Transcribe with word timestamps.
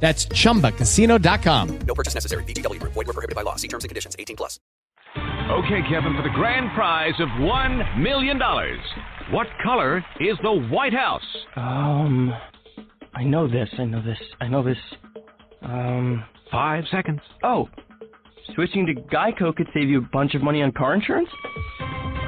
That's 0.00 0.26
chumbacasino.com. 0.26 1.78
No 1.80 1.94
purchase 1.94 2.14
necessary. 2.14 2.44
VGW 2.44 2.80
Group. 2.80 2.92
Void 2.92 3.06
were 3.06 3.12
prohibited 3.12 3.34
by 3.34 3.42
law. 3.42 3.56
See 3.56 3.68
terms 3.68 3.84
and 3.84 3.88
conditions. 3.88 4.14
18 4.18 4.36
plus. 4.36 4.60
Okay, 5.16 5.80
Kevin, 5.88 6.14
for 6.16 6.22
the 6.22 6.34
grand 6.34 6.70
prize 6.74 7.14
of 7.20 7.28
$1 7.40 7.98
million. 8.02 8.38
What 9.30 9.46
color 9.62 10.04
is 10.20 10.36
the 10.42 10.52
White 10.70 10.92
House? 10.92 11.22
Um, 11.56 12.32
I 13.14 13.24
know 13.24 13.48
this. 13.48 13.68
I 13.78 13.84
know 13.84 14.02
this. 14.02 14.18
I 14.40 14.48
know 14.48 14.62
this. 14.62 14.76
Um, 15.62 16.24
Five 16.50 16.84
seconds. 16.92 17.20
oh, 17.42 17.68
switching 18.54 18.86
to 18.86 18.94
Geico 18.94 19.54
could 19.56 19.66
save 19.74 19.88
you 19.88 19.98
a 19.98 20.08
bunch 20.12 20.34
of 20.34 20.42
money 20.42 20.62
on 20.62 20.70
car 20.72 20.94
insurance. 20.94 21.28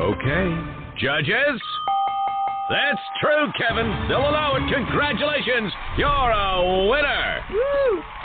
Okay. 0.01 0.57
Judges? 1.01 1.61
That's 2.69 3.01
true, 3.23 3.51
Kevin. 3.57 4.09
They'll 4.09 4.19
allow 4.19 4.57
it. 4.57 4.71
Congratulations. 4.73 5.73
You're 5.97 6.07
a 6.09 6.89
winner. 6.91 7.41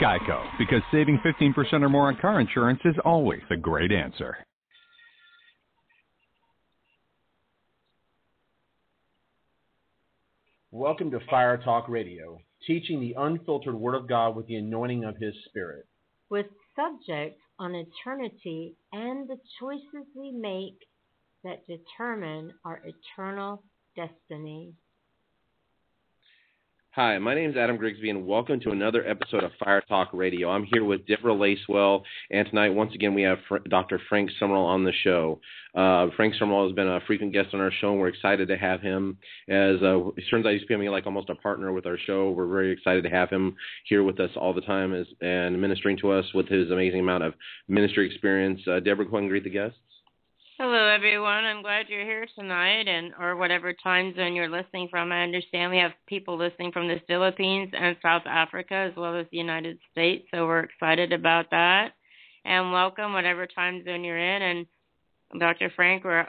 Geico, 0.02 0.44
because 0.58 0.82
saving 0.92 1.18
15% 1.24 1.82
or 1.82 1.88
more 1.88 2.08
on 2.08 2.16
car 2.20 2.40
insurance 2.40 2.80
is 2.84 2.94
always 3.06 3.40
a 3.50 3.56
great 3.56 3.90
answer. 3.90 4.36
Welcome 10.72 11.10
to 11.12 11.20
Fire 11.30 11.56
Talk 11.56 11.88
Radio, 11.88 12.38
teaching 12.66 13.00
the 13.00 13.14
unfiltered 13.16 13.74
Word 13.74 13.94
of 13.94 14.08
God 14.08 14.36
with 14.36 14.46
the 14.46 14.56
anointing 14.56 15.04
of 15.04 15.16
His 15.16 15.34
Spirit. 15.48 15.86
with 16.30 16.46
subjects 16.74 17.40
on 17.58 17.74
eternity 17.74 18.74
and 18.92 19.28
the 19.28 19.38
choices 19.60 20.06
we 20.16 20.32
make 20.32 20.76
that 21.44 21.64
determine 21.66 22.52
our 22.64 22.82
eternal 22.84 23.62
destiny. 23.94 24.74
Hi, 26.92 27.18
my 27.18 27.34
name 27.34 27.50
is 27.50 27.56
Adam 27.56 27.76
Grigsby, 27.76 28.10
and 28.10 28.24
welcome 28.24 28.60
to 28.60 28.70
another 28.70 29.04
episode 29.04 29.42
of 29.42 29.50
Fire 29.58 29.82
Talk 29.88 30.10
Radio. 30.12 30.48
I'm 30.48 30.64
here 30.64 30.84
with 30.84 31.06
Deborah 31.08 31.34
Lacewell, 31.34 32.02
and 32.30 32.46
tonight, 32.46 32.68
once 32.68 32.94
again, 32.94 33.14
we 33.14 33.22
have 33.22 33.38
Fr- 33.48 33.58
Dr. 33.68 34.00
Frank 34.08 34.30
Sumrall 34.40 34.64
on 34.66 34.84
the 34.84 34.92
show. 35.02 35.40
Uh, 35.74 36.06
Frank 36.16 36.34
Sumrall 36.40 36.68
has 36.68 36.74
been 36.76 36.86
a 36.86 37.00
frequent 37.04 37.32
guest 37.32 37.48
on 37.52 37.60
our 37.60 37.72
show, 37.80 37.90
and 37.90 37.98
we're 37.98 38.08
excited 38.08 38.46
to 38.46 38.56
have 38.56 38.80
him. 38.80 39.18
As 39.48 39.82
uh, 39.82 40.08
it 40.16 40.24
turns 40.30 40.46
out, 40.46 40.52
he's 40.52 40.62
becoming 40.62 40.88
like 40.90 41.06
almost 41.06 41.30
a 41.30 41.34
partner 41.34 41.72
with 41.72 41.84
our 41.86 41.98
show. 41.98 42.30
We're 42.30 42.46
very 42.46 42.70
excited 42.70 43.02
to 43.02 43.10
have 43.10 43.28
him 43.28 43.56
here 43.88 44.04
with 44.04 44.20
us 44.20 44.30
all 44.36 44.54
the 44.54 44.60
time 44.60 44.94
as, 44.94 45.06
and 45.20 45.60
ministering 45.60 45.96
to 45.98 46.12
us 46.12 46.24
with 46.32 46.46
his 46.46 46.70
amazing 46.70 47.00
amount 47.00 47.24
of 47.24 47.34
ministry 47.66 48.06
experience. 48.06 48.60
Uh, 48.68 48.78
Deborah, 48.78 49.04
go 49.04 49.16
ahead 49.16 49.22
and 49.22 49.30
greet 49.30 49.44
the 49.44 49.50
guests. 49.50 49.78
Hello, 50.56 50.86
everyone. 50.86 51.44
I'm 51.44 51.62
glad 51.62 51.86
you're 51.88 52.04
here 52.04 52.28
tonight, 52.38 52.86
and 52.86 53.12
or 53.18 53.34
whatever 53.34 53.72
time 53.72 54.14
zone 54.14 54.36
you're 54.36 54.48
listening 54.48 54.86
from. 54.88 55.10
I 55.10 55.24
understand 55.24 55.72
we 55.72 55.78
have 55.78 55.90
people 56.06 56.38
listening 56.38 56.70
from 56.70 56.86
the 56.86 57.00
Philippines 57.08 57.72
and 57.76 57.96
South 58.00 58.22
Africa, 58.24 58.74
as 58.74 58.92
well 58.96 59.18
as 59.18 59.26
the 59.32 59.36
United 59.36 59.80
States. 59.90 60.28
So 60.32 60.46
we're 60.46 60.60
excited 60.60 61.12
about 61.12 61.50
that. 61.50 61.94
And 62.44 62.70
welcome, 62.70 63.14
whatever 63.14 63.48
time 63.48 63.84
zone 63.84 64.04
you're 64.04 64.16
in. 64.16 64.42
And 64.42 65.40
Dr. 65.40 65.72
Frank, 65.74 66.04
we're 66.04 66.28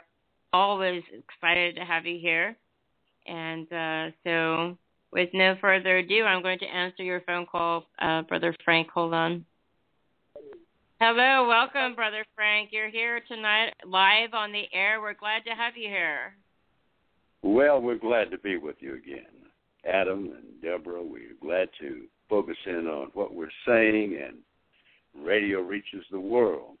always 0.52 1.04
excited 1.12 1.76
to 1.76 1.84
have 1.84 2.04
you 2.04 2.18
here. 2.20 2.56
And 3.28 3.72
uh, 3.72 4.10
so, 4.24 4.76
with 5.12 5.28
no 5.34 5.54
further 5.60 5.98
ado, 5.98 6.24
I'm 6.24 6.42
going 6.42 6.58
to 6.58 6.66
answer 6.66 7.04
your 7.04 7.20
phone 7.20 7.46
call, 7.46 7.84
uh, 8.02 8.22
Brother 8.22 8.56
Frank. 8.64 8.90
Hold 8.90 9.14
on. 9.14 9.44
Hello, 10.98 11.46
welcome, 11.46 11.94
Brother 11.94 12.24
Frank. 12.34 12.70
You're 12.72 12.88
here 12.88 13.20
tonight 13.28 13.74
live 13.86 14.32
on 14.32 14.50
the 14.50 14.64
air. 14.72 15.02
We're 15.02 15.12
glad 15.12 15.44
to 15.44 15.50
have 15.50 15.76
you 15.76 15.90
here. 15.90 16.34
Well, 17.42 17.82
we're 17.82 17.98
glad 17.98 18.30
to 18.30 18.38
be 18.38 18.56
with 18.56 18.76
you 18.80 18.94
again. 18.94 19.26
Adam 19.86 20.32
and 20.34 20.62
Deborah, 20.62 21.02
we're 21.02 21.36
glad 21.38 21.68
to 21.80 22.04
focus 22.30 22.56
in 22.64 22.86
on 22.86 23.08
what 23.12 23.34
we're 23.34 23.50
saying, 23.66 24.18
and 24.26 24.38
radio 25.22 25.60
reaches 25.60 26.02
the 26.10 26.18
world. 26.18 26.78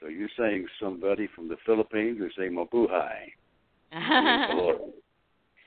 So 0.00 0.08
you're 0.08 0.28
saying 0.38 0.66
somebody 0.78 1.26
from 1.34 1.48
the 1.48 1.56
Philippines, 1.64 2.20
we 2.20 2.30
say 2.36 2.50
mabuhay. 2.50 3.32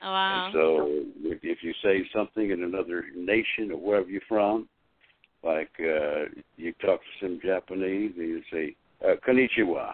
Wow. 0.02 0.44
And 0.44 0.52
so 0.52 1.30
if, 1.30 1.38
if 1.42 1.58
you 1.62 1.72
say 1.82 2.06
something 2.14 2.50
in 2.50 2.62
another 2.62 3.06
nation 3.16 3.72
or 3.72 3.78
wherever 3.80 4.10
you're 4.10 4.20
from, 4.28 4.68
like 5.44 5.70
uh, 5.80 6.24
you 6.56 6.72
talk 6.80 7.00
to 7.00 7.20
some 7.20 7.40
Japanese, 7.44 8.12
and 8.16 8.28
you 8.28 8.42
say 8.52 8.76
uh, 9.04 9.14
konnichiwa. 9.26 9.92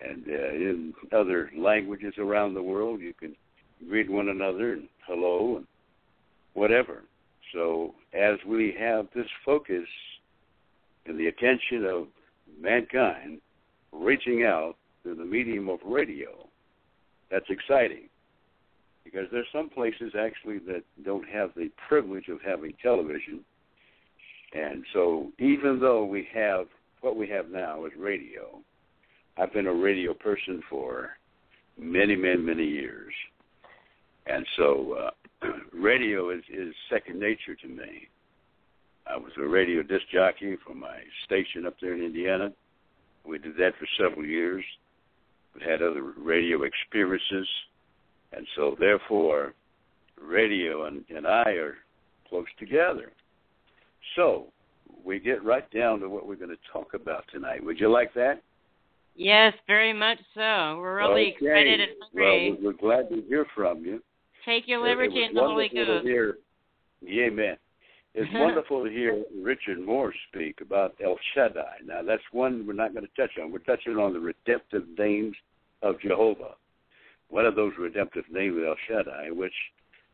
And 0.00 0.24
uh, 0.28 0.54
in 0.54 0.94
other 1.12 1.50
languages 1.56 2.14
around 2.18 2.54
the 2.54 2.62
world, 2.62 3.00
you 3.00 3.12
can 3.14 3.34
greet 3.88 4.10
one 4.10 4.28
another 4.28 4.74
and 4.74 4.88
hello 5.06 5.56
and 5.56 5.66
whatever. 6.54 7.02
So 7.52 7.94
as 8.14 8.36
we 8.46 8.76
have 8.78 9.06
this 9.14 9.26
focus 9.44 9.86
and 11.06 11.18
the 11.18 11.26
attention 11.26 11.84
of 11.84 12.06
mankind 12.60 13.40
reaching 13.92 14.44
out 14.44 14.76
through 15.02 15.16
the 15.16 15.24
medium 15.24 15.68
of 15.68 15.80
radio, 15.84 16.30
that's 17.30 17.48
exciting 17.48 18.08
because 19.04 19.26
there's 19.32 19.46
some 19.52 19.70
places 19.70 20.12
actually 20.18 20.58
that 20.58 20.82
don't 21.04 21.26
have 21.28 21.50
the 21.56 21.70
privilege 21.88 22.28
of 22.28 22.40
having 22.44 22.74
television. 22.82 23.40
And 24.52 24.84
so 24.92 25.28
even 25.38 25.78
though 25.80 26.04
we 26.04 26.26
have 26.34 26.66
what 27.00 27.16
we 27.16 27.28
have 27.28 27.50
now 27.50 27.84
is 27.86 27.92
radio, 27.96 28.60
I've 29.36 29.52
been 29.52 29.66
a 29.66 29.74
radio 29.74 30.14
person 30.14 30.62
for 30.68 31.10
many, 31.78 32.16
many, 32.16 32.38
many 32.38 32.64
years. 32.64 33.12
And 34.26 34.44
so 34.56 35.10
uh, 35.44 35.48
radio 35.72 36.30
is, 36.30 36.42
is 36.52 36.74
second 36.90 37.20
nature 37.20 37.54
to 37.62 37.68
me. 37.68 38.08
I 39.06 39.16
was 39.16 39.32
a 39.38 39.46
radio 39.46 39.82
disc 39.82 40.04
jockey 40.12 40.56
for 40.66 40.74
my 40.74 40.98
station 41.24 41.64
up 41.66 41.74
there 41.80 41.94
in 41.94 42.02
Indiana. 42.02 42.52
We 43.24 43.38
did 43.38 43.56
that 43.56 43.72
for 43.78 43.86
several 43.98 44.26
years. 44.26 44.64
We 45.54 45.62
had 45.62 45.82
other 45.82 46.02
radio 46.02 46.62
experiences. 46.62 47.48
And 48.32 48.46
so, 48.54 48.76
therefore, 48.78 49.54
radio 50.20 50.86
and, 50.86 51.04
and 51.08 51.26
I 51.26 51.50
are 51.52 51.76
close 52.28 52.46
together. 52.58 53.12
So, 54.16 54.46
we 55.04 55.18
get 55.18 55.44
right 55.44 55.68
down 55.70 56.00
to 56.00 56.08
what 56.08 56.26
we're 56.26 56.36
going 56.36 56.50
to 56.50 56.72
talk 56.72 56.94
about 56.94 57.24
tonight. 57.32 57.64
Would 57.64 57.80
you 57.80 57.90
like 57.90 58.12
that? 58.14 58.42
Yes, 59.16 59.52
very 59.66 59.92
much 59.92 60.18
so. 60.34 60.78
We're 60.78 60.96
really 60.96 61.34
okay. 61.36 61.46
excited 61.46 61.80
and 61.80 61.90
hungry. 62.00 62.52
Well, 62.52 62.58
we're 62.62 62.78
glad 62.78 63.08
to 63.08 63.22
hear 63.28 63.46
from 63.54 63.84
you. 63.84 64.00
Take 64.44 64.68
your 64.68 64.80
liberty 64.80 65.24
in 65.24 65.34
the 65.34 65.40
Holy 65.40 65.68
Ghost. 65.68 66.06
hear, 66.06 66.38
yeah, 67.02 67.24
amen. 67.24 67.56
It's 68.14 68.30
wonderful 68.34 68.84
to 68.84 68.90
hear 68.90 69.22
Richard 69.42 69.80
Moore 69.80 70.12
speak 70.28 70.60
about 70.60 70.94
El 71.04 71.16
Shaddai. 71.34 71.78
Now, 71.84 72.02
that's 72.02 72.22
one 72.32 72.64
we're 72.66 72.74
not 72.74 72.94
going 72.94 73.06
to 73.06 73.20
touch 73.20 73.32
on. 73.42 73.52
We're 73.52 73.58
touching 73.58 73.96
on 73.96 74.12
the 74.12 74.20
redemptive 74.20 74.84
names 74.96 75.34
of 75.82 76.00
Jehovah. 76.00 76.54
One 77.28 77.44
of 77.44 77.56
those 77.56 77.72
redemptive 77.78 78.24
names 78.30 78.56
is 78.56 78.62
El 78.66 78.76
Shaddai, 78.88 79.30
which 79.30 79.52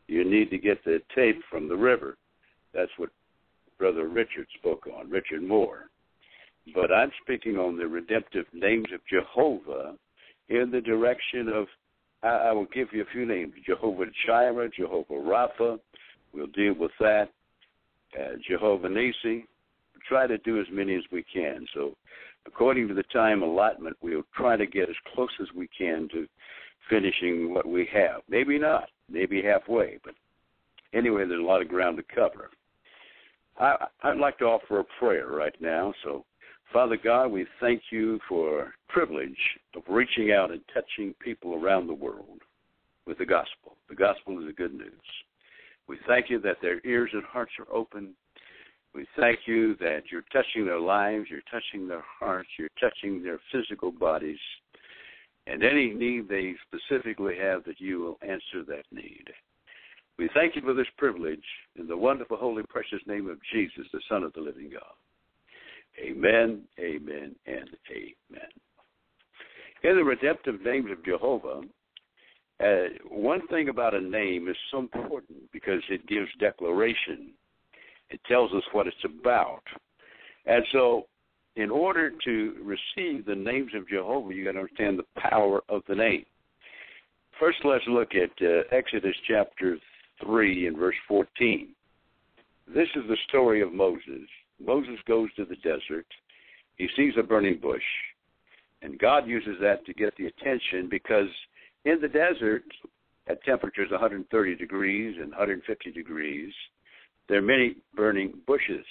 you 0.08 0.24
need 0.24 0.50
to 0.50 0.58
get 0.58 0.84
the 0.84 1.00
tape 1.14 1.40
from 1.50 1.68
the 1.68 1.76
river. 1.76 2.16
That's 2.72 2.90
what 2.96 3.10
Brother 3.84 4.08
Richard 4.08 4.46
spoke 4.56 4.86
on, 4.86 5.10
Richard 5.10 5.42
Moore. 5.42 5.90
But 6.74 6.90
I'm 6.90 7.10
speaking 7.20 7.58
on 7.58 7.76
the 7.76 7.86
redemptive 7.86 8.46
names 8.54 8.86
of 8.94 9.00
Jehovah 9.06 9.96
in 10.48 10.70
the 10.70 10.80
direction 10.80 11.48
of, 11.48 11.66
I, 12.22 12.48
I 12.48 12.52
will 12.52 12.64
give 12.72 12.88
you 12.94 13.02
a 13.02 13.12
few 13.12 13.26
names 13.26 13.52
Jehovah 13.66 14.06
Jireh, 14.24 14.70
Jehovah 14.74 15.12
Rapha. 15.12 15.78
We'll 16.32 16.46
deal 16.46 16.72
with 16.72 16.92
that. 16.98 17.28
Uh, 18.18 18.36
Jehovah 18.48 18.88
Nissi. 18.88 19.44
Try 20.08 20.28
to 20.28 20.38
do 20.38 20.58
as 20.58 20.66
many 20.72 20.94
as 20.94 21.04
we 21.12 21.22
can. 21.22 21.66
So, 21.74 21.94
according 22.46 22.88
to 22.88 22.94
the 22.94 23.02
time 23.12 23.42
allotment, 23.42 23.98
we'll 24.00 24.22
try 24.34 24.56
to 24.56 24.64
get 24.64 24.88
as 24.88 24.96
close 25.14 25.28
as 25.42 25.48
we 25.54 25.68
can 25.76 26.08
to 26.12 26.26
finishing 26.88 27.52
what 27.52 27.66
we 27.66 27.86
have. 27.92 28.22
Maybe 28.30 28.58
not, 28.58 28.88
maybe 29.10 29.42
halfway, 29.42 29.98
but 30.02 30.14
anyway, 30.94 31.26
there's 31.28 31.38
a 31.38 31.46
lot 31.46 31.60
of 31.60 31.68
ground 31.68 31.98
to 31.98 32.14
cover. 32.14 32.48
I, 33.58 33.86
I'd 34.02 34.18
like 34.18 34.38
to 34.38 34.44
offer 34.46 34.80
a 34.80 34.84
prayer 34.98 35.28
right 35.28 35.54
now. 35.60 35.92
So, 36.02 36.24
Father 36.72 36.96
God, 36.96 37.28
we 37.28 37.46
thank 37.60 37.82
you 37.90 38.18
for 38.28 38.74
privilege 38.88 39.36
of 39.76 39.82
reaching 39.88 40.32
out 40.32 40.50
and 40.50 40.60
touching 40.72 41.14
people 41.20 41.54
around 41.54 41.86
the 41.86 41.94
world 41.94 42.40
with 43.06 43.18
the 43.18 43.26
gospel. 43.26 43.76
The 43.88 43.94
gospel 43.94 44.40
is 44.40 44.46
the 44.46 44.52
good 44.52 44.74
news. 44.74 44.92
We 45.86 45.98
thank 46.08 46.30
you 46.30 46.40
that 46.40 46.56
their 46.62 46.80
ears 46.86 47.10
and 47.12 47.22
hearts 47.24 47.52
are 47.58 47.72
open 47.72 48.14
We 48.94 49.06
thank 49.16 49.40
you 49.46 49.74
that 49.80 50.02
you're 50.10 50.24
touching 50.32 50.64
their 50.64 50.78
lives, 50.78 51.26
you're 51.28 51.40
touching 51.50 51.88
their 51.88 52.04
hearts, 52.20 52.48
you're 52.58 52.68
touching 52.80 53.22
their 53.22 53.40
physical 53.50 53.90
bodies, 53.90 54.38
and 55.46 55.64
any 55.64 55.92
need 55.92 56.28
they 56.28 56.54
specifically 56.68 57.36
have, 57.36 57.64
that 57.64 57.80
you 57.80 57.98
will 58.00 58.18
answer 58.22 58.62
that 58.68 58.84
need. 58.92 59.24
We 60.18 60.28
thank 60.32 60.54
you 60.54 60.62
for 60.62 60.74
this 60.74 60.86
privilege 60.96 61.44
in 61.76 61.88
the 61.88 61.96
wonderful, 61.96 62.36
holy, 62.36 62.62
precious 62.68 63.00
name 63.06 63.28
of 63.28 63.38
Jesus, 63.52 63.86
the 63.92 64.00
Son 64.08 64.22
of 64.22 64.32
the 64.32 64.40
living 64.40 64.70
God. 64.70 64.82
Amen, 66.00 66.62
amen, 66.78 67.34
and 67.46 67.68
amen. 67.90 68.48
In 69.82 69.96
the 69.96 70.04
redemptive 70.04 70.60
names 70.62 70.90
of 70.90 71.04
Jehovah, 71.04 71.62
uh, 72.62 72.84
one 73.10 73.46
thing 73.48 73.68
about 73.68 73.94
a 73.94 74.00
name 74.00 74.48
is 74.48 74.56
so 74.70 74.78
important 74.78 75.50
because 75.52 75.82
it 75.90 76.06
gives 76.06 76.28
declaration. 76.38 77.32
It 78.10 78.20
tells 78.28 78.52
us 78.52 78.62
what 78.72 78.86
it's 78.86 78.96
about. 79.04 79.62
And 80.46 80.64
so, 80.72 81.06
in 81.56 81.70
order 81.70 82.12
to 82.24 82.54
receive 82.62 83.26
the 83.26 83.34
names 83.34 83.72
of 83.76 83.88
Jehovah, 83.88 84.32
you 84.32 84.44
got 84.44 84.52
to 84.52 84.60
understand 84.60 84.98
the 84.98 85.20
power 85.20 85.62
of 85.68 85.82
the 85.88 85.94
name. 85.94 86.24
First, 87.40 87.58
let's 87.64 87.84
look 87.88 88.12
at 88.14 88.30
uh, 88.44 88.62
Exodus 88.70 89.14
chapter 89.28 89.76
3 90.24 90.66
and 90.66 90.76
verse 90.76 90.96
14. 91.08 91.68
This 92.66 92.88
is 92.96 93.02
the 93.08 93.16
story 93.28 93.60
of 93.62 93.72
Moses. 93.72 94.28
Moses 94.64 94.98
goes 95.06 95.28
to 95.34 95.44
the 95.44 95.56
desert. 95.56 96.06
He 96.76 96.88
sees 96.96 97.14
a 97.18 97.22
burning 97.22 97.58
bush. 97.60 97.82
And 98.82 98.98
God 98.98 99.26
uses 99.26 99.56
that 99.60 99.84
to 99.86 99.94
get 99.94 100.14
the 100.16 100.26
attention 100.26 100.88
because 100.90 101.28
in 101.84 102.00
the 102.00 102.08
desert, 102.08 102.64
at 103.26 103.42
temperatures 103.44 103.90
130 103.90 104.54
degrees 104.56 105.16
and 105.18 105.30
150 105.30 105.90
degrees, 105.92 106.52
there 107.28 107.38
are 107.38 107.42
many 107.42 107.76
burning 107.94 108.34
bushes. 108.46 108.84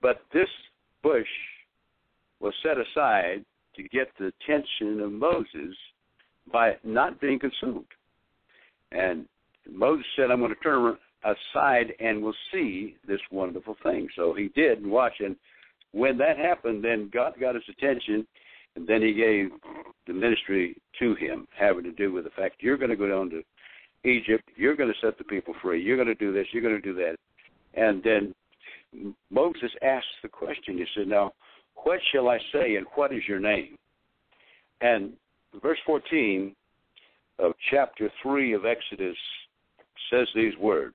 But 0.00 0.22
this 0.32 0.48
bush 1.02 1.26
was 2.40 2.54
set 2.62 2.76
aside 2.78 3.44
to 3.76 3.82
get 3.84 4.08
the 4.18 4.32
attention 4.42 5.00
of 5.00 5.12
Moses 5.12 5.76
by 6.52 6.76
not 6.82 7.20
being 7.20 7.38
consumed. 7.38 7.86
And 8.90 9.26
Moses 9.70 10.06
said, 10.16 10.30
I'm 10.30 10.40
going 10.40 10.54
to 10.54 10.60
turn 10.60 10.96
aside 11.24 11.92
and 12.00 12.22
we'll 12.22 12.34
see 12.52 12.96
this 13.06 13.20
wonderful 13.30 13.76
thing. 13.82 14.08
So 14.16 14.34
he 14.34 14.48
did 14.48 14.78
and 14.78 14.90
watched. 14.90 15.20
And 15.20 15.36
when 15.92 16.18
that 16.18 16.38
happened, 16.38 16.84
then 16.84 17.10
God 17.12 17.34
got 17.40 17.54
his 17.54 17.64
attention, 17.68 18.26
and 18.76 18.86
then 18.86 19.02
he 19.02 19.12
gave 19.12 19.50
the 20.06 20.12
ministry 20.12 20.76
to 20.98 21.14
him, 21.16 21.46
having 21.56 21.84
to 21.84 21.92
do 21.92 22.12
with 22.12 22.24
the 22.24 22.30
fact 22.30 22.56
you're 22.60 22.78
going 22.78 22.90
to 22.90 22.96
go 22.96 23.08
down 23.08 23.30
to 23.30 23.42
Egypt, 24.08 24.44
you're 24.56 24.74
going 24.76 24.92
to 24.92 25.06
set 25.06 25.16
the 25.18 25.24
people 25.24 25.54
free, 25.62 25.82
you're 25.82 25.96
going 25.96 26.08
to 26.08 26.14
do 26.14 26.32
this, 26.32 26.46
you're 26.52 26.62
going 26.62 26.74
to 26.74 26.80
do 26.80 26.94
that. 26.94 27.16
And 27.74 28.02
then 28.02 28.34
Moses 29.30 29.70
asked 29.82 30.06
the 30.22 30.28
question. 30.28 30.78
He 30.78 30.84
said, 30.96 31.08
Now, 31.08 31.32
what 31.84 32.00
shall 32.12 32.28
I 32.28 32.38
say, 32.52 32.76
and 32.76 32.86
what 32.94 33.12
is 33.12 33.22
your 33.28 33.40
name? 33.40 33.76
And 34.80 35.12
verse 35.62 35.78
14 35.86 36.54
of 37.38 37.52
chapter 37.70 38.10
3 38.22 38.54
of 38.54 38.66
Exodus 38.66 39.16
says 40.12 40.28
these 40.34 40.56
words 40.58 40.94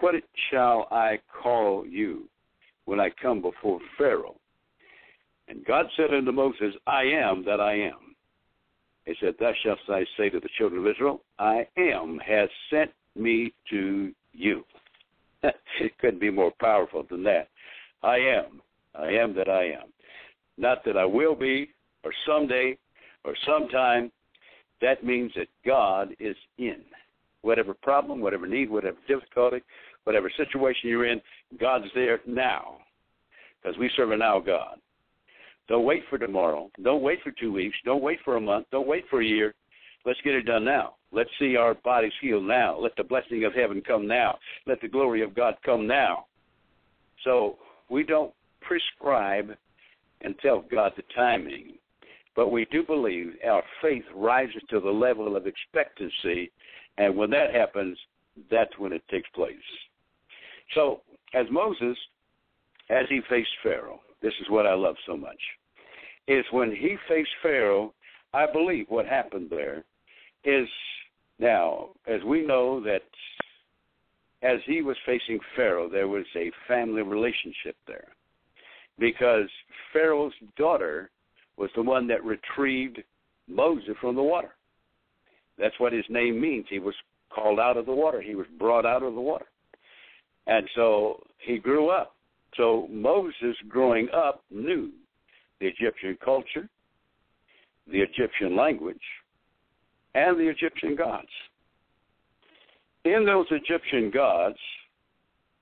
What 0.00 0.14
shall 0.50 0.88
I 0.90 1.18
call 1.42 1.86
you 1.86 2.28
when 2.86 2.98
I 2.98 3.10
come 3.20 3.42
before 3.42 3.78
Pharaoh? 3.98 4.36
And 5.48 5.64
God 5.64 5.86
said 5.96 6.14
unto 6.14 6.32
Moses, 6.32 6.74
I 6.86 7.02
am 7.02 7.44
that 7.44 7.60
I 7.60 7.74
am. 7.74 8.16
He 9.04 9.14
said, 9.20 9.34
Thus 9.38 9.54
shalt 9.62 9.78
thou 9.86 10.00
say 10.16 10.30
to 10.30 10.40
the 10.40 10.48
children 10.56 10.80
of 10.80 10.90
Israel, 10.90 11.22
I 11.38 11.66
am 11.76 12.18
has 12.26 12.48
sent 12.70 12.90
me 13.16 13.52
to 13.70 14.12
you. 14.32 14.64
it 15.42 15.98
couldn't 16.00 16.20
be 16.20 16.30
more 16.30 16.52
powerful 16.60 17.04
than 17.10 17.22
that. 17.24 17.48
I 18.02 18.16
am. 18.16 18.62
I 18.94 19.08
am 19.08 19.34
that 19.34 19.48
I 19.48 19.64
am. 19.64 19.92
Not 20.56 20.84
that 20.84 20.96
I 20.96 21.04
will 21.04 21.34
be, 21.34 21.70
or 22.04 22.12
someday, 22.26 22.78
or 23.24 23.34
sometime. 23.44 24.12
That 24.80 25.04
means 25.04 25.32
that 25.36 25.48
God 25.66 26.14
is 26.20 26.36
in 26.58 26.82
whatever 27.42 27.74
problem, 27.74 28.20
whatever 28.20 28.46
need, 28.46 28.70
whatever 28.70 28.96
difficulty, 29.06 29.62
whatever 30.04 30.30
situation 30.36 30.88
you're 30.88 31.06
in, 31.06 31.20
God's 31.60 31.86
there 31.94 32.20
now. 32.26 32.78
Because 33.62 33.78
we 33.78 33.90
serve 33.96 34.10
a 34.10 34.16
now 34.16 34.40
God. 34.40 34.78
Don't 35.68 35.84
wait 35.84 36.02
for 36.10 36.18
tomorrow. 36.18 36.70
Don't 36.82 37.02
wait 37.02 37.20
for 37.22 37.30
two 37.30 37.52
weeks. 37.52 37.76
Don't 37.84 38.02
wait 38.02 38.18
for 38.24 38.36
a 38.36 38.40
month. 38.40 38.66
Don't 38.72 38.88
wait 38.88 39.04
for 39.08 39.22
a 39.22 39.26
year. 39.26 39.54
Let's 40.04 40.20
get 40.24 40.34
it 40.34 40.42
done 40.42 40.64
now. 40.64 40.94
Let's 41.12 41.30
see 41.38 41.56
our 41.56 41.74
bodies 41.74 42.12
healed 42.20 42.44
now. 42.44 42.78
Let 42.78 42.96
the 42.96 43.04
blessing 43.04 43.44
of 43.44 43.54
heaven 43.54 43.82
come 43.86 44.06
now. 44.06 44.38
Let 44.66 44.80
the 44.80 44.88
glory 44.88 45.22
of 45.22 45.34
God 45.34 45.54
come 45.64 45.86
now. 45.86 46.26
So 47.22 47.58
we 47.88 48.02
don't 48.02 48.32
prescribe 48.60 49.56
and 50.22 50.34
tell 50.40 50.64
God 50.70 50.92
the 50.96 51.02
timing, 51.14 51.74
but 52.34 52.50
we 52.50 52.66
do 52.66 52.82
believe 52.82 53.34
our 53.46 53.62
faith 53.80 54.04
rises 54.14 54.62
to 54.70 54.80
the 54.80 54.90
level 54.90 55.36
of 55.36 55.46
expectancy 55.46 56.50
and 56.98 57.16
when 57.16 57.30
that 57.30 57.54
happens, 57.54 57.96
that's 58.50 58.78
when 58.78 58.92
it 58.92 59.02
takes 59.10 59.28
place. 59.30 59.56
So, 60.74 61.00
as 61.34 61.46
Moses, 61.50 61.96
as 62.90 63.06
he 63.08 63.20
faced 63.28 63.50
Pharaoh, 63.62 64.00
this 64.20 64.34
is 64.40 64.50
what 64.50 64.66
I 64.66 64.74
love 64.74 64.96
so 65.06 65.16
much, 65.16 65.40
is 66.28 66.44
when 66.50 66.70
he 66.70 66.96
faced 67.08 67.30
Pharaoh, 67.42 67.92
I 68.32 68.50
believe 68.50 68.86
what 68.88 69.06
happened 69.06 69.48
there 69.50 69.84
is 70.44 70.68
now, 71.38 71.90
as 72.06 72.22
we 72.24 72.46
know 72.46 72.80
that 72.84 73.02
as 74.42 74.58
he 74.66 74.82
was 74.82 74.96
facing 75.06 75.38
Pharaoh, 75.56 75.88
there 75.88 76.08
was 76.08 76.24
a 76.36 76.50
family 76.66 77.02
relationship 77.02 77.76
there. 77.86 78.08
Because 78.98 79.48
Pharaoh's 79.92 80.34
daughter 80.56 81.10
was 81.56 81.70
the 81.76 81.82
one 81.82 82.06
that 82.08 82.24
retrieved 82.24 83.02
Moses 83.48 83.94
from 84.00 84.16
the 84.16 84.22
water. 84.22 84.54
That's 85.58 85.78
what 85.78 85.92
his 85.92 86.04
name 86.08 86.40
means. 86.40 86.66
He 86.68 86.78
was 86.78 86.94
called 87.30 87.58
out 87.60 87.76
of 87.76 87.86
the 87.86 87.92
water. 87.92 88.20
He 88.20 88.34
was 88.34 88.46
brought 88.58 88.86
out 88.86 89.02
of 89.02 89.14
the 89.14 89.20
water. 89.20 89.46
And 90.46 90.68
so 90.74 91.22
he 91.38 91.58
grew 91.58 91.88
up. 91.88 92.16
So 92.56 92.88
Moses, 92.90 93.56
growing 93.68 94.08
up, 94.14 94.42
knew 94.50 94.90
the 95.60 95.66
Egyptian 95.66 96.18
culture, 96.22 96.68
the 97.90 98.00
Egyptian 98.00 98.56
language, 98.56 98.96
and 100.14 100.38
the 100.38 100.48
Egyptian 100.48 100.96
gods. 100.96 101.28
In 103.04 103.24
those 103.24 103.46
Egyptian 103.50 104.10
gods, 104.12 104.58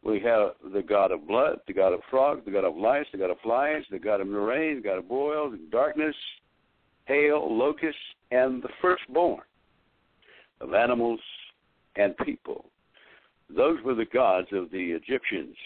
we 0.02 0.20
have 0.20 0.52
the 0.72 0.82
god 0.82 1.12
of 1.12 1.26
blood, 1.26 1.60
the 1.66 1.72
god 1.72 1.92
of 1.92 2.00
frogs, 2.10 2.42
the 2.44 2.50
god 2.50 2.64
of 2.64 2.76
lice, 2.76 3.06
the 3.12 3.18
god 3.18 3.30
of 3.30 3.38
flies, 3.42 3.82
the 3.90 3.98
god 3.98 4.20
of 4.20 4.28
rain, 4.28 4.76
the 4.76 4.82
god 4.82 4.98
of 4.98 5.08
boils, 5.08 5.54
darkness, 5.70 6.16
hail, 7.06 7.46
locusts, 7.54 8.00
and 8.30 8.62
the 8.62 8.68
firstborn 8.80 9.42
of 10.60 10.74
animals 10.74 11.20
and 11.96 12.16
people. 12.18 12.66
Those 13.54 13.78
were 13.84 13.94
the 13.94 14.06
gods 14.06 14.48
of 14.52 14.70
the 14.70 14.92
Egyptians. 14.92 15.56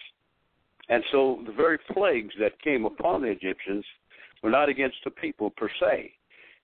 And 0.88 1.03
so 1.12 1.41
the 1.47 1.53
very 1.53 1.79
plagues 1.93 2.35
that 2.41 2.61
came 2.61 2.85
upon 2.85 3.23
the 3.23 3.29
Egyptians 3.29 3.85
were 4.43 4.50
not 4.50 4.69
against 4.69 4.97
the 5.05 5.11
people 5.11 5.50
per 5.50 5.71
se, 5.81 6.12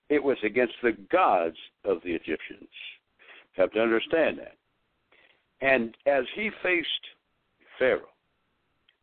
it 0.09 0.21
was 0.21 0.37
against 0.43 0.73
the 0.83 0.91
gods 1.11 1.55
of 1.85 1.97
the 2.03 2.11
Egyptians. 2.11 2.69
You 3.55 3.61
have 3.61 3.71
to 3.71 3.81
understand 3.81 4.39
that. 4.39 4.55
And 5.61 5.95
as 6.05 6.25
he 6.35 6.49
faced 6.61 6.87
Pharaoh, 7.81 8.13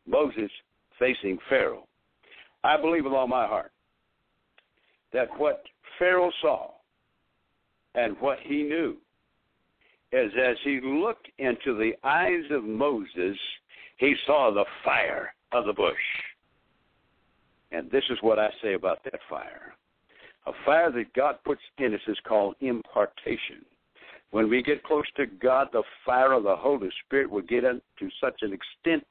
Moses 0.07 0.49
facing 0.97 1.37
Pharaoh, 1.49 1.85
I 2.63 2.79
believe 2.79 3.03
with 3.03 3.11
all 3.11 3.27
my 3.27 3.45
heart 3.45 3.73
that 5.11 5.27
what 5.37 5.63
Pharaoh 5.97 6.31
saw 6.41 6.71
and 7.95 8.15
what 8.21 8.39
he 8.41 8.63
knew 8.63 8.95
is 10.13 10.31
as 10.41 10.55
he 10.63 10.79
looked 10.81 11.27
into 11.39 11.77
the 11.77 11.91
eyes 12.05 12.45
of 12.51 12.63
Moses, 12.63 13.37
he 13.97 14.15
saw 14.25 14.49
the 14.53 14.63
fire 14.85 15.33
of 15.51 15.65
the 15.65 15.73
bush. 15.73 15.95
And 17.73 17.91
this 17.91 18.05
is 18.09 18.17
what 18.21 18.39
I 18.39 18.47
say 18.63 18.75
about 18.75 19.03
that 19.03 19.19
fire. 19.29 19.73
A 20.47 20.51
fire 20.65 20.89
that 20.89 21.13
God 21.13 21.35
puts 21.43 21.61
in 21.79 21.93
us 21.93 22.01
is 22.07 22.17
called 22.25 22.55
impartation. 22.61 23.65
When 24.31 24.49
we 24.49 24.61
get 24.61 24.83
close 24.83 25.05
to 25.17 25.25
God, 25.25 25.69
the 25.71 25.83
fire 26.05 26.33
of 26.33 26.43
the 26.43 26.55
Holy 26.55 26.89
Spirit 27.05 27.29
will 27.29 27.41
get 27.41 27.63
into 27.63 28.13
such 28.21 28.41
an 28.41 28.53
extent 28.53 29.03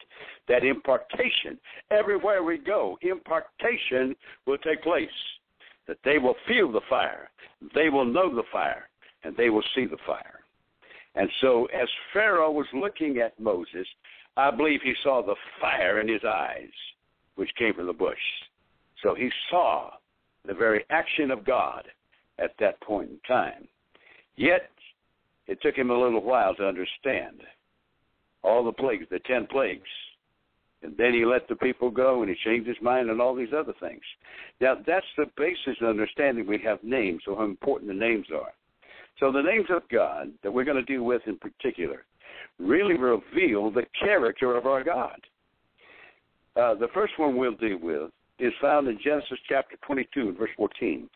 that 0.46 0.64
impartation, 0.64 1.58
everywhere 1.90 2.44
we 2.44 2.58
go, 2.58 2.96
impartation 3.02 4.14
will 4.46 4.58
take 4.58 4.82
place. 4.82 5.08
That 5.88 5.98
they 6.04 6.18
will 6.18 6.36
feel 6.46 6.70
the 6.70 6.82
fire, 6.88 7.30
they 7.74 7.88
will 7.88 8.04
know 8.04 8.34
the 8.34 8.42
fire, 8.52 8.88
and 9.24 9.36
they 9.36 9.48
will 9.48 9.64
see 9.74 9.86
the 9.86 9.96
fire. 10.06 10.40
And 11.14 11.28
so, 11.40 11.66
as 11.66 11.88
Pharaoh 12.12 12.52
was 12.52 12.66
looking 12.72 13.18
at 13.18 13.40
Moses, 13.40 13.86
I 14.36 14.52
believe 14.52 14.80
he 14.82 14.94
saw 15.02 15.22
the 15.22 15.34
fire 15.60 16.00
in 16.00 16.08
his 16.08 16.22
eyes, 16.24 16.70
which 17.34 17.50
came 17.58 17.74
from 17.74 17.86
the 17.86 17.92
bush. 17.92 18.18
So 19.02 19.14
he 19.14 19.30
saw 19.50 19.90
the 20.44 20.54
very 20.54 20.84
action 20.90 21.30
of 21.30 21.44
God 21.44 21.84
at 22.38 22.52
that 22.60 22.80
point 22.80 23.10
in 23.10 23.18
time. 23.26 23.66
Yet, 24.36 24.70
it 25.48 25.60
took 25.62 25.74
him 25.74 25.90
a 25.90 25.98
little 25.98 26.22
while 26.22 26.54
to 26.54 26.66
understand 26.66 27.40
all 28.44 28.64
the 28.64 28.72
plagues, 28.72 29.06
the 29.10 29.18
ten 29.26 29.46
plagues, 29.46 29.88
And 30.82 30.96
then 30.96 31.12
he 31.12 31.24
let 31.24 31.48
the 31.48 31.56
people 31.56 31.90
go 31.90 32.22
and 32.22 32.30
he 32.30 32.36
changed 32.44 32.68
his 32.68 32.76
mind 32.80 33.10
and 33.10 33.20
all 33.20 33.34
these 33.34 33.52
other 33.56 33.74
things. 33.80 34.02
Now, 34.60 34.76
that's 34.86 35.06
the 35.16 35.26
basis 35.36 35.76
of 35.80 35.88
understanding 35.88 36.46
we 36.46 36.60
have 36.64 36.78
names, 36.84 37.22
so 37.24 37.34
how 37.34 37.44
important 37.44 37.88
the 37.88 37.94
names 37.94 38.26
are. 38.32 38.52
So, 39.18 39.32
the 39.32 39.42
names 39.42 39.66
of 39.70 39.82
God 39.90 40.30
that 40.42 40.52
we're 40.52 40.64
going 40.64 40.84
to 40.84 40.92
deal 40.92 41.02
with 41.02 41.22
in 41.26 41.36
particular 41.38 42.04
really 42.58 42.96
reveal 42.96 43.70
the 43.70 43.86
character 43.98 44.56
of 44.56 44.66
our 44.66 44.84
God. 44.84 45.20
Uh, 46.56 46.74
the 46.74 46.88
first 46.92 47.12
one 47.18 47.36
we'll 47.36 47.54
deal 47.54 47.78
with 47.80 48.10
is 48.38 48.52
found 48.60 48.88
in 48.88 48.98
Genesis 49.02 49.38
chapter 49.48 49.76
22, 49.86 50.34
verse 50.38 50.50
14. 50.56 51.08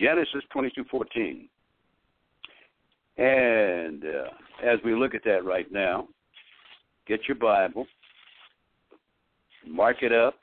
Genesis 0.00 0.42
22, 0.52 0.84
14. 0.90 1.48
And 3.20 4.02
uh, 4.02 4.30
as 4.66 4.78
we 4.82 4.94
look 4.94 5.14
at 5.14 5.22
that 5.24 5.44
right 5.44 5.70
now, 5.70 6.08
get 7.06 7.20
your 7.28 7.34
Bible, 7.34 7.86
mark 9.68 9.98
it 10.00 10.10
up. 10.10 10.36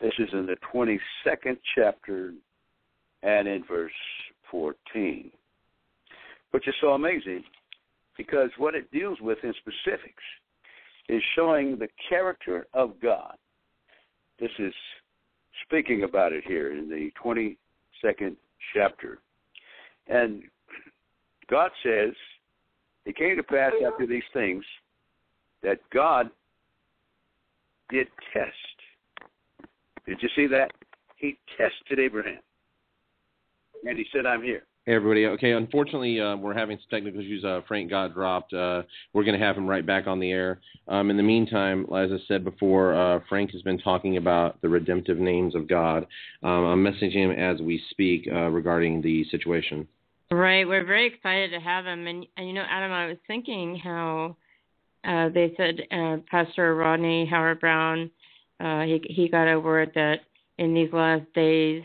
This 0.00 0.12
is 0.20 0.28
in 0.32 0.46
the 0.46 0.56
22nd 0.72 1.58
chapter 1.74 2.32
and 3.24 3.48
in 3.48 3.64
verse 3.66 3.90
14, 4.52 5.32
which 6.52 6.68
is 6.68 6.74
so 6.80 6.90
amazing 6.90 7.42
because 8.16 8.50
what 8.56 8.76
it 8.76 8.88
deals 8.92 9.18
with 9.20 9.38
in 9.42 9.52
specifics 9.54 10.22
is 11.08 11.20
showing 11.34 11.76
the 11.76 11.88
character 12.08 12.68
of 12.72 13.00
God. 13.02 13.34
This 14.38 14.50
is 14.60 14.72
speaking 15.64 16.04
about 16.04 16.32
it 16.32 16.44
here 16.46 16.70
in 16.70 16.88
the 16.88 17.10
22nd 17.20 18.36
chapter. 18.72 19.18
And 20.06 20.44
God 21.50 21.70
says, 21.82 22.12
It 23.04 23.16
came 23.16 23.36
to 23.36 23.42
pass 23.42 23.72
after 23.86 24.06
these 24.06 24.22
things 24.32 24.64
that 25.62 25.78
God 25.92 26.30
did 27.90 28.08
test. 28.32 28.52
Did 30.06 30.18
you 30.20 30.28
see 30.36 30.46
that? 30.48 30.72
He 31.16 31.38
tested 31.56 31.98
Abraham. 31.98 32.40
And 33.84 33.96
he 33.96 34.06
said, 34.12 34.26
I'm 34.26 34.42
here. 34.42 34.62
Hey 34.86 34.94
everybody. 34.94 35.26
Okay, 35.26 35.50
unfortunately, 35.50 36.20
uh, 36.20 36.36
we're 36.36 36.54
having 36.54 36.78
some 36.78 36.86
technical 36.88 37.20
issues. 37.20 37.44
Uh, 37.44 37.60
Frank 37.66 37.90
got 37.90 38.14
dropped. 38.14 38.54
Uh, 38.54 38.82
we're 39.12 39.24
going 39.24 39.36
to 39.36 39.44
have 39.44 39.56
him 39.56 39.66
right 39.66 39.84
back 39.84 40.06
on 40.06 40.20
the 40.20 40.30
air. 40.30 40.60
Um, 40.86 41.10
in 41.10 41.16
the 41.16 41.24
meantime, 41.24 41.86
as 41.92 42.12
I 42.12 42.18
said 42.28 42.44
before, 42.44 42.94
uh, 42.94 43.18
Frank 43.28 43.50
has 43.50 43.62
been 43.62 43.78
talking 43.78 44.16
about 44.16 44.60
the 44.62 44.68
redemptive 44.68 45.18
names 45.18 45.56
of 45.56 45.66
God. 45.66 46.06
Um, 46.44 46.66
I'm 46.66 46.84
messaging 46.84 47.14
him 47.14 47.32
as 47.32 47.60
we 47.60 47.82
speak 47.90 48.28
uh, 48.30 48.48
regarding 48.50 49.02
the 49.02 49.24
situation. 49.28 49.88
Right. 50.30 50.66
We're 50.66 50.84
very 50.84 51.06
excited 51.06 51.50
to 51.52 51.60
have 51.60 51.86
him. 51.86 52.06
And, 52.06 52.26
and 52.36 52.46
you 52.48 52.52
know, 52.52 52.64
Adam, 52.68 52.92
I 52.92 53.06
was 53.06 53.18
thinking 53.26 53.76
how 53.76 54.36
uh, 55.04 55.28
they 55.28 55.54
said 55.56 55.80
uh, 55.90 56.16
Pastor 56.30 56.74
Rodney 56.74 57.26
Howard 57.26 57.60
Browne, 57.60 58.10
uh, 58.58 58.82
he 58.82 59.02
he 59.08 59.28
got 59.28 59.44
a 59.44 59.60
word 59.60 59.92
that 59.94 60.20
in 60.58 60.74
these 60.74 60.92
last 60.92 61.24
days 61.34 61.82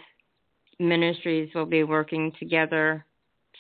ministries 0.80 1.50
will 1.54 1.66
be 1.66 1.84
working 1.84 2.32
together 2.40 3.06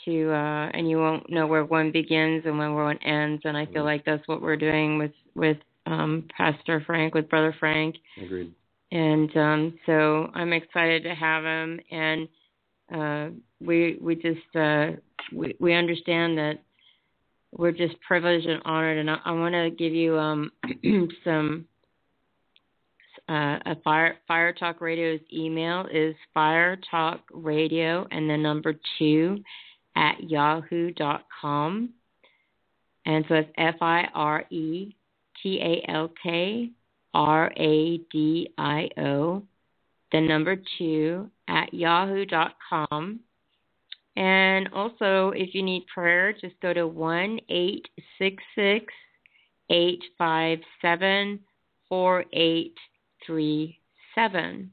to 0.05 0.31
uh 0.31 0.69
and 0.73 0.89
you 0.89 0.97
won't 0.97 1.29
know 1.29 1.45
where 1.45 1.65
one 1.65 1.91
begins 1.91 2.43
and 2.45 2.57
when 2.57 2.73
one 2.73 2.97
ends 3.03 3.41
and 3.45 3.55
I 3.55 3.67
feel 3.67 3.83
like 3.83 4.03
that's 4.03 4.27
what 4.27 4.41
we're 4.41 4.55
doing 4.55 4.97
with 4.97 5.11
with 5.35 5.57
um 5.85 6.25
Pastor 6.35 6.81
Frank 6.85 7.13
with 7.13 7.29
Brother 7.29 7.55
Frank. 7.59 7.95
Agreed. 8.21 8.53
And 8.91 9.35
um 9.37 9.79
so 9.85 10.31
I'm 10.33 10.53
excited 10.53 11.03
to 11.03 11.13
have 11.13 11.43
him 11.43 11.79
and 11.91 12.27
uh 12.93 13.29
we 13.59 13.97
we 14.01 14.15
just 14.15 14.55
uh 14.55 14.91
we 15.33 15.55
we 15.59 15.73
understand 15.73 16.37
that 16.37 16.59
we're 17.51 17.71
just 17.71 17.99
privileged 18.01 18.47
and 18.47 18.61
honored 18.65 18.97
and 18.97 19.09
I, 19.09 19.17
I 19.25 19.31
want 19.31 19.53
to 19.53 19.69
give 19.69 19.93
you 19.93 20.17
um 20.17 20.51
some 21.23 21.65
uh, 23.31 23.59
a 23.65 23.75
fire 23.83 24.17
fire 24.27 24.51
talk 24.51 24.81
radio's 24.81 25.21
email 25.31 25.87
is 25.91 26.15
fire 26.33 26.77
talk 26.89 27.21
radio 27.31 28.05
and 28.11 28.29
the 28.29 28.35
number 28.35 28.73
two 28.97 29.41
at 29.95 30.29
yahoo 30.29 30.91
dot 30.91 31.25
com. 31.41 31.91
And 33.05 33.23
so 33.29 33.35
it's 33.35 33.49
f 33.57 33.75
i 33.81 34.07
r 34.13 34.43
e 34.49 34.93
t 35.41 35.59
a 35.61 35.89
l 35.89 36.11
k 36.21 36.71
r 37.13 37.51
a 37.55 37.97
d 38.11 38.51
i 38.57 38.89
o 38.97 39.43
the 40.11 40.21
number 40.21 40.57
two 40.77 41.29
at 41.47 41.73
yahoo.com. 41.73 43.19
and 44.15 44.69
also 44.73 45.31
if 45.35 45.53
you 45.53 45.63
need 45.63 45.85
prayer 45.93 46.33
just 46.33 46.59
go 46.61 46.73
to 46.73 46.87
one 46.87 47.39
eight 47.49 47.87
six 48.17 48.41
six 48.55 48.85
eight 49.69 50.03
five 50.17 50.59
seven 50.81 51.39
four 51.87 52.25
eight 52.33 52.75
three 53.25 53.79
seven. 54.15 54.71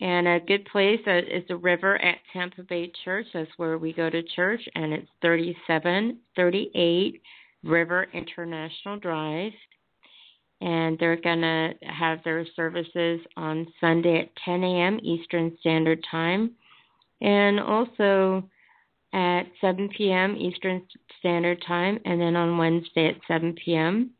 And 0.00 0.26
a 0.26 0.40
good 0.40 0.64
place 0.66 1.00
uh, 1.06 1.18
is 1.18 1.44
the 1.48 1.56
river 1.56 2.00
at 2.02 2.18
Tampa 2.32 2.64
Bay 2.64 2.90
Church. 3.04 3.26
That's 3.32 3.48
where 3.56 3.78
we 3.78 3.92
go 3.92 4.10
to 4.10 4.22
church, 4.34 4.60
and 4.74 4.92
it's 4.92 5.08
3738 5.22 7.22
River 7.62 8.08
International 8.12 8.98
Drive. 8.98 9.52
And 10.64 10.98
they're 10.98 11.20
going 11.20 11.42
to 11.42 11.74
have 11.82 12.24
their 12.24 12.46
services 12.56 13.20
on 13.36 13.66
Sunday 13.80 14.20
at 14.20 14.30
10 14.46 14.64
a.m. 14.64 14.98
Eastern 15.02 15.54
Standard 15.60 16.02
Time, 16.10 16.52
and 17.20 17.60
also 17.60 18.42
at 19.12 19.42
7 19.60 19.90
p.m. 19.96 20.36
Eastern 20.36 20.82
Standard 21.18 21.62
Time, 21.66 21.98
and 22.06 22.18
then 22.18 22.34
on 22.34 22.56
Wednesday 22.56 23.08
at 23.08 23.16
7 23.28 23.54
p.m. 23.62 24.10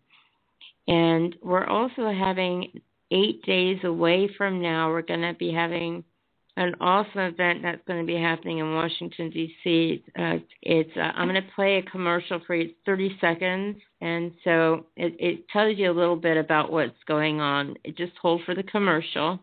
And 0.87 1.35
we're 1.43 1.67
also 1.67 2.13
having 2.13 2.81
eight 3.11 3.43
days 3.45 3.79
away 3.85 4.29
from 4.37 4.61
now, 4.61 4.91
we're 4.91 5.01
going 5.03 5.23
to 5.23 5.35
be 5.35 5.51
having 5.53 6.05
an 6.57 6.75
awesome 6.81 7.21
event 7.21 7.63
that's 7.63 7.83
going 7.87 8.01
to 8.01 8.07
be 8.07 8.21
happening 8.21 8.59
in 8.59 8.75
Washington 8.75 9.31
D.C. 9.31 10.05
Uh, 10.17 10.37
it's 10.63 10.97
uh, 10.97 11.01
I'm 11.01 11.29
going 11.29 11.43
to 11.43 11.49
play 11.55 11.79
a 11.79 11.83
commercial 11.83 12.41
for 12.47 12.55
you. 12.55 12.67
It's 12.67 12.75
30 12.87 13.19
seconds, 13.21 13.77
and 14.01 14.33
so 14.45 14.87
it, 14.97 15.17
it 15.19 15.49
tells 15.49 15.77
you 15.79 15.91
a 15.91 15.93
little 15.93 16.17
bit 16.17 16.37
about 16.37 16.71
what's 16.71 16.93
going 17.07 17.41
on. 17.41 17.75
It 17.83 17.97
just 17.97 18.13
hold 18.21 18.43
for 18.45 18.55
the 18.55 18.63
commercial. 18.63 19.41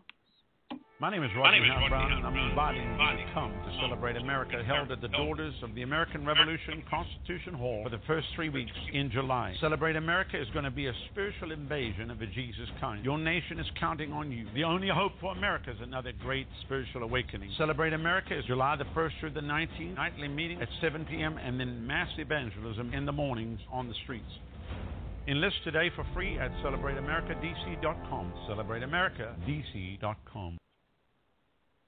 My 1.02 1.10
name 1.10 1.24
is 1.24 1.30
Rodney 1.36 1.66
Howard 1.66 1.90
Browne, 1.90 2.12
and 2.12 2.24
I'm 2.24 2.36
inviting 2.36 2.86
you 2.86 3.26
to 3.26 3.34
come 3.34 3.50
to 3.50 3.76
Celebrate 3.80 4.14
America, 4.14 4.62
held 4.64 4.92
at 4.92 5.00
the 5.00 5.08
Daughters 5.08 5.52
of 5.64 5.74
the 5.74 5.82
American 5.82 6.24
Revolution 6.24 6.80
Constitution 6.88 7.54
Hall 7.54 7.82
for 7.82 7.90
the 7.90 7.98
first 8.06 8.28
three 8.36 8.50
weeks 8.50 8.70
in 8.92 9.10
July. 9.10 9.52
Celebrate 9.60 9.96
America 9.96 10.40
is 10.40 10.46
going 10.50 10.64
to 10.64 10.70
be 10.70 10.86
a 10.86 10.92
spiritual 11.10 11.50
invasion 11.50 12.08
of 12.08 12.22
a 12.22 12.26
Jesus 12.26 12.68
kind. 12.80 13.04
Your 13.04 13.18
nation 13.18 13.58
is 13.58 13.66
counting 13.80 14.12
on 14.12 14.30
you. 14.30 14.46
The 14.54 14.62
only 14.62 14.90
hope 14.94 15.10
for 15.20 15.32
America 15.32 15.72
is 15.72 15.78
another 15.82 16.12
great 16.22 16.46
spiritual 16.64 17.02
awakening. 17.02 17.50
Celebrate 17.58 17.94
America 17.94 18.38
is 18.38 18.44
July 18.44 18.76
the 18.76 18.84
1st 18.96 19.10
through 19.18 19.32
the 19.32 19.40
19th, 19.40 19.96
nightly 19.96 20.28
meeting 20.28 20.62
at 20.62 20.68
7 20.80 21.04
p.m., 21.06 21.36
and 21.36 21.58
then 21.58 21.84
mass 21.84 22.10
evangelism 22.18 22.94
in 22.94 23.06
the 23.06 23.12
mornings 23.12 23.58
on 23.72 23.88
the 23.88 23.94
streets. 24.04 24.30
Enlist 25.26 25.56
today 25.64 25.90
for 25.96 26.06
free 26.14 26.38
at 26.38 26.52
celebrateamericadc.com. 26.62 28.32
Celebrateamericadc.com. 28.48 30.58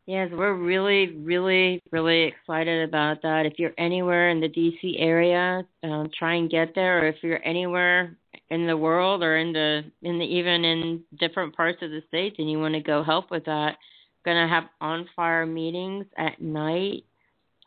Yes, 0.07 0.29
we're 0.31 0.53
really, 0.53 1.17
really, 1.17 1.83
really 1.91 2.25
excited 2.25 2.87
about 2.87 3.23
that. 3.23 3.47
If 3.47 3.55
you're 3.59 3.73
anywhere 3.79 4.29
in 4.29 4.39
the 4.39 4.51
DC 4.51 4.97
area, 4.99 5.67
um, 5.83 6.11
try 6.19 6.35
and 6.35 6.51
get 6.51 6.75
there. 6.75 7.03
Or 7.03 7.09
if 7.09 7.17
you're 7.23 7.43
anywhere 7.43 8.15
in 8.51 8.67
the 8.67 8.77
world 8.77 9.23
or 9.23 9.39
in 9.39 9.55
the 9.55 9.83
in 10.03 10.19
the 10.19 10.27
even 10.27 10.63
in 10.63 11.03
different 11.19 11.57
parts 11.57 11.79
of 11.81 11.91
the 11.91 12.03
states 12.09 12.37
and 12.39 12.51
you 12.51 12.61
want 12.61 12.75
to 12.75 12.81
go 12.81 13.03
help 13.03 13.31
with 13.31 13.47
that, 13.47 13.79
gonna 14.27 14.47
have 14.47 14.65
on 14.83 15.09
fire 15.17 15.47
meetings 15.47 16.05
at 16.19 16.39
night, 16.39 17.05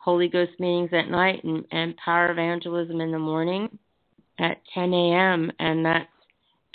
Holy 0.00 0.28
Ghost 0.28 0.52
meetings 0.60 0.90
at 0.92 1.10
night, 1.10 1.42
and, 1.42 1.64
and 1.72 1.96
power 1.96 2.30
evangelism 2.30 3.00
in 3.00 3.10
the 3.10 3.18
morning 3.18 3.68
at 4.38 4.58
10 4.74 4.94
a.m. 4.94 5.50
and 5.58 5.84
that's 5.84 6.08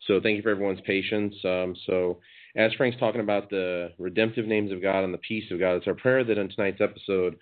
So 0.08 0.20
thank 0.22 0.36
you 0.36 0.44
for 0.44 0.50
everyone's 0.50 0.82
patience. 0.86 1.36
Um, 1.46 1.76
so 1.86 2.18
as 2.56 2.74
Frank's 2.74 3.00
talking 3.00 3.22
about 3.22 3.50
the 3.50 3.92
redemptive 3.98 4.46
names 4.46 4.72
of 4.72 4.82
God 4.82 5.04
and 5.04 5.14
the 5.14 5.20
peace 5.20 5.50
of 5.52 5.60
God, 5.60 5.74
it's 5.76 5.88
our 5.88 5.96
prayer 5.96 6.24
that 6.24 6.38
in 6.38 6.50
tonight's 6.50 6.82
episode 6.82 7.38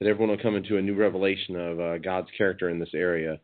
that 0.00 0.08
everyone 0.08 0.30
will 0.30 0.42
come 0.42 0.56
into 0.56 0.76
a 0.76 0.82
new 0.82 0.94
revelation 0.94 1.56
of 1.56 1.80
uh, 1.80 1.98
God's 1.98 2.28
character 2.36 2.68
in 2.68 2.78
this 2.78 2.94
area. 2.94 3.40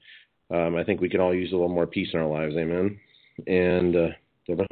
Um, 0.50 0.76
I 0.76 0.85
think 0.85 1.00
we 1.00 1.09
can 1.09 1.21
all 1.21 1.35
use 1.35 1.50
a 1.52 1.55
little 1.55 1.69
more 1.69 1.87
peace 1.87 2.09
in 2.12 2.21
our 2.21 2.26
lives. 2.26 2.55
Amen. 2.57 2.99
And 3.47 3.97
uh, 3.97 4.09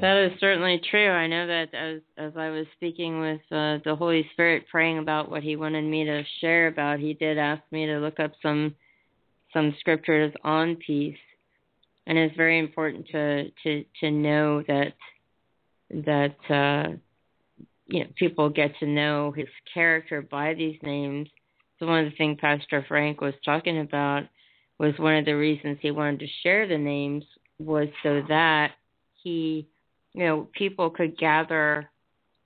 that 0.00 0.30
is 0.30 0.38
certainly 0.40 0.80
true. 0.90 1.11
I 1.11 1.26
know 1.26 1.47
that 1.47 1.75
as 1.75 2.00
as 2.16 2.33
I 2.37 2.50
was 2.50 2.66
speaking 2.76 3.21
with 3.21 3.40
uh, 3.50 3.78
the 3.85 3.95
Holy 3.97 4.28
Spirit, 4.33 4.64
praying 4.71 4.99
about 4.99 5.30
what 5.30 5.42
He 5.42 5.57
wanted 5.57 5.85
me 5.85 6.04
to 6.04 6.23
share 6.40 6.66
about, 6.66 6.99
He 6.99 7.14
did 7.14 7.38
ask 7.38 7.62
me 7.71 7.87
to 7.87 7.99
look 7.99 8.18
up 8.18 8.33
some 8.42 8.75
some 9.52 9.75
scriptures 9.78 10.33
on 10.42 10.76
peace, 10.76 11.16
and 12.07 12.18
it's 12.18 12.37
very 12.37 12.59
important 12.59 13.07
to 13.09 13.50
to 13.62 13.85
to 14.00 14.11
know 14.11 14.62
that 14.66 14.95
that 15.90 16.37
uh, 16.50 16.97
you 17.87 18.00
know 18.00 18.11
people 18.16 18.49
get 18.50 18.78
to 18.80 18.87
know 18.87 19.33
His 19.33 19.49
character 19.73 20.23
by 20.23 20.54
these 20.54 20.78
names. 20.83 21.28
So 21.78 21.87
one 21.87 22.04
of 22.04 22.11
the 22.11 22.16
things 22.16 22.38
Pastor 22.40 22.85
Frank 22.88 23.21
was 23.21 23.35
talking 23.45 23.80
about 23.80 24.25
was 24.78 24.95
one 24.99 25.16
of 25.16 25.25
the 25.25 25.37
reasons 25.37 25.78
he 25.80 25.90
wanted 25.90 26.21
to 26.21 26.26
share 26.42 26.66
the 26.66 26.78
names 26.78 27.25
was 27.59 27.88
so 28.02 28.23
that 28.28 28.73
he, 29.23 29.68
you 30.12 30.25
know, 30.25 30.49
people 30.57 30.90
could 30.90 31.18
gather 31.18 31.90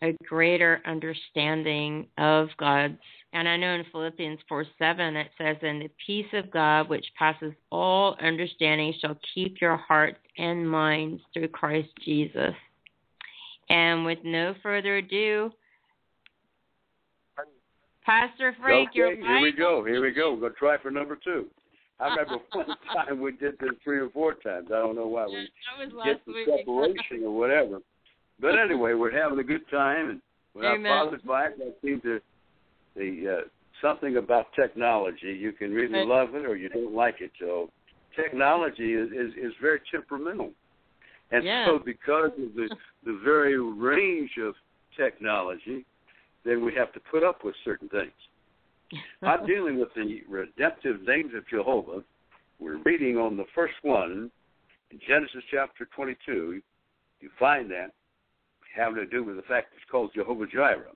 a 0.03 0.13
greater 0.27 0.81
understanding 0.87 2.07
of 2.19 2.49
God's. 2.59 2.99
And 3.35 3.49
I 3.49 3.57
know 3.57 3.75
in 3.75 3.85
Philippians 3.93 4.41
4 4.49 4.65
7 4.79 5.17
it 5.17 5.31
says, 5.39 5.57
And 5.63 5.81
the 5.81 5.91
peace 6.07 6.27
of 6.33 6.51
God, 6.51 6.89
which 6.89 7.07
passes 7.19 7.53
all 7.71 8.17
understanding, 8.21 8.95
shall 9.01 9.17
keep 9.35 9.61
your 9.61 9.77
hearts 9.77 10.19
and 10.37 10.69
minds 10.69 11.23
through 11.33 11.49
Christ 11.49 11.89
Jesus. 12.05 12.55
And 13.69 14.05
with 14.05 14.19
no 14.25 14.55
further 14.63 14.97
ado, 14.99 15.53
Pastor 18.05 18.55
Frank, 18.61 18.91
okay, 18.91 18.99
your 18.99 19.17
here 19.17 19.41
we 19.41 19.53
go. 19.53 19.85
Here 19.85 20.03
we 20.03 20.11
go. 20.11 20.35
We're 20.35 20.41
gonna 20.49 20.55
try 20.55 20.77
for 20.79 20.91
number 20.91 21.17
two. 21.17 21.47
I 22.01 22.09
remember 22.09 22.39
one 22.53 22.67
time 22.93 23.21
we 23.21 23.33
did 23.33 23.59
this 23.61 23.71
three 23.85 23.99
or 23.99 24.11
four 24.11 24.35
times. 24.35 24.69
I 24.69 24.79
don't 24.79 24.97
know 24.97 25.07
why 25.07 25.27
we 25.27 25.49
get 26.05 26.25
the 26.27 26.45
separation 26.45 27.25
or 27.25 27.37
whatever. 27.37 27.79
But 28.41 28.59
anyway, 28.59 28.95
we're 28.95 29.17
having 29.17 29.39
a 29.39 29.45
good 29.45 29.69
time, 29.71 30.11
and 30.11 30.21
when 30.53 30.67
Amen. 30.67 30.91
our 30.91 31.05
father's 31.05 31.23
back, 31.23 31.53
I 31.61 31.71
seem 31.81 32.01
to 32.01 32.21
the 32.97 33.39
uh, 33.39 33.49
something 33.81 34.17
about 34.17 34.47
technology. 34.55 35.37
You 35.39 35.53
can 35.53 35.73
really 35.73 36.05
love 36.05 36.35
it 36.35 36.45
or 36.45 36.57
you 36.57 36.69
don't 36.69 36.95
like 36.95 37.21
it. 37.21 37.31
So 37.39 37.71
technology 38.17 38.95
is 38.95 39.11
is, 39.13 39.33
is 39.41 39.53
very 39.61 39.81
temperamental, 39.91 40.51
and 41.31 41.45
Yeah. 41.45 41.67
so 41.67 41.79
because 41.79 42.33
of 42.33 42.55
the 42.55 42.69
the 43.05 43.21
very 43.25 43.59
range 43.61 44.31
of 44.41 44.55
technology, 44.97 45.85
then 46.45 46.65
we 46.65 46.75
have 46.75 46.93
to 46.93 47.01
put 47.11 47.23
up 47.23 47.45
with 47.45 47.55
certain 47.65 47.89
things. 47.89 48.13
I'm 49.23 49.47
dealing 49.47 49.79
with 49.79 49.89
the 49.95 50.21
redemptive 50.29 51.03
names 51.03 51.33
of 51.37 51.49
Jehovah. 51.49 52.03
We're 52.59 52.83
reading 52.85 53.17
on 53.17 53.37
the 53.37 53.47
first 53.55 53.75
one 53.83 54.31
in 54.91 55.01
Genesis 55.07 55.43
chapter 55.51 55.89
22. 55.95 56.61
You 57.21 57.31
find 57.39 57.71
that 57.71 57.93
having 58.77 58.97
to 58.97 59.07
do 59.07 59.25
with 59.25 59.37
the 59.37 59.43
fact 59.43 59.69
it's 59.77 59.91
called 59.91 60.11
Jehovah 60.15 60.47
Jireh. 60.47 60.93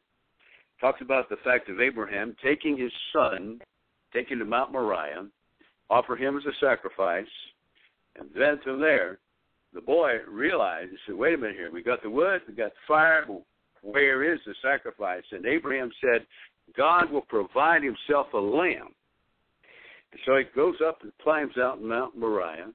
Talks 0.80 1.00
about 1.00 1.28
the 1.28 1.36
fact 1.44 1.68
of 1.68 1.80
Abraham 1.80 2.36
taking 2.42 2.76
his 2.76 2.92
son, 3.12 3.60
taking 4.12 4.38
to 4.38 4.44
Mount 4.44 4.72
Moriah, 4.72 5.26
offer 5.88 6.16
him 6.16 6.36
as 6.36 6.44
a 6.44 6.52
sacrifice, 6.60 7.26
and 8.18 8.28
then 8.34 8.58
from 8.62 8.80
there, 8.80 9.18
the 9.76 9.82
boy 9.82 10.14
realized, 10.26 10.90
he 10.90 10.96
said, 11.06 11.16
wait 11.16 11.34
a 11.34 11.36
minute 11.36 11.54
here, 11.54 11.70
we 11.70 11.82
got 11.82 12.02
the 12.02 12.08
wood, 12.08 12.40
we 12.48 12.54
got 12.54 12.70
the 12.70 12.80
fire, 12.88 13.26
where 13.82 14.32
is 14.32 14.40
the 14.46 14.54
sacrifice? 14.62 15.22
And 15.30 15.44
Abraham 15.44 15.90
said, 16.00 16.26
God 16.74 17.12
will 17.12 17.26
provide 17.28 17.82
himself 17.82 18.28
a 18.32 18.38
lamb. 18.38 18.88
And 20.12 20.20
so 20.24 20.36
he 20.36 20.44
goes 20.56 20.76
up 20.84 21.02
and 21.02 21.12
climbs 21.22 21.58
out 21.58 21.82
Mount 21.82 22.18
Moriah. 22.18 22.72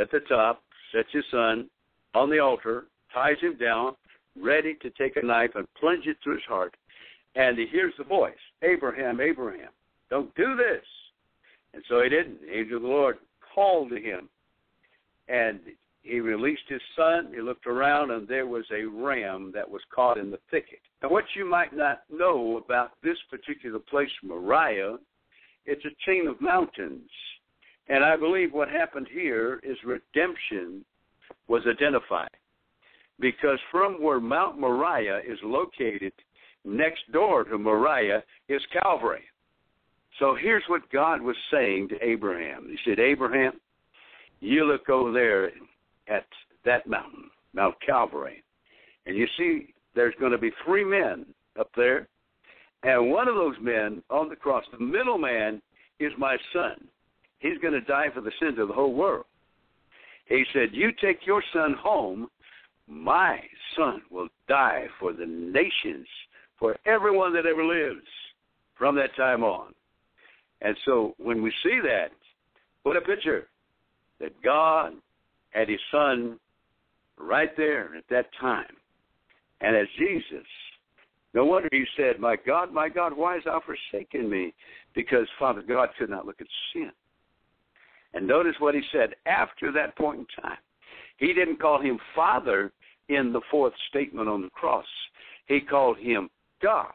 At 0.00 0.10
the 0.10 0.20
top, 0.20 0.62
sets 0.94 1.08
his 1.12 1.24
son 1.30 1.68
on 2.14 2.30
the 2.30 2.38
altar, 2.38 2.86
ties 3.12 3.36
him 3.42 3.58
down, 3.58 3.94
ready 4.40 4.76
to 4.80 4.90
take 4.90 5.16
a 5.16 5.24
knife 5.24 5.50
and 5.56 5.66
plunge 5.78 6.06
it 6.06 6.16
through 6.24 6.36
his 6.36 6.44
heart. 6.48 6.74
And 7.34 7.58
he 7.58 7.66
hears 7.66 7.92
the 7.98 8.04
voice, 8.04 8.32
Abraham, 8.62 9.20
Abraham, 9.20 9.70
don't 10.08 10.34
do 10.36 10.56
this. 10.56 10.84
And 11.74 11.82
so 11.88 12.02
he 12.02 12.08
didn't. 12.08 12.40
The 12.40 12.56
angel 12.56 12.76
of 12.78 12.82
the 12.82 12.88
Lord 12.88 13.18
called 13.54 13.90
to 13.90 14.00
him. 14.00 14.28
And 15.28 15.60
he 16.02 16.20
released 16.20 16.62
his 16.68 16.80
son. 16.96 17.32
He 17.34 17.40
looked 17.40 17.66
around, 17.66 18.10
and 18.10 18.26
there 18.26 18.46
was 18.46 18.64
a 18.72 18.84
ram 18.84 19.52
that 19.54 19.68
was 19.68 19.82
caught 19.94 20.18
in 20.18 20.30
the 20.30 20.40
thicket. 20.50 20.80
Now, 21.02 21.10
what 21.10 21.24
you 21.34 21.44
might 21.48 21.74
not 21.74 22.02
know 22.10 22.56
about 22.56 22.92
this 23.02 23.18
particular 23.28 23.78
place, 23.78 24.10
Moriah, 24.22 24.96
it's 25.66 25.84
a 25.84 26.10
chain 26.10 26.26
of 26.26 26.40
mountains. 26.40 27.10
And 27.88 28.04
I 28.04 28.16
believe 28.16 28.52
what 28.52 28.70
happened 28.70 29.08
here 29.12 29.60
is 29.62 29.76
redemption 29.84 30.84
was 31.48 31.62
identified. 31.66 32.30
Because 33.18 33.58
from 33.70 34.02
where 34.02 34.20
Mount 34.20 34.58
Moriah 34.58 35.20
is 35.26 35.38
located, 35.42 36.12
next 36.64 37.10
door 37.12 37.44
to 37.44 37.58
Moriah 37.58 38.22
is 38.48 38.62
Calvary. 38.82 39.24
So 40.18 40.34
here's 40.40 40.64
what 40.68 40.90
God 40.90 41.20
was 41.20 41.36
saying 41.50 41.88
to 41.88 42.02
Abraham. 42.04 42.68
He 42.70 42.78
said, 42.88 42.98
Abraham, 42.98 43.60
you 44.40 44.64
look 44.64 44.88
over 44.88 45.12
there 45.12 45.50
at 46.10 46.26
that 46.64 46.86
mountain, 46.86 47.30
Mount 47.54 47.74
Calvary, 47.84 48.42
and 49.06 49.16
you 49.16 49.26
see 49.38 49.72
there's 49.94 50.14
going 50.20 50.32
to 50.32 50.38
be 50.38 50.50
three 50.64 50.84
men 50.84 51.24
up 51.58 51.70
there, 51.76 52.08
and 52.82 53.10
one 53.10 53.28
of 53.28 53.34
those 53.34 53.56
men 53.60 54.02
on 54.10 54.28
the 54.28 54.36
cross, 54.36 54.64
the 54.72 54.84
middle 54.84 55.18
man, 55.18 55.62
is 55.98 56.12
my 56.18 56.36
son. 56.52 56.86
He's 57.38 57.58
going 57.58 57.74
to 57.74 57.80
die 57.80 58.08
for 58.14 58.20
the 58.20 58.32
sins 58.40 58.58
of 58.58 58.68
the 58.68 58.74
whole 58.74 58.94
world. 58.94 59.24
He 60.26 60.44
said, 60.52 60.68
You 60.72 60.90
take 61.00 61.26
your 61.26 61.42
son 61.52 61.74
home, 61.78 62.28
my 62.86 63.40
son 63.76 64.02
will 64.10 64.28
die 64.48 64.86
for 64.98 65.12
the 65.12 65.26
nations, 65.26 66.06
for 66.58 66.76
everyone 66.86 67.32
that 67.34 67.46
ever 67.46 67.64
lives 67.64 68.06
from 68.78 68.94
that 68.96 69.14
time 69.16 69.42
on. 69.42 69.74
And 70.62 70.76
so 70.84 71.14
when 71.18 71.42
we 71.42 71.52
see 71.62 71.80
that, 71.82 72.10
what 72.82 72.96
a 72.96 73.00
picture 73.00 73.48
that 74.20 74.40
God 74.42 74.92
had 75.50 75.68
his 75.68 75.80
son 75.90 76.38
right 77.18 77.56
there 77.56 77.94
at 77.96 78.04
that 78.10 78.26
time. 78.40 78.76
And 79.60 79.76
as 79.76 79.86
Jesus, 79.98 80.46
no 81.34 81.44
wonder 81.44 81.68
he 81.70 81.84
said, 81.96 82.18
My 82.18 82.36
God, 82.36 82.72
my 82.72 82.88
God, 82.88 83.16
why 83.16 83.34
hast 83.34 83.44
thou 83.44 83.60
forsaken 83.60 84.28
me? 84.28 84.54
Because 84.94 85.26
Father 85.38 85.62
God 85.62 85.90
could 85.98 86.10
not 86.10 86.26
look 86.26 86.40
at 86.40 86.46
sin. 86.72 86.90
And 88.14 88.26
notice 88.26 88.54
what 88.58 88.74
he 88.74 88.82
said 88.90 89.14
after 89.26 89.70
that 89.72 89.96
point 89.96 90.20
in 90.20 90.42
time. 90.42 90.58
He 91.18 91.32
didn't 91.32 91.60
call 91.60 91.80
him 91.80 91.98
Father 92.16 92.72
in 93.08 93.32
the 93.32 93.42
fourth 93.50 93.74
statement 93.88 94.28
on 94.28 94.42
the 94.42 94.50
cross. 94.50 94.86
He 95.46 95.60
called 95.60 95.98
him 95.98 96.30
God. 96.62 96.92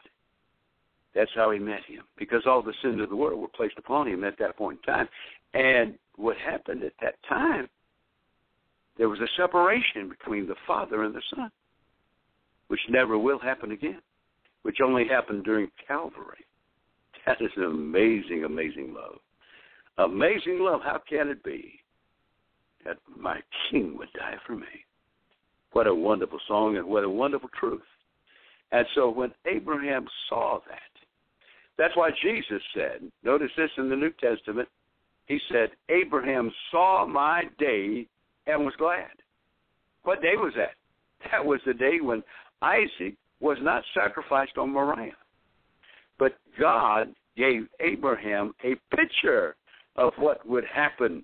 That's 1.14 1.32
how 1.34 1.52
he 1.52 1.60
met 1.60 1.86
him, 1.88 2.04
because 2.18 2.42
all 2.46 2.62
the 2.62 2.74
sins 2.82 3.02
of 3.02 3.10
the 3.10 3.16
world 3.16 3.40
were 3.40 3.48
placed 3.48 3.78
upon 3.78 4.08
him 4.08 4.26
at 4.26 4.38
that 4.40 4.58
point 4.58 4.80
in 4.86 4.94
time. 4.94 5.08
And 5.54 5.98
what 6.18 6.36
happened 6.38 6.84
at 6.84 6.94
that 7.02 7.16
time, 7.30 7.70
there 8.98 9.10
was 9.10 9.20
a 9.20 9.42
separation 9.42 10.10
between 10.10 10.48
the 10.48 10.56
Father 10.66 11.04
and 11.04 11.14
the 11.14 11.22
Son, 11.36 11.52
which 12.68 12.80
never 12.90 13.18
will 13.18 13.40
happen 13.40 13.72
again, 13.72 14.02
which 14.64 14.78
only 14.84 15.08
happened 15.08 15.44
during 15.44 15.70
Calvary. 15.88 16.46
That 17.26 17.42
is 17.42 17.52
an 17.58 17.64
amazing, 17.64 18.44
amazing 18.46 18.94
love. 18.94 19.20
Amazing 19.98 20.60
love. 20.60 20.82
How 20.84 21.02
can 21.10 21.30
it 21.30 21.44
be 21.44 21.80
that 22.86 22.98
my 23.18 23.40
King 23.70 23.98
would 23.98 24.10
die 24.14 24.36
for 24.46 24.56
me? 24.56 24.66
What 25.72 25.88
a 25.88 25.96
wonderful 25.96 26.40
song 26.48 26.78
and 26.78 26.88
what 26.88 27.04
a 27.04 27.10
wonderful 27.10 27.50
truth. 27.60 27.82
And 28.72 28.86
so 28.96 29.10
when 29.10 29.32
Abraham 29.46 30.08
saw 30.30 30.60
that, 30.68 30.80
that's 31.78 31.96
why 31.96 32.12
Jesus 32.24 32.62
said, 32.74 33.12
notice 33.24 33.52
this 33.58 33.70
in 33.78 33.90
the 33.90 33.96
New 33.96 34.12
Testament, 34.22 34.70
he 35.28 35.40
said, 35.52 35.70
Abraham 35.90 36.52
saw 36.72 37.06
my 37.06 37.44
day 37.60 38.08
and 38.48 38.66
was 38.66 38.74
glad. 38.78 39.12
What 40.04 40.22
day 40.22 40.36
was 40.36 40.54
that? 40.56 40.76
That 41.32 41.46
was 41.46 41.60
the 41.66 41.74
day 41.74 42.00
when 42.02 42.24
Isaac 42.62 43.16
was 43.40 43.58
not 43.62 43.84
sacrificed 43.94 44.58
on 44.58 44.72
Moriah. 44.72 45.12
But 46.18 46.38
God 46.60 47.14
gave 47.36 47.68
Abraham 47.80 48.54
a 48.64 48.76
picture 48.96 49.56
of 49.96 50.14
what 50.18 50.48
would 50.48 50.66
happen 50.66 51.24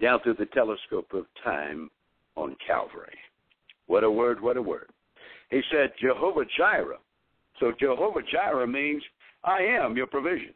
down 0.00 0.20
through 0.22 0.36
the 0.38 0.46
telescope 0.46 1.12
of 1.12 1.26
time 1.42 1.90
on 2.36 2.56
Calvary. 2.66 3.16
What 3.86 4.04
a 4.04 4.10
word, 4.10 4.40
what 4.40 4.56
a 4.56 4.62
word. 4.62 4.88
He 5.50 5.60
said, 5.70 5.92
Jehovah 6.00 6.44
Jireh. 6.56 6.98
So 7.60 7.72
Jehovah 7.78 8.22
Jireh 8.32 8.66
means 8.66 9.02
I 9.44 9.60
am 9.60 9.96
your 9.96 10.06
provision. 10.06 10.54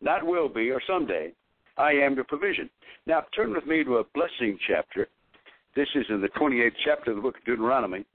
Not 0.00 0.26
will 0.26 0.48
be 0.48 0.70
or 0.70 0.80
someday. 0.86 1.32
I 1.76 1.92
am 1.92 2.14
your 2.14 2.24
provision. 2.24 2.68
Now 3.06 3.24
turn 3.34 3.52
with 3.52 3.66
me 3.66 3.84
to 3.84 3.98
a 3.98 4.04
blessing 4.14 4.58
chapter. 4.66 5.08
This 5.76 5.88
is 5.94 6.06
in 6.08 6.22
the 6.22 6.28
28th 6.28 6.72
chapter 6.86 7.10
of 7.10 7.16
the 7.16 7.22
book 7.22 7.36
of 7.36 7.44
Deuteronomy. 7.44 8.06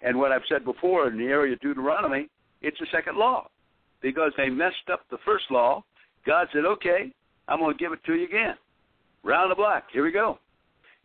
And 0.00 0.16
what 0.16 0.30
I've 0.30 0.46
said 0.48 0.64
before 0.64 1.08
in 1.08 1.18
the 1.18 1.24
area 1.24 1.54
of 1.54 1.60
Deuteronomy, 1.60 2.28
it's 2.62 2.78
the 2.78 2.86
second 2.92 3.16
law. 3.16 3.48
Because 4.00 4.32
they 4.36 4.48
messed 4.48 4.88
up 4.90 5.00
the 5.10 5.18
first 5.24 5.44
law, 5.50 5.84
God 6.24 6.46
said, 6.52 6.64
okay, 6.64 7.12
I'm 7.48 7.58
going 7.58 7.76
to 7.76 7.82
give 7.82 7.92
it 7.92 7.98
to 8.06 8.14
you 8.14 8.24
again. 8.24 8.54
Round 9.24 9.50
the 9.50 9.56
block. 9.56 9.84
Here 9.92 10.04
we 10.04 10.12
go. 10.12 10.38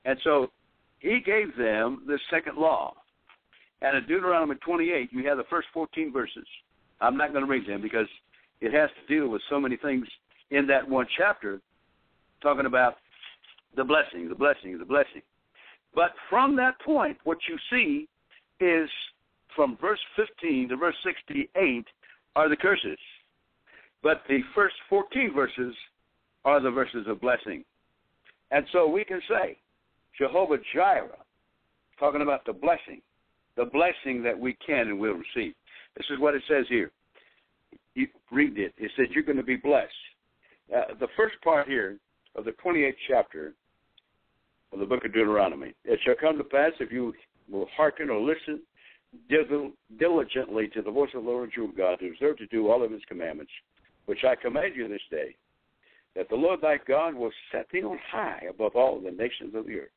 And 0.05 0.19
so 0.23 0.51
he 0.99 1.19
gave 1.25 1.57
them 1.57 2.03
the 2.05 2.19
second 2.29 2.57
law. 2.57 2.93
And 3.81 3.97
in 3.97 4.03
Deuteronomy 4.03 4.55
28, 4.63 5.09
you 5.11 5.27
have 5.27 5.37
the 5.37 5.43
first 5.49 5.67
14 5.73 6.13
verses. 6.13 6.45
I'm 7.01 7.17
not 7.17 7.33
going 7.33 7.43
to 7.43 7.51
read 7.51 7.67
them 7.67 7.81
because 7.81 8.07
it 8.61 8.71
has 8.73 8.91
to 8.91 9.13
deal 9.13 9.27
with 9.27 9.41
so 9.49 9.59
many 9.59 9.75
things 9.75 10.05
in 10.51 10.67
that 10.67 10.87
one 10.87 11.07
chapter, 11.17 11.59
talking 12.43 12.67
about 12.67 12.97
the 13.75 13.83
blessing, 13.83 14.29
the 14.29 14.35
blessing, 14.35 14.77
the 14.77 14.85
blessing. 14.85 15.23
But 15.95 16.11
from 16.29 16.57
that 16.57 16.79
point, 16.81 17.17
what 17.23 17.37
you 17.47 17.57
see 17.71 18.07
is 18.59 18.89
from 19.55 19.77
verse 19.79 19.99
15 20.17 20.69
to 20.69 20.75
verse 20.75 20.95
68 21.03 21.85
are 22.35 22.49
the 22.49 22.57
curses. 22.57 22.97
But 24.03 24.21
the 24.27 24.41
first 24.53 24.75
14 24.89 25.31
verses 25.33 25.73
are 26.43 26.59
the 26.59 26.69
verses 26.69 27.07
of 27.07 27.21
blessing. 27.21 27.63
And 28.51 28.65
so 28.71 28.87
we 28.87 29.05
can 29.05 29.21
say, 29.27 29.57
Jehovah 30.17 30.57
Jireh, 30.73 31.17
talking 31.99 32.21
about 32.21 32.45
the 32.45 32.53
blessing, 32.53 33.01
the 33.55 33.65
blessing 33.65 34.21
that 34.23 34.37
we 34.37 34.55
can 34.65 34.89
and 34.89 34.99
will 34.99 35.13
receive. 35.13 35.53
This 35.97 36.05
is 36.09 36.19
what 36.19 36.35
it 36.35 36.43
says 36.47 36.65
here. 36.69 36.91
You 37.95 38.07
read 38.31 38.57
it. 38.57 38.73
It 38.77 38.91
says 38.97 39.07
you're 39.11 39.23
going 39.23 39.37
to 39.37 39.43
be 39.43 39.55
blessed. 39.55 39.91
Uh, 40.75 40.93
the 40.99 41.07
first 41.15 41.35
part 41.41 41.67
here 41.67 41.97
of 42.35 42.43
the 42.43 42.51
28th 42.63 42.93
chapter 43.07 43.53
of 44.73 44.79
the 44.79 44.85
book 44.85 45.05
of 45.05 45.13
Deuteronomy. 45.13 45.73
It 45.83 45.99
shall 46.03 46.15
come 46.19 46.37
to 46.37 46.43
pass 46.43 46.71
if 46.79 46.91
you 46.91 47.13
will 47.49 47.67
hearken 47.75 48.09
or 48.09 48.19
listen 48.19 48.61
diligently 49.29 50.67
to 50.69 50.81
the 50.81 50.91
voice 50.91 51.11
of 51.15 51.23
the 51.23 51.29
Lord 51.29 51.51
your 51.55 51.69
God 51.77 51.99
to 51.99 52.09
observe 52.09 52.37
to 52.37 52.47
do 52.47 52.69
all 52.69 52.83
of 52.83 52.91
his 52.91 53.01
commandments, 53.07 53.51
which 54.05 54.23
I 54.23 54.35
command 54.35 54.75
you 54.75 54.87
this 54.87 55.01
day, 55.09 55.35
that 56.15 56.27
the 56.29 56.35
Lord 56.35 56.61
thy 56.61 56.77
God 56.87 57.13
will 57.13 57.31
set 57.51 57.67
thee 57.71 57.83
on 57.83 57.99
high 58.11 58.43
above 58.49 58.75
all 58.75 58.99
the 58.99 59.11
nations 59.11 59.55
of 59.55 59.65
the 59.65 59.79
earth. 59.79 59.89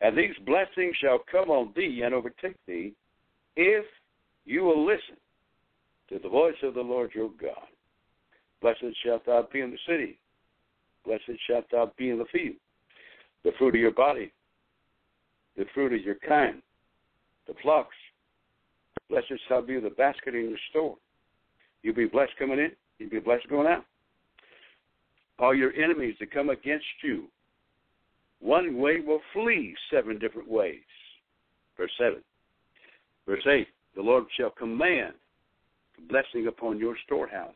And 0.00 0.16
these 0.16 0.36
blessings 0.44 0.94
shall 1.00 1.20
come 1.30 1.50
on 1.50 1.72
thee 1.74 2.02
and 2.04 2.14
overtake 2.14 2.56
thee 2.66 2.92
if 3.56 3.86
you 4.44 4.62
will 4.62 4.84
listen 4.84 5.16
to 6.10 6.18
the 6.18 6.28
voice 6.28 6.54
of 6.62 6.74
the 6.74 6.82
Lord 6.82 7.12
your 7.14 7.30
God. 7.40 7.66
Blessed 8.60 8.94
shalt 9.02 9.24
thou 9.24 9.48
be 9.50 9.60
in 9.60 9.70
the 9.70 9.78
city. 9.88 10.18
Blessed 11.04 11.40
shalt 11.48 11.64
thou 11.70 11.92
be 11.96 12.10
in 12.10 12.18
the 12.18 12.26
field. 12.32 12.56
The 13.44 13.52
fruit 13.58 13.74
of 13.74 13.80
your 13.80 13.92
body, 13.92 14.32
the 15.56 15.64
fruit 15.74 15.92
of 15.92 16.00
your 16.02 16.16
kind, 16.26 16.62
the 17.46 17.54
flocks. 17.62 17.94
Blessed 19.08 19.34
shall 19.48 19.62
be 19.62 19.78
the 19.78 19.90
basket 19.90 20.34
in 20.34 20.48
your 20.48 20.58
store. 20.70 20.96
You'll 21.82 21.94
be 21.94 22.06
blessed 22.06 22.32
coming 22.38 22.58
in, 22.58 22.72
you'll 22.98 23.10
be 23.10 23.20
blessed 23.20 23.48
going 23.48 23.68
out. 23.68 23.84
All 25.38 25.54
your 25.54 25.72
enemies 25.74 26.16
that 26.18 26.32
come 26.32 26.50
against 26.50 26.86
you 27.04 27.28
one 28.40 28.78
way 28.78 29.00
will 29.00 29.20
flee 29.32 29.74
seven 29.90 30.18
different 30.18 30.48
ways. 30.48 30.80
Verse 31.76 31.92
7. 31.98 32.22
Verse 33.26 33.46
8 33.46 33.66
The 33.94 34.02
Lord 34.02 34.24
shall 34.36 34.50
command 34.50 35.14
blessing 36.08 36.46
upon 36.46 36.78
your 36.78 36.96
storehouses, 37.04 37.54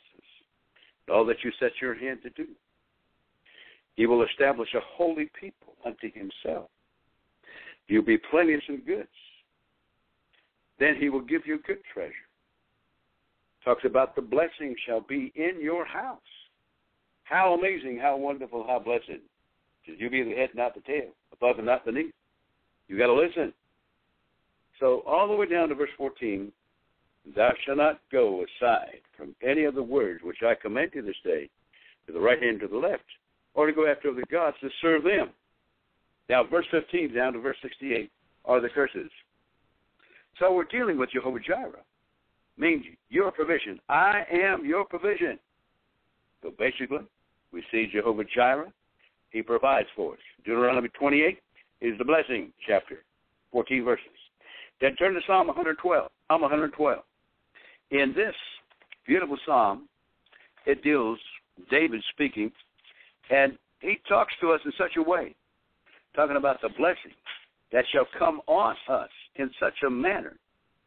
all 1.13 1.27
that 1.27 1.45
you 1.45 1.51
set 1.61 1.73
your 1.81 1.95
hand 1.95 2.21
to 2.23 2.31
do. 2.31 2.47
He 3.97 4.07
will 4.07 4.23
establish 4.23 4.69
a 4.75 4.81
holy 4.97 5.31
people 5.39 5.75
unto 5.85 6.11
himself. 6.13 6.71
You'll 7.89 8.05
be 8.05 8.19
plenteous 8.19 8.63
in 8.69 8.83
goods. 8.87 9.09
Then 10.79 10.97
he 10.99 11.09
will 11.09 11.21
give 11.21 11.43
you 11.47 11.59
good 11.67 11.81
treasure. 11.93 12.15
Talks 13.65 13.85
about 13.85 14.15
the 14.15 14.23
blessing 14.23 14.75
shall 14.87 15.01
be 15.01 15.33
in 15.35 15.61
your 15.61 15.85
house. 15.85 16.19
How 17.25 17.55
amazing, 17.55 17.99
how 17.99 18.17
wonderful, 18.17 18.65
how 18.67 18.79
blessed 18.79 19.21
you 19.85 20.11
be 20.11 20.23
the 20.23 20.35
head, 20.35 20.51
not 20.55 20.75
the 20.75 20.81
tail, 20.81 21.11
above 21.33 21.59
and 21.59 21.67
not 21.67 21.85
beneath. 21.85 22.15
You 22.89 22.97
got 22.97 23.07
to 23.07 23.15
listen. 23.15 23.53
So 24.79 25.03
all 25.07 25.29
the 25.29 25.35
way 25.35 25.47
down 25.47 25.69
to 25.69 25.75
verse 25.75 25.91
14, 25.99 26.51
thou 27.37 27.51
shalt 27.65 27.79
not 27.79 28.01
go 28.11 28.45
aside 28.45 29.01
from 29.17 29.35
any 29.43 29.65
of 29.65 29.75
the 29.75 29.83
words 29.83 30.23
which 30.23 30.43
I 30.43 30.55
command 30.55 30.93
you 30.95 31.03
this 31.03 31.17
day, 31.23 31.51
to 32.07 32.13
the 32.13 32.21
right 32.21 32.43
hand, 32.43 32.61
to 32.61 32.69
the 32.69 32.79
left, 32.79 33.05
or 33.55 33.67
to 33.67 33.73
go 33.73 33.87
after 33.91 34.11
other 34.11 34.25
gods 34.31 34.57
to 34.61 34.69
serve 34.81 35.05
them. 35.05 35.31
Now, 36.29 36.45
verse 36.45 36.67
15 36.71 37.15
down 37.15 37.33
to 37.33 37.41
verse 37.41 37.57
68 37.63 38.11
are 38.45 38.61
the 38.61 38.69
curses. 38.69 39.11
So 40.39 40.53
we're 40.55 40.65
dealing 40.65 40.97
with 40.97 41.11
Jehovah 41.11 41.41
Jireh, 41.41 41.85
means 42.57 42.85
your 43.09 43.31
provision. 43.31 43.81
I 43.89 44.23
am 44.31 44.65
your 44.65 44.85
provision. 44.85 45.39
So 46.43 46.53
basically, 46.59 47.01
we 47.53 47.63
see 47.71 47.89
Jehovah 47.93 48.25
Jireh 48.25 48.73
he 49.31 49.43
provides 49.43 49.89
for 49.95 50.15
us. 50.15 50.19
Deuteronomy 50.45 50.89
28 50.99 51.39
is 51.81 51.97
the 51.99 52.05
blessing 52.05 52.53
chapter, 52.67 53.05
14 53.53 53.85
verses. 53.85 54.07
Then 54.81 54.97
turn 54.97 55.15
to 55.15 55.21
Psalm 55.27 55.47
112. 55.47 56.11
Psalm 56.29 56.41
112. 56.41 57.03
In 57.91 58.13
this 58.15 58.35
beautiful 59.07 59.37
psalm, 59.47 59.89
it 60.67 60.83
deals, 60.83 61.19
David 61.71 62.03
speaking, 62.13 62.51
and 63.31 63.57
he 63.81 63.99
talks 64.09 64.35
to 64.41 64.53
us 64.53 64.61
in 64.65 64.73
such 64.77 64.97
a 64.97 65.03
way, 65.03 65.35
talking 66.15 66.37
about 66.37 66.61
the 66.61 66.69
blessing 66.71 67.13
that 67.73 67.85
shall 67.93 68.07
come 68.19 68.41
on 68.47 68.75
us 68.89 69.11
in 69.37 69.51
such 69.61 69.75
a 69.87 69.91
manner, 69.91 70.37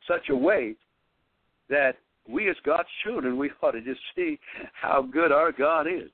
such 0.08 0.30
a 0.30 0.36
way 0.36 0.76
that 1.70 1.94
we 2.28 2.50
as 2.50 2.56
God's 2.66 2.90
children, 3.04 3.38
we 3.38 3.50
ought 3.62 3.72
to 3.72 3.82
just 3.82 4.00
see 4.16 4.40
how 4.74 5.02
good 5.02 5.32
our 5.32 5.52
God 5.52 5.88
is 5.88 6.10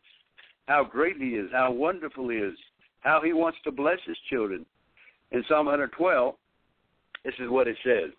how 0.70 0.84
great 0.84 1.18
he 1.18 1.30
is, 1.30 1.50
how 1.52 1.72
wonderful 1.72 2.30
he 2.30 2.38
is, 2.38 2.54
how 3.00 3.20
he 3.26 3.34
wants 3.34 3.58
to 3.64 3.72
bless 3.72 3.98
his 4.06 4.18
children. 4.30 4.66
In 5.32 5.44
Psalm 5.50 5.66
112, 5.66 6.36
this 7.26 7.34
is 7.40 7.50
what 7.50 7.68
it 7.68 7.76
says. 7.84 8.12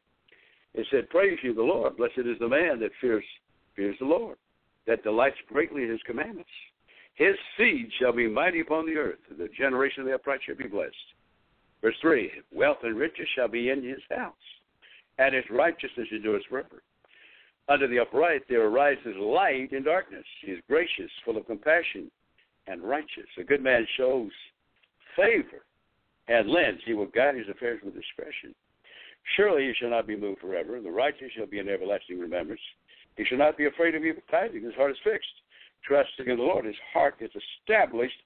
It 0.75 0.87
said, 0.91 1.09
Praise 1.11 1.39
you, 1.45 1.55
the 1.55 1.63
Lord. 1.63 1.97
Blessed 1.97 2.19
is 2.19 2.39
the 2.41 2.49
man 2.49 2.81
that 2.81 2.91
fears, 3.01 3.25
fears 3.77 3.97
the 4.01 4.07
Lord, 4.07 4.37
that 4.89 5.05
delights 5.05 5.37
greatly 5.49 5.85
in 5.85 5.91
his 5.91 6.03
commandments. 6.05 6.51
His 7.21 7.37
seed 7.59 7.91
shall 7.99 8.15
be 8.15 8.27
mighty 8.27 8.61
upon 8.61 8.87
the 8.87 8.97
earth, 8.97 9.19
and 9.29 9.39
the 9.39 9.49
generation 9.49 10.01
of 10.01 10.07
the 10.07 10.15
upright 10.15 10.41
shall 10.43 10.57
be 10.57 10.67
blessed. 10.67 10.97
Verse 11.83 11.95
3 12.01 12.31
Wealth 12.51 12.79
and 12.83 12.97
riches 12.97 13.29
shall 13.37 13.47
be 13.47 13.69
in 13.69 13.85
his 13.85 14.01
house, 14.11 14.33
and 15.19 15.35
his 15.35 15.45
righteousness 15.51 16.09
endures 16.11 16.43
forever. 16.49 16.83
Under 17.69 17.87
the 17.87 17.99
upright 17.99 18.41
there 18.49 18.67
arises 18.67 19.15
light 19.19 19.71
in 19.71 19.83
darkness. 19.83 20.25
He 20.41 20.53
is 20.53 20.63
gracious, 20.67 21.11
full 21.23 21.37
of 21.37 21.47
compassion, 21.47 22.11
and 22.67 22.83
righteous. 22.83 23.29
A 23.39 23.45
good 23.45 23.63
man 23.63 23.87
shows 23.99 24.31
favor 25.15 25.67
and 26.29 26.49
lends. 26.49 26.81
He 26.87 26.95
will 26.95 27.07
guide 27.07 27.35
his 27.35 27.51
affairs 27.51 27.81
with 27.85 27.95
discretion. 27.95 28.55
Surely 29.37 29.67
he 29.67 29.75
shall 29.79 29.91
not 29.91 30.07
be 30.07 30.17
moved 30.17 30.41
forever. 30.41 30.77
And 30.77 30.87
the 30.87 30.91
righteous 30.91 31.33
shall 31.37 31.47
be 31.47 31.59
in 31.59 31.69
everlasting 31.69 32.19
remembrance. 32.19 32.63
He 33.19 33.27
shall 33.27 33.37
not 33.37 33.59
be 33.59 33.67
afraid 33.67 33.95
of 33.95 34.07
evil 34.07 34.23
tidings. 34.31 34.65
His 34.65 34.75
heart 34.75 34.93
is 34.93 34.97
fixed, 35.05 35.40
trusting 35.87 36.29
in 36.29 36.37
the 36.37 36.43
Lord. 36.43 36.65
His 36.65 36.77
heart 36.93 37.17
is 37.21 37.31
established. 37.35 38.23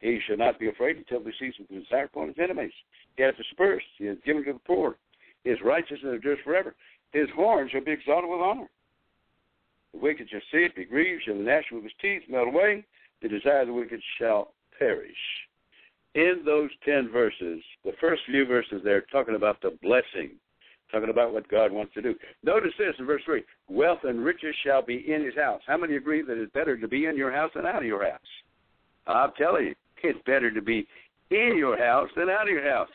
He 0.00 0.20
shall 0.26 0.36
not 0.36 0.58
be 0.58 0.68
afraid 0.68 0.96
until 0.96 1.22
he 1.24 1.32
sees 1.38 1.54
the 1.58 1.80
desire 1.80 2.04
upon 2.04 2.28
his 2.28 2.38
enemies. 2.38 2.72
He 3.16 3.22
hath 3.22 3.36
dispersed. 3.36 3.86
He 3.98 4.06
hath 4.06 4.22
given 4.24 4.44
to 4.44 4.52
the 4.54 4.58
poor. 4.60 4.96
His 5.44 5.58
righteousness 5.62 6.14
endures 6.14 6.38
forever. 6.44 6.74
His 7.12 7.28
horn 7.34 7.68
shall 7.70 7.84
be 7.84 7.92
exalted 7.92 8.28
with 8.28 8.40
honor. 8.40 8.68
The 9.92 10.00
wicked 10.00 10.28
shall 10.30 10.40
see 10.50 10.64
it, 10.64 10.74
be 10.74 10.84
grieved, 10.84 11.22
shall 11.24 11.36
gnash 11.36 11.64
with 11.70 11.84
his 11.84 11.92
teeth, 12.00 12.22
melt 12.28 12.48
away. 12.48 12.84
The 13.22 13.28
desire 13.28 13.60
of 13.60 13.68
the 13.68 13.72
wicked 13.72 14.02
shall 14.18 14.52
perish. 14.78 15.16
In 16.14 16.42
those 16.44 16.70
ten 16.84 17.08
verses, 17.10 17.62
the 17.84 17.92
first 18.00 18.22
few 18.26 18.44
verses 18.46 18.82
there 18.84 19.02
talking 19.12 19.34
about 19.34 19.60
the 19.62 19.76
blessing, 19.82 20.32
talking 20.94 21.10
about 21.10 21.32
what 21.32 21.48
God 21.48 21.72
wants 21.72 21.92
to 21.94 22.02
do. 22.02 22.14
Notice 22.42 22.72
this 22.78 22.94
in 22.98 23.06
verse 23.06 23.22
three: 23.24 23.42
Wealth 23.68 24.00
and 24.04 24.24
riches 24.24 24.54
shall 24.64 24.82
be 24.82 25.12
in 25.12 25.24
his 25.24 25.34
house. 25.34 25.60
How 25.66 25.76
many 25.76 25.96
agree 25.96 26.22
that 26.22 26.40
it's 26.40 26.52
better 26.52 26.76
to 26.78 26.88
be 26.88 27.06
in 27.06 27.16
your 27.16 27.32
house 27.32 27.50
than 27.54 27.66
out 27.66 27.82
of 27.82 27.84
your 27.84 28.04
house? 28.04 28.20
I'm 29.06 29.32
telling 29.36 29.66
you, 29.66 29.74
it's 30.02 30.18
better 30.26 30.50
to 30.50 30.62
be 30.62 30.86
in 31.30 31.54
your 31.56 31.76
house 31.78 32.08
than 32.16 32.30
out 32.30 32.42
of 32.42 32.48
your 32.48 32.68
house. 32.70 32.88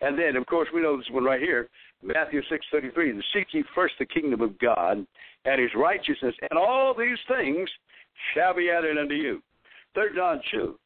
And 0.00 0.18
then, 0.18 0.36
of 0.36 0.46
course, 0.46 0.68
we 0.74 0.82
know 0.82 0.96
this 0.96 1.06
one 1.10 1.24
right 1.24 1.40
here, 1.40 1.68
Matthew 2.02 2.42
six 2.48 2.64
thirty 2.70 2.90
three. 2.90 3.12
Seek 3.34 3.48
ye 3.52 3.64
first 3.74 3.94
the 3.98 4.06
kingdom 4.06 4.40
of 4.40 4.58
God 4.58 5.06
and 5.44 5.60
his 5.60 5.70
righteousness, 5.76 6.34
and 6.50 6.58
all 6.58 6.94
these 6.96 7.18
things 7.28 7.68
shall 8.34 8.54
be 8.54 8.70
added 8.70 8.98
unto 8.98 9.14
you. 9.14 9.42
Third 9.94 10.12
John 10.14 10.40
two. 10.50 10.78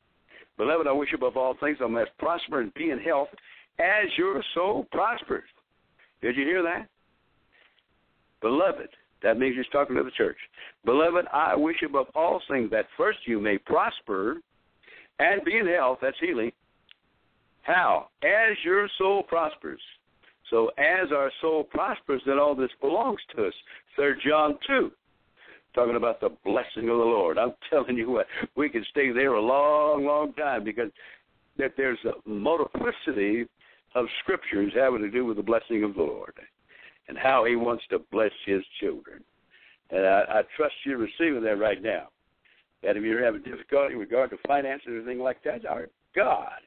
Beloved, 0.56 0.86
I 0.86 0.92
wish 0.92 1.12
above 1.12 1.36
all 1.36 1.54
things 1.60 1.78
I 1.82 1.86
must 1.86 2.16
prosper 2.18 2.62
and 2.62 2.72
be 2.72 2.90
in 2.90 2.98
health 2.98 3.28
as 3.78 4.06
your 4.16 4.42
soul 4.54 4.86
prospers. 4.90 5.44
Did 6.22 6.36
you 6.36 6.44
hear 6.44 6.62
that? 6.62 6.88
Beloved, 8.40 8.88
that 9.22 9.38
means 9.38 9.56
he's 9.56 9.66
talking 9.72 9.96
to 9.96 10.02
the 10.02 10.10
church. 10.10 10.36
Beloved, 10.84 11.26
I 11.32 11.56
wish 11.56 11.76
above 11.84 12.06
all 12.14 12.40
things 12.48 12.70
that 12.70 12.86
first 12.96 13.18
you 13.26 13.40
may 13.40 13.58
prosper 13.58 14.38
and 15.18 15.42
be 15.44 15.56
in 15.56 15.66
health, 15.66 15.98
that's 16.02 16.16
healing. 16.20 16.52
How? 17.62 18.08
As 18.22 18.56
your 18.64 18.88
soul 18.98 19.22
prospers. 19.22 19.80
So 20.50 20.68
as 20.78 21.10
our 21.12 21.32
soul 21.40 21.64
prospers, 21.64 22.22
then 22.26 22.38
all 22.38 22.54
this 22.54 22.70
belongs 22.80 23.18
to 23.34 23.46
us. 23.46 23.54
Third 23.96 24.18
John 24.24 24.58
two, 24.66 24.92
talking 25.74 25.96
about 25.96 26.20
the 26.20 26.30
blessing 26.44 26.88
of 26.88 26.98
the 26.98 27.04
Lord. 27.04 27.38
I'm 27.38 27.54
telling 27.70 27.96
you 27.96 28.10
what, 28.10 28.26
we 28.56 28.68
can 28.68 28.84
stay 28.90 29.10
there 29.10 29.34
a 29.34 29.40
long, 29.40 30.04
long 30.04 30.32
time 30.34 30.62
because 30.62 30.90
that 31.58 31.72
there's 31.76 31.98
a 32.04 32.28
multiplicity 32.28 33.46
of 33.94 34.06
scriptures 34.22 34.72
having 34.74 35.00
to 35.00 35.10
do 35.10 35.24
with 35.24 35.36
the 35.36 35.42
blessing 35.42 35.84
of 35.84 35.94
the 35.94 36.02
Lord 36.02 36.34
and 37.08 37.16
how 37.16 37.44
He 37.44 37.56
wants 37.56 37.84
to 37.90 38.00
bless 38.10 38.32
His 38.44 38.62
children. 38.80 39.22
And 39.90 40.06
I, 40.06 40.24
I 40.28 40.42
trust 40.56 40.74
you're 40.84 40.98
receiving 40.98 41.42
that 41.44 41.58
right 41.58 41.82
now. 41.82 42.08
That 42.82 42.96
if 42.96 43.02
you're 43.02 43.24
having 43.24 43.42
difficulty 43.42 43.94
in 43.94 44.00
regard 44.00 44.30
to 44.30 44.36
finances 44.46 44.88
or 44.88 44.96
anything 44.96 45.20
like 45.20 45.42
that, 45.44 45.64
our 45.64 45.88
God 46.14 46.60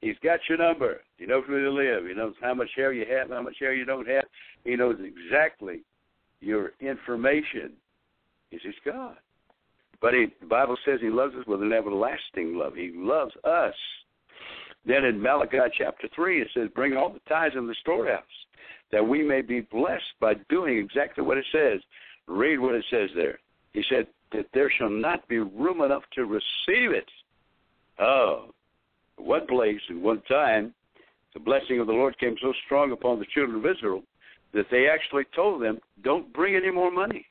He's 0.00 0.16
got 0.22 0.40
your 0.48 0.58
number. 0.58 1.00
He 1.16 1.26
knows 1.26 1.44
where 1.48 1.60
you 1.60 1.70
live. 1.70 2.06
He 2.06 2.14
knows 2.14 2.34
how 2.40 2.54
much 2.54 2.68
hair 2.76 2.92
you 2.92 3.06
have, 3.12 3.30
how 3.30 3.42
much 3.42 3.56
hair 3.58 3.74
you 3.74 3.84
don't 3.84 4.06
have. 4.06 4.24
He 4.64 4.76
knows 4.76 4.96
exactly 5.00 5.82
your 6.40 6.72
information. 6.80 7.72
Is 8.52 8.60
his 8.62 8.74
God. 8.84 9.16
But 10.00 10.14
he, 10.14 10.26
the 10.40 10.46
Bible 10.46 10.76
says 10.84 11.00
he 11.00 11.10
loves 11.10 11.34
us 11.34 11.46
with 11.48 11.62
an 11.62 11.72
everlasting 11.72 12.54
love. 12.54 12.74
He 12.76 12.92
loves 12.94 13.32
us. 13.42 13.74
Then 14.86 15.04
in 15.04 15.20
Malachi 15.20 15.58
chapter 15.76 16.08
3, 16.14 16.42
it 16.42 16.48
says, 16.54 16.68
Bring 16.74 16.96
all 16.96 17.12
the 17.12 17.20
tithes 17.28 17.56
in 17.56 17.66
the 17.66 17.74
storehouse, 17.80 18.22
that 18.92 19.06
we 19.06 19.22
may 19.22 19.42
be 19.42 19.60
blessed 19.60 20.04
by 20.20 20.34
doing 20.48 20.78
exactly 20.78 21.24
what 21.24 21.38
it 21.38 21.46
says. 21.52 21.80
Read 22.28 22.58
what 22.58 22.74
it 22.74 22.84
says 22.90 23.10
there. 23.16 23.38
He 23.72 23.82
said, 23.88 24.06
That 24.32 24.46
there 24.54 24.70
shall 24.70 24.90
not 24.90 25.26
be 25.28 25.38
room 25.38 25.80
enough 25.80 26.04
to 26.14 26.24
receive 26.24 26.92
it. 26.92 27.08
Oh, 27.98 28.50
one 29.16 29.46
place 29.46 29.80
and 29.88 30.02
one 30.02 30.22
time, 30.28 30.72
the 31.34 31.40
blessing 31.40 31.80
of 31.80 31.86
the 31.86 31.92
Lord 31.92 32.18
came 32.18 32.36
so 32.40 32.52
strong 32.64 32.92
upon 32.92 33.18
the 33.18 33.26
children 33.34 33.58
of 33.58 33.66
Israel 33.66 34.02
that 34.52 34.66
they 34.70 34.88
actually 34.88 35.24
told 35.34 35.62
them, 35.62 35.78
Don't 36.02 36.32
bring 36.32 36.54
any 36.54 36.70
more 36.70 36.90
money. 36.90 37.26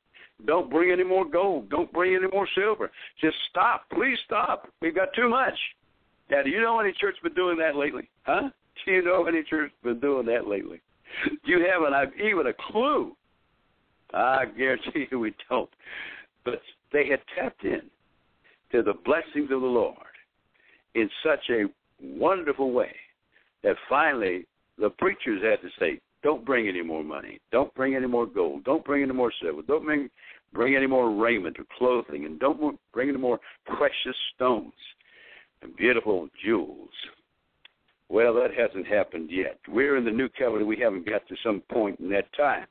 Don't 0.45 0.69
bring 0.69 0.91
any 0.91 1.03
more 1.03 1.23
gold. 1.23 1.69
Don't 1.69 1.91
bring 1.93 2.13
any 2.13 2.27
more 2.27 2.47
silver. 2.53 2.91
Just 3.21 3.37
stop. 3.49 3.85
Please 3.93 4.17
stop. 4.25 4.67
We've 4.81 4.93
got 4.93 5.13
too 5.15 5.29
much. 5.29 5.57
Now, 6.29 6.41
do 6.43 6.49
you 6.49 6.61
know 6.61 6.79
any 6.79 6.93
church 6.99 7.15
been 7.21 7.33
doing 7.33 7.57
that 7.57 7.75
lately? 7.75 8.09
Huh? 8.23 8.49
Do 8.85 8.91
you 8.91 9.03
know 9.03 9.25
any 9.25 9.43
church 9.43 9.71
been 9.83 9.99
doing 9.99 10.25
that 10.27 10.47
lately? 10.47 10.81
Do 11.23 11.37
you 11.51 11.65
have 11.71 11.83
an, 11.83 11.93
I've 11.93 12.13
even 12.19 12.47
a 12.47 12.53
clue? 12.71 13.15
I 14.13 14.45
guarantee 14.57 15.07
you 15.11 15.19
we 15.19 15.33
don't. 15.49 15.69
But 16.43 16.61
they 16.93 17.07
had 17.07 17.19
tapped 17.35 17.63
in 17.63 17.81
to 18.71 18.81
the 18.81 18.93
blessings 19.05 19.51
of 19.51 19.61
the 19.61 19.67
Lord 19.67 19.97
in 20.93 21.09
such 21.23 21.49
a 21.49 21.65
wonderful 22.01 22.71
way 22.71 22.95
that 23.63 23.75
finally 23.89 24.45
the 24.77 24.89
preachers 24.89 25.41
had 25.43 25.61
to 25.61 25.69
say, 25.79 25.99
don't 26.23 26.45
bring 26.45 26.67
any 26.67 26.81
more 26.81 27.03
money. 27.03 27.39
Don't 27.51 27.73
bring 27.75 27.95
any 27.95 28.07
more 28.07 28.25
gold. 28.25 28.63
Don't 28.63 28.83
bring 28.83 29.03
any 29.03 29.13
more 29.13 29.31
silver. 29.41 29.61
Don't 29.61 29.85
bring, 29.85 30.09
bring 30.53 30.75
any 30.75 30.87
more 30.87 31.13
raiment 31.13 31.57
or 31.59 31.65
clothing. 31.77 32.25
And 32.25 32.39
don't 32.39 32.79
bring 32.93 33.09
any 33.09 33.17
more 33.17 33.39
precious 33.65 34.15
stones 34.33 34.73
and 35.61 35.75
beautiful 35.75 36.29
jewels. 36.43 36.89
Well, 38.09 38.33
that 38.35 38.51
hasn't 38.55 38.87
happened 38.87 39.29
yet. 39.31 39.59
We're 39.67 39.97
in 39.97 40.05
the 40.05 40.11
new 40.11 40.29
covenant. 40.29 40.67
We 40.67 40.77
haven't 40.77 41.07
got 41.07 41.27
to 41.27 41.35
some 41.43 41.61
point 41.71 41.99
in 41.99 42.09
that 42.09 42.31
time. 42.33 42.67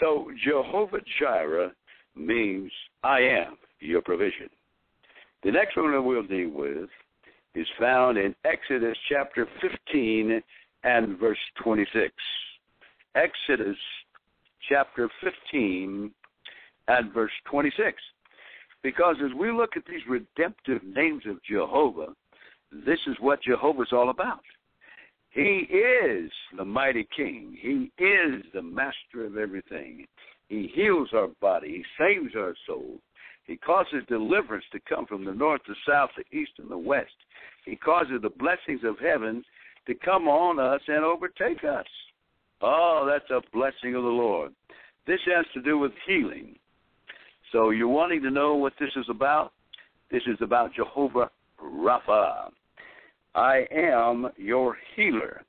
So 0.00 0.30
Jehovah 0.44 1.00
Jireh 1.18 1.72
means 2.14 2.70
I 3.02 3.20
am 3.20 3.56
your 3.80 4.02
provision. 4.02 4.48
The 5.42 5.52
next 5.52 5.76
one 5.76 5.92
that 5.92 6.02
we'll 6.02 6.22
deal 6.24 6.50
with 6.50 6.88
is 7.54 7.66
found 7.80 8.18
in 8.18 8.34
Exodus 8.44 8.96
chapter 9.08 9.46
15 9.60 10.42
and 10.84 11.18
verse 11.18 11.38
26. 11.62 12.12
Exodus 13.14 13.76
chapter 14.68 15.08
15 15.22 16.10
and 16.88 17.12
verse 17.12 17.32
26. 17.50 17.96
Because 18.82 19.16
as 19.24 19.32
we 19.34 19.50
look 19.50 19.76
at 19.76 19.84
these 19.86 20.02
redemptive 20.08 20.82
names 20.84 21.24
of 21.26 21.42
Jehovah, 21.42 22.14
this 22.72 23.00
is 23.06 23.16
what 23.20 23.42
Jehovah's 23.42 23.92
all 23.92 24.10
about. 24.10 24.40
He 25.30 25.66
is 25.70 26.30
the 26.56 26.64
mighty 26.64 27.06
king. 27.14 27.56
He 27.60 27.90
is 28.02 28.44
the 28.54 28.62
master 28.62 29.24
of 29.24 29.36
everything. 29.36 30.06
He 30.48 30.70
heals 30.74 31.10
our 31.12 31.28
body. 31.40 31.68
He 31.68 31.84
saves 32.02 32.34
our 32.36 32.54
soul. 32.66 32.98
He 33.44 33.56
causes 33.56 34.04
deliverance 34.08 34.64
to 34.72 34.80
come 34.88 35.06
from 35.06 35.24
the 35.24 35.32
north, 35.32 35.62
the 35.66 35.74
south, 35.86 36.10
the 36.16 36.36
east, 36.36 36.52
and 36.58 36.70
the 36.70 36.78
west. 36.78 37.14
He 37.64 37.76
causes 37.76 38.20
the 38.22 38.30
blessings 38.30 38.80
of 38.84 38.98
heaven 38.98 39.42
to 39.86 39.94
come 39.94 40.28
on 40.28 40.58
us 40.58 40.82
and 40.86 41.04
overtake 41.04 41.64
us. 41.64 41.86
Oh, 42.60 43.06
that's 43.08 43.30
a 43.30 43.40
blessing 43.56 43.94
of 43.94 44.02
the 44.02 44.08
Lord. 44.08 44.52
This 45.06 45.20
has 45.26 45.46
to 45.54 45.62
do 45.62 45.78
with 45.78 45.92
healing. 46.06 46.56
So 47.52 47.70
you're 47.70 47.88
wanting 47.88 48.22
to 48.22 48.30
know 48.30 48.54
what 48.54 48.74
this 48.78 48.90
is 48.96 49.06
about? 49.08 49.52
This 50.10 50.22
is 50.26 50.36
about 50.40 50.74
Jehovah 50.74 51.30
Rapha. 51.62 52.50
I 53.34 53.66
am 53.70 54.28
your 54.36 54.76
healer. 54.96 55.42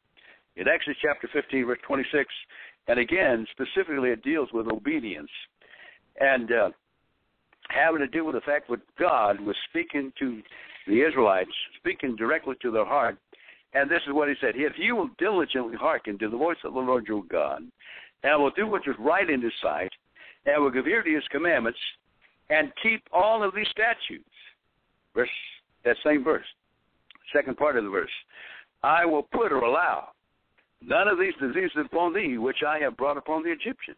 In 0.56 0.68
Exodus 0.68 0.98
chapter 1.02 1.30
15, 1.32 1.66
verse 1.66 1.80
26, 1.88 2.26
and 2.88 3.00
again, 3.00 3.46
specifically, 3.52 4.10
it 4.10 4.24
deals 4.24 4.50
with 4.54 4.68
obedience. 4.68 5.30
And 6.20 6.52
uh, 6.52 6.70
having 7.70 8.00
to 8.00 8.08
do 8.08 8.26
with 8.26 8.36
the 8.36 8.42
fact 8.42 8.70
that 8.70 8.80
God 8.98 9.40
was 9.40 9.56
speaking 9.70 10.12
to 10.20 10.42
the 10.88 11.02
Israelites, 11.02 11.52
speaking 11.78 12.16
directly 12.16 12.56
to 12.62 12.72
their 12.72 12.86
heart. 12.86 13.18
And 13.74 13.90
this 13.90 14.02
is 14.08 14.14
what 14.14 14.28
he 14.28 14.36
said 14.42 14.56
If 14.56 14.74
you 14.78 14.96
will 14.96 15.10
diligently 15.20 15.78
hearken 15.78 16.18
to 16.20 16.30
the 16.30 16.38
voice 16.38 16.58
of 16.64 16.74
the 16.74 16.80
Lord 16.80 17.06
your 17.08 17.24
God, 17.30 17.62
and 18.24 18.42
will 18.42 18.52
do 18.52 18.68
what 18.68 18.82
is 18.88 18.96
right 19.00 19.30
in 19.30 19.42
his 19.42 19.54
sight, 19.62 19.92
and 20.46 20.64
will 20.64 20.72
give 20.72 20.88
ear 20.88 21.04
to 21.04 21.14
his 21.14 21.24
commandments, 21.32 21.80
and 22.50 22.72
keep 22.82 23.04
all 23.12 23.44
of 23.44 23.54
these 23.54 23.68
statutes. 23.72 24.26
Verse 25.16 25.30
that 25.86 25.96
same 26.06 26.24
verse, 26.24 26.46
second 27.34 27.58
part 27.58 27.78
of 27.78 27.84
the 27.84 27.90
verse. 27.90 28.10
I 28.84 29.06
will 29.06 29.24
put 29.24 29.52
or 29.52 29.60
allow 29.60 30.10
none 30.82 31.08
of 31.08 31.20
these 31.20 31.34
diseases 31.40 31.86
upon 31.86 32.14
thee 32.14 32.38
which 32.38 32.64
I 32.68 32.80
have 32.80 32.98
brought 32.98 33.18
upon 33.18 33.44
the 33.44 33.52
Egyptians. 33.52 33.98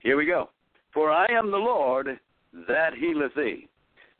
Here 0.00 0.16
we 0.16 0.26
go. 0.26 0.50
For 0.92 1.10
I 1.10 1.26
am 1.30 1.50
the 1.50 1.56
Lord 1.56 2.18
that 2.66 2.94
healeth 2.94 3.34
thee. 3.36 3.68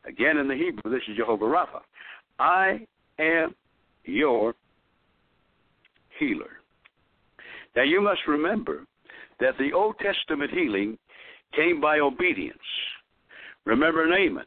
Again, 0.04 0.38
in 0.38 0.48
the 0.48 0.54
Hebrew, 0.54 0.90
this 0.90 1.02
is 1.08 1.16
Jehovah 1.16 1.44
Rapha. 1.44 1.80
I 2.38 2.86
am 3.18 3.54
your 4.04 4.54
healer. 6.18 6.60
Now, 7.76 7.82
you 7.82 8.00
must 8.00 8.20
remember 8.26 8.86
that 9.40 9.54
the 9.58 9.72
Old 9.72 9.96
Testament 9.98 10.50
healing 10.50 10.98
came 11.54 11.80
by 11.80 11.98
obedience. 11.98 12.58
Remember 13.64 14.06
Naaman. 14.06 14.46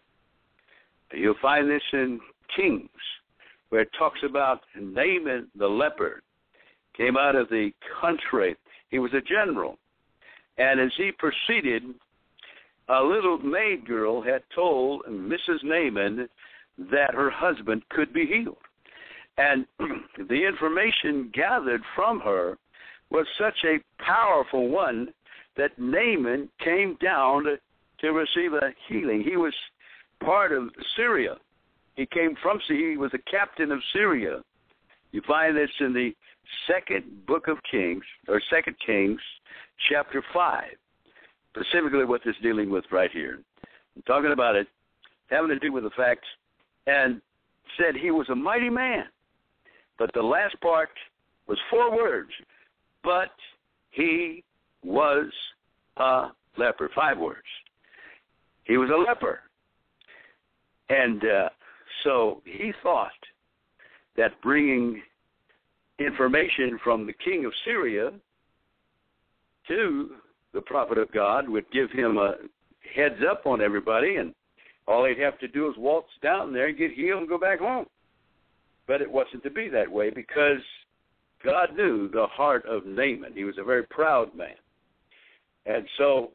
You'll 1.13 1.35
find 1.41 1.69
this 1.69 1.81
in 1.93 2.19
Kings, 2.55 2.89
where 3.69 3.81
it 3.81 3.89
talks 3.97 4.19
about 4.27 4.61
Naaman 4.79 5.47
the 5.57 5.67
leper 5.67 6.21
came 6.95 7.17
out 7.17 7.35
of 7.35 7.49
the 7.49 7.71
country. 8.01 8.55
He 8.89 8.99
was 8.99 9.13
a 9.13 9.21
general. 9.21 9.77
And 10.57 10.79
as 10.79 10.91
he 10.97 11.11
proceeded 11.11 11.83
a 12.89 13.01
little 13.01 13.37
maid 13.37 13.87
girl 13.87 14.21
had 14.21 14.43
told 14.53 15.05
Mrs. 15.05 15.63
Naaman 15.63 16.27
that 16.91 17.13
her 17.13 17.29
husband 17.29 17.83
could 17.89 18.13
be 18.13 18.25
healed. 18.25 18.57
And 19.37 19.65
the 20.29 20.45
information 20.45 21.31
gathered 21.33 21.81
from 21.95 22.19
her 22.21 22.57
was 23.09 23.25
such 23.39 23.57
a 23.65 23.79
powerful 24.03 24.69
one 24.69 25.13
that 25.57 25.77
Naaman 25.77 26.49
came 26.63 26.97
down 27.03 27.43
to, 27.43 27.57
to 27.99 28.11
receive 28.11 28.53
a 28.53 28.71
healing. 28.87 29.23
He 29.23 29.37
was 29.37 29.53
part 30.23 30.51
of 30.51 30.69
Syria. 30.95 31.35
He 31.95 32.05
came 32.05 32.35
from 32.41 32.59
Syria. 32.67 32.91
He 32.91 32.97
was 32.97 33.11
a 33.13 33.31
captain 33.31 33.71
of 33.71 33.79
Syria. 33.93 34.41
You 35.11 35.21
find 35.27 35.55
this 35.55 35.69
in 35.79 35.93
the 35.93 36.11
second 36.67 37.25
book 37.25 37.47
of 37.47 37.57
Kings, 37.69 38.03
or 38.27 38.41
second 38.49 38.75
Kings, 38.85 39.19
chapter 39.89 40.23
5. 40.33 40.63
Specifically 41.55 42.05
what 42.05 42.21
this 42.25 42.35
dealing 42.41 42.69
with 42.69 42.85
right 42.91 43.11
here. 43.11 43.39
I'm 43.95 44.01
talking 44.03 44.31
about 44.31 44.55
it 44.55 44.67
having 45.31 45.49
to 45.49 45.59
do 45.59 45.71
with 45.71 45.83
the 45.83 45.89
facts, 45.91 46.27
and 46.87 47.21
said 47.77 47.95
he 47.95 48.11
was 48.11 48.27
a 48.29 48.35
mighty 48.35 48.69
man. 48.69 49.05
But 49.97 50.11
the 50.13 50.21
last 50.21 50.59
part 50.61 50.89
was 51.47 51.57
four 51.69 51.95
words. 51.95 52.31
But 53.03 53.31
he 53.91 54.43
was 54.83 55.25
a 55.97 56.27
leper. 56.57 56.89
Five 56.95 57.17
words. 57.17 57.47
He 58.63 58.77
was 58.77 58.89
a 58.89 58.97
leper. 58.97 59.39
And 60.89 61.23
uh, 61.23 61.49
so 62.03 62.41
he 62.45 62.73
thought 62.83 63.11
that 64.17 64.41
bringing 64.41 65.01
information 65.99 66.79
from 66.83 67.05
the 67.05 67.13
king 67.13 67.45
of 67.45 67.53
Syria 67.65 68.11
to 69.67 70.11
the 70.53 70.61
prophet 70.61 70.97
of 70.97 71.11
God 71.11 71.47
would 71.47 71.69
give 71.71 71.91
him 71.91 72.17
a 72.17 72.35
heads 72.95 73.21
up 73.29 73.45
on 73.45 73.61
everybody, 73.61 74.17
and 74.17 74.33
all 74.87 75.05
he'd 75.05 75.19
have 75.19 75.39
to 75.39 75.47
do 75.47 75.69
is 75.69 75.77
waltz 75.77 76.09
down 76.21 76.51
there, 76.51 76.71
get 76.71 76.91
healed, 76.91 77.21
and 77.21 77.29
go 77.29 77.37
back 77.37 77.59
home. 77.59 77.85
But 78.87 79.01
it 79.01 79.09
wasn't 79.09 79.43
to 79.43 79.49
be 79.49 79.69
that 79.69 79.89
way 79.89 80.09
because 80.09 80.59
God 81.43 81.75
knew 81.75 82.09
the 82.09 82.27
heart 82.27 82.65
of 82.65 82.85
Naaman. 82.85 83.33
He 83.33 83.45
was 83.45 83.57
a 83.57 83.63
very 83.63 83.83
proud 83.83 84.35
man. 84.35 84.55
And 85.65 85.85
so 85.97 86.31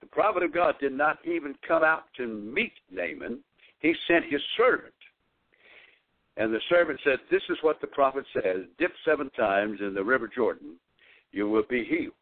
the 0.00 0.06
prophet 0.06 0.42
of 0.42 0.52
God 0.52 0.74
did 0.80 0.92
not 0.92 1.18
even 1.24 1.54
come 1.66 1.82
out 1.82 2.04
to 2.16 2.26
meet 2.26 2.72
Naaman. 2.90 3.40
He 3.80 3.94
sent 4.06 4.24
his 4.24 4.40
servant. 4.56 4.92
And 6.36 6.52
the 6.52 6.60
servant 6.68 7.00
said, 7.04 7.18
This 7.30 7.42
is 7.48 7.58
what 7.62 7.80
the 7.80 7.86
prophet 7.86 8.24
says 8.32 8.64
dip 8.78 8.92
seven 9.04 9.30
times 9.30 9.78
in 9.80 9.94
the 9.94 10.02
river 10.02 10.28
Jordan, 10.32 10.76
you 11.32 11.48
will 11.48 11.64
be 11.68 11.84
healed. 11.84 12.14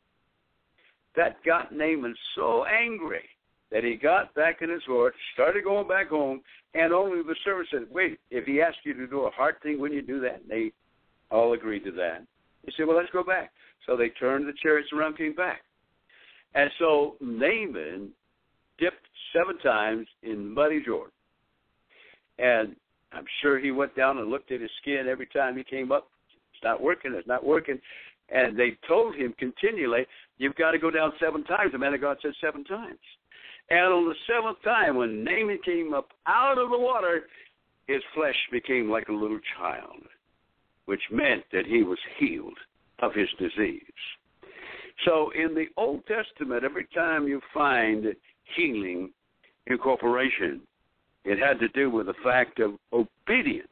That 1.16 1.42
got 1.44 1.72
Naaman 1.72 2.14
so 2.34 2.64
angry 2.64 3.28
that 3.70 3.84
he 3.84 3.96
got 3.96 4.34
back 4.34 4.60
in 4.60 4.68
his 4.70 4.82
horse, 4.86 5.14
started 5.32 5.64
going 5.64 5.88
back 5.88 6.08
home, 6.08 6.42
and 6.74 6.92
only 6.92 7.22
the 7.22 7.36
servant 7.42 7.68
said, 7.70 7.86
Wait, 7.90 8.18
if 8.30 8.44
he 8.44 8.60
asked 8.60 8.78
you 8.84 8.94
to 8.94 9.06
do 9.06 9.22
a 9.22 9.30
hard 9.30 9.56
thing, 9.62 9.80
when 9.80 9.92
you 9.92 10.02
do 10.02 10.20
that? 10.20 10.42
And 10.42 10.50
they 10.50 10.72
all 11.30 11.54
agreed 11.54 11.84
to 11.84 11.92
that. 11.92 12.22
He 12.64 12.72
said, 12.76 12.86
Well, 12.86 12.96
let's 12.96 13.10
go 13.12 13.24
back. 13.24 13.50
So 13.86 13.96
they 13.96 14.10
turned 14.10 14.46
the 14.46 14.52
chariots 14.62 14.90
around, 14.92 15.16
came 15.16 15.34
back. 15.34 15.62
And 16.54 16.70
so 16.78 17.14
Naaman 17.20 18.10
dipped 18.78 19.06
seven 19.34 19.58
times 19.58 20.06
in 20.22 20.52
muddy 20.52 20.82
Jordan. 20.84 21.12
And 22.38 22.76
I'm 23.12 23.24
sure 23.40 23.58
he 23.58 23.70
went 23.70 23.96
down 23.96 24.18
and 24.18 24.30
looked 24.30 24.52
at 24.52 24.60
his 24.60 24.70
skin 24.80 25.06
every 25.08 25.26
time 25.26 25.56
he 25.56 25.64
came 25.64 25.92
up. 25.92 26.08
It's 26.54 26.64
not 26.64 26.82
working, 26.82 27.12
it's 27.14 27.28
not 27.28 27.44
working. 27.44 27.78
And 28.28 28.56
they 28.56 28.76
told 28.88 29.14
him 29.14 29.34
continually, 29.38 30.06
You've 30.38 30.54
got 30.56 30.72
to 30.72 30.78
go 30.78 30.90
down 30.90 31.12
seven 31.20 31.44
times. 31.44 31.72
The 31.72 31.78
man 31.78 31.94
of 31.94 32.00
God 32.00 32.16
said 32.22 32.32
seven 32.40 32.64
times. 32.64 32.98
And 33.70 33.92
on 33.92 34.08
the 34.08 34.14
seventh 34.26 34.62
time, 34.64 34.96
when 34.96 35.22
Naaman 35.22 35.58
came 35.64 35.94
up 35.94 36.08
out 36.26 36.58
of 36.58 36.70
the 36.70 36.78
water, 36.78 37.22
his 37.86 38.02
flesh 38.14 38.36
became 38.50 38.90
like 38.90 39.08
a 39.08 39.12
little 39.12 39.40
child, 39.58 40.02
which 40.86 41.00
meant 41.10 41.44
that 41.52 41.66
he 41.66 41.82
was 41.82 41.98
healed 42.18 42.58
of 43.00 43.12
his 43.14 43.28
disease. 43.38 43.82
So 45.04 45.30
in 45.30 45.54
the 45.54 45.66
Old 45.76 46.02
Testament, 46.06 46.64
every 46.64 46.86
time 46.94 47.26
you 47.26 47.40
find 47.52 48.06
healing 48.56 49.10
incorporation, 49.66 50.60
it 51.24 51.38
had 51.38 51.58
to 51.60 51.68
do 51.68 51.90
with 51.90 52.06
the 52.06 52.14
fact 52.22 52.60
of 52.60 52.72
obedience. 52.92 53.68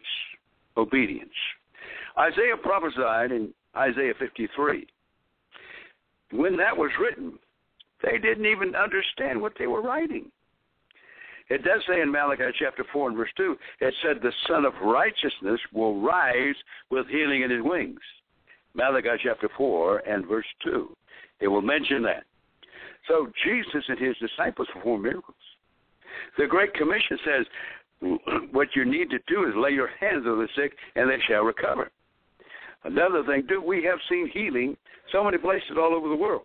Obedience. 0.76 1.30
Isaiah 2.18 2.56
prophesied 2.60 3.32
in 3.32 3.52
Isaiah 3.76 4.14
53. 4.18 4.86
When 6.32 6.56
that 6.56 6.76
was 6.76 6.90
written, 7.00 7.38
they 8.02 8.18
didn't 8.18 8.46
even 8.46 8.74
understand 8.74 9.40
what 9.40 9.52
they 9.58 9.66
were 9.66 9.82
writing. 9.82 10.30
It 11.48 11.64
does 11.64 11.82
say 11.88 12.00
in 12.00 12.12
Malachi 12.12 12.44
chapter 12.58 12.84
4 12.92 13.08
and 13.08 13.16
verse 13.16 13.30
2, 13.36 13.56
it 13.80 13.94
said, 14.02 14.22
The 14.22 14.32
Son 14.46 14.64
of 14.64 14.72
Righteousness 14.82 15.60
will 15.72 16.00
rise 16.00 16.54
with 16.90 17.08
healing 17.08 17.42
in 17.42 17.50
his 17.50 17.62
wings. 17.62 18.00
Malachi 18.74 19.20
chapter 19.24 19.48
4 19.56 19.98
and 20.08 20.26
verse 20.26 20.46
2. 20.64 20.94
It 21.40 21.48
will 21.48 21.62
mention 21.62 22.02
that. 22.02 22.24
So 23.08 23.28
Jesus 23.44 23.84
and 23.88 23.98
his 23.98 24.16
disciples 24.18 24.68
perform 24.72 25.02
miracles. 25.02 25.36
The 26.38 26.46
Great 26.46 26.74
Commission 26.74 27.18
says, 27.24 27.46
what 28.52 28.68
you 28.74 28.84
need 28.84 29.10
to 29.10 29.18
do 29.26 29.48
is 29.48 29.54
lay 29.56 29.70
your 29.70 29.90
hands 30.00 30.26
on 30.26 30.38
the 30.38 30.48
sick 30.56 30.72
and 30.96 31.10
they 31.10 31.18
shall 31.26 31.42
recover. 31.42 31.90
Another 32.84 33.24
thing, 33.24 33.46
too, 33.48 33.60
we 33.60 33.84
have 33.84 33.98
seen 34.08 34.30
healing 34.32 34.76
so 35.12 35.24
many 35.24 35.38
places 35.38 35.72
all 35.76 35.94
over 35.94 36.08
the 36.08 36.16
world. 36.16 36.42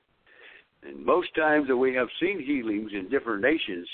And 0.83 1.05
most 1.05 1.33
times 1.35 1.67
that 1.67 1.77
we 1.77 1.93
have 1.95 2.07
seen 2.19 2.43
healings 2.43 2.91
in 2.93 3.09
different 3.09 3.41
nations, 3.41 3.87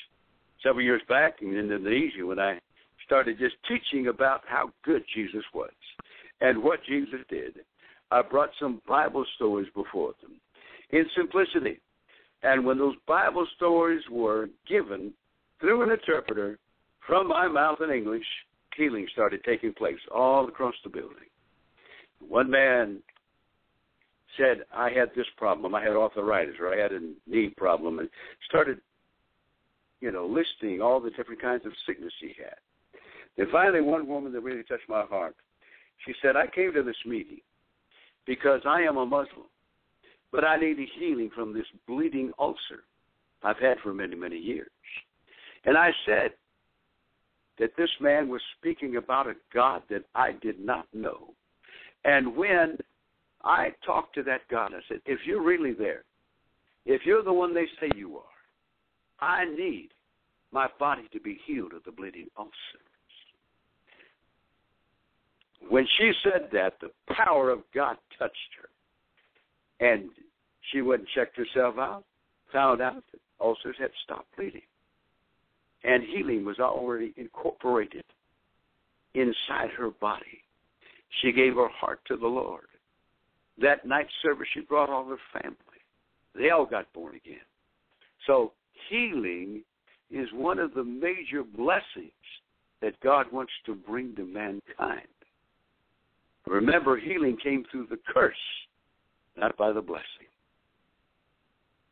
several 0.64 0.84
years 0.84 1.02
back 1.08 1.42
in 1.42 1.58
Indonesia 1.58 2.26
when 2.26 2.40
I 2.40 2.60
started 3.06 3.38
just 3.38 3.56
teaching 3.68 4.08
about 4.08 4.42
how 4.48 4.72
good 4.84 5.04
Jesus 5.14 5.44
was 5.54 5.72
and 6.42 6.64
what 6.64 6.80
Jesus 6.88 7.20
did, 7.30 7.60
I 8.10 8.22
brought 8.22 8.50
some 8.60 8.82
Bible 8.88 9.26
stories 9.36 9.68
before 9.76 10.14
them 10.22 10.32
in 10.92 11.06
simplicity. 11.16 11.80
And 12.44 12.66
when 12.66 12.78
those 12.78 12.96
Bible 13.08 13.48
stories 13.56 14.02
were 14.10 14.50
given 14.68 15.14
through 15.60 15.84
an 15.84 15.92
interpreter 15.92 16.58
from 17.06 17.28
my 17.28 17.48
mouth 17.48 17.80
in 17.82 17.92
English, 17.92 18.26
healing 18.76 19.08
started 19.12 19.44
taking 19.44 19.74
place 19.74 20.00
all 20.14 20.48
across 20.48 20.76
the 20.84 20.90
building. 20.90 21.30
One 22.20 22.50
man 22.50 23.00
said, 24.38 24.64
I 24.74 24.90
had 24.90 25.10
this 25.16 25.28
problem. 25.38 25.76
I 25.76 25.82
had 25.82 25.92
arthritis 25.92 26.56
or 26.60 26.74
I 26.74 26.82
had 26.82 26.94
a 26.94 27.00
knee 27.28 27.50
problem 27.50 28.00
and 28.00 28.10
started, 28.48 28.80
you 30.00 30.12
know, 30.12 30.26
listing 30.26 30.82
all 30.82 31.00
the 31.00 31.12
different 31.12 31.42
kinds 31.42 31.66
of 31.66 31.74
sickness 31.86 32.14
he 32.20 32.34
had. 32.38 32.56
Then 33.38 33.48
finally, 33.52 33.82
one 33.82 34.08
woman 34.08 34.32
that 34.34 34.42
really 34.42 34.64
touched 34.64 34.90
my 34.90 35.04
heart, 35.04 35.36
she 36.06 36.14
said, 36.22 36.36
I 36.36 36.48
came 36.48 36.74
to 36.74 36.84
this 36.84 36.96
meeting 37.06 37.40
because 38.26 38.62
I 38.66 38.82
am 38.82 38.98
a 38.98 39.06
Muslim, 39.06 39.48
but 40.32 40.44
I 40.44 40.58
need 40.58 40.80
a 40.80 40.86
healing 41.00 41.30
from 41.36 41.54
this 41.54 41.66
bleeding 41.88 42.32
ulcer 42.40 42.84
I've 43.44 43.60
had 43.60 43.78
for 43.84 43.94
many, 43.94 44.16
many 44.16 44.38
years. 44.38 44.70
And 45.66 45.78
I 45.78 45.92
said 46.06 46.32
that 47.60 47.76
this 47.78 47.90
man 48.00 48.30
was 48.30 48.42
speaking 48.58 48.96
about 48.98 49.28
a 49.28 49.34
God 49.54 49.84
that 49.90 50.04
I 50.16 50.32
did 50.42 50.60
not 50.60 50.88
know. 50.94 51.34
And 52.06 52.36
when 52.36 52.78
I 53.44 53.70
talked 53.86 54.16
to 54.16 54.24
that 54.24 54.42
God, 54.50 54.72
I 54.74 54.80
said, 54.88 55.02
if 55.06 55.20
you're 55.26 55.44
really 55.44 55.74
there, 55.74 56.04
if 56.86 57.02
you're 57.06 57.24
the 57.24 57.34
one 57.34 57.54
they 57.54 57.68
say 57.80 57.90
you 57.96 58.18
are, 58.18 58.24
I 59.20 59.46
need 59.46 59.90
my 60.52 60.68
body 60.80 61.04
to 61.14 61.20
be 61.20 61.40
healed 61.46 61.74
of 61.74 61.84
the 61.84 61.92
bleeding 61.92 62.28
ulcers. 62.38 62.52
When 65.70 65.86
she 65.98 66.12
said 66.24 66.50
that, 66.54 66.74
the 66.82 66.90
power 67.14 67.52
of 67.52 67.60
God 67.74 67.98
touched 68.18 68.36
her. 68.60 68.70
And 69.82 70.10
she 70.72 70.82
went 70.82 71.02
and 71.02 71.10
checked 71.14 71.36
herself 71.36 71.76
out, 71.78 72.06
found 72.54 72.82
out 72.82 73.04
that 73.12 73.20
ulcers 73.42 73.76
had 73.80 73.92
stopped 74.04 74.34
bleeding. 74.38 74.62
And 75.84 76.04
healing 76.04 76.46
was 76.46 76.60
already 76.60 77.14
incorporated 77.18 78.06
inside 79.16 79.72
her 79.78 79.90
body. 79.90 80.44
She 81.22 81.32
gave 81.32 81.56
her 81.56 81.68
heart 81.68 82.00
to 82.08 82.16
the 82.16 82.28
Lord. 82.28 82.66
That 83.60 83.86
night 83.86 84.08
service, 84.22 84.48
she 84.54 84.62
brought 84.62 84.90
all 84.90 85.06
her 85.06 85.18
family. 85.42 85.58
They 86.36 86.52
all 86.52 86.66
got 86.66 86.94
born 86.94 87.16
again. 87.16 87.44
So 88.28 88.54
healing 88.90 89.64
is 90.10 90.28
one 90.34 90.60
of 90.60 90.74
the 90.74 90.84
major 90.84 91.44
blessings 91.44 92.12
that 92.82 93.00
God 93.02 93.26
wants 93.32 93.52
to 93.66 93.76
bring 93.76 94.16
to 94.16 94.26
mankind. 94.26 95.08
Remember, 96.48 96.98
healing 96.98 97.38
came 97.42 97.66
through 97.72 97.88
the 97.90 98.00
curse, 98.14 98.36
not 99.38 99.56
by 99.58 99.72
the 99.72 99.82
blessing. 99.82 100.28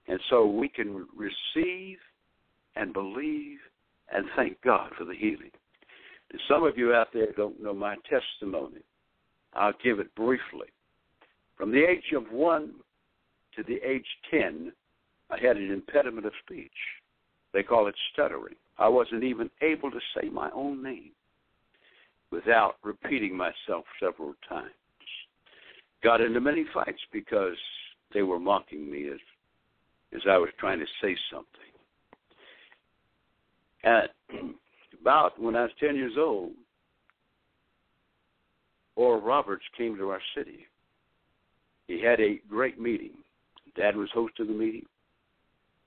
And 0.07 0.19
so 0.29 0.45
we 0.45 0.67
can 0.67 1.07
receive 1.15 1.97
and 2.75 2.93
believe 2.93 3.59
and 4.11 4.25
thank 4.35 4.59
God 4.61 4.91
for 4.97 5.05
the 5.05 5.15
healing. 5.15 5.51
And 6.31 6.41
some 6.47 6.63
of 6.63 6.77
you 6.77 6.93
out 6.93 7.09
there 7.13 7.31
don't 7.33 7.61
know 7.61 7.73
my 7.73 7.95
testimony. 8.09 8.81
I'll 9.53 9.73
give 9.83 9.99
it 9.99 10.13
briefly. 10.15 10.67
From 11.55 11.71
the 11.71 11.83
age 11.83 12.13
of 12.15 12.31
one 12.31 12.73
to 13.55 13.63
the 13.63 13.79
age 13.87 14.05
10, 14.31 14.71
I 15.29 15.39
had 15.39 15.57
an 15.57 15.71
impediment 15.71 16.25
of 16.25 16.33
speech. 16.45 16.71
They 17.53 17.63
call 17.63 17.87
it 17.87 17.95
stuttering. 18.13 18.55
I 18.77 18.87
wasn't 18.87 19.23
even 19.23 19.49
able 19.61 19.91
to 19.91 19.99
say 20.15 20.29
my 20.29 20.49
own 20.51 20.81
name 20.81 21.11
without 22.31 22.75
repeating 22.83 23.35
myself 23.35 23.85
several 23.99 24.35
times. 24.47 24.71
Got 26.03 26.21
into 26.21 26.39
many 26.39 26.65
fights 26.73 27.01
because 27.11 27.57
they 28.13 28.21
were 28.21 28.39
mocking 28.39 28.89
me 28.89 29.09
as 29.09 29.19
as 30.15 30.21
I 30.27 30.37
was 30.37 30.49
trying 30.59 30.79
to 30.79 30.85
say 31.01 31.15
something. 31.31 31.69
At 33.83 34.11
about 34.99 35.39
when 35.39 35.55
I 35.55 35.63
was 35.63 35.71
ten 35.79 35.95
years 35.95 36.13
old, 36.17 36.51
Oral 38.95 39.21
Roberts 39.21 39.63
came 39.77 39.95
to 39.97 40.09
our 40.09 40.21
city. 40.35 40.65
He 41.87 42.01
had 42.01 42.19
a 42.19 42.41
great 42.49 42.79
meeting. 42.79 43.11
Dad 43.75 43.95
was 43.95 44.09
host 44.13 44.39
of 44.39 44.47
the 44.47 44.53
meeting. 44.53 44.85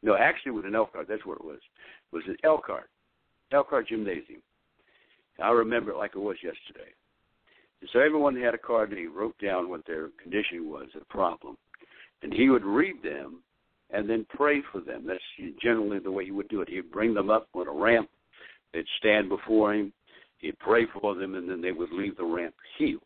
No, 0.02 0.16
actually, 0.16 0.50
it 0.50 0.56
was 0.56 0.64
an 0.64 0.74
Elkhart. 0.74 1.06
That's 1.08 1.24
what 1.24 1.38
it 1.38 1.44
was. 1.44 1.60
It 2.12 2.16
was 2.16 2.24
an 2.26 2.36
Elkhart, 2.42 2.88
Elkhart 3.52 3.88
Gymnasium. 3.88 4.42
I 5.42 5.50
remember 5.50 5.92
it 5.92 5.96
like 5.96 6.12
it 6.14 6.20
was 6.20 6.36
yesterday. 6.42 6.90
So 7.92 7.98
everyone 7.98 8.36
had 8.36 8.54
a 8.54 8.58
card 8.58 8.90
and 8.90 8.98
he 8.98 9.06
wrote 9.06 9.36
down 9.38 9.68
what 9.68 9.86
their 9.86 10.10
condition 10.22 10.70
was, 10.70 10.86
the 10.94 11.04
problem. 11.06 11.56
And 12.22 12.32
he 12.32 12.48
would 12.48 12.64
read 12.64 13.02
them 13.02 13.42
and 13.90 14.08
then 14.08 14.24
pray 14.30 14.62
for 14.70 14.80
them. 14.80 15.04
That's 15.06 15.20
generally 15.60 15.98
the 15.98 16.10
way 16.10 16.24
he 16.24 16.30
would 16.30 16.48
do 16.48 16.60
it. 16.60 16.68
He'd 16.68 16.92
bring 16.92 17.12
them 17.14 17.30
up 17.30 17.48
on 17.54 17.66
a 17.66 17.72
ramp. 17.72 18.08
They'd 18.72 18.84
stand 18.98 19.28
before 19.28 19.74
him. 19.74 19.92
He'd 20.38 20.58
pray 20.58 20.86
for 21.00 21.14
them, 21.14 21.34
and 21.34 21.48
then 21.48 21.60
they 21.60 21.72
would 21.72 21.92
leave 21.92 22.16
the 22.16 22.24
ramp 22.24 22.54
healed. 22.78 23.02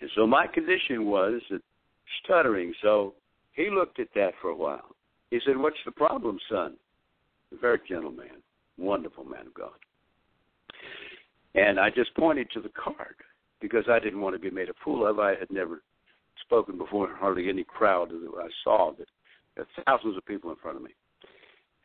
And 0.00 0.10
so 0.14 0.26
my 0.26 0.46
condition 0.46 1.06
was 1.06 1.40
stuttering. 2.22 2.72
So 2.82 3.14
he 3.52 3.70
looked 3.70 3.98
at 3.98 4.08
that 4.14 4.32
for 4.40 4.50
a 4.50 4.56
while. 4.56 4.94
He 5.30 5.40
said, 5.44 5.56
What's 5.56 5.76
the 5.84 5.90
problem, 5.90 6.38
son? 6.50 6.74
A 7.52 7.58
very 7.58 7.80
gentle 7.88 8.12
man, 8.12 8.42
wonderful 8.76 9.24
man 9.24 9.46
of 9.46 9.54
God. 9.54 9.70
And 11.54 11.80
I 11.80 11.90
just 11.90 12.14
pointed 12.14 12.50
to 12.52 12.60
the 12.60 12.70
card 12.70 13.16
because 13.60 13.84
I 13.88 13.98
didn't 13.98 14.20
want 14.20 14.34
to 14.34 14.40
be 14.40 14.50
made 14.50 14.68
a 14.68 14.74
fool 14.84 15.06
of. 15.06 15.18
I 15.18 15.30
had 15.30 15.50
never 15.50 15.82
spoken 16.44 16.78
before, 16.78 17.10
in 17.10 17.16
hardly 17.16 17.48
any 17.48 17.64
crowd 17.64 18.10
that 18.10 18.30
I 18.38 18.48
saw, 18.64 18.92
that 18.98 19.06
there 19.56 19.64
were 19.64 19.84
thousands 19.84 20.16
of 20.16 20.24
people 20.26 20.50
in 20.50 20.56
front 20.56 20.76
of 20.76 20.82
me. 20.82 20.90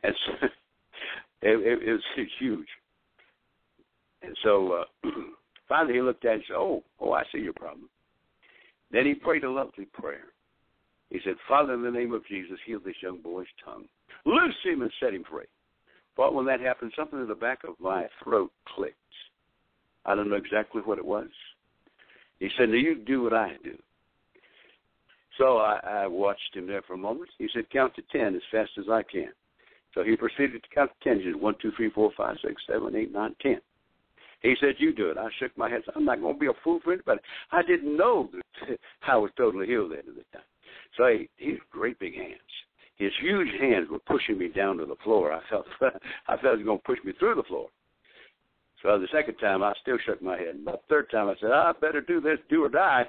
And 0.02 0.14
so 0.26 0.32
it, 1.42 1.60
it, 1.60 1.88
it 1.88 1.92
was 1.92 2.28
huge. 2.38 2.68
And 4.22 4.36
so 4.42 4.84
uh, 5.04 5.08
finally 5.68 5.94
he 5.94 6.00
looked 6.00 6.24
at 6.24 6.32
it 6.32 6.34
and 6.34 6.44
said, 6.48 6.56
Oh, 6.56 6.82
oh, 7.00 7.12
I 7.12 7.24
see 7.32 7.38
your 7.40 7.52
problem. 7.52 7.88
Then 8.90 9.06
he 9.06 9.14
prayed 9.14 9.44
a 9.44 9.50
lovely 9.50 9.86
prayer. 9.86 10.26
He 11.10 11.20
said, 11.24 11.34
Father, 11.48 11.74
in 11.74 11.82
the 11.82 11.90
name 11.90 12.12
of 12.12 12.26
Jesus, 12.26 12.58
heal 12.66 12.80
this 12.84 12.94
young 13.02 13.20
boy's 13.20 13.46
tongue. 13.64 13.84
Loose 14.24 14.54
him 14.64 14.82
and 14.82 14.90
set 15.00 15.14
him 15.14 15.24
free. 15.30 15.44
But 16.16 16.34
when 16.34 16.46
that 16.46 16.60
happened, 16.60 16.92
something 16.96 17.20
in 17.20 17.28
the 17.28 17.34
back 17.34 17.64
of 17.64 17.74
my 17.80 18.06
throat 18.22 18.50
clicked. 18.74 18.96
I 20.06 20.14
don't 20.14 20.30
know 20.30 20.36
exactly 20.36 20.82
what 20.84 20.98
it 20.98 21.04
was. 21.04 21.28
He 22.40 22.48
said, 22.56 22.68
Now 22.68 22.76
you 22.76 22.96
do 22.96 23.22
what 23.22 23.32
I 23.32 23.56
do. 23.62 23.76
So 25.38 25.58
I, 25.58 25.80
I 25.84 26.06
watched 26.06 26.54
him 26.54 26.66
there 26.66 26.82
for 26.82 26.94
a 26.94 26.98
moment. 26.98 27.30
He 27.38 27.48
said, 27.52 27.70
Count 27.70 27.94
to 27.96 28.02
ten 28.12 28.34
as 28.34 28.42
fast 28.50 28.70
as 28.78 28.86
I 28.90 29.02
can. 29.02 29.32
So 29.94 30.02
he 30.02 30.16
proceeded 30.16 30.62
to 30.62 30.68
count 30.74 30.90
to 30.90 31.08
ten. 31.08 31.20
He 31.20 31.30
said, 31.30 31.40
One, 31.40 31.54
two, 31.60 31.72
three, 31.76 31.90
four, 31.90 32.10
five, 32.16 32.36
six, 32.42 32.62
seven, 32.66 32.94
eight, 32.96 33.12
nine, 33.12 33.34
ten. 33.40 33.60
He 34.40 34.54
said, 34.60 34.74
You 34.78 34.92
do 34.92 35.10
it. 35.10 35.18
I 35.18 35.28
shook 35.38 35.56
my 35.56 35.70
head. 35.70 35.82
I'm 35.94 36.04
not 36.04 36.20
going 36.20 36.34
to 36.34 36.40
be 36.40 36.46
a 36.46 36.52
fool 36.62 36.80
for 36.84 36.92
anybody. 36.92 37.20
I 37.50 37.62
didn't 37.62 37.96
know 37.96 38.30
that 38.32 38.78
I 39.08 39.16
was 39.16 39.30
totally 39.36 39.66
healed 39.66 39.92
at 39.92 40.04
the 40.04 40.12
time. 40.32 40.42
So 40.96 41.06
he, 41.06 41.28
he 41.36 41.58
great 41.70 41.98
big 41.98 42.14
hands. 42.14 42.38
His 42.96 43.12
huge 43.20 43.48
hands 43.60 43.88
were 43.90 43.98
pushing 43.98 44.38
me 44.38 44.48
down 44.48 44.76
to 44.78 44.86
the 44.86 44.96
floor. 45.02 45.32
I 45.32 45.40
felt 45.50 45.66
I 46.28 46.36
felt 46.36 46.58
he 46.58 46.64
was 46.64 46.66
going 46.66 46.78
to 46.78 46.84
push 46.84 46.98
me 47.04 47.12
through 47.18 47.36
the 47.36 47.42
floor. 47.44 47.68
So 48.84 48.98
the 48.98 49.08
second 49.10 49.36
time, 49.36 49.62
I 49.62 49.72
still 49.80 49.96
shook 50.04 50.20
my 50.20 50.36
head. 50.36 50.56
And 50.56 50.66
the 50.66 50.78
third 50.90 51.10
time, 51.10 51.28
I 51.28 51.34
said, 51.40 51.50
I 51.50 51.72
better 51.80 52.02
do 52.02 52.20
this, 52.20 52.38
do 52.50 52.62
or 52.64 52.68
die. 52.68 53.04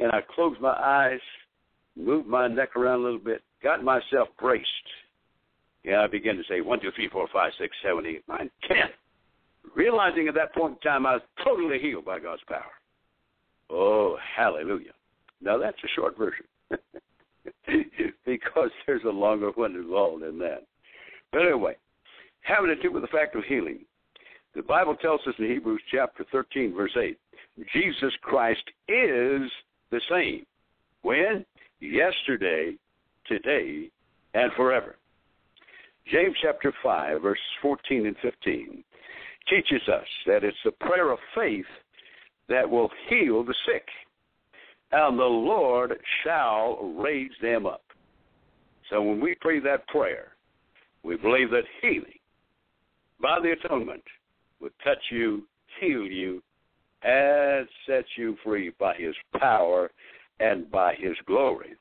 And 0.00 0.10
I 0.10 0.20
closed 0.34 0.60
my 0.60 0.72
eyes, 0.72 1.20
moved 1.96 2.26
my 2.26 2.48
neck 2.48 2.74
around 2.74 3.00
a 3.00 3.04
little 3.04 3.20
bit, 3.20 3.42
got 3.62 3.84
myself 3.84 4.28
braced. 4.38 4.66
Yeah, 5.84 6.00
I 6.02 6.08
began 6.08 6.36
to 6.36 6.42
say 6.48 6.60
one, 6.60 6.80
two, 6.80 6.90
three, 6.96 7.08
four, 7.08 7.28
five, 7.32 7.52
six, 7.56 7.74
seven, 7.84 8.04
eight, 8.04 8.24
nine, 8.28 8.50
ten. 8.66 8.88
Realizing 9.76 10.26
at 10.26 10.34
that 10.34 10.52
point 10.54 10.74
in 10.74 10.90
time 10.90 11.06
I 11.06 11.14
was 11.14 11.22
totally 11.44 11.78
healed 11.78 12.04
by 12.04 12.18
God's 12.18 12.42
power. 12.48 12.64
Oh, 13.70 14.16
hallelujah. 14.36 14.92
Now 15.40 15.56
that's 15.56 15.78
a 15.84 15.88
short 15.94 16.18
version. 16.18 16.46
because 18.26 18.70
there's 18.86 19.04
a 19.04 19.08
longer 19.08 19.50
one 19.54 19.76
involved 19.76 20.24
in 20.24 20.38
that. 20.40 20.64
But 21.30 21.42
anyway, 21.42 21.76
having 22.40 22.74
to 22.74 22.82
do 22.82 22.90
with 22.90 23.02
the 23.02 23.08
fact 23.08 23.36
of 23.36 23.44
healing, 23.44 23.84
the 24.56 24.62
Bible 24.62 24.96
tells 24.96 25.20
us 25.28 25.34
in 25.38 25.44
Hebrews 25.44 25.82
chapter 25.92 26.24
13, 26.32 26.74
verse 26.74 26.96
8, 26.98 27.18
Jesus 27.74 28.12
Christ 28.22 28.62
is 28.88 29.42
the 29.90 30.00
same. 30.10 30.46
When? 31.02 31.44
Yesterday, 31.80 32.76
today, 33.26 33.90
and 34.32 34.50
forever. 34.56 34.96
James 36.10 36.34
chapter 36.42 36.72
5, 36.82 37.20
verses 37.20 37.42
14 37.60 38.06
and 38.06 38.16
15 38.22 38.82
teaches 39.48 39.88
us 39.88 40.06
that 40.26 40.42
it's 40.42 40.56
the 40.64 40.72
prayer 40.72 41.10
of 41.10 41.18
faith 41.34 41.66
that 42.48 42.68
will 42.68 42.90
heal 43.08 43.44
the 43.44 43.54
sick, 43.66 43.86
and 44.92 45.18
the 45.18 45.24
Lord 45.24 45.92
shall 46.24 46.94
raise 46.98 47.30
them 47.42 47.66
up. 47.66 47.82
So 48.88 49.02
when 49.02 49.20
we 49.20 49.36
pray 49.40 49.60
that 49.60 49.86
prayer, 49.88 50.32
we 51.02 51.16
believe 51.16 51.50
that 51.50 51.64
healing 51.82 52.18
by 53.20 53.38
the 53.42 53.52
atonement 53.52 54.02
will 54.60 54.70
touch 54.82 55.02
you, 55.10 55.42
heal 55.80 56.04
you, 56.04 56.42
and 57.02 57.68
set 57.86 58.04
you 58.16 58.36
free 58.42 58.72
by 58.78 58.94
his 58.94 59.14
power 59.38 59.90
and 60.40 60.70
by 60.70 60.94
his 60.94 61.16
glory. 61.26 61.74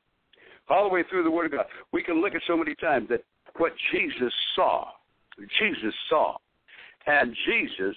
All 0.69 0.87
the 0.87 0.93
way 0.93 1.03
through 1.09 1.23
the 1.23 1.31
Word 1.31 1.47
of 1.47 1.51
God, 1.53 1.65
we 1.91 2.03
can 2.03 2.21
look 2.21 2.35
at 2.35 2.41
so 2.47 2.57
many 2.57 2.75
times 2.75 3.07
that 3.09 3.23
what 3.57 3.73
Jesus 3.91 4.33
saw, 4.55 4.89
Jesus 5.59 5.93
saw. 6.09 6.37
And 7.07 7.35
Jesus, 7.45 7.95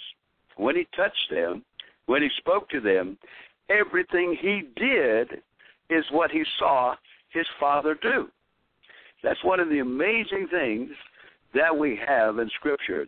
when 0.57 0.77
he 0.77 0.87
touched 0.95 1.31
them, 1.31 1.65
when 2.07 2.23
he 2.23 2.29
spoke 2.39 2.69
to 2.71 2.81
them, 2.81 3.17
everything 3.71 4.37
he 4.41 4.63
did 4.77 5.43
is 5.91 6.05
what 6.11 6.31
he 6.31 6.45
saw 6.59 6.95
his 7.31 7.47
Father 7.59 7.97
do. 8.01 8.29
That's 9.23 9.43
one 9.43 9.61
of 9.61 9.69
the 9.69 9.81
amazing 9.81 10.49
things 10.51 10.91
that 11.55 11.77
we 11.77 11.99
have 12.07 12.39
in 12.39 12.49
Scripture. 12.57 13.07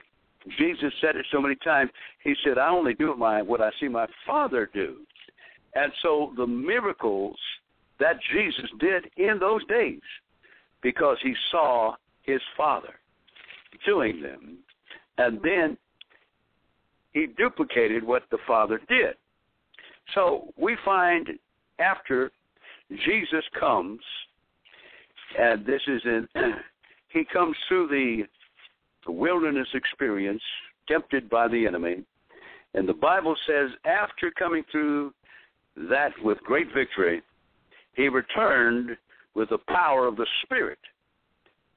Jesus 0.58 0.92
said 1.00 1.16
it 1.16 1.26
so 1.30 1.40
many 1.40 1.56
times. 1.56 1.90
He 2.24 2.34
said, 2.44 2.58
I 2.58 2.70
only 2.70 2.94
do 2.94 3.14
my 3.14 3.42
what 3.42 3.60
I 3.60 3.70
see 3.80 3.88
my 3.88 4.06
Father 4.26 4.70
do. 4.72 4.96
And 5.74 5.92
so 6.02 6.32
the 6.36 6.46
miracles 6.46 7.36
that 7.98 8.16
Jesus 8.32 8.68
did 8.80 9.04
in 9.16 9.38
those 9.38 9.64
days, 9.66 10.00
because 10.82 11.18
he 11.22 11.34
saw 11.50 11.94
his 12.22 12.40
Father 12.56 12.94
doing 13.86 14.22
them. 14.22 14.58
And 15.18 15.38
then 15.42 15.76
he 17.12 17.26
duplicated 17.26 18.02
what 18.02 18.22
the 18.30 18.38
Father 18.46 18.80
did. 18.88 19.14
So 20.14 20.52
we 20.56 20.76
find 20.84 21.28
after 21.78 22.32
Jesus 23.04 23.44
comes, 23.58 24.00
and 25.38 25.64
this 25.64 25.82
is 25.86 26.00
in, 26.04 26.28
he 27.08 27.24
comes 27.32 27.56
through 27.68 27.88
the 27.88 28.24
wilderness 29.06 29.68
experience, 29.74 30.42
tempted 30.88 31.28
by 31.30 31.48
the 31.48 31.66
enemy. 31.66 32.02
And 32.74 32.88
the 32.88 32.94
Bible 32.94 33.34
says, 33.46 33.70
after 33.84 34.30
coming 34.32 34.64
through 34.70 35.12
that 35.88 36.10
with 36.22 36.38
great 36.38 36.68
victory, 36.74 37.22
he 37.94 38.08
returned 38.08 38.96
with 39.34 39.50
the 39.50 39.58
power 39.68 40.06
of 40.06 40.16
the 40.16 40.26
Spirit. 40.44 40.78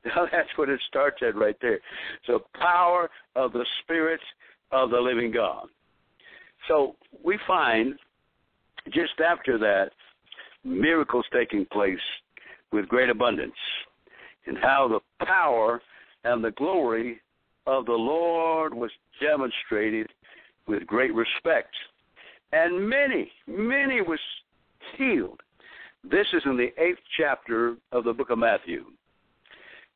Now 0.05 0.28
that's 0.30 0.49
what 0.57 0.67
it 0.67 0.82
starts 0.89 1.21
at 1.26 1.34
right 1.34 1.55
there. 1.61 1.80
So, 2.28 2.43
power 2.59 3.09
of 3.38 3.53
the 3.53 3.65
Spirit 3.82 4.19
of 4.74 4.89
the 4.89 4.99
living 4.99 5.32
God. 5.32 5.67
So, 6.67 6.97
we 7.24 7.39
find 7.47 7.97
just 8.91 9.13
after 9.26 9.57
that, 9.59 9.91
miracles 10.65 11.26
taking 11.34 11.65
place 11.71 11.97
with 12.74 12.88
great 12.88 13.09
abundance, 13.09 13.53
and 14.45 14.57
how 14.57 14.88
the 14.89 15.26
power 15.26 15.82
and 16.24 16.43
the 16.43 16.51
glory 16.51 17.21
of 17.65 17.86
the 17.86 17.91
Lord 17.91 18.74
was 18.74 18.91
demonstrated 19.21 20.07
with 20.67 20.86
great 20.88 21.13
respect. 21.13 21.74
And 22.51 22.88
many, 22.88 23.32
many 23.47 24.01
was 24.01 24.19
healed. 24.97 25.41
This 26.03 26.28
is 26.34 26.41
in 26.45 26.57
the 26.57 26.69
eighth 26.82 26.99
chapter 27.17 27.76
of 27.91 28.03
the 28.03 28.13
book 28.13 28.30
of 28.30 28.38
Matthew. 28.38 28.86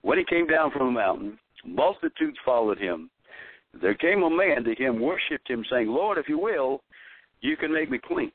When 0.01 0.17
he 0.17 0.25
came 0.25 0.47
down 0.47 0.71
from 0.71 0.87
the 0.87 0.99
mountain, 0.99 1.37
multitudes 1.65 2.37
followed 2.45 2.77
him. 2.77 3.09
There 3.81 3.95
came 3.95 4.23
a 4.23 4.29
man 4.29 4.63
to 4.63 4.73
him, 4.73 5.01
worshipped 5.01 5.49
him, 5.49 5.63
saying, 5.69 5.87
Lord, 5.87 6.17
if 6.17 6.29
you 6.29 6.39
will, 6.39 6.81
you 7.41 7.57
can 7.57 7.73
make 7.73 7.91
me 7.91 7.99
clean. 8.03 8.31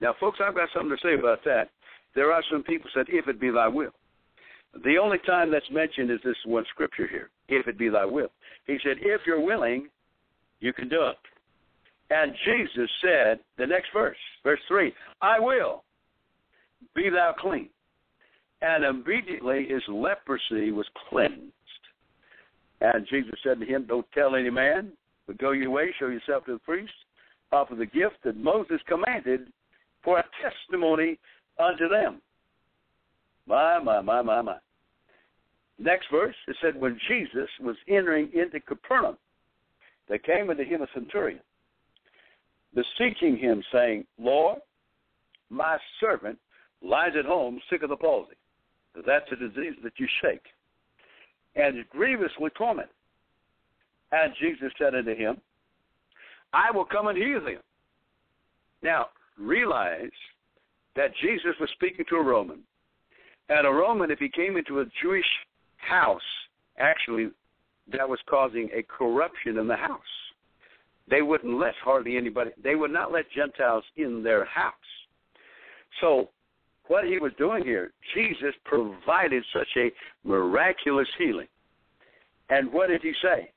Now, 0.00 0.14
folks, 0.18 0.38
I've 0.42 0.54
got 0.54 0.68
something 0.72 0.96
to 0.96 1.02
say 1.02 1.14
about 1.14 1.44
that. 1.44 1.70
There 2.14 2.32
are 2.32 2.42
some 2.50 2.62
people 2.62 2.90
said, 2.94 3.06
if 3.08 3.28
it 3.28 3.40
be 3.40 3.50
thy 3.50 3.68
will. 3.68 3.92
The 4.84 4.96
only 4.96 5.18
time 5.26 5.50
that's 5.50 5.70
mentioned 5.70 6.10
is 6.10 6.18
this 6.24 6.36
one 6.46 6.64
scripture 6.70 7.06
here. 7.06 7.30
if 7.48 7.66
it 7.68 7.78
be 7.78 7.88
thy 7.88 8.04
will. 8.04 8.30
He 8.66 8.78
said, 8.82 8.96
if 9.00 9.20
you're 9.26 9.44
willing, 9.44 9.88
you 10.60 10.72
can 10.72 10.88
do 10.88 11.02
it. 11.06 11.16
And 12.10 12.32
Jesus 12.44 12.90
said, 13.02 13.40
the 13.58 13.66
next 13.66 13.88
verse, 13.92 14.16
verse 14.42 14.60
3, 14.68 14.92
I 15.20 15.38
will, 15.38 15.84
be 16.94 17.10
thou 17.10 17.34
clean. 17.38 17.68
And 18.62 18.84
immediately 18.84 19.66
his 19.68 19.82
leprosy 19.88 20.70
was 20.70 20.86
cleansed. 21.08 21.52
And 22.80 23.06
Jesus 23.10 23.34
said 23.44 23.60
to 23.60 23.66
him, 23.66 23.86
Don't 23.86 24.06
tell 24.12 24.34
any 24.34 24.50
man, 24.50 24.92
but 25.26 25.38
go 25.38 25.52
your 25.52 25.70
way, 25.70 25.94
show 25.98 26.08
yourself 26.08 26.44
to 26.46 26.54
the 26.54 26.58
priest, 26.60 26.92
offer 27.52 27.74
the 27.74 27.86
gift 27.86 28.16
that 28.24 28.36
Moses 28.36 28.80
commanded 28.88 29.52
for 30.02 30.18
a 30.18 30.24
testimony 30.42 31.18
unto 31.58 31.88
them. 31.88 32.20
My, 33.46 33.78
my, 33.80 34.00
my, 34.00 34.22
my, 34.22 34.42
my. 34.42 34.56
Next 35.78 36.06
verse, 36.10 36.34
it 36.46 36.56
said, 36.62 36.80
When 36.80 36.98
Jesus 37.08 37.48
was 37.60 37.76
entering 37.88 38.30
into 38.34 38.60
Capernaum, 38.60 39.16
there 40.08 40.18
came 40.18 40.50
unto 40.50 40.64
him 40.64 40.82
a 40.82 40.86
centurion, 40.94 41.40
beseeching 42.74 43.36
him, 43.36 43.62
saying, 43.72 44.04
Lord, 44.18 44.58
my 45.50 45.78
servant 46.00 46.38
lies 46.82 47.12
at 47.18 47.24
home 47.24 47.60
sick 47.70 47.82
of 47.82 47.90
the 47.90 47.96
palsy. 47.96 48.34
That's 49.06 49.30
a 49.32 49.36
disease 49.36 49.74
that 49.82 49.92
you 49.98 50.06
shake, 50.22 50.44
and 51.56 51.84
grievously 51.90 52.50
tormented. 52.56 52.94
And 54.12 54.34
Jesus 54.40 54.72
said 54.78 54.94
unto 54.94 55.16
him, 55.16 55.38
I 56.52 56.70
will 56.70 56.84
come 56.84 57.08
and 57.08 57.16
heal 57.16 57.46
him. 57.46 57.60
Now, 58.82 59.06
realize 59.38 60.10
that 60.96 61.12
Jesus 61.22 61.54
was 61.58 61.70
speaking 61.74 62.04
to 62.10 62.16
a 62.16 62.22
Roman. 62.22 62.58
And 63.52 63.66
a 63.66 63.70
Roman, 63.70 64.10
if 64.10 64.18
he 64.18 64.30
came 64.30 64.56
into 64.56 64.80
a 64.80 64.86
Jewish 65.02 65.26
house, 65.76 66.22
actually, 66.78 67.28
that 67.92 68.08
was 68.08 68.18
causing 68.26 68.70
a 68.74 68.82
corruption 68.82 69.58
in 69.58 69.68
the 69.68 69.76
house. 69.76 70.00
They 71.10 71.20
wouldn't 71.20 71.58
let 71.58 71.74
hardly 71.84 72.16
anybody, 72.16 72.52
they 72.62 72.76
would 72.76 72.92
not 72.92 73.12
let 73.12 73.30
Gentiles 73.30 73.84
in 73.96 74.22
their 74.22 74.46
house. 74.46 74.72
So, 76.00 76.30
what 76.86 77.04
he 77.04 77.18
was 77.18 77.32
doing 77.36 77.62
here, 77.62 77.92
Jesus 78.14 78.54
provided 78.64 79.44
such 79.52 79.68
a 79.76 79.92
miraculous 80.24 81.08
healing. 81.18 81.48
And 82.48 82.72
what 82.72 82.88
did 82.88 83.02
he 83.02 83.12
say? 83.22 83.50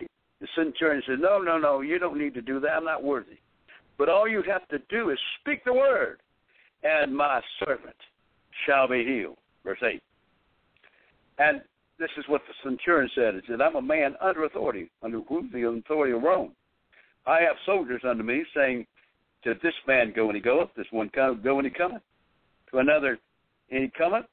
The 0.00 0.48
centurion 0.56 1.02
said, 1.06 1.20
No, 1.20 1.38
no, 1.38 1.58
no, 1.58 1.80
you 1.80 2.00
don't 2.00 2.18
need 2.18 2.34
to 2.34 2.42
do 2.42 2.58
that. 2.60 2.70
I'm 2.70 2.84
not 2.84 3.04
worthy. 3.04 3.38
But 3.98 4.08
all 4.08 4.26
you 4.26 4.42
have 4.48 4.66
to 4.68 4.80
do 4.90 5.10
is 5.10 5.18
speak 5.40 5.64
the 5.64 5.72
word, 5.72 6.18
and 6.82 7.16
my 7.16 7.40
servant 7.64 7.94
shall 8.66 8.88
be 8.88 9.04
healed. 9.04 9.36
Verse 9.64 9.78
8. 9.82 10.02
And 11.38 11.62
this 11.98 12.10
is 12.18 12.24
what 12.28 12.42
the 12.48 12.54
centurion 12.62 13.10
said. 13.14 13.34
He 13.34 13.40
said, 13.48 13.60
I'm 13.60 13.76
a 13.76 13.82
man 13.82 14.14
under 14.20 14.44
authority, 14.44 14.90
under 15.02 15.18
the 15.18 15.66
authority 15.66 16.12
of 16.12 16.22
Rome. 16.22 16.52
I 17.26 17.40
have 17.40 17.56
soldiers 17.64 18.02
under 18.08 18.24
me, 18.24 18.44
saying, 18.54 18.86
To 19.44 19.54
this 19.62 19.74
man 19.86 20.12
go 20.14 20.26
and 20.26 20.36
he 20.36 20.42
goeth, 20.42 20.70
this 20.76 20.86
one 20.90 21.10
come, 21.10 21.40
go 21.42 21.58
and 21.58 21.66
he 21.66 21.72
cometh, 21.72 22.02
to 22.70 22.78
another 22.78 23.18
and 23.70 23.84
he 23.84 23.90
cometh, 23.96 24.26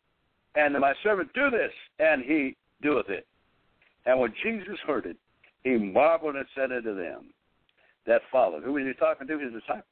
and 0.56 0.74
to 0.74 0.80
my 0.80 0.94
servant 1.04 1.32
do 1.34 1.50
this, 1.50 1.72
and 2.00 2.24
he 2.24 2.56
doeth 2.82 3.10
it. 3.10 3.28
And 4.06 4.20
when 4.20 4.34
Jesus 4.44 4.80
heard 4.86 5.06
it, 5.06 5.18
he 5.64 5.78
marveled 5.78 6.36
and 6.36 6.46
said 6.56 6.72
unto 6.72 6.96
them 6.96 7.30
that 8.08 8.22
followed. 8.32 8.64
Who 8.64 8.74
was 8.74 8.84
he 8.86 8.94
talking 8.94 9.28
to? 9.28 9.40
His 9.40 9.54
disciples. 9.54 9.84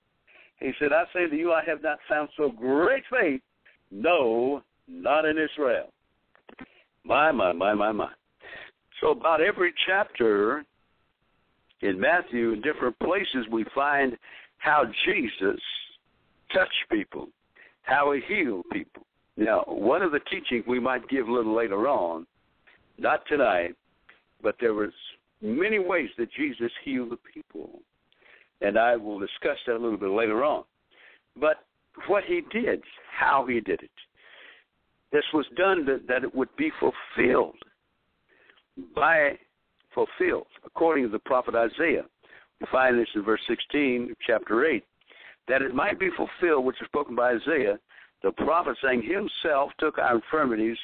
He 0.60 0.72
said, 0.80 0.92
I 0.92 1.04
say 1.14 1.30
to 1.30 1.36
you, 1.36 1.54
I 1.54 1.64
have 1.66 1.84
not 1.84 2.00
found 2.10 2.30
so 2.36 2.50
great 2.50 3.04
faith, 3.12 3.42
no, 3.92 4.64
not 4.88 5.26
in 5.26 5.38
Israel. 5.38 5.92
My, 7.04 7.32
my, 7.32 7.54
my, 7.54 7.74
my, 7.74 7.92
my. 7.92 8.10
So, 9.02 9.12
about 9.12 9.42
every 9.42 9.74
chapter 9.86 10.64
in 11.82 12.00
Matthew, 12.00 12.54
in 12.54 12.62
different 12.62 12.98
places, 13.00 13.46
we 13.52 13.66
find 13.76 14.18
how 14.58 14.84
Jesus 15.06 15.60
touched 16.54 16.72
people, 16.92 17.30
how 17.84 18.12
he 18.12 18.22
healed 18.28 18.66
people. 18.72 19.04
Now, 19.38 19.64
one 19.68 20.02
of 20.02 20.12
the 20.12 20.20
teachings 20.32 20.66
we 20.68 20.80
might 20.80 21.08
give 21.10 21.28
a 21.28 21.32
little 21.32 21.56
later 21.56 21.88
on, 21.88 22.26
not 22.98 23.22
tonight, 23.28 23.76
but 24.42 24.56
there 24.60 24.74
was 24.74 24.92
many 25.42 25.78
ways 25.78 26.10
that 26.18 26.32
Jesus 26.34 26.72
healed 26.84 27.12
the 27.12 27.20
people. 27.34 27.82
And 28.62 28.78
I 28.80 28.96
will 28.96 29.20
discuss 29.20 29.58
that 29.68 29.74
a 29.74 29.78
little 29.78 29.98
bit 29.98 30.10
later 30.10 30.44
on. 30.44 30.64
But 31.40 31.67
what 32.08 32.24
he 32.24 32.42
did, 32.52 32.82
how 33.12 33.46
he 33.48 33.60
did 33.60 33.82
it, 33.82 33.92
this 35.12 35.24
was 35.34 35.46
done 35.56 35.86
that, 35.86 36.08
that 36.08 36.24
it 36.24 36.34
would 36.36 36.54
be 36.58 36.72
fulfilled 36.80 37.56
by 38.96 39.32
fulfilled 39.94 40.48
according 40.66 41.04
to 41.06 41.10
the 41.10 41.20
prophet 41.20 41.56
Isaiah. 41.56 42.06
We 42.60 42.68
find 42.72 43.00
this 43.00 43.08
in 43.16 43.24
verse 43.24 43.42
16 43.48 44.14
chapter 44.26 44.66
8 44.66 44.84
that 45.48 45.62
it 45.62 45.74
might 45.74 46.00
be 46.00 46.10
fulfilled 46.16 46.66
which 46.66 46.80
is 46.82 46.88
spoken 46.88 47.16
by 47.16 47.32
Isaiah 47.32 47.80
the 48.24 48.32
prophet 48.32 48.78
saying 48.84 49.04
himself 49.04 49.72
took 49.80 49.98
our 49.98 50.16
infirmities 50.16 50.78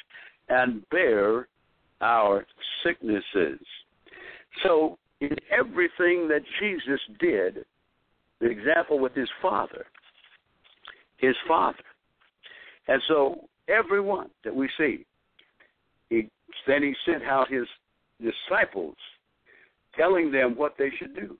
and 0.48 0.88
bare 0.90 1.48
our 2.00 2.46
sicknesses. 2.84 3.60
So 4.62 4.98
in 5.20 5.36
everything 5.50 6.28
that 6.28 6.42
Jesus 6.60 7.00
did, 7.18 7.64
the 8.40 8.48
example 8.48 8.98
with 8.98 9.14
his 9.14 9.28
father, 9.42 9.86
his 11.16 11.36
father. 11.46 11.78
And 12.88 13.00
so 13.08 13.48
everyone 13.68 14.30
that 14.44 14.54
we 14.54 14.68
see, 14.78 15.06
he, 16.10 16.28
then 16.66 16.82
he 16.82 16.94
sent 17.06 17.24
out 17.24 17.50
his 17.50 17.66
disciples, 18.20 18.96
telling 19.96 20.30
them 20.30 20.54
what 20.56 20.74
they 20.78 20.90
should 20.98 21.14
do. 21.14 21.36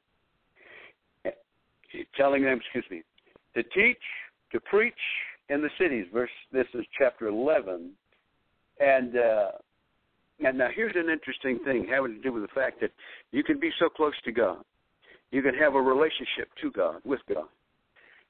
Telling 2.16 2.42
them, 2.42 2.58
excuse 2.58 2.84
me, 2.90 3.02
to 3.54 3.62
teach, 3.62 4.02
to 4.50 4.58
preach 4.58 4.94
in 5.48 5.62
the 5.62 5.68
cities. 5.78 6.06
Verse 6.12 6.28
this 6.50 6.66
is 6.74 6.84
chapter 6.98 7.28
eleven, 7.28 7.92
and 8.80 9.16
uh, 9.16 9.50
and 10.44 10.58
now 10.58 10.70
here's 10.74 10.96
an 10.96 11.08
interesting 11.08 11.60
thing 11.64 11.86
having 11.88 12.16
to 12.16 12.20
do 12.20 12.32
with 12.32 12.42
the 12.42 12.48
fact 12.52 12.80
that 12.80 12.90
you 13.30 13.44
can 13.44 13.60
be 13.60 13.70
so 13.78 13.88
close 13.88 14.12
to 14.24 14.32
God, 14.32 14.64
you 15.30 15.40
can 15.40 15.54
have 15.54 15.76
a 15.76 15.80
relationship 15.80 16.48
to 16.62 16.72
God 16.72 16.96
with 17.04 17.20
God, 17.32 17.46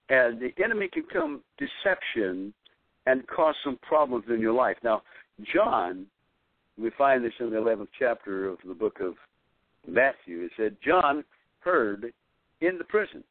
and 0.08 0.40
the 0.40 0.52
enemy 0.62 0.88
can 0.92 1.04
come 1.12 1.42
deception 1.58 2.52
and 3.06 3.26
cause 3.26 3.54
some 3.64 3.78
problems 3.82 4.24
in 4.28 4.40
your 4.40 4.52
life. 4.52 4.76
Now, 4.82 5.02
John, 5.52 6.06
we 6.78 6.90
find 6.96 7.24
this 7.24 7.32
in 7.40 7.50
the 7.50 7.56
11th 7.56 7.88
chapter 7.98 8.48
of 8.48 8.58
the 8.66 8.74
book 8.74 8.98
of 9.00 9.14
Matthew. 9.86 10.44
It 10.44 10.52
said, 10.56 10.76
John 10.84 11.24
heard 11.60 12.12
in 12.60 12.78
the 12.78 12.84
prison 12.84 13.22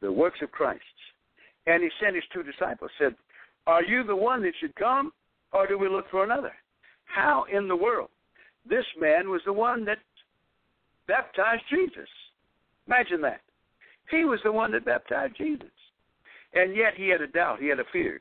the 0.00 0.12
works 0.12 0.40
of 0.42 0.50
Christ. 0.50 0.82
And 1.66 1.82
he 1.82 1.88
sent 2.02 2.14
his 2.14 2.24
two 2.32 2.42
disciples, 2.42 2.90
said, 2.98 3.14
Are 3.66 3.82
you 3.82 4.04
the 4.04 4.16
one 4.16 4.42
that 4.42 4.52
should 4.60 4.74
come, 4.76 5.12
or 5.52 5.66
do 5.66 5.78
we 5.78 5.88
look 5.88 6.10
for 6.10 6.24
another? 6.24 6.52
How 7.04 7.44
in 7.50 7.68
the 7.68 7.76
world? 7.76 8.10
This 8.68 8.84
man 8.98 9.30
was 9.30 9.40
the 9.46 9.52
one 9.52 9.84
that 9.84 9.98
baptized 11.06 11.62
Jesus. 11.70 12.08
Imagine 12.86 13.20
that. 13.22 13.40
He 14.10 14.24
was 14.24 14.40
the 14.44 14.52
one 14.52 14.72
that 14.72 14.84
baptized 14.84 15.36
Jesus. 15.38 15.68
And 16.54 16.76
yet 16.76 16.94
he 16.96 17.08
had 17.08 17.20
a 17.20 17.26
doubt, 17.26 17.60
he 17.60 17.68
had 17.68 17.80
a 17.80 17.84
fear. 17.92 18.20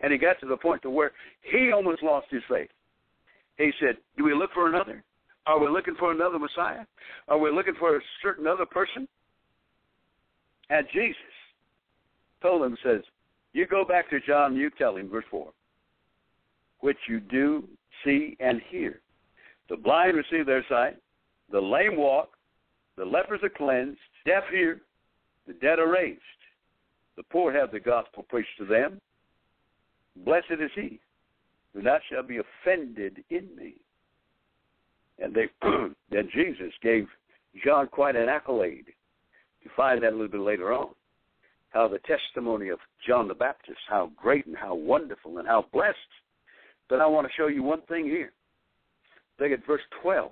And 0.00 0.12
he 0.12 0.18
got 0.18 0.38
to 0.40 0.46
the 0.46 0.56
point 0.56 0.82
to 0.82 0.90
where 0.90 1.12
he 1.42 1.72
almost 1.72 2.02
lost 2.02 2.26
his 2.30 2.42
faith. 2.48 2.70
He 3.58 3.70
said, 3.80 3.96
Do 4.16 4.24
we 4.24 4.34
look 4.34 4.50
for 4.52 4.68
another? 4.68 5.02
Are 5.46 5.58
we 5.58 5.68
looking 5.68 5.94
for 5.98 6.10
another 6.10 6.38
Messiah? 6.38 6.84
Are 7.28 7.38
we 7.38 7.50
looking 7.50 7.74
for 7.78 7.96
a 7.96 8.00
certain 8.22 8.46
other 8.46 8.66
person? 8.66 9.06
And 10.70 10.86
Jesus 10.92 11.16
told 12.42 12.64
him, 12.64 12.76
says, 12.82 13.02
You 13.52 13.66
go 13.66 13.84
back 13.84 14.08
to 14.10 14.20
John, 14.26 14.56
you 14.56 14.70
tell 14.70 14.96
him, 14.96 15.10
verse 15.10 15.24
4, 15.30 15.48
which 16.80 16.96
you 17.08 17.20
do 17.20 17.68
see 18.04 18.36
and 18.40 18.60
hear. 18.70 19.00
The 19.68 19.76
blind 19.76 20.16
receive 20.16 20.46
their 20.46 20.64
sight, 20.68 20.96
the 21.50 21.60
lame 21.60 21.96
walk, 21.96 22.30
the 22.96 23.04
lepers 23.04 23.40
are 23.42 23.50
cleansed, 23.50 23.98
deaf 24.24 24.44
hear, 24.50 24.80
the 25.46 25.54
dead 25.54 25.78
are 25.78 25.90
raised, 25.90 26.20
the 27.16 27.22
poor 27.24 27.52
have 27.52 27.70
the 27.70 27.80
gospel 27.80 28.24
preached 28.28 28.56
to 28.58 28.64
them, 28.64 29.00
Blessed 30.16 30.60
is 30.60 30.70
he 30.74 31.00
who 31.72 31.82
not 31.82 32.00
shall 32.10 32.22
be 32.22 32.38
offended 32.38 33.24
in 33.30 33.48
me. 33.56 33.74
And 35.18 35.34
they 35.34 35.46
then 36.10 36.28
Jesus 36.32 36.72
gave 36.82 37.06
John 37.64 37.88
quite 37.88 38.16
an 38.16 38.28
accolade. 38.28 38.86
You 39.62 39.70
find 39.76 40.02
that 40.02 40.10
a 40.10 40.16
little 40.16 40.28
bit 40.28 40.40
later 40.40 40.72
on. 40.72 40.90
How 41.70 41.88
the 41.88 41.98
testimony 42.00 42.68
of 42.68 42.78
John 43.06 43.26
the 43.26 43.34
Baptist, 43.34 43.78
how 43.88 44.10
great 44.16 44.46
and 44.46 44.56
how 44.56 44.74
wonderful 44.74 45.38
and 45.38 45.48
how 45.48 45.66
blessed. 45.72 45.98
But 46.88 47.00
I 47.00 47.06
want 47.06 47.26
to 47.26 47.32
show 47.36 47.48
you 47.48 47.62
one 47.62 47.82
thing 47.82 48.04
here. 48.04 48.32
Look 49.40 49.50
at 49.50 49.66
verse 49.66 49.82
12. 50.02 50.30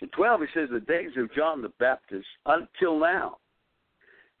In 0.00 0.08
12, 0.08 0.40
he 0.40 0.46
says, 0.54 0.68
The 0.72 0.80
days 0.80 1.10
of 1.16 1.32
John 1.34 1.62
the 1.62 1.72
Baptist 1.78 2.26
until 2.46 2.98
now, 2.98 3.36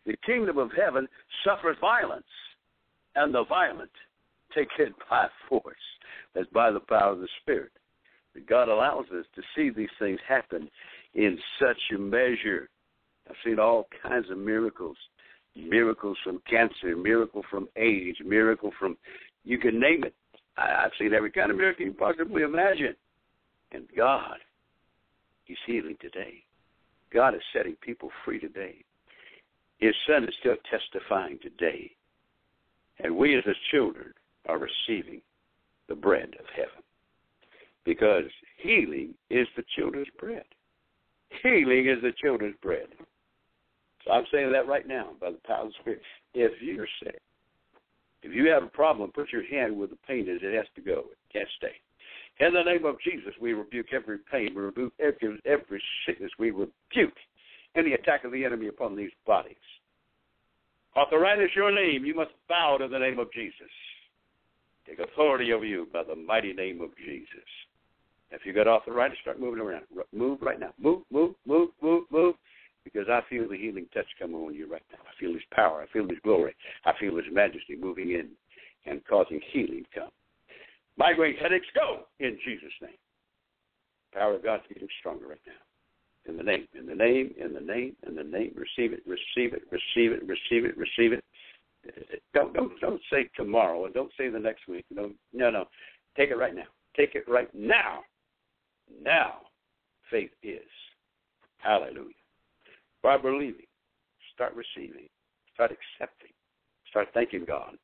the 0.06 0.16
kingdom 0.24 0.58
of 0.58 0.70
heaven 0.72 1.06
suffers 1.44 1.76
violence, 1.80 2.24
and 3.14 3.34
the 3.34 3.44
violent 3.44 3.90
take 4.54 4.68
it 4.78 4.92
by 5.10 5.26
force, 5.48 5.74
as 6.36 6.46
by 6.52 6.70
the 6.70 6.80
power 6.80 7.12
of 7.12 7.20
the 7.20 7.28
Spirit. 7.42 7.72
God 8.48 8.68
allows 8.68 9.06
us 9.06 9.26
to 9.34 9.42
see 9.54 9.70
these 9.70 9.88
things 9.98 10.20
happen 10.26 10.70
in 11.14 11.38
such 11.60 11.78
a 11.94 11.98
measure. 11.98 12.68
I've 13.28 13.36
seen 13.44 13.58
all 13.58 13.88
kinds 14.02 14.30
of 14.30 14.38
miracles. 14.38 14.96
Miracles 15.56 16.16
from 16.22 16.40
cancer, 16.48 16.96
miracle 16.96 17.44
from 17.50 17.68
age, 17.76 18.16
miracle 18.24 18.70
from 18.78 18.96
you 19.44 19.58
can 19.58 19.80
name 19.80 20.04
it. 20.04 20.14
I, 20.56 20.84
I've 20.84 20.92
seen 20.98 21.12
every 21.12 21.32
kind 21.32 21.50
of 21.50 21.56
miracle 21.56 21.86
you 21.86 21.92
possibly 21.92 22.42
imagine. 22.42 22.94
And 23.72 23.84
God, 23.96 24.36
He's 25.44 25.56
healing 25.66 25.96
today. 26.00 26.44
God 27.12 27.34
is 27.34 27.40
setting 27.52 27.74
people 27.80 28.10
free 28.24 28.38
today. 28.38 28.84
His 29.80 29.94
Son 30.06 30.24
is 30.24 30.34
still 30.40 30.56
testifying 30.70 31.38
today. 31.42 31.90
And 33.02 33.16
we 33.16 33.36
as 33.36 33.44
His 33.44 33.56
children 33.70 34.12
are 34.48 34.58
receiving 34.58 35.22
the 35.88 35.94
bread 35.94 36.36
of 36.38 36.46
heaven. 36.54 36.82
Because 37.84 38.24
healing 38.58 39.14
is 39.30 39.48
the 39.56 39.64
children's 39.76 40.08
bread. 40.18 40.44
Healing 41.42 41.88
is 41.88 42.02
the 42.02 42.12
children's 42.22 42.56
bread. 42.62 42.88
So 44.04 44.12
I'm 44.12 44.24
saying 44.32 44.52
that 44.52 44.68
right 44.68 44.86
now 44.86 45.10
by 45.20 45.30
the 45.30 45.38
power 45.46 45.66
of 45.66 45.68
the 45.68 45.74
Spirit. 45.80 46.02
If 46.34 46.52
you're 46.60 46.88
sick, 47.02 47.20
if 48.22 48.34
you 48.34 48.50
have 48.50 48.62
a 48.62 48.68
problem, 48.68 49.12
put 49.12 49.32
your 49.32 49.46
hand 49.46 49.76
where 49.76 49.88
the 49.88 49.98
pain 50.06 50.28
is. 50.28 50.40
It 50.42 50.54
has 50.54 50.66
to 50.74 50.82
go. 50.82 51.04
It 51.10 51.32
can't 51.32 51.48
stay. 51.56 51.72
In 52.44 52.52
the 52.54 52.62
name 52.62 52.84
of 52.84 52.96
Jesus, 53.00 53.34
we 53.40 53.52
rebuke 53.52 53.92
every 53.92 54.18
pain. 54.30 54.54
We 54.54 54.62
rebuke 54.62 54.92
every, 54.98 55.40
every 55.44 55.82
sickness. 56.06 56.30
We 56.38 56.50
rebuke 56.50 57.14
any 57.76 57.92
attack 57.92 58.24
of 58.24 58.32
the 58.32 58.44
enemy 58.44 58.68
upon 58.68 58.96
these 58.96 59.10
bodies. 59.26 59.56
Arthritis, 60.96 61.50
your 61.54 61.72
name. 61.72 62.04
You 62.04 62.14
must 62.14 62.32
bow 62.48 62.78
to 62.78 62.88
the 62.88 62.98
name 62.98 63.18
of 63.18 63.32
Jesus. 63.32 63.70
Take 64.86 64.98
authority 64.98 65.52
over 65.52 65.64
you 65.64 65.86
by 65.92 66.02
the 66.02 66.16
mighty 66.16 66.52
name 66.52 66.80
of 66.80 66.90
Jesus. 66.96 67.46
If 68.32 68.42
you 68.44 68.52
got 68.52 68.68
arthritis, 68.68 69.18
start 69.22 69.40
moving 69.40 69.60
around. 69.60 69.84
Move 70.12 70.38
right 70.42 70.58
now. 70.58 70.72
Move, 70.80 71.02
move, 71.10 71.34
move, 71.46 71.70
move, 71.82 72.04
move. 72.10 72.34
Because 72.82 73.06
I 73.08 73.20
feel 73.28 73.48
the 73.48 73.56
healing 73.56 73.86
touch 73.92 74.06
coming 74.18 74.36
on 74.36 74.54
you 74.54 74.70
right 74.70 74.82
now. 74.90 74.98
I 75.02 75.20
feel 75.20 75.32
His 75.32 75.42
power. 75.52 75.82
I 75.82 75.92
feel 75.92 76.08
His 76.08 76.18
glory. 76.24 76.54
I 76.84 76.92
feel 76.98 77.16
His 77.16 77.26
majesty 77.30 77.76
moving 77.78 78.10
in 78.10 78.28
and 78.86 79.04
causing 79.06 79.40
healing 79.52 79.84
to 79.92 80.00
come. 80.00 80.10
Migraine 80.96 81.36
headaches, 81.36 81.66
go 81.74 82.04
in 82.18 82.38
Jesus' 82.44 82.72
name. 82.82 82.98
Power 84.12 84.34
of 84.34 84.42
God's 84.42 84.64
getting 84.68 84.88
stronger 84.98 85.28
right 85.28 85.40
now. 85.46 85.52
In 86.30 86.36
the 86.36 86.44
name, 86.44 86.68
in 86.78 86.86
the 86.86 86.94
name, 86.94 87.34
in 87.40 87.52
the 87.52 87.60
name, 87.60 87.96
in 88.06 88.14
the 88.14 88.22
name. 88.22 88.54
Receive 88.54 88.92
it, 88.92 89.02
receive 89.04 89.52
it, 89.52 89.62
receive 89.72 90.12
it, 90.12 90.22
receive 90.22 90.64
it, 90.64 90.76
receive 90.76 91.12
it. 91.12 91.24
Don't 92.34 92.54
don't 92.54 92.78
don't 92.80 93.00
say 93.12 93.28
tomorrow 93.34 93.84
and 93.84 93.94
don't 93.94 94.12
say 94.16 94.28
the 94.28 94.38
next 94.38 94.68
week. 94.68 94.84
No, 94.92 95.10
no, 95.32 95.50
no. 95.50 95.64
Take 96.16 96.30
it 96.30 96.36
right 96.36 96.54
now. 96.54 96.68
Take 96.96 97.16
it 97.16 97.24
right 97.26 97.52
now. 97.52 98.02
Now, 99.02 99.40
faith 100.08 100.30
is. 100.44 100.60
Hallelujah. 101.58 102.14
By 103.02 103.16
believing, 103.16 103.66
start 104.32 104.54
receiving, 104.54 105.08
start 105.52 105.72
accepting, 105.72 106.30
start 106.90 107.08
thanking 107.12 107.44
God, 107.44 107.76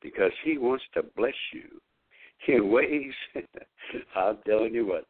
because 0.00 0.32
He 0.42 0.56
wants 0.56 0.84
to 0.94 1.02
bless 1.16 1.34
you 1.52 1.80
in 2.48 2.70
ways. 2.70 3.12
I'm 4.16 4.38
telling 4.46 4.72
you 4.72 4.86
what, 4.86 5.04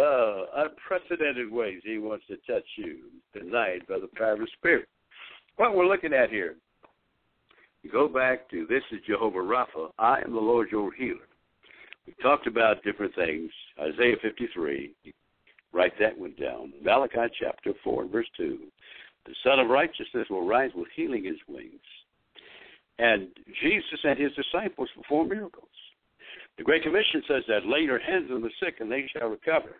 uh, 0.00 0.46
unprecedented 0.56 1.50
ways 1.50 1.80
He 1.84 1.98
wants 1.98 2.24
to 2.28 2.36
touch 2.50 2.66
you 2.76 2.98
tonight 3.34 3.86
by 3.88 3.98
the 3.98 4.08
power 4.16 4.32
of 4.32 4.40
the 4.40 4.48
Spirit. 4.56 4.88
What 5.56 5.74
we're 5.74 5.86
looking 5.86 6.12
at 6.12 6.30
here 6.30 6.56
you 7.82 7.90
go 7.90 8.08
back 8.08 8.48
to 8.50 8.66
this 8.68 8.82
is 8.92 9.00
Jehovah 9.06 9.38
Rapha. 9.38 9.90
I 9.98 10.20
am 10.20 10.32
the 10.32 10.40
Lord 10.40 10.68
your 10.70 10.92
healer. 10.92 11.28
We 12.06 12.14
talked 12.22 12.46
about 12.46 12.82
different 12.84 13.14
things. 13.14 13.50
Isaiah 13.80 14.16
53. 14.20 14.94
Write 15.72 15.92
that 15.98 16.18
one 16.18 16.34
down. 16.40 16.72
Malachi 16.82 17.32
chapter 17.40 17.72
4 17.82 18.06
verse 18.06 18.28
2. 18.36 18.58
The 19.26 19.34
Son 19.44 19.60
of 19.60 19.68
Righteousness 19.68 20.26
will 20.28 20.46
rise 20.46 20.70
with 20.74 20.88
healing 20.94 21.24
his 21.24 21.36
wings. 21.48 21.80
And 22.98 23.28
Jesus 23.62 24.00
and 24.04 24.18
his 24.18 24.32
disciples 24.32 24.88
perform 24.94 25.28
miracles. 25.28 25.68
The 26.58 26.64
Great 26.64 26.82
Commission 26.82 27.22
says 27.26 27.44
that 27.48 27.66
lay 27.66 27.80
your 27.80 27.98
hands 27.98 28.30
on 28.30 28.42
the 28.42 28.50
sick 28.62 28.76
and 28.80 28.92
they 28.92 29.08
shall 29.16 29.28
recover. 29.28 29.76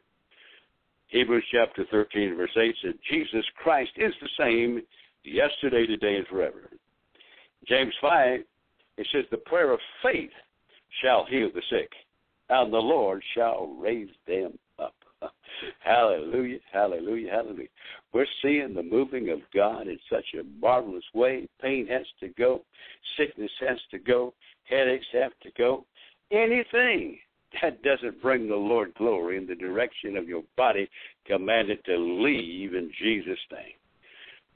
Hebrews 1.10 1.44
chapter 1.52 1.84
13 1.90 2.36
verse 2.36 2.56
8 2.56 2.74
said 2.82 2.94
Jesus 3.10 3.44
Christ 3.62 3.90
is 3.96 4.14
the 4.20 4.28
same 4.38 4.82
yesterday, 5.24 5.86
today, 5.86 6.16
and 6.16 6.26
forever. 6.26 6.70
James 7.66 7.94
5, 8.00 8.40
it 8.96 9.06
says, 9.12 9.24
The 9.30 9.36
prayer 9.38 9.72
of 9.72 9.80
faith 10.02 10.30
shall 11.02 11.24
heal 11.26 11.50
the 11.54 11.62
sick, 11.70 11.90
and 12.48 12.72
the 12.72 12.78
Lord 12.78 13.22
shall 13.34 13.76
raise 13.78 14.08
them 14.26 14.58
up. 14.78 14.94
hallelujah, 15.80 16.58
hallelujah, 16.72 17.30
hallelujah. 17.30 17.68
We're 18.12 18.26
seeing 18.42 18.74
the 18.74 18.82
moving 18.82 19.30
of 19.30 19.40
God 19.54 19.88
in 19.88 19.98
such 20.10 20.24
a 20.34 20.44
marvelous 20.60 21.04
way. 21.14 21.48
Pain 21.60 21.86
has 21.88 22.06
to 22.20 22.28
go, 22.28 22.62
sickness 23.16 23.50
has 23.60 23.78
to 23.90 23.98
go, 23.98 24.32
headaches 24.64 25.06
have 25.12 25.32
to 25.42 25.50
go. 25.58 25.84
Anything 26.30 27.18
that 27.60 27.82
doesn't 27.82 28.22
bring 28.22 28.48
the 28.48 28.56
Lord 28.56 28.94
glory 28.94 29.36
in 29.36 29.46
the 29.46 29.54
direction 29.54 30.16
of 30.16 30.28
your 30.28 30.42
body, 30.56 30.88
commanded 31.26 31.84
to 31.84 31.96
leave 31.96 32.74
in 32.74 32.90
Jesus' 33.02 33.38
name. 33.50 33.74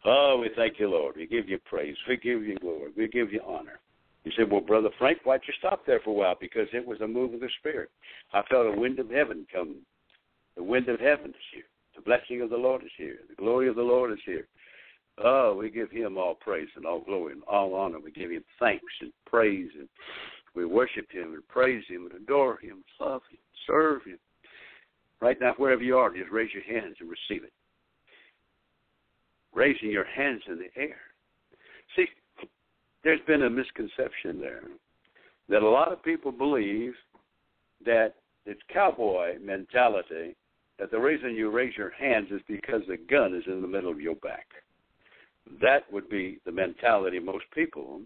Oh, 0.04 0.38
we 0.40 0.50
thank 0.54 0.78
you, 0.78 0.90
Lord. 0.90 1.16
We 1.16 1.26
give 1.26 1.48
you 1.48 1.58
praise. 1.64 1.96
We 2.08 2.16
give 2.16 2.42
you 2.42 2.58
glory. 2.58 2.90
We 2.96 3.08
give 3.08 3.32
you 3.32 3.40
honor. 3.46 3.80
You 4.24 4.32
said, 4.36 4.50
Well, 4.50 4.60
Brother 4.60 4.90
Frank, 4.98 5.18
why'd 5.24 5.40
you 5.46 5.54
stop 5.58 5.86
there 5.86 6.00
for 6.00 6.10
a 6.10 6.14
while? 6.14 6.36
Because 6.38 6.68
it 6.72 6.86
was 6.86 7.00
a 7.00 7.06
move 7.06 7.34
of 7.34 7.40
the 7.40 7.48
Spirit. 7.58 7.90
I 8.32 8.42
felt 8.50 8.66
a 8.66 8.78
wind 8.78 8.98
of 8.98 9.10
heaven 9.10 9.46
come. 9.52 9.76
The 10.56 10.62
wind 10.62 10.88
of 10.88 11.00
heaven 11.00 11.30
is 11.30 11.46
here. 11.52 11.64
The 11.96 12.02
blessing 12.02 12.42
of 12.42 12.50
the 12.50 12.56
Lord 12.56 12.82
is 12.82 12.90
here. 12.96 13.18
The 13.28 13.36
glory 13.36 13.68
of 13.68 13.76
the 13.76 13.82
Lord 13.82 14.12
is 14.12 14.18
here. 14.24 14.46
Oh, 15.22 15.54
we 15.54 15.70
give 15.70 15.90
him 15.90 16.18
all 16.18 16.34
praise 16.34 16.68
and 16.74 16.84
all 16.84 17.00
glory 17.00 17.34
and 17.34 17.42
all 17.44 17.74
honor. 17.74 18.00
We 18.00 18.10
give 18.10 18.30
him 18.30 18.44
thanks 18.58 18.92
and 19.00 19.12
praise 19.26 19.70
and 19.78 19.88
we 20.54 20.64
worship 20.64 21.10
him 21.10 21.34
and 21.34 21.46
praise 21.48 21.84
him 21.88 22.08
and 22.10 22.22
adore 22.22 22.58
him, 22.58 22.84
love 23.00 23.22
him, 23.30 23.38
serve 23.66 24.04
him. 24.04 24.18
Right 25.20 25.40
now, 25.40 25.54
wherever 25.56 25.82
you 25.82 25.96
are, 25.96 26.10
just 26.10 26.30
raise 26.30 26.50
your 26.52 26.64
hands 26.64 26.96
and 27.00 27.08
receive 27.08 27.44
it 27.44 27.52
raising 29.54 29.90
your 29.90 30.04
hands 30.04 30.42
in 30.48 30.58
the 30.58 30.80
air. 30.80 30.98
See, 31.96 32.06
there's 33.02 33.20
been 33.26 33.42
a 33.42 33.50
misconception 33.50 34.40
there 34.40 34.62
that 35.48 35.62
a 35.62 35.68
lot 35.68 35.92
of 35.92 36.02
people 36.02 36.32
believe 36.32 36.92
that 37.84 38.14
it's 38.46 38.60
cowboy 38.72 39.38
mentality 39.40 40.36
that 40.78 40.90
the 40.90 40.98
reason 40.98 41.34
you 41.34 41.50
raise 41.50 41.76
your 41.76 41.90
hands 41.90 42.28
is 42.30 42.40
because 42.48 42.82
the 42.88 42.96
gun 42.96 43.34
is 43.34 43.44
in 43.46 43.62
the 43.62 43.68
middle 43.68 43.90
of 43.90 44.00
your 44.00 44.16
back. 44.16 44.46
That 45.60 45.80
would 45.92 46.08
be 46.08 46.40
the 46.44 46.52
mentality 46.52 47.18
of 47.18 47.24
most 47.24 47.44
people 47.54 48.00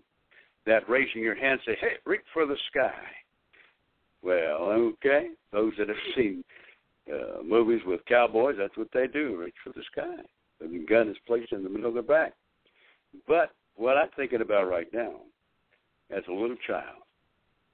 that 0.69 0.89
raising 0.89 1.23
your 1.23 1.35
hand 1.35 1.61
say, 1.67 1.77
hey, 1.81 1.95
reach 2.05 2.21
for 2.33 2.47
the 2.47 2.57
sky. 2.71 2.93
Well, 4.23 4.71
okay. 4.95 5.29
Those 5.53 5.73
that 5.79 5.89
have 5.89 5.97
seen 6.17 6.45
uh, 7.13 7.43
movies 7.43 7.81
with 7.87 8.05
cowboys, 8.07 8.57
that's 8.59 8.77
what 8.77 8.89
they 8.93 9.07
do, 9.07 9.37
reach 9.37 9.55
for 9.65 9.71
the 9.71 9.83
sky. 9.93 10.23
The 10.61 10.85
gun 10.89 11.09
is 11.09 11.17
placed 11.27 11.53
in 11.53 11.63
the 11.63 11.71
middle 11.71 11.89
of 11.89 11.95
their 11.95 12.03
back. 12.03 12.35
But 13.27 13.53
what 13.77 13.97
I'm 13.97 14.09
thinking 14.17 14.43
about 14.43 14.69
right 14.69 14.89
now, 14.93 15.15
as 16.11 16.25
a 16.29 16.33
little 16.33 16.57
child, 16.67 17.03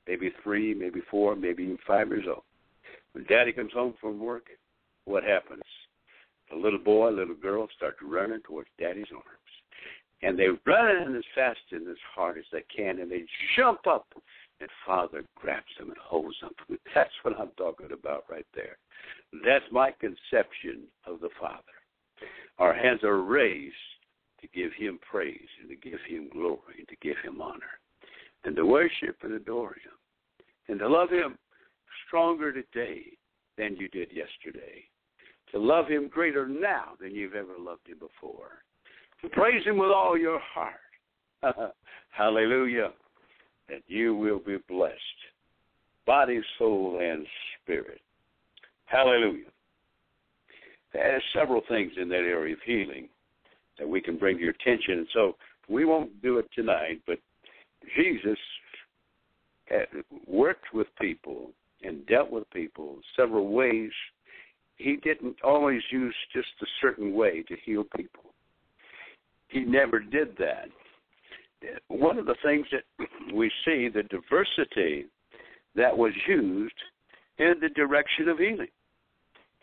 maybe 0.07 0.33
three, 0.43 0.75
maybe 0.75 1.01
four, 1.11 1.35
maybe 1.35 1.65
even 1.65 1.79
five 1.87 2.09
years 2.09 2.27
old, 2.29 2.43
when 3.13 3.25
daddy 3.25 3.53
comes 3.53 3.73
home 3.73 3.95
from 4.01 4.19
work, 4.21 4.47
what 5.07 5.25
happens? 5.25 5.63
A 6.53 6.57
little 6.57 6.79
boy, 6.79 7.11
little 7.11 7.35
girl 7.35 7.69
start 7.77 7.97
running 8.03 8.41
towards 8.47 8.69
daddy's 8.79 9.07
arms. 9.13 9.44
And 10.25 10.39
they 10.39 10.49
run 10.67 10.97
in 11.03 11.17
as 11.17 11.25
fast 11.35 11.61
and 11.73 11.89
as 11.89 11.97
hard 12.15 12.39
as 12.39 12.45
they 12.51 12.65
can, 12.75 13.01
and 13.01 13.11
they 13.11 13.25
jump 13.57 13.87
up, 13.87 14.07
and 14.61 14.71
father 14.87 15.25
grabs 15.37 15.67
them 15.79 15.89
and 15.89 15.99
holds 15.99 16.37
them. 16.41 16.53
That's 16.95 17.11
what 17.23 17.39
I'm 17.39 17.51
talking 17.59 17.91
about 17.93 18.25
right 18.31 18.47
there. 18.55 18.79
That's 19.45 19.65
my 19.71 19.91
conception 19.91 20.85
of 21.07 21.21
the 21.21 21.29
father. 21.41 21.63
Our 22.59 22.73
hands 22.73 23.03
are 23.03 23.23
raised 23.23 23.75
to 24.41 24.49
give 24.49 24.73
him 24.79 24.99
praise 25.11 25.49
and 25.61 25.69
to 25.69 25.77
give 25.77 26.01
him 26.09 26.31
glory 26.33 26.77
and 26.79 26.89
to 26.89 26.97
give 27.03 27.17
him 27.23 27.41
honor 27.41 27.81
and 28.45 28.55
to 28.57 28.65
worship 28.65 29.17
and 29.23 29.33
adore 29.33 29.71
him 29.71 29.93
and 30.69 30.79
to 30.79 30.89
love 30.89 31.11
him 31.11 31.39
stronger 32.07 32.53
today 32.53 33.03
than 33.59 33.77
you 33.77 33.89
did 33.89 34.09
yesterday. 34.13 34.85
To 35.53 35.59
love 35.59 35.87
him 35.89 36.09
greater 36.09 36.49
now 36.49 36.93
than 37.01 37.15
you've 37.15 37.35
ever 37.35 37.55
loved 37.59 37.87
him 37.89 37.99
before. 37.99 38.63
Praise 39.33 39.65
him 39.65 39.79
with 39.79 39.91
all 39.91 40.19
your 40.19 40.41
heart. 40.41 40.75
Hallelujah. 42.11 42.91
That 43.69 43.83
you 43.87 44.15
will 44.15 44.39
be 44.39 44.59
blessed. 44.69 44.95
Body, 46.07 46.41
soul, 46.59 47.01
and 47.03 47.27
spirit. 47.63 48.01
Hallelujah. 48.87 49.47
There's 50.93 51.23
several 51.35 51.63
things 51.69 51.93
in 52.01 52.09
that 52.11 52.17
area 52.17 52.55
of 52.55 52.61
healing 52.65 53.09
that 53.79 53.89
we 53.89 54.01
can 54.01 54.17
bring 54.17 54.37
to 54.37 54.43
your 54.43 54.53
attention. 54.53 54.99
And 54.99 55.09
so 55.13 55.37
we 55.69 55.85
won't 55.85 56.23
do 56.23 56.39
it 56.39 56.47
tonight, 56.55 57.01
but 57.07 57.19
Jesus 57.97 58.39
worked 60.27 60.73
with 60.73 60.87
people 61.01 61.51
and 61.83 62.07
dealt 62.07 62.31
with 62.31 62.49
people 62.51 62.97
several 63.17 63.49
ways. 63.49 63.91
He 64.77 64.97
didn't 64.97 65.37
always 65.43 65.83
use 65.91 66.15
just 66.33 66.49
a 66.63 66.67
certain 66.81 67.15
way 67.15 67.43
to 67.49 67.57
heal 67.65 67.85
people. 67.97 68.34
He 69.55 69.61
never 69.61 70.01
did 70.01 70.37
that. 70.39 70.69
One 71.87 72.19
of 72.19 72.27
the 72.27 72.35
things 72.43 72.67
that 72.73 72.83
we 73.33 73.51
see 73.65 73.89
the 73.89 74.03
diversity 74.03 75.07
that 75.77 75.97
was 75.97 76.13
used 76.27 76.75
in 77.39 77.55
the 77.61 77.69
direction 77.69 78.29
of 78.29 78.39
healing, 78.39 78.69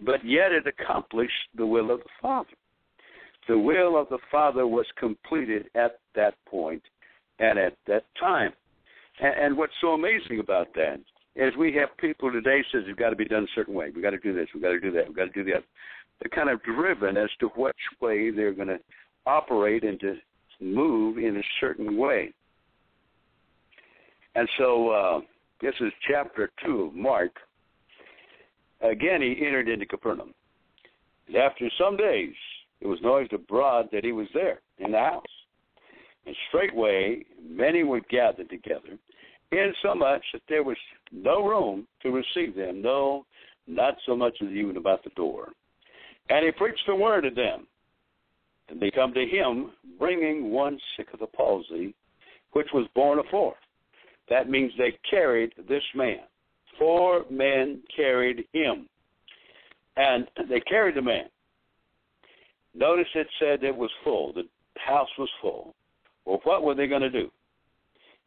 but 0.04 0.26
yet 0.26 0.54
it 0.54 0.66
accomplished 0.66 1.34
the 1.56 1.66
will 1.66 1.92
of 1.92 2.00
the 2.00 2.10
Father. 2.22 2.50
The 3.50 3.60
will 3.60 4.00
of 4.00 4.08
the 4.08 4.18
Father 4.32 4.66
was 4.66 4.86
completed 4.98 5.70
at 5.76 6.00
that 6.16 6.36
point 6.50 6.82
and 7.40 7.60
at 7.60 7.76
that 7.88 8.06
time. 8.18 8.54
And, 9.20 9.58
what's 9.58 9.74
so 9.82 9.90
amazing 9.90 10.40
about 10.40 10.74
that 10.76 11.02
is 11.36 11.54
we 11.58 11.74
have 11.76 11.90
people 11.98 12.32
today 12.32 12.64
says 12.72 12.84
it's 12.88 12.98
got 12.98 13.10
to 13.10 13.16
be 13.16 13.26
done 13.26 13.44
a 13.44 13.56
certain 13.56 13.74
way. 13.74 13.92
We 13.94 14.02
got 14.02 14.12
to 14.12 14.20
do 14.20 14.34
this. 14.34 14.48
We 14.56 14.62
got 14.62 14.70
to 14.70 14.80
do 14.80 14.92
that. 14.94 15.10
We 15.10 15.14
got 15.14 15.34
to 15.34 15.44
do 15.44 15.52
that. 15.52 15.64
They're 16.22 16.30
kind 16.34 16.50
of 16.50 16.64
driven 16.64 17.18
as 17.18 17.30
to 17.42 17.48
which 17.50 17.76
way 18.00 18.32
they're 18.32 18.54
going 18.54 18.70
to 18.70 18.80
operate 19.26 19.84
and 19.84 20.00
to 20.00 20.16
move 20.60 21.18
in 21.18 21.38
a 21.38 21.44
certain 21.60 21.98
way. 21.98 22.34
And 24.36 24.48
so 24.58 24.90
uh, 24.90 25.20
this 25.62 25.74
is 25.82 25.92
chapter 26.10 26.52
two 26.64 26.84
of 26.84 26.96
Mark. 26.96 27.32
Again, 28.82 29.22
he 29.22 29.46
entered 29.46 29.70
into 29.70 29.86
Capernaum. 29.86 30.34
And 31.28 31.36
after 31.36 31.70
some 31.80 31.98
days, 31.98 32.34
it 32.80 32.88
was 32.88 33.00
noised 33.04 33.34
abroad 33.34 33.90
that 33.92 34.04
he 34.04 34.12
was 34.12 34.28
there 34.34 34.60
in 34.80 34.92
the 34.92 34.98
house. 34.98 35.24
And 36.26 36.36
straightway 36.50 37.26
many 37.42 37.84
were 37.84 38.02
gathered 38.10 38.50
together, 38.50 38.98
insomuch 39.52 40.24
that 40.34 40.42
there 40.50 40.64
was 40.64 40.78
no 41.12 41.46
room 41.46 41.88
to 42.02 42.12
receive 42.12 42.56
them, 42.56 42.82
no, 42.82 43.26
not 43.68 43.96
so 44.06 44.16
much 44.16 44.36
as 44.42 44.50
even 44.50 44.78
about 44.78 45.04
the 45.04 45.10
door. 45.12 45.50
And 46.30 46.46
he 46.46 46.52
preached 46.52 46.84
the 46.88 46.96
word 46.96 47.22
to 47.22 47.32
them. 47.32 47.68
And 48.70 48.80
they 48.80 48.92
come 48.92 49.14
to 49.14 49.26
him, 49.26 49.72
bringing 50.00 50.52
one 50.52 50.80
sick 50.96 51.08
of 51.14 51.20
the 51.20 51.28
palsy, 51.28 51.94
which 52.54 52.68
was 52.74 52.88
born 52.96 53.20
four. 53.30 53.56
That 54.30 54.50
means 54.50 54.72
they 54.78 54.98
carried 55.10 55.54
this 55.68 55.84
man. 55.94 56.20
Four 56.80 57.26
men 57.30 57.82
carried 57.96 58.46
him. 58.54 58.88
And 59.98 60.28
they 60.50 60.62
carried 60.62 60.96
the 60.96 61.02
man. 61.02 61.26
Notice 62.74 63.08
it 63.14 63.28
said 63.40 63.64
it 63.64 63.76
was 63.76 63.92
full. 64.04 64.32
The 64.34 64.44
house 64.78 65.10
was 65.18 65.30
full. 65.42 65.76
Well, 66.26 66.40
what 66.44 66.64
were 66.64 66.76
they 66.76 66.88
going 66.88 67.02
to 67.02 67.10
do? 67.10 67.30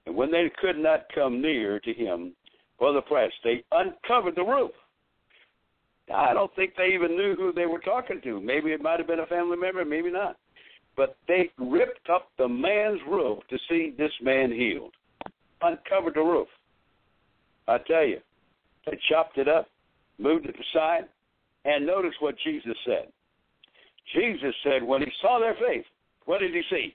And 0.06 0.14
when 0.14 0.30
they 0.30 0.50
could 0.60 0.76
not 0.76 1.06
come 1.14 1.40
near 1.40 1.80
to 1.80 1.92
him 1.92 2.34
for 2.78 2.92
the 2.92 3.00
press, 3.02 3.30
they 3.42 3.64
uncovered 3.72 4.36
the 4.36 4.44
roof. 4.44 4.72
I 6.12 6.34
don't 6.34 6.54
think 6.54 6.74
they 6.76 6.94
even 6.94 7.16
knew 7.16 7.34
who 7.36 7.52
they 7.52 7.66
were 7.66 7.78
talking 7.78 8.20
to. 8.22 8.40
Maybe 8.40 8.72
it 8.72 8.82
might 8.82 8.98
have 8.98 9.06
been 9.06 9.20
a 9.20 9.26
family 9.26 9.56
member, 9.56 9.84
maybe 9.84 10.10
not. 10.10 10.36
But 10.96 11.16
they 11.26 11.50
ripped 11.58 12.10
up 12.10 12.28
the 12.38 12.48
man's 12.48 13.00
roof 13.08 13.38
to 13.50 13.58
see 13.68 13.94
this 13.96 14.12
man 14.22 14.52
healed. 14.52 14.92
Uncovered 15.62 16.14
the 16.14 16.20
roof. 16.20 16.48
I 17.66 17.78
tell 17.78 18.04
you, 18.04 18.18
they 18.86 18.98
chopped 19.08 19.38
it 19.38 19.48
up, 19.48 19.68
moved 20.18 20.46
it 20.46 20.54
aside, 20.54 21.04
and 21.64 21.86
notice 21.86 22.12
what 22.20 22.34
Jesus 22.44 22.76
said. 22.84 23.08
Jesus 24.14 24.54
said, 24.62 24.82
when 24.82 25.00
he 25.00 25.10
saw 25.22 25.38
their 25.38 25.54
faith, 25.54 25.86
what 26.26 26.40
did 26.40 26.52
he 26.52 26.62
see? 26.70 26.94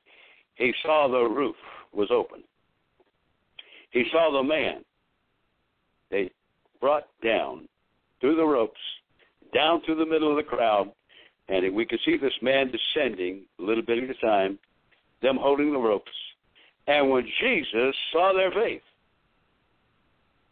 He 0.55 0.71
saw 0.83 1.07
the 1.07 1.23
roof 1.23 1.55
was 1.91 2.09
open. 2.11 2.43
He 3.91 4.03
saw 4.11 4.31
the 4.31 4.43
man 4.43 4.83
they 6.11 6.29
brought 6.79 7.07
down 7.23 7.67
through 8.21 8.35
the 8.35 8.45
ropes, 8.45 8.79
down 9.53 9.81
through 9.85 9.95
the 9.95 10.05
middle 10.05 10.29
of 10.29 10.37
the 10.37 10.43
crowd, 10.43 10.91
and 11.47 11.73
we 11.75 11.85
could 11.85 11.99
see 12.05 12.17
this 12.17 12.33
man 12.41 12.71
descending 12.71 13.41
a 13.59 13.63
little 13.63 13.83
bit 13.83 14.03
at 14.03 14.09
a 14.09 14.13
time, 14.15 14.59
them 15.21 15.37
holding 15.37 15.71
the 15.71 15.79
ropes. 15.79 16.11
And 16.87 17.09
when 17.09 17.27
Jesus 17.41 17.95
saw 18.11 18.33
their 18.33 18.51
faith, 18.51 18.81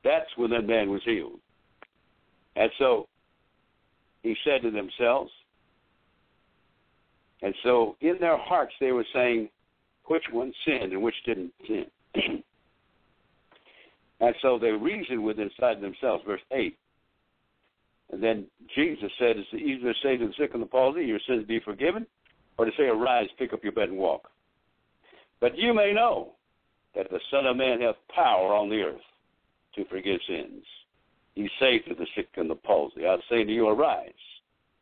that's 0.03 0.29
when 0.35 0.51
that 0.51 0.67
man 0.67 0.89
was 0.89 1.01
healed. 1.03 1.39
And 2.55 2.71
so 2.79 3.07
he 4.23 4.35
said 4.43 4.61
to 4.63 4.71
themselves, 4.71 5.31
and 7.41 7.53
so 7.63 7.95
in 8.01 8.17
their 8.19 8.37
hearts 8.37 8.73
they 8.79 8.91
were 8.91 9.05
saying, 9.13 9.49
which 10.05 10.23
one 10.31 10.53
sinned 10.65 10.93
and 10.93 11.01
which 11.01 11.15
didn't 11.25 11.53
sin. 11.67 11.85
and 14.19 14.35
so 14.41 14.57
they 14.57 14.71
reasoned 14.71 15.23
with 15.23 15.39
inside 15.39 15.81
themselves, 15.81 16.23
verse 16.25 16.41
8. 16.51 16.77
And 18.11 18.23
then 18.23 18.45
Jesus 18.75 19.11
said, 19.19 19.35
It's 19.37 19.53
easier 19.53 19.93
to 19.93 19.99
say 20.01 20.17
to 20.17 20.27
the 20.27 20.33
sick 20.37 20.51
and 20.53 20.61
the 20.61 20.67
palsy, 20.67 21.05
Your 21.05 21.19
sins 21.27 21.45
be 21.45 21.59
forgiven, 21.59 22.05
or 22.57 22.65
to 22.65 22.71
say, 22.77 22.83
Arise, 22.83 23.27
pick 23.37 23.53
up 23.53 23.63
your 23.63 23.73
bed 23.73 23.89
and 23.89 23.97
walk. 23.97 24.29
But 25.39 25.57
you 25.57 25.73
may 25.73 25.93
know 25.93 26.33
that 26.95 27.09
the 27.09 27.19
Son 27.29 27.45
of 27.45 27.57
Man 27.57 27.81
hath 27.81 27.95
power 28.13 28.53
on 28.53 28.69
the 28.69 28.81
earth 28.81 29.01
to 29.75 29.85
forgive 29.85 30.19
sins. 30.27 30.63
He 31.35 31.49
saith 31.59 31.83
to 31.87 31.93
the 31.93 32.07
sick 32.15 32.29
and 32.35 32.49
the 32.49 32.55
palsy, 32.55 33.05
I 33.05 33.17
say 33.29 33.43
to 33.43 33.51
you, 33.51 33.67
Arise, 33.67 34.11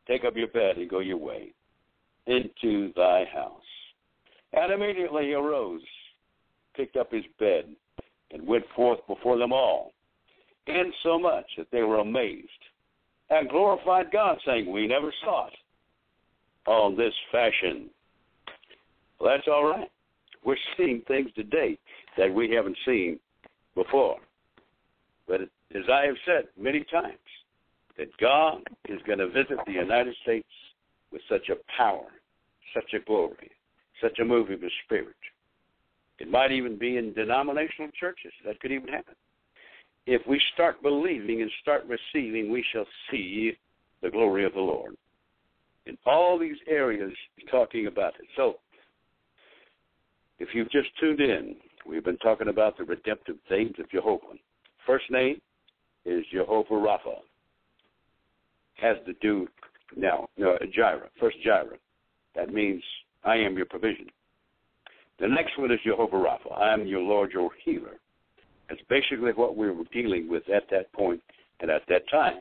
take 0.08 0.24
up 0.24 0.38
your 0.38 0.48
bed 0.48 0.78
and 0.78 0.90
go 0.90 1.00
your 1.00 1.18
way 1.18 1.54
into 2.28 2.94
thy 2.96 3.26
house. 3.34 3.62
And 4.54 4.72
immediately 4.72 5.26
he 5.26 5.34
arose, 5.34 5.82
picked 6.76 6.96
up 6.96 7.12
his 7.12 7.26
bed, 7.40 7.66
and 8.32 8.48
went 8.48 8.66
forth 8.76 9.00
before 9.08 9.38
them 9.38 9.52
all, 9.52 9.92
insomuch 10.68 11.46
that 11.58 11.68
they 11.72 11.84
were 11.84 12.00
amazed, 12.00 12.48
and 13.30 13.50
glorified 13.50 14.12
God, 14.12 14.38
saying, 14.46 14.72
We 14.72 14.88
never 14.88 15.14
saw 15.24 15.48
it 15.48 15.54
on 16.68 16.98
this 16.98 17.14
fashion. 17.32 17.90
Well, 19.20 19.34
that's 19.36 19.48
all 19.48 19.66
right. 19.66 19.90
We're 20.44 20.58
seeing 20.78 21.02
things 21.08 21.30
today 21.36 21.78
that 22.18 22.34
we 22.34 22.52
haven't 22.52 22.78
seen 22.86 23.20
before. 23.74 24.18
But 25.28 25.42
as 25.42 25.84
I 25.92 26.06
have 26.06 26.16
said 26.26 26.46
many 26.60 26.86
times, 26.92 27.18
that 27.98 28.16
God 28.18 28.62
is 28.90 29.00
going 29.08 29.20
to 29.20 29.28
visit 29.28 29.58
the 29.66 29.74
United 29.74 30.16
States 30.22 30.48
with 31.12 31.22
such 31.30 31.50
a 31.50 31.56
power, 31.78 32.08
such 32.74 32.94
a 32.94 33.04
glory, 33.06 33.52
such 34.02 34.20
a 34.20 34.26
move 34.26 34.50
of 34.52 34.62
the 34.62 34.70
Spirit. 34.86 35.16
It 36.20 36.30
might 36.30 36.52
even 36.52 36.78
be 36.78 36.98
in 36.98 37.14
denominational 37.14 37.92
churches. 38.00 38.32
That 38.46 38.60
could 38.60 38.72
even 38.72 38.88
happen. 38.88 39.16
If 40.08 40.22
we 40.28 40.40
start 40.54 40.82
believing 40.82 41.42
and 41.42 41.52
start 41.62 41.84
receiving, 41.88 42.52
we 42.52 42.64
shall 42.72 42.86
see 43.10 43.54
the 44.02 44.10
glory 44.10 44.46
of 44.46 44.54
the 44.54 44.60
Lord. 44.60 44.96
In 45.88 45.98
all 46.06 46.38
these 46.38 46.58
areas, 46.68 47.12
talking 47.50 47.88
about 47.88 48.14
it. 48.20 48.28
So, 48.36 48.56
if 50.40 50.50
you've 50.54 50.72
just 50.72 50.90
tuned 51.00 51.22
in, 51.22 51.56
we've 51.88 52.04
been 52.04 52.18
talking 52.18 52.50
about 52.50 52.78
the 52.78 52.84
redemptive 52.84 53.38
things 53.50 53.74
of 53.80 53.90
Jehovah. 53.90 54.34
First 54.86 55.06
name 55.10 55.40
is 56.06 56.24
Jehovah 56.32 56.74
Rapha. 56.74 57.20
Has 58.76 58.98
to 59.06 59.14
do 59.22 59.48
now, 59.96 60.28
no, 60.38 60.58
Jireh. 60.74 61.10
First 61.20 61.38
Jireh. 61.44 61.78
That 62.36 62.54
means 62.54 62.84
I 63.24 63.36
am 63.38 63.56
your 63.56 63.66
provision. 63.66 64.08
The 65.20 65.28
next 65.28 65.58
one 65.58 65.72
is 65.72 65.80
Jehovah 65.86 66.18
Rapha. 66.18 66.60
I 66.60 66.74
am 66.74 66.86
your 66.86 67.02
Lord, 67.02 67.32
your 67.32 67.50
healer. 67.64 68.00
That's 68.70 68.82
basically 68.90 69.32
what 69.32 69.56
we 69.56 69.70
were 69.70 69.84
dealing 69.92 70.30
with 70.30 70.44
at 70.50 70.64
that 70.72 70.92
point 70.94 71.22
and 71.60 71.70
at 71.70 71.84
that 71.90 72.10
time. 72.10 72.40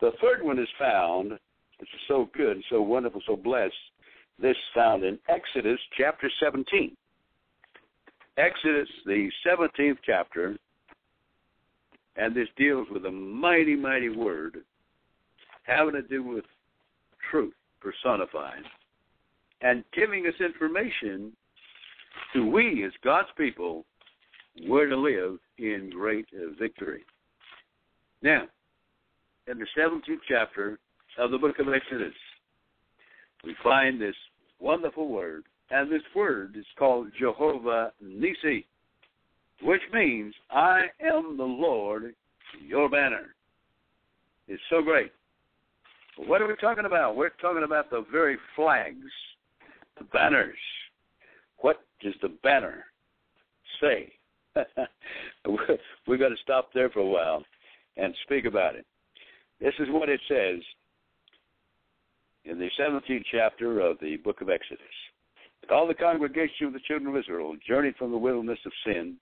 The 0.00 0.12
third 0.20 0.42
one 0.42 0.58
is 0.58 0.68
found, 0.78 1.30
which 1.30 1.88
is 1.94 2.00
so 2.08 2.28
good, 2.36 2.62
so 2.70 2.82
wonderful, 2.82 3.22
so 3.26 3.36
blessed. 3.36 3.74
This 4.40 4.56
found 4.74 5.04
in 5.04 5.18
Exodus 5.28 5.78
chapter 5.96 6.30
17. 6.42 6.96
Exodus, 8.36 8.88
the 9.04 9.28
17th 9.46 9.98
chapter, 10.04 10.56
and 12.16 12.34
this 12.34 12.48
deals 12.56 12.86
with 12.90 13.04
a 13.06 13.10
mighty, 13.10 13.76
mighty 13.76 14.08
word 14.08 14.58
having 15.64 15.94
to 15.94 16.02
do 16.02 16.22
with 16.22 16.44
truth 17.30 17.54
personified 17.80 18.62
and 19.60 19.84
giving 19.94 20.26
us 20.26 20.34
information 20.40 21.32
to 22.32 22.48
we 22.48 22.84
as 22.84 22.92
God's 23.04 23.28
people 23.36 23.84
where 24.66 24.88
to 24.88 24.96
live 24.96 25.38
in 25.58 25.90
great 25.90 26.26
victory. 26.58 27.04
Now, 28.22 28.44
in 29.48 29.58
the 29.58 29.66
17th 29.76 30.20
chapter 30.28 30.78
of 31.18 31.30
the 31.30 31.38
book 31.38 31.58
of 31.58 31.72
Exodus, 31.72 32.14
we 33.44 33.56
find 33.62 34.00
this 34.00 34.14
wonderful 34.60 35.08
word, 35.08 35.44
and 35.70 35.90
this 35.90 36.02
word 36.14 36.56
is 36.56 36.66
called 36.78 37.08
Jehovah 37.18 37.92
Nissi, 38.04 38.64
which 39.62 39.82
means 39.92 40.34
I 40.50 40.82
am 41.00 41.36
the 41.36 41.44
Lord, 41.44 42.14
your 42.64 42.88
banner. 42.88 43.34
It's 44.48 44.62
so 44.70 44.82
great. 44.82 45.12
What 46.16 46.42
are 46.42 46.46
we 46.46 46.54
talking 46.56 46.84
about? 46.84 47.16
We're 47.16 47.30
talking 47.40 47.64
about 47.64 47.90
the 47.90 48.04
very 48.12 48.36
flags 48.54 49.10
the 49.98 50.04
banners. 50.04 50.56
What 51.58 51.84
does 52.00 52.14
the 52.22 52.30
banner 52.42 52.84
say? 53.80 54.12
We're 56.06 56.16
going 56.16 56.30
to 56.30 56.42
stop 56.42 56.70
there 56.74 56.90
for 56.90 57.00
a 57.00 57.06
while. 57.06 57.44
and 57.96 58.14
speak 58.24 58.44
about 58.44 58.74
it. 58.74 58.86
This 59.60 59.74
is 59.78 59.88
what 59.90 60.08
it 60.08 60.20
says 60.28 60.60
in 62.44 62.58
the 62.58 62.68
17th 62.78 63.24
chapter 63.30 63.80
of 63.80 63.98
the 64.00 64.16
book 64.16 64.40
of 64.40 64.50
Exodus. 64.50 64.80
All 65.70 65.86
the 65.86 65.94
congregation 65.94 66.66
of 66.66 66.72
the 66.72 66.80
children 66.80 67.14
of 67.14 67.20
Israel 67.20 67.54
journeyed 67.66 67.96
from 67.96 68.10
the 68.10 68.18
wilderness 68.18 68.58
of 68.66 68.72
sin 68.84 69.16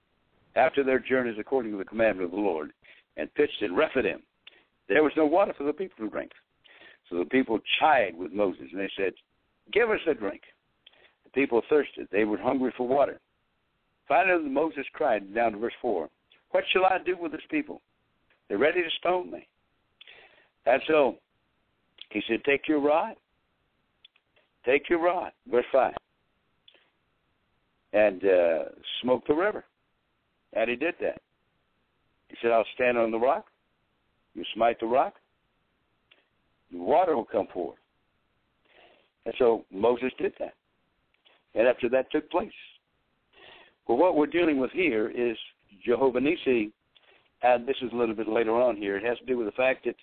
after 0.57 0.83
their 0.83 0.99
journeys 0.99 1.37
according 1.39 1.73
to 1.73 1.79
the 1.79 1.85
commandment 1.85 2.25
of 2.27 2.31
the 2.31 2.41
Lord 2.41 2.73
and 3.17 3.33
pitched 3.35 3.61
in 3.61 3.75
Rephidim. 3.75 4.23
There 4.89 5.03
was 5.03 5.13
no 5.17 5.27
water 5.27 5.53
for 5.57 5.65
the 5.65 5.73
people 5.73 6.05
to 6.05 6.11
drink. 6.11 6.33
So 7.09 7.19
the 7.19 7.27
people 7.27 7.59
chided 7.79 8.17
with 8.17 8.33
Moses 8.33 8.67
and 8.73 8.81
they 8.81 8.91
said, 8.97 9.13
Give 9.73 9.91
us 9.91 10.01
a 10.09 10.15
drink. 10.15 10.41
The 11.25 11.31
people 11.31 11.63
thirsted. 11.69 12.09
They 12.11 12.25
were 12.25 12.39
hungry 12.39 12.73
for 12.77 12.89
water. 12.89 13.21
Finally, 14.11 14.49
Moses 14.49 14.85
cried 14.93 15.33
down 15.33 15.53
to 15.53 15.59
verse 15.59 15.73
4 15.81 16.09
What 16.51 16.65
shall 16.73 16.85
I 16.85 16.99
do 17.07 17.17
with 17.17 17.31
this 17.31 17.41
people? 17.49 17.81
They're 18.49 18.59
ready 18.59 18.83
to 18.83 18.89
stone 18.99 19.31
me. 19.31 19.47
And 20.67 20.83
so 20.89 21.15
he 22.11 22.21
said, 22.29 22.41
Take 22.45 22.67
your 22.67 22.81
rod. 22.81 23.15
Take 24.67 24.91
your 24.91 25.01
rod. 25.01 25.31
Verse 25.49 25.65
5. 25.71 25.95
And 27.93 28.25
uh, 28.25 28.65
smoke 29.01 29.23
the 29.29 29.35
river. 29.35 29.65
And 30.55 30.69
he 30.69 30.75
did 30.75 30.97
that. 31.01 31.21
He 32.31 32.37
said, 32.43 32.51
I'll 32.51 32.67
stand 32.75 32.99
on 32.99 33.13
the 33.13 33.19
rock. 33.19 33.47
You 34.35 34.43
smite 34.55 34.81
the 34.81 34.87
rock. 34.87 35.15
The 36.73 36.79
water 36.79 37.15
will 37.15 37.25
come 37.25 37.47
forth. 37.55 37.79
And 39.25 39.35
so 39.39 39.65
Moses 39.73 40.11
did 40.19 40.33
that. 40.41 40.55
And 41.55 41.69
after 41.69 41.89
that 41.91 42.11
took 42.11 42.29
place. 42.29 42.51
Well, 43.91 43.99
what 43.99 44.15
we're 44.15 44.27
dealing 44.27 44.61
with 44.61 44.71
here 44.71 45.11
is 45.11 45.37
Jehovah 45.85 46.21
Nissi, 46.21 46.71
and 47.43 47.67
this 47.67 47.75
is 47.83 47.91
a 47.93 47.97
little 47.97 48.15
bit 48.15 48.29
later 48.29 48.53
on 48.53 48.77
here. 48.77 48.97
It 48.97 49.05
has 49.05 49.19
to 49.19 49.25
do 49.25 49.37
with 49.37 49.49
the 49.49 49.53
fact 49.53 49.85
that 49.85 49.97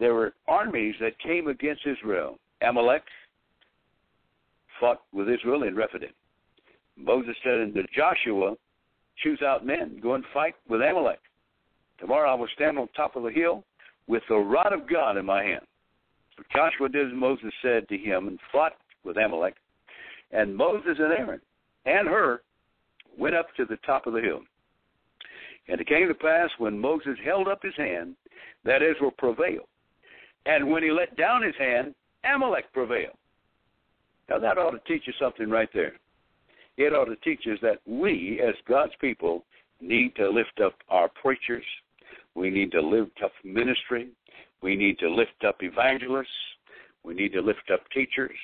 there 0.00 0.14
were 0.14 0.34
armies 0.48 0.96
that 1.00 1.16
came 1.20 1.46
against 1.46 1.82
Israel. 1.86 2.40
Amalek 2.60 3.04
fought 4.80 5.02
with 5.12 5.28
Israel 5.28 5.62
in 5.62 5.76
Rephidim. 5.76 6.10
Moses 6.96 7.36
said 7.44 7.60
unto 7.60 7.84
Joshua, 7.94 8.56
Choose 9.22 9.42
out 9.42 9.64
men, 9.64 10.00
go 10.02 10.14
and 10.14 10.24
fight 10.34 10.56
with 10.68 10.80
Amalek. 10.80 11.20
Tomorrow 12.00 12.32
I 12.32 12.34
will 12.34 12.48
stand 12.56 12.80
on 12.80 12.88
top 12.96 13.14
of 13.14 13.22
the 13.22 13.30
hill 13.30 13.62
with 14.08 14.24
the 14.28 14.34
rod 14.34 14.72
of 14.72 14.90
God 14.90 15.18
in 15.18 15.24
my 15.24 15.44
hand. 15.44 15.64
So 16.36 16.42
Joshua 16.52 16.88
did 16.88 17.06
as 17.06 17.14
Moses 17.14 17.52
said 17.62 17.88
to 17.90 17.96
him 17.96 18.26
and 18.26 18.40
fought 18.50 18.72
with 19.04 19.18
Amalek. 19.18 19.54
And 20.32 20.56
Moses 20.56 20.96
and 20.98 21.12
Aaron 21.12 21.40
and 21.86 22.08
Hur 22.08 22.40
went 23.18 23.34
up 23.34 23.46
to 23.56 23.64
the 23.64 23.78
top 23.86 24.06
of 24.06 24.12
the 24.12 24.20
hill. 24.20 24.40
And 25.68 25.80
it 25.80 25.86
came 25.86 26.08
to 26.08 26.14
pass 26.14 26.50
when 26.58 26.78
Moses 26.78 27.16
held 27.24 27.48
up 27.48 27.62
his 27.62 27.76
hand 27.76 28.16
that 28.64 28.82
Israel 28.82 29.12
prevailed. 29.16 29.66
And 30.46 30.70
when 30.70 30.82
he 30.82 30.90
let 30.90 31.16
down 31.16 31.42
his 31.42 31.54
hand, 31.58 31.94
Amalek 32.24 32.72
prevailed. 32.72 33.16
Now 34.28 34.38
that 34.38 34.58
ought 34.58 34.70
to 34.70 34.80
teach 34.86 35.06
you 35.06 35.12
something 35.18 35.48
right 35.48 35.68
there. 35.72 35.94
It 36.76 36.92
ought 36.92 37.06
to 37.06 37.16
teach 37.16 37.46
us 37.50 37.58
that 37.62 37.78
we, 37.86 38.40
as 38.46 38.54
God's 38.66 38.94
people, 39.00 39.44
need 39.80 40.16
to 40.16 40.28
lift 40.28 40.60
up 40.64 40.74
our 40.88 41.08
preachers. 41.08 41.64
We 42.34 42.50
need 42.50 42.72
to 42.72 42.80
lift 42.80 43.22
up 43.22 43.32
ministry. 43.44 44.08
We 44.60 44.76
need 44.76 44.98
to 44.98 45.08
lift 45.08 45.44
up 45.46 45.56
evangelists. 45.60 46.28
We 47.04 47.14
need 47.14 47.32
to 47.34 47.40
lift 47.40 47.70
up 47.72 47.80
teachers. 47.92 48.36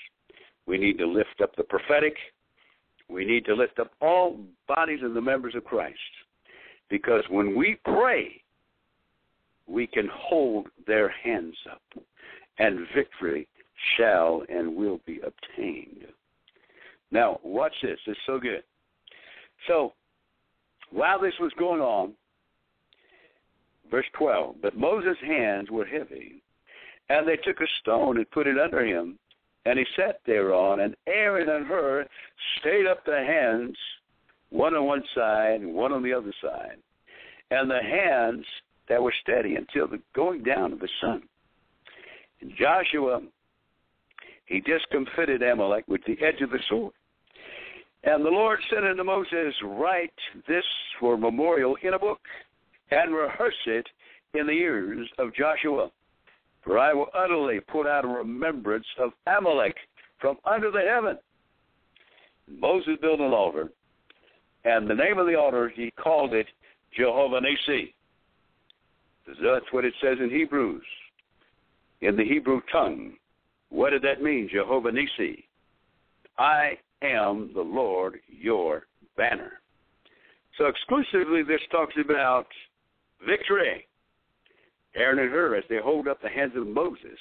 We 0.67 0.79
need 0.79 0.99
to 0.99 1.07
lift 1.07 1.41
up 1.43 1.57
the 1.57 1.65
prophetic. 1.65 2.15
We 3.11 3.25
need 3.25 3.45
to 3.47 3.55
lift 3.55 3.79
up 3.79 3.91
all 4.01 4.39
bodies 4.69 5.01
of 5.03 5.15
the 5.15 5.21
members 5.21 5.55
of 5.55 5.65
Christ. 5.65 5.99
Because 6.89 7.25
when 7.29 7.57
we 7.57 7.79
pray, 7.85 8.43
we 9.67 9.87
can 9.87 10.09
hold 10.13 10.69
their 10.87 11.09
hands 11.09 11.57
up, 11.71 11.83
and 12.59 12.87
victory 12.95 13.47
shall 13.97 14.43
and 14.49 14.77
will 14.77 15.01
be 15.07 15.21
obtained. 15.21 16.07
Now, 17.11 17.41
watch 17.43 17.75
this. 17.83 17.99
It's 18.07 18.19
so 18.27 18.39
good. 18.39 18.63
So, 19.67 19.93
while 20.91 21.21
this 21.21 21.35
was 21.41 21.53
going 21.59 21.81
on, 21.81 22.13
verse 23.91 24.07
12, 24.19 24.57
but 24.63 24.77
Moses' 24.77 25.17
hands 25.25 25.71
were 25.71 25.85
heavy, 25.85 26.43
and 27.09 27.27
they 27.27 27.37
took 27.37 27.61
a 27.61 27.67
stone 27.81 28.17
and 28.17 28.31
put 28.31 28.47
it 28.47 28.59
under 28.59 28.85
him, 28.85 29.19
and 29.67 29.79
he 29.79 29.85
sat 29.97 30.21
thereon, 30.27 30.81
and 30.81 30.97
Aaron 31.07 31.49
and 31.49 31.67
Hur 31.67 32.07
stayed 32.61 32.87
up 32.87 33.05
the 33.05 33.13
hands, 33.13 33.77
one 34.51 34.75
on 34.75 34.87
one 34.87 35.03
side 35.15 35.61
and 35.61 35.75
one 35.75 35.93
on 35.93 36.03
the 36.03 36.13
other 36.13 36.33
side, 36.43 36.77
and 37.51 37.71
the 37.71 37.81
hands 37.83 38.45
that 38.89 39.03
were 39.03 39.15
steady 39.23 39.57
until 39.57 39.87
the 39.87 40.01
going 40.15 40.43
down 40.43 40.73
of 40.73 40.81
the 40.81 40.89
sun. 41.01 41.23
And 42.41 42.53
Joshua, 42.59 43.21
he 44.47 44.61
discomfited 44.61 45.43
Amalek 45.43 45.85
with 45.89 46.01
the 46.07 46.17
edge 46.25 46.43
of 46.43 46.51
the 46.51 46.59
sword. 46.69 46.93
And 48.03 48.25
the 48.25 48.31
Lord 48.31 48.59
said 48.71 48.85
unto 48.85 49.05
Moses, 49.05 49.55
Write 49.63 50.13
this 50.49 50.65
for 50.99 51.19
memorial 51.19 51.77
in 51.83 51.95
a 51.95 51.99
book, 51.99 52.21
and 52.91 53.15
rehearse 53.15 53.55
it 53.67 53.87
in 54.35 54.47
the 54.47 54.53
ears 54.53 55.09
of 55.19 55.35
Joshua. 55.35 55.91
For 56.65 56.79
I 56.79 56.93
will 56.93 57.09
utterly 57.15 57.61
put 57.61 57.87
out 57.87 58.05
a 58.05 58.09
remembrance 58.09 58.87
of 58.99 59.13
Amalek 59.27 59.77
from 60.19 60.37
under 60.45 60.71
the 60.71 60.81
heaven. 60.81 61.19
Moses 62.59 62.95
built 63.01 63.21
an 63.21 63.33
altar, 63.33 63.71
and 64.65 64.89
the 64.89 64.95
name 64.95 65.19
of 65.19 65.27
the 65.27 65.37
altar 65.37 65.69
he 65.75 65.91
called 65.93 66.35
it 66.35 66.47
Jehovah 66.97 67.41
Nissi. 67.41 67.93
That's 69.27 69.73
what 69.73 69.85
it 69.85 69.95
says 70.03 70.19
in 70.21 70.31
Hebrews, 70.31 70.83
in 72.01 72.17
the 72.17 72.25
Hebrew 72.25 72.61
tongue. 72.73 73.13
What 73.69 73.91
did 73.91 74.03
that 74.03 74.23
mean, 74.23 74.49
Jehovah 74.53 74.91
Nissi? 74.91 75.45
I 76.39 76.79
am 77.03 77.51
the 77.55 77.61
Lord 77.61 78.21
your 78.29 78.87
banner. 79.17 79.61
So 80.59 80.67
exclusively 80.67 81.43
this 81.43 81.61
talks 81.71 81.95
about 82.03 82.47
victory. 83.27 83.87
Aaron 84.97 85.21
and 85.21 85.31
Hur, 85.31 85.55
as 85.55 85.65
they 85.71 85.79
hold 85.83 86.09
up 86.09 86.21
the 86.21 86.29
hands 86.29 86.53
of 86.57 86.67
Moses, 86.67 87.19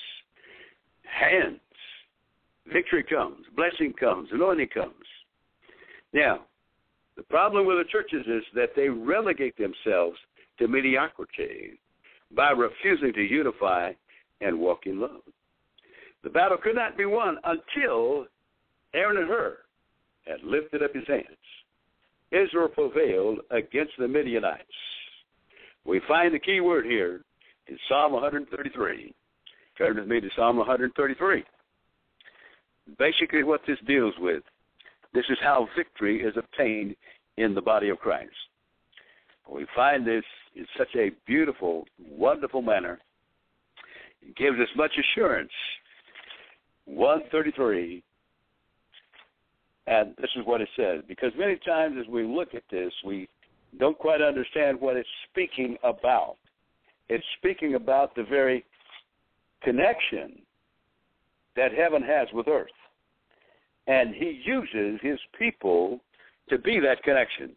hands, 1.03 1.59
victory 2.73 3.03
comes, 3.03 3.45
blessing 3.55 3.93
comes, 3.99 4.29
anointing 4.31 4.69
comes. 4.73 4.93
Now, 6.13 6.45
the 7.15 7.23
problem 7.23 7.65
with 7.65 7.77
the 7.77 7.91
churches 7.91 8.25
is 8.27 8.43
that 8.55 8.71
they 8.75 8.89
relegate 8.89 9.55
themselves 9.57 10.17
to 10.57 10.67
mediocrity 10.67 11.79
by 12.35 12.51
refusing 12.51 13.13
to 13.13 13.21
unify 13.21 13.91
and 14.41 14.59
walk 14.59 14.85
in 14.85 14.99
love. 14.99 15.21
The 16.23 16.29
battle 16.29 16.57
could 16.57 16.75
not 16.75 16.97
be 16.97 17.05
won 17.05 17.37
until 17.43 18.25
Aaron 18.93 19.17
and 19.17 19.27
Hur 19.27 19.57
had 20.25 20.43
lifted 20.43 20.83
up 20.83 20.93
his 20.93 21.07
hands. 21.07 21.25
Israel 22.31 22.67
prevailed 22.67 23.39
against 23.51 23.93
the 23.97 24.07
Midianites. 24.07 24.63
We 25.85 26.01
find 26.07 26.33
the 26.33 26.39
key 26.39 26.59
word 26.59 26.85
here 26.85 27.21
in 27.67 27.77
Psalm 27.87 28.13
133. 28.13 29.13
Turn 29.77 29.95
with 29.95 30.07
me 30.07 30.19
to 30.19 30.29
Psalm 30.35 30.57
133. 30.57 31.43
Basically, 32.97 33.43
what 33.43 33.61
this 33.65 33.77
deals 33.87 34.13
with, 34.19 34.43
this 35.13 35.25
is 35.29 35.37
how 35.41 35.67
victory 35.77 36.21
is 36.21 36.35
obtained 36.37 36.95
in 37.37 37.55
the 37.55 37.61
body 37.61 37.89
of 37.89 37.99
Christ. 37.99 38.31
We 39.49 39.65
find 39.75 40.05
this 40.05 40.23
in 40.55 40.65
such 40.77 40.95
a 40.95 41.11
beautiful, 41.25 41.85
wonderful 41.99 42.61
manner. 42.61 42.99
It 44.21 44.35
gives 44.35 44.59
us 44.59 44.67
much 44.75 44.91
assurance. 44.99 45.51
133, 46.85 48.03
and 49.87 50.15
this 50.17 50.29
is 50.35 50.45
what 50.45 50.61
it 50.61 50.69
says. 50.75 51.03
Because 51.07 51.31
many 51.37 51.57
times 51.65 51.97
as 51.99 52.07
we 52.07 52.23
look 52.23 52.55
at 52.55 52.63
this, 52.71 52.91
we 53.05 53.27
don't 53.79 53.97
quite 53.97 54.21
understand 54.21 54.79
what 54.79 54.97
it's 54.97 55.09
speaking 55.29 55.77
about. 55.83 56.35
It's 57.07 57.23
speaking 57.37 57.75
about 57.75 58.15
the 58.15 58.23
very 58.23 58.65
connection 59.63 60.41
that 61.55 61.71
heaven 61.73 62.01
has 62.01 62.27
with 62.33 62.47
earth. 62.47 62.67
And 63.89 64.13
he 64.13 64.39
uses 64.45 64.99
his 65.01 65.17
people 65.37 65.99
to 66.49 66.59
be 66.59 66.79
that 66.79 67.01
connection. 67.01 67.55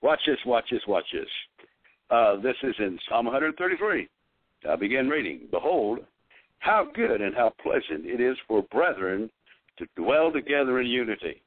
Watch 0.00 0.20
this, 0.26 0.38
watch 0.46 0.64
this, 0.70 0.80
watch 0.88 1.04
this. 1.12 1.28
Uh, 2.10 2.36
this 2.40 2.56
is 2.62 2.74
in 2.78 2.98
Psalm 3.08 3.26
133. 3.26 4.08
I 4.68 4.76
begin 4.76 5.06
reading. 5.06 5.42
Behold, 5.50 5.98
how 6.60 6.88
good 6.94 7.20
and 7.20 7.34
how 7.34 7.52
pleasant 7.62 8.06
it 8.06 8.22
is 8.22 8.38
for 8.48 8.62
brethren 8.62 9.30
to 9.76 9.86
dwell 9.96 10.32
together 10.32 10.80
in 10.80 10.86
unity. 10.86 11.42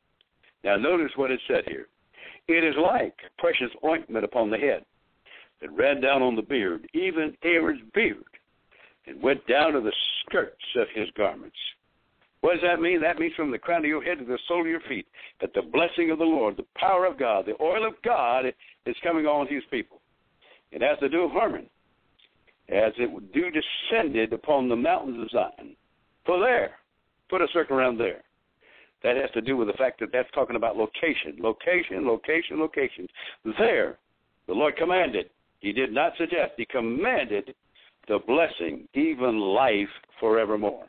Now, 0.63 0.77
notice 0.77 1.11
what 1.15 1.31
it 1.31 1.39
said 1.47 1.63
here. 1.65 1.87
It 2.47 2.63
is 2.63 2.75
like 2.79 3.15
precious 3.39 3.71
ointment 3.83 4.23
upon 4.23 4.51
the 4.51 4.57
head 4.57 4.85
that 5.59 5.71
ran 5.71 6.01
down 6.01 6.21
on 6.21 6.35
the 6.35 6.43
beard, 6.43 6.87
even 6.93 7.35
Aaron's 7.43 7.81
beard, 7.95 8.23
and 9.07 9.21
went 9.23 9.45
down 9.47 9.73
to 9.73 9.81
the 9.81 9.93
skirts 10.21 10.63
of 10.75 10.87
his 10.93 11.09
garments. 11.17 11.57
What 12.41 12.53
does 12.53 12.63
that 12.63 12.81
mean? 12.81 12.99
That 13.01 13.19
means 13.19 13.33
from 13.35 13.51
the 13.51 13.59
crown 13.59 13.85
of 13.85 13.89
your 13.89 14.03
head 14.03 14.17
to 14.19 14.25
the 14.25 14.39
sole 14.47 14.61
of 14.61 14.67
your 14.67 14.81
feet, 14.89 15.07
that 15.39 15.53
the 15.53 15.61
blessing 15.61 16.09
of 16.11 16.17
the 16.17 16.23
Lord, 16.25 16.57
the 16.57 16.65
power 16.75 17.05
of 17.05 17.19
God, 17.19 17.45
the 17.45 17.61
oil 17.61 17.87
of 17.87 17.93
God 18.03 18.45
is 18.85 18.95
coming 19.03 19.25
on 19.25 19.47
his 19.47 19.63
people. 19.69 20.01
It 20.71 20.81
has 20.81 20.97
to 20.99 21.09
do 21.09 21.23
with 21.23 21.33
Hermon. 21.33 21.67
as 22.69 22.93
it 22.97 23.33
do 23.33 23.51
descended 23.51 24.33
upon 24.33 24.69
the 24.69 24.75
mountains 24.75 25.21
of 25.21 25.29
Zion. 25.29 25.75
For 26.25 26.39
there, 26.39 26.71
put 27.29 27.41
a 27.41 27.47
circle 27.53 27.77
around 27.77 27.97
there. 27.97 28.23
That 29.03 29.17
has 29.17 29.31
to 29.31 29.41
do 29.41 29.57
with 29.57 29.67
the 29.67 29.73
fact 29.73 29.99
that 29.99 30.09
that's 30.13 30.29
talking 30.33 30.55
about 30.55 30.77
location, 30.77 31.35
location, 31.39 32.05
location, 32.07 32.59
location. 32.59 33.07
There, 33.57 33.97
the 34.47 34.53
Lord 34.53 34.77
commanded. 34.77 35.29
He 35.59 35.73
did 35.73 35.91
not 35.91 36.13
suggest. 36.17 36.53
He 36.57 36.65
commanded 36.65 37.53
the 38.07 38.19
blessing, 38.27 38.87
even 38.93 39.39
life 39.39 39.89
forevermore. 40.19 40.85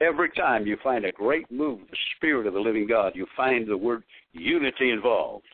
Every 0.00 0.30
time 0.30 0.66
you 0.66 0.76
find 0.82 1.04
a 1.04 1.12
great 1.12 1.50
move 1.50 1.80
of 1.82 1.88
the 1.88 1.96
Spirit 2.16 2.46
of 2.46 2.54
the 2.54 2.60
living 2.60 2.86
God, 2.86 3.12
you 3.14 3.26
find 3.36 3.66
the 3.66 3.76
word 3.76 4.02
unity 4.32 4.90
involved. 4.90 5.44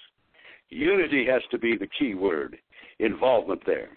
Unity 0.71 1.25
has 1.27 1.43
to 1.51 1.59
be 1.59 1.77
the 1.77 1.89
key 1.99 2.15
word, 2.15 2.57
involvement 2.99 3.61
there. 3.67 3.91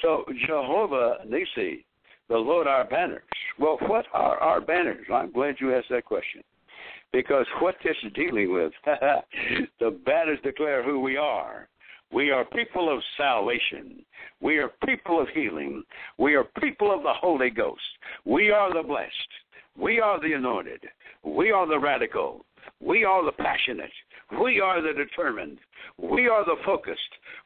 So, 0.00 0.24
Jehovah 0.46 1.18
Nissi, 1.26 1.84
the 2.28 2.36
Lord 2.36 2.66
our 2.66 2.84
banners. 2.84 3.22
Well, 3.58 3.78
what 3.86 4.06
are 4.12 4.38
our 4.38 4.60
banners? 4.60 5.06
I'm 5.12 5.32
glad 5.32 5.56
you 5.60 5.74
asked 5.74 5.88
that 5.90 6.04
question. 6.04 6.42
Because 7.12 7.46
what 7.60 7.74
this 7.84 7.96
is 8.04 8.12
dealing 8.14 8.52
with, 8.52 8.72
the 9.80 9.98
banners 10.04 10.38
declare 10.42 10.82
who 10.82 11.00
we 11.00 11.16
are. 11.16 11.68
We 12.12 12.30
are 12.30 12.44
people 12.44 12.94
of 12.94 13.02
salvation. 13.16 14.04
We 14.40 14.58
are 14.58 14.70
people 14.86 15.20
of 15.20 15.28
healing. 15.34 15.82
We 16.18 16.34
are 16.34 16.44
people 16.60 16.94
of 16.94 17.02
the 17.02 17.12
Holy 17.14 17.50
Ghost. 17.50 17.80
We 18.24 18.50
are 18.50 18.72
the 18.72 18.86
blessed. 18.86 19.10
We 19.78 20.00
are 20.00 20.20
the 20.20 20.34
anointed. 20.34 20.84
We 21.24 21.50
are 21.50 21.66
the 21.66 21.78
radical. 21.78 22.44
We 22.80 23.04
are 23.04 23.24
the 23.24 23.32
passionate. 23.32 23.90
We 24.40 24.60
are 24.60 24.80
the 24.80 24.92
determined. 24.92 25.58
We 25.98 26.28
are 26.28 26.44
the 26.44 26.56
focused. 26.64 27.00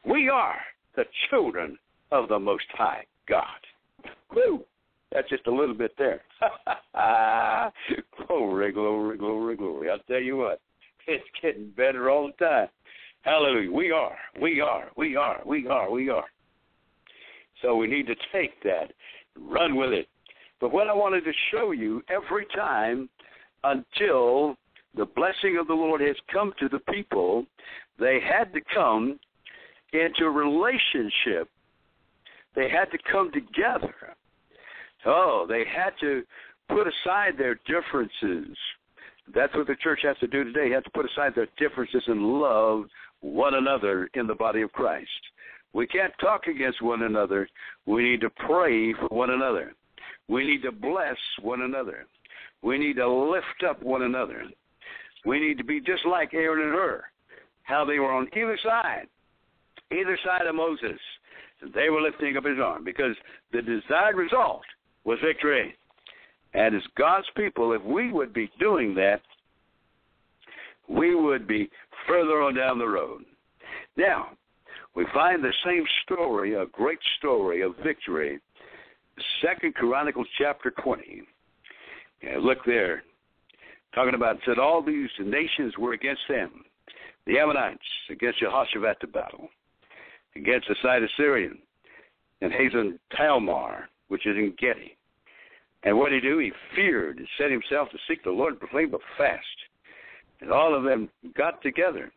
We 0.05 0.29
are 0.29 0.57
the 0.95 1.05
children 1.29 1.77
of 2.11 2.29
the 2.29 2.39
Most 2.39 2.65
High 2.73 3.05
God. 3.27 3.43
Woo! 4.33 4.63
That's 5.11 5.29
just 5.29 5.47
a 5.47 5.51
little 5.51 5.75
bit 5.75 5.93
there. 5.97 6.21
glory, 8.27 8.71
glory, 8.71 9.17
glory, 9.17 9.55
glory. 9.55 9.89
I'll 9.89 9.99
tell 9.99 10.21
you 10.21 10.37
what, 10.37 10.59
it's 11.07 11.23
getting 11.41 11.69
better 11.77 12.09
all 12.09 12.27
the 12.27 12.45
time. 12.45 12.67
Hallelujah. 13.21 13.71
We 13.71 13.91
are, 13.91 14.17
we 14.41 14.61
are, 14.61 14.89
we 14.97 15.15
are, 15.15 15.41
we 15.45 15.67
are, 15.67 15.89
we 15.89 16.09
are. 16.09 16.25
So 17.61 17.75
we 17.75 17.87
need 17.87 18.07
to 18.07 18.15
take 18.31 18.61
that, 18.63 18.91
run 19.39 19.75
with 19.75 19.91
it. 19.91 20.07
But 20.59 20.71
what 20.71 20.87
I 20.87 20.93
wanted 20.93 21.23
to 21.25 21.31
show 21.51 21.71
you 21.71 22.01
every 22.09 22.45
time 22.55 23.09
until 23.63 24.55
the 24.95 25.05
blessing 25.05 25.57
of 25.59 25.67
the 25.67 25.73
Lord 25.73 26.01
has 26.01 26.15
come 26.31 26.53
to 26.59 26.69
the 26.69 26.79
people, 26.91 27.45
they 27.99 28.19
had 28.19 28.53
to 28.53 28.61
come 28.73 29.19
into 29.93 30.29
relationship. 30.29 31.49
They 32.55 32.69
had 32.69 32.85
to 32.91 32.97
come 33.11 33.31
together. 33.31 33.93
Oh, 35.05 35.45
they 35.47 35.63
had 35.65 35.91
to 36.01 36.23
put 36.69 36.87
aside 36.87 37.33
their 37.37 37.59
differences. 37.67 38.57
That's 39.33 39.53
what 39.55 39.67
the 39.67 39.75
church 39.75 39.99
has 40.03 40.17
to 40.19 40.27
do 40.27 40.43
today. 40.43 40.69
They 40.69 40.75
have 40.75 40.83
to 40.85 40.89
put 40.91 41.05
aside 41.05 41.33
their 41.35 41.47
differences 41.57 42.03
and 42.07 42.39
love 42.39 42.85
one 43.21 43.55
another 43.55 44.09
in 44.13 44.27
the 44.27 44.35
body 44.35 44.61
of 44.61 44.71
Christ. 44.71 45.09
We 45.73 45.85
can't 45.85 46.13
talk 46.19 46.47
against 46.47 46.81
one 46.81 47.03
another. 47.03 47.47
We 47.85 48.03
need 48.03 48.21
to 48.21 48.29
pray 48.29 48.93
for 48.93 49.07
one 49.07 49.29
another. 49.29 49.73
We 50.27 50.45
need 50.45 50.61
to 50.63 50.71
bless 50.71 51.17
one 51.41 51.61
another. 51.61 52.05
We 52.61 52.77
need 52.77 52.95
to 52.95 53.09
lift 53.09 53.63
up 53.67 53.81
one 53.81 54.03
another. 54.03 54.43
We 55.25 55.39
need 55.39 55.57
to 55.57 55.63
be 55.63 55.79
just 55.79 56.05
like 56.05 56.33
Aaron 56.33 56.65
and 56.67 56.73
Hur, 56.73 57.03
how 57.63 57.85
they 57.85 57.99
were 57.99 58.11
on 58.11 58.27
either 58.35 58.57
side, 58.63 59.07
either 59.91 60.17
side 60.25 60.45
of 60.47 60.55
Moses. 60.55 60.99
And 61.61 61.73
they 61.73 61.89
were 61.89 62.01
lifting 62.01 62.37
up 62.37 62.45
his 62.45 62.59
arm 62.63 62.83
because 62.83 63.15
the 63.51 63.61
desired 63.61 64.15
result 64.15 64.61
was 65.05 65.17
victory. 65.25 65.75
And 66.53 66.75
as 66.75 66.81
God's 66.97 67.27
people, 67.35 67.73
if 67.73 67.83
we 67.83 68.11
would 68.11 68.33
be 68.33 68.49
doing 68.59 68.93
that, 68.95 69.21
we 70.87 71.15
would 71.15 71.47
be 71.47 71.69
further 72.07 72.41
on 72.41 72.55
down 72.55 72.79
the 72.79 72.87
road. 72.87 73.23
Now, 73.97 74.29
we 74.95 75.05
find 75.13 75.43
the 75.43 75.53
same 75.65 75.83
story, 76.03 76.55
a 76.55 76.65
great 76.67 76.99
story 77.17 77.61
of 77.61 77.75
victory, 77.83 78.39
Second 79.41 79.75
Chronicles 79.75 80.27
chapter 80.37 80.71
20. 80.71 81.21
Yeah, 82.23 82.37
look 82.39 82.59
there. 82.65 83.03
Talking 83.93 84.15
about, 84.15 84.37
said 84.45 84.59
all 84.59 84.81
these 84.81 85.09
nations 85.19 85.73
were 85.77 85.93
against 85.93 86.21
them. 86.29 86.63
The 87.25 87.39
Ammonites 87.39 87.81
against 88.09 88.39
Jehoshaphat 88.39 88.99
to 89.01 89.07
battle, 89.07 89.49
against 90.35 90.67
the 90.67 90.75
side 90.81 91.03
of 91.03 91.09
Syrian, 91.17 91.57
and 92.41 92.51
Hazan 92.51 92.99
Talmar, 93.17 93.85
which 94.07 94.25
is 94.25 94.35
En-gedi. 94.37 94.95
And 95.83 95.97
what 95.97 96.09
did 96.09 96.23
he 96.23 96.29
do? 96.29 96.39
He 96.39 96.51
feared 96.75 97.17
and 97.17 97.27
set 97.37 97.51
himself 97.51 97.89
to 97.91 97.97
seek 98.07 98.23
the 98.23 98.31
Lord 98.31 98.53
and 98.53 98.59
proclaim 98.59 98.93
a 98.93 98.97
fast. 99.17 99.43
And 100.41 100.51
all 100.51 100.75
of 100.75 100.83
them 100.83 101.09
got 101.35 101.61
together. 101.61 102.11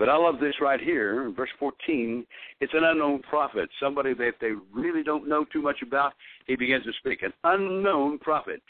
But 0.00 0.08
I 0.08 0.16
love 0.16 0.40
this 0.40 0.54
right 0.62 0.80
here, 0.80 1.26
in 1.26 1.34
verse 1.34 1.50
14. 1.58 2.26
It's 2.62 2.72
an 2.72 2.84
unknown 2.84 3.20
prophet, 3.20 3.68
somebody 3.78 4.14
that 4.14 4.32
they 4.40 4.52
really 4.72 5.02
don't 5.02 5.28
know 5.28 5.44
too 5.44 5.60
much 5.60 5.82
about. 5.82 6.14
He 6.46 6.56
begins 6.56 6.84
to 6.84 6.92
speak. 7.00 7.22
An 7.22 7.34
unknown 7.44 8.18
prophet. 8.18 8.62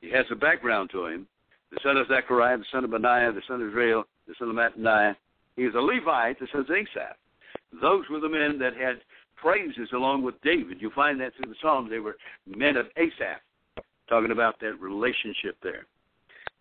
He 0.00 0.10
has 0.12 0.24
a 0.32 0.34
background 0.34 0.88
to 0.92 1.08
him. 1.08 1.26
The 1.72 1.78
son 1.82 1.98
of 1.98 2.08
Zechariah, 2.08 2.56
the 2.56 2.64
son 2.72 2.84
of 2.84 2.90
Benaiah, 2.90 3.32
the 3.32 3.42
son 3.46 3.60
of 3.60 3.68
Israel, 3.68 4.04
the 4.26 4.34
son 4.38 4.48
of 4.48 4.56
Mattaniah. 4.56 5.14
He 5.56 5.64
is 5.64 5.74
a 5.74 5.78
Levite, 5.78 6.40
the 6.40 6.48
son 6.50 6.62
of 6.62 6.70
Asaph. 6.70 7.16
Those 7.82 8.04
were 8.10 8.20
the 8.20 8.28
men 8.28 8.58
that 8.58 8.74
had 8.74 9.02
praises 9.36 9.90
along 9.92 10.22
with 10.22 10.40
David. 10.40 10.80
You 10.80 10.90
find 10.94 11.20
that 11.20 11.32
through 11.36 11.50
the 11.50 11.56
Psalms. 11.60 11.90
They 11.90 11.98
were 11.98 12.16
men 12.46 12.78
of 12.78 12.86
Asaph, 12.96 13.42
talking 14.08 14.30
about 14.30 14.58
that 14.60 14.80
relationship 14.80 15.58
there. 15.62 15.84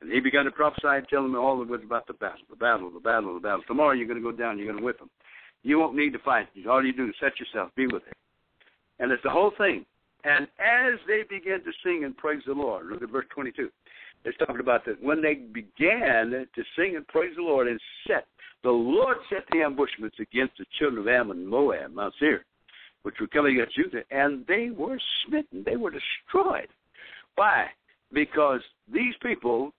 And 0.06 0.14
he 0.14 0.20
began 0.20 0.46
to 0.46 0.52
prophesy 0.52 0.86
and 0.86 1.08
tell 1.08 1.24
them 1.24 1.36
all 1.36 1.58
the 1.58 1.66
was 1.66 1.82
about 1.84 2.06
the 2.06 2.14
battle, 2.14 2.46
the 2.48 2.56
battle, 2.56 2.92
the 2.92 3.00
battle, 3.00 3.34
the 3.34 3.40
battle. 3.40 3.64
Tomorrow 3.68 3.94
you're 3.94 4.06
going 4.06 4.22
to 4.22 4.32
go 4.32 4.32
down, 4.32 4.60
you're 4.60 4.68
going 4.68 4.78
to 4.78 4.86
whip 4.86 5.00
them. 5.00 5.10
You 5.64 5.80
won't 5.80 5.96
need 5.96 6.14
to 6.14 6.20
fight. 6.20 6.48
All 6.70 6.86
you 6.86 6.94
do 6.94 7.08
is 7.08 7.16
set 7.20 7.40
yourself, 7.40 7.72
be 7.76 7.88
with 7.88 8.04
it. 8.06 8.14
And 9.00 9.12
it's 9.12 9.24
the 9.24 9.32
whole 9.32 9.52
thing. 9.58 9.84
And 10.24 10.48
as 10.60 11.00
they 11.08 11.24
began 11.28 11.64
to 11.64 11.72
sing 11.84 12.04
and 12.04 12.16
praise 12.16 12.44
the 12.46 12.54
Lord, 12.54 12.86
look 12.86 13.02
at 13.02 13.10
verse 13.10 13.26
22. 13.34 13.70
It's 14.26 14.38
talking 14.38 14.60
about 14.60 14.86
that 14.86 15.02
when 15.02 15.24
they 15.24 15.34
began 15.34 16.30
to 16.32 16.64
sing 16.78 16.96
and 16.96 17.08
praise 17.08 17.34
the 17.36 17.42
Lord 17.42 17.68
and 17.68 17.80
set, 18.08 18.28
the 18.64 18.70
Lord 18.70 19.18
set 19.28 19.46
the 19.52 19.64
ambushments 19.64 20.18
against 20.20 20.60
the 20.60 20.66
children 20.78 21.02
of 21.02 21.08
Ammon 21.08 21.38
and 21.38 21.48
Moab, 21.48 21.96
Mount 21.96 22.14
Seir, 22.20 22.46
which 23.02 23.16
were 23.20 23.28
coming 23.28 23.56
against 23.56 23.76
Judah, 23.76 24.04
and 24.12 24.46
they 24.48 24.70
were 24.70 25.00
smitten. 25.26 25.64
They 25.66 25.78
were 25.78 25.92
destroyed. 25.92 26.68
Why? 27.36 27.70
Because 28.14 28.62
these 28.92 29.16
people 29.24 29.74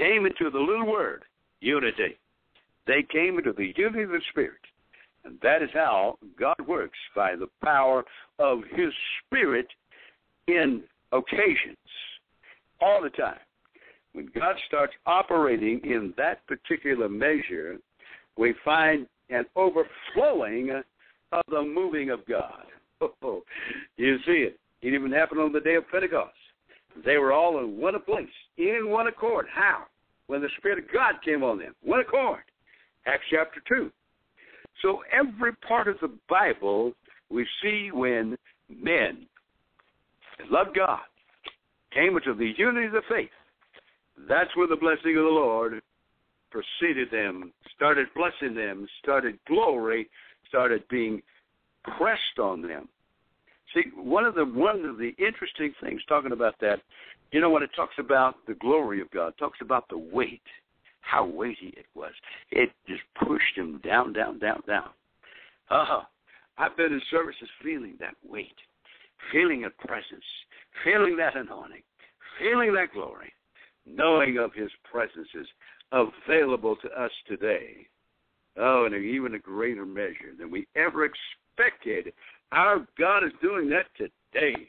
came 0.00 0.24
into 0.26 0.50
the 0.50 0.58
little 0.58 0.86
word, 0.86 1.24
unity. 1.60 2.16
They 2.86 3.04
came 3.12 3.38
into 3.38 3.52
the 3.52 3.72
unity 3.76 4.02
of 4.02 4.10
the 4.10 4.20
Spirit. 4.30 4.60
And 5.24 5.38
that 5.42 5.62
is 5.62 5.68
how 5.74 6.18
God 6.38 6.56
works 6.66 6.98
by 7.14 7.36
the 7.36 7.48
power 7.62 8.04
of 8.38 8.60
His 8.74 8.92
Spirit 9.26 9.66
in 10.48 10.82
occasions, 11.12 11.76
all 12.80 13.02
the 13.02 13.10
time. 13.10 13.38
When 14.12 14.30
God 14.34 14.56
starts 14.66 14.94
operating 15.06 15.80
in 15.84 16.14
that 16.16 16.44
particular 16.46 17.08
measure, 17.08 17.76
we 18.38 18.54
find 18.64 19.06
an 19.28 19.44
overflowing 19.54 20.82
of 21.32 21.42
the 21.48 21.62
moving 21.62 22.10
of 22.10 22.26
God. 22.26 22.64
Oh, 23.00 23.42
you 23.96 24.16
see 24.26 24.48
it. 24.48 24.58
It 24.82 24.94
even 24.94 25.12
happened 25.12 25.40
on 25.40 25.52
the 25.52 25.60
day 25.60 25.74
of 25.74 25.88
Pentecost. 25.90 26.32
They 27.04 27.18
were 27.18 27.32
all 27.32 27.58
in 27.60 27.78
one 27.78 28.00
place, 28.02 28.26
in 28.56 28.88
one 28.88 29.06
accord. 29.06 29.46
How? 29.52 29.84
When 30.26 30.40
the 30.40 30.48
Spirit 30.58 30.78
of 30.78 30.92
God 30.92 31.14
came 31.24 31.42
on 31.42 31.58
them. 31.58 31.74
One 31.82 32.00
accord. 32.00 32.42
Acts 33.06 33.24
chapter 33.30 33.60
2. 33.68 33.90
So 34.82 35.02
every 35.12 35.54
part 35.56 35.88
of 35.88 35.96
the 36.00 36.12
Bible 36.28 36.92
we 37.30 37.46
see 37.62 37.90
when 37.92 38.36
men 38.68 39.26
that 40.38 40.50
loved 40.50 40.76
God 40.76 41.00
came 41.92 42.16
into 42.16 42.34
the 42.34 42.52
unity 42.56 42.86
of 42.86 42.92
the 42.92 43.02
faith. 43.08 43.30
That's 44.28 44.54
where 44.56 44.68
the 44.68 44.76
blessing 44.76 45.16
of 45.16 45.24
the 45.24 45.30
Lord 45.30 45.80
preceded 46.50 47.10
them, 47.10 47.52
started 47.74 48.08
blessing 48.14 48.54
them, 48.54 48.86
started 49.02 49.38
glory, 49.46 50.08
started 50.48 50.82
being 50.88 51.22
pressed 51.96 52.38
on 52.40 52.62
them. 52.62 52.88
See, 53.74 53.84
one 53.94 54.24
of 54.24 54.34
the 54.34 54.44
one 54.44 54.84
of 54.84 54.98
the 54.98 55.14
interesting 55.18 55.72
things 55.80 56.00
talking 56.08 56.32
about 56.32 56.54
that, 56.60 56.80
you 57.30 57.40
know, 57.40 57.50
when 57.50 57.62
it 57.62 57.70
talks 57.76 57.94
about 57.98 58.34
the 58.46 58.54
glory 58.54 59.00
of 59.00 59.10
God, 59.10 59.34
talks 59.38 59.58
about 59.60 59.88
the 59.88 59.98
weight, 59.98 60.42
how 61.02 61.24
weighty 61.24 61.72
it 61.76 61.86
was. 61.94 62.12
It 62.50 62.70
just 62.88 63.02
pushed 63.24 63.56
him 63.56 63.80
down, 63.84 64.12
down, 64.12 64.38
down, 64.38 64.62
down. 64.66 64.90
Uh-huh. 65.70 66.02
I've 66.58 66.76
been 66.76 66.92
in 66.92 67.00
services 67.10 67.48
feeling 67.62 67.94
that 68.00 68.14
weight, 68.28 68.56
feeling 69.32 69.64
a 69.64 69.86
presence, 69.86 70.24
feeling 70.84 71.16
that 71.16 71.36
anointing, 71.36 71.82
feeling 72.38 72.74
that 72.74 72.92
glory, 72.92 73.32
knowing 73.86 74.38
of 74.38 74.52
his 74.52 74.70
presence 74.90 75.28
is 75.34 75.46
available 75.92 76.76
to 76.76 76.88
us 77.00 77.12
today. 77.28 77.86
Oh, 78.56 78.86
in 78.86 78.94
even 78.94 79.36
a 79.36 79.38
greater 79.38 79.86
measure 79.86 80.34
than 80.38 80.50
we 80.50 80.66
ever 80.74 81.04
expected 81.04 82.12
Our 82.52 82.86
God 82.98 83.24
is 83.24 83.32
doing 83.40 83.70
that 83.70 83.86
today. 83.96 84.68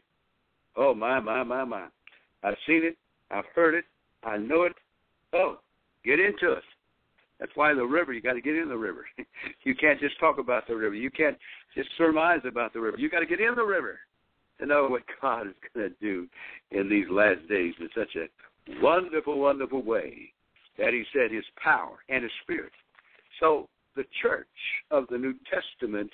Oh 0.75 0.93
my, 0.93 1.19
my, 1.19 1.43
my, 1.43 1.63
my. 1.63 1.87
I've 2.43 2.55
seen 2.67 2.83
it, 2.83 2.97
I've 3.29 3.45
heard 3.55 3.75
it, 3.75 3.85
I 4.23 4.37
know 4.37 4.63
it. 4.63 4.73
Oh, 5.33 5.57
get 6.05 6.19
into 6.19 6.53
it. 6.53 6.63
That's 7.39 7.51
why 7.55 7.73
the 7.73 7.83
river, 7.83 8.13
you 8.13 8.21
got 8.21 8.33
to 8.33 8.41
get 8.41 8.55
in 8.55 8.69
the 8.69 8.77
river. 8.77 9.05
you 9.63 9.73
can't 9.75 9.99
just 9.99 10.19
talk 10.19 10.37
about 10.37 10.67
the 10.67 10.75
river. 10.75 10.93
You 10.93 11.09
can't 11.09 11.37
just 11.75 11.89
surmise 11.97 12.41
about 12.45 12.71
the 12.71 12.79
river. 12.79 12.97
You 12.99 13.09
got 13.09 13.19
to 13.19 13.25
get 13.25 13.41
in 13.41 13.55
the 13.55 13.63
river 13.63 13.99
to 14.59 14.67
know 14.67 14.87
what 14.87 15.01
God 15.21 15.47
is 15.47 15.53
going 15.73 15.89
to 15.89 15.95
do 15.99 16.27
in 16.69 16.87
these 16.87 17.07
last 17.09 17.47
days 17.49 17.73
in 17.79 17.89
such 17.97 18.15
a 18.15 18.81
wonderful, 18.81 19.39
wonderful 19.39 19.81
way 19.81 20.31
that 20.77 20.93
He 20.93 21.03
said 21.13 21.31
His 21.31 21.43
power 21.61 21.97
and 22.09 22.23
His 22.23 22.31
Spirit. 22.43 22.71
So 23.39 23.67
the 23.95 24.05
church 24.21 24.47
of 24.91 25.05
the 25.09 25.17
New 25.17 25.33
Testament, 25.51 26.11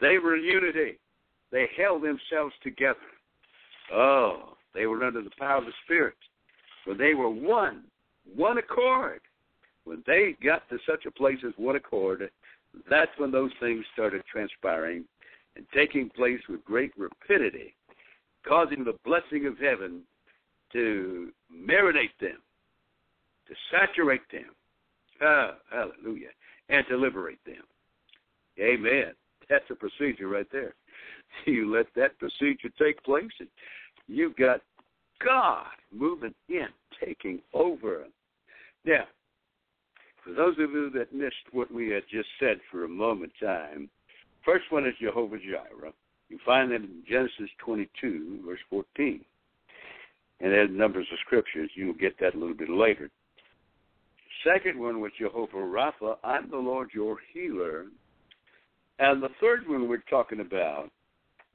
they 0.00 0.18
were 0.18 0.36
in 0.36 0.44
unity. 0.44 0.98
They 1.52 1.68
held 1.76 2.02
themselves 2.02 2.54
together. 2.62 2.98
Oh, 3.92 4.56
they 4.74 4.86
were 4.86 5.04
under 5.04 5.22
the 5.22 5.30
power 5.38 5.58
of 5.58 5.66
the 5.66 5.72
Spirit. 5.84 6.14
For 6.84 6.94
they 6.94 7.14
were 7.14 7.30
one, 7.30 7.84
one 8.34 8.58
accord. 8.58 9.20
When 9.84 10.02
they 10.06 10.36
got 10.42 10.68
to 10.70 10.78
such 10.88 11.04
a 11.06 11.10
place 11.10 11.38
as 11.46 11.52
one 11.56 11.76
accord, 11.76 12.28
that's 12.88 13.10
when 13.18 13.30
those 13.30 13.52
things 13.60 13.84
started 13.92 14.22
transpiring 14.30 15.04
and 15.56 15.66
taking 15.74 16.10
place 16.10 16.40
with 16.48 16.64
great 16.64 16.92
rapidity, 16.96 17.74
causing 18.46 18.84
the 18.84 18.98
blessing 19.04 19.46
of 19.46 19.58
heaven 19.58 20.00
to 20.72 21.30
marinate 21.54 22.16
them, 22.20 22.38
to 23.46 23.54
saturate 23.70 24.28
them. 24.32 24.54
Ah, 25.22 25.54
hallelujah. 25.70 26.30
And 26.68 26.84
to 26.88 26.96
liberate 26.96 27.44
them. 27.44 27.62
Amen. 28.58 29.12
That's 29.48 29.64
a 29.70 29.74
procedure 29.74 30.28
right 30.28 30.48
there. 30.52 30.74
You 31.46 31.74
let 31.74 31.86
that 31.96 32.16
procedure 32.18 32.70
take 32.78 33.02
place, 33.02 33.32
and 33.40 33.48
you've 34.06 34.36
got 34.36 34.60
God 35.24 35.66
moving 35.92 36.34
in, 36.48 36.68
taking 37.04 37.40
over. 37.52 38.04
Now, 38.84 39.04
for 40.22 40.32
those 40.32 40.54
of 40.54 40.70
you 40.70 40.90
that 40.90 41.12
missed 41.12 41.34
what 41.52 41.72
we 41.72 41.88
had 41.88 42.04
just 42.10 42.28
said 42.38 42.58
for 42.70 42.84
a 42.84 42.88
moment 42.88 43.32
time, 43.42 43.90
first 44.44 44.64
one 44.70 44.86
is 44.86 44.94
Jehovah 45.00 45.38
Jireh. 45.38 45.92
You 46.28 46.38
find 46.46 46.70
that 46.70 46.76
in 46.76 47.02
Genesis 47.08 47.50
22, 47.64 48.40
verse 48.46 48.60
14. 48.70 49.20
And 50.40 50.52
there's 50.52 50.70
numbers 50.70 51.06
of 51.12 51.18
scriptures. 51.24 51.70
You'll 51.74 51.94
get 51.94 52.18
that 52.20 52.34
a 52.34 52.38
little 52.38 52.54
bit 52.56 52.70
later. 52.70 53.10
Second 54.44 54.78
one 54.78 55.00
was 55.00 55.12
Jehovah 55.18 55.56
Rapha. 55.56 56.16
I'm 56.24 56.50
the 56.50 56.56
Lord 56.56 56.90
your 56.92 57.18
healer. 57.32 57.86
And 58.98 59.22
the 59.22 59.30
third 59.40 59.68
one 59.68 59.88
we're 59.88 60.04
talking 60.08 60.40
about 60.40 60.90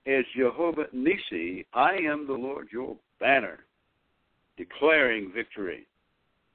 is 0.06 0.26
Jehovah 0.36 0.86
Nissi. 0.96 1.66
I 1.74 1.94
am 1.94 2.28
the 2.28 2.34
Lord 2.34 2.68
your 2.72 2.98
banner, 3.20 3.60
declaring 4.58 5.32
victory. 5.34 5.86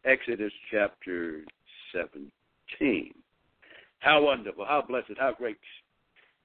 Exodus 0.04 0.52
chapter 0.70 1.42
17. 1.92 3.14
How 4.00 4.22
wonderful, 4.22 4.66
how 4.66 4.84
blessed, 4.86 5.12
how 5.18 5.32
great. 5.32 5.56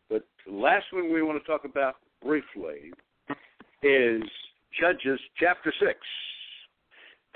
But 0.10 0.24
the 0.46 0.54
last 0.54 0.86
one 0.94 1.14
we 1.14 1.22
want 1.22 1.42
to 1.42 1.48
talk 1.48 1.66
about 1.66 1.96
briefly 2.24 2.94
is 3.84 4.22
Judges 4.80 5.20
chapter 5.38 5.74
6 5.80 5.92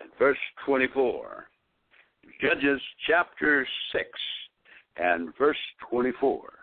and 0.02 0.10
verse 0.18 0.38
24. 0.66 1.48
Judges 2.42 2.82
chapter 3.06 3.68
6 3.92 4.06
and 4.98 5.30
verse 5.38 5.58
24. 5.90 6.63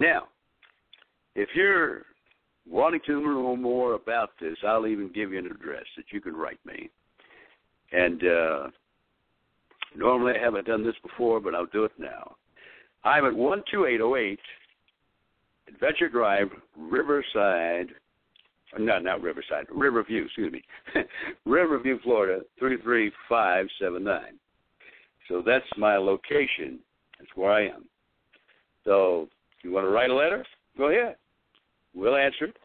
Now, 0.00 0.24
if 1.36 1.50
you're 1.54 2.02
wanting 2.68 3.00
to 3.06 3.20
know 3.20 3.56
more 3.56 3.94
about 3.94 4.30
this, 4.40 4.56
I'll 4.66 4.86
even 4.86 5.12
give 5.12 5.32
you 5.32 5.38
an 5.38 5.46
address 5.46 5.84
that 5.96 6.06
you 6.10 6.20
can 6.20 6.34
write 6.34 6.58
me. 6.66 6.90
And 7.92 8.22
uh, 8.24 8.68
Normally, 9.96 10.34
I 10.38 10.42
haven't 10.42 10.66
done 10.66 10.84
this 10.84 10.94
before, 11.02 11.40
but 11.40 11.54
I'll 11.54 11.66
do 11.66 11.84
it 11.84 11.92
now. 11.98 12.36
I'm 13.04 13.24
at 13.24 13.32
12808 13.32 14.38
Adventure 15.68 16.08
Drive, 16.08 16.48
Riverside. 16.76 17.88
No, 18.78 18.98
not 18.98 19.20
Riverside. 19.22 19.66
Riverview, 19.70 20.24
excuse 20.24 20.52
me. 20.52 20.62
Riverview, 21.44 21.98
Florida, 22.02 22.42
33579. 22.58 24.38
So 25.28 25.42
that's 25.44 25.64
my 25.76 25.96
location. 25.96 26.78
That's 27.18 27.30
where 27.34 27.52
I 27.52 27.66
am. 27.66 27.84
So 28.84 29.28
you 29.62 29.72
want 29.72 29.86
to 29.86 29.90
write 29.90 30.10
a 30.10 30.14
letter, 30.14 30.44
go 30.76 30.88
ahead. 30.88 31.16
We'll 31.94 32.16
answer 32.16 32.46
it 32.46 32.56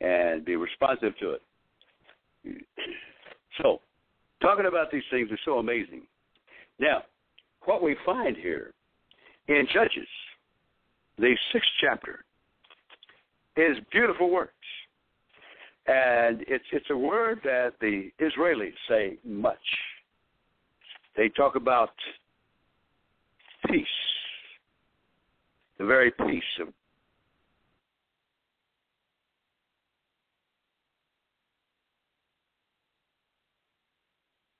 and 0.00 0.44
be 0.44 0.56
responsive 0.56 1.12
to 1.20 1.32
it. 1.32 1.42
So, 3.62 3.80
talking 4.40 4.66
about 4.66 4.90
these 4.90 5.02
things 5.10 5.30
is 5.30 5.38
so 5.44 5.58
amazing. 5.58 6.02
Now, 6.78 7.02
what 7.64 7.82
we 7.82 7.96
find 8.04 8.36
here 8.36 8.72
in 9.48 9.66
Judges, 9.72 10.08
the 11.18 11.34
sixth 11.52 11.70
chapter, 11.80 12.24
is 13.56 13.78
beautiful 13.90 14.30
words. 14.30 14.50
And 15.86 16.42
it's 16.48 16.64
it's 16.72 16.90
a 16.90 16.96
word 16.96 17.40
that 17.44 17.74
the 17.80 18.10
Israelis 18.20 18.74
say 18.88 19.18
much. 19.24 19.56
They 21.16 21.28
talk 21.30 21.54
about 21.54 21.90
peace, 23.70 23.86
the 25.78 25.84
very 25.84 26.10
peace 26.10 26.42
of 26.60 26.68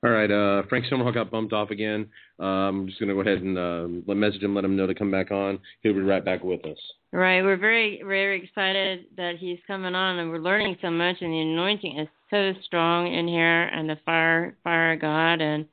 All 0.05 0.13
right, 0.13 0.31
uh, 0.31 0.63
Frank 0.69 0.85
Sumrall 0.87 1.13
got 1.13 1.33
bumped 1.33 1.53
off 1.53 1.71
again. 1.71 2.07
Um, 2.39 2.47
I'm 2.47 2.87
just 2.87 3.01
going 3.01 3.09
to 3.09 3.15
go 3.15 3.29
ahead 3.29 3.43
and 3.43 3.59
uh, 3.59 4.15
message 4.15 4.41
him, 4.41 4.55
let 4.55 4.65
him 4.65 4.77
know 4.77 4.87
to 4.87 4.95
come 4.95 5.11
back 5.11 5.33
on. 5.33 5.59
He'll 5.83 5.95
be 5.95 6.01
right 6.01 6.25
back 6.25 6.45
with 6.45 6.65
us. 6.65 6.79
Right, 7.13 7.43
we're 7.43 7.57
very, 7.57 8.01
very 8.07 8.45
excited 8.45 9.07
that 9.17 9.37
he's 9.41 9.59
coming 9.67 9.97
on, 9.97 10.21
and 10.21 10.31
we're 10.31 10.39
learning 10.39 10.77
so 10.81 10.91
much. 10.91 11.17
And 11.23 11.33
the 11.33 11.41
anointing 11.41 11.99
is 11.99 12.09
so 12.31 12.53
strong 12.63 13.13
in 13.13 13.27
here, 13.27 13.65
and 13.65 13.89
the 13.89 13.99
fire, 14.05 14.57
fire 14.63 14.93
of 14.93 15.01
God, 15.01 15.41
and 15.41 15.67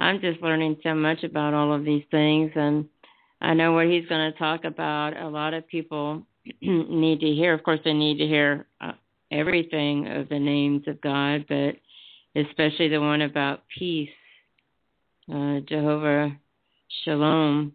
I'm 0.00 0.20
just 0.20 0.42
learning 0.42 0.78
so 0.82 0.96
much 0.96 1.22
about 1.22 1.54
all 1.54 1.72
of 1.72 1.84
these 1.84 2.04
things. 2.10 2.50
And 2.56 2.88
I 3.42 3.54
know 3.54 3.72
what 3.72 3.86
he's 3.86 4.06
going 4.06 4.32
to 4.32 4.38
talk 4.38 4.64
about. 4.64 5.16
A 5.16 5.28
lot 5.28 5.52
of 5.52 5.66
people 5.66 6.22
need 6.62 7.20
to 7.20 7.26
hear. 7.26 7.52
Of 7.52 7.64
course, 7.64 7.80
they 7.84 7.92
need 7.92 8.18
to 8.18 8.26
hear 8.26 8.66
uh, 8.80 8.92
everything 9.32 10.06
of 10.06 10.28
the 10.28 10.38
names 10.38 10.86
of 10.86 11.00
God, 11.00 11.46
but 11.48 11.74
especially 12.36 12.88
the 12.88 13.00
one 13.00 13.22
about 13.22 13.64
peace, 13.76 14.08
uh, 15.28 15.58
Jehovah 15.68 16.36
Shalom, 17.04 17.74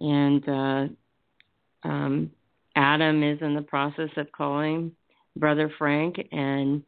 and 0.00 0.48
uh, 0.48 1.88
um, 1.88 2.30
Adam 2.74 3.22
is 3.22 3.38
in 3.42 3.54
the 3.54 3.62
process 3.62 4.10
of 4.16 4.32
calling 4.32 4.90
Brother 5.36 5.70
Frank, 5.76 6.16
and 6.32 6.82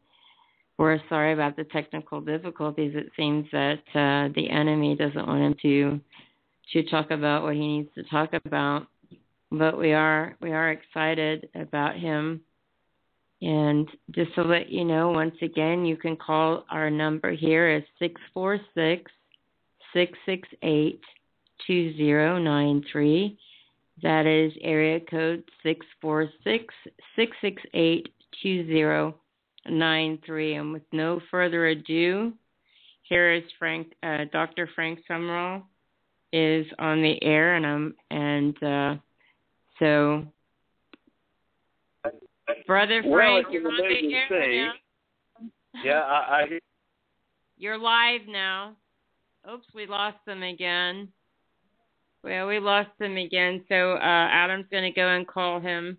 we're 0.78 1.01
sorry 1.11 1.35
about 1.35 1.57
the 1.57 1.65
technical 1.65 2.23
difficulties. 2.23 2.93
It 2.95 3.11
seems 3.15 3.47
that 3.53 3.81
uh, 3.95 4.32
the 4.35 4.49
enemy 4.51 4.97
doesn't 4.97 5.27
want 5.27 5.43
him 5.43 5.57
to 5.62 6.01
to 6.73 6.83
talk 6.85 7.11
about 7.11 7.43
what 7.43 7.55
he 7.55 7.67
needs 7.67 7.95
to 7.95 8.03
talk 8.05 8.31
about, 8.45 8.87
but 9.51 9.79
we 9.79 9.93
are 9.93 10.37
we 10.41 10.53
are 10.53 10.71
excited 10.71 11.49
about 11.55 11.97
him 11.97 12.43
and 13.43 13.87
just 14.13 14.35
to 14.35 14.43
let 14.43 14.71
you 14.71 14.85
know, 14.85 15.11
once 15.11 15.35
again, 15.43 15.85
you 15.85 15.97
can 15.97 16.17
call 16.17 16.65
our 16.71 16.89
number 16.91 17.33
here 17.33 17.71
is 17.71 17.83
646 17.99 19.13
668 19.93 21.01
2093. 21.67 23.39
That 24.03 24.27
is 24.27 24.53
area 24.63 25.01
code 25.01 25.45
646 25.63 26.75
668 27.15 28.09
2093. 28.43 30.55
And 30.55 30.73
with 30.73 30.83
no 30.93 31.21
further 31.31 31.67
ado, 31.67 32.33
here 33.03 33.33
is 33.33 33.45
Frank, 33.59 33.93
uh, 34.03 34.25
Dr. 34.33 34.67
Frank 34.75 35.01
Sumrall 35.09 35.63
is 36.37 36.67
on 36.79 37.03
the 37.03 37.23
air, 37.23 37.55
and 37.55 37.67
I'm 37.67 37.95
and 38.11 38.63
uh, 38.63 38.97
so 39.79 40.27
Brother 42.67 43.03
Frank, 43.03 43.47
well, 43.47 43.53
you're 43.53 43.69
on 43.69 43.77
the 43.77 44.15
air 44.15 44.65
now. 44.65 44.73
Yeah, 45.85 46.01
I, 46.01 46.43
I 46.43 46.59
You're 47.59 47.79
live 47.79 48.23
now. 48.29 48.77
Oops, 49.51 49.67
we 49.75 49.87
lost 49.87 50.19
them 50.27 50.43
again. 50.43 51.09
Well, 52.23 52.47
we 52.47 52.59
lost 52.59 52.91
them 52.99 53.17
again. 53.17 53.65
So 53.69 53.93
uh, 53.93 53.99
Adam's 54.03 54.67
going 54.71 54.85
to 54.85 54.91
go 54.91 55.09
and 55.09 55.27
call 55.27 55.61
him 55.61 55.99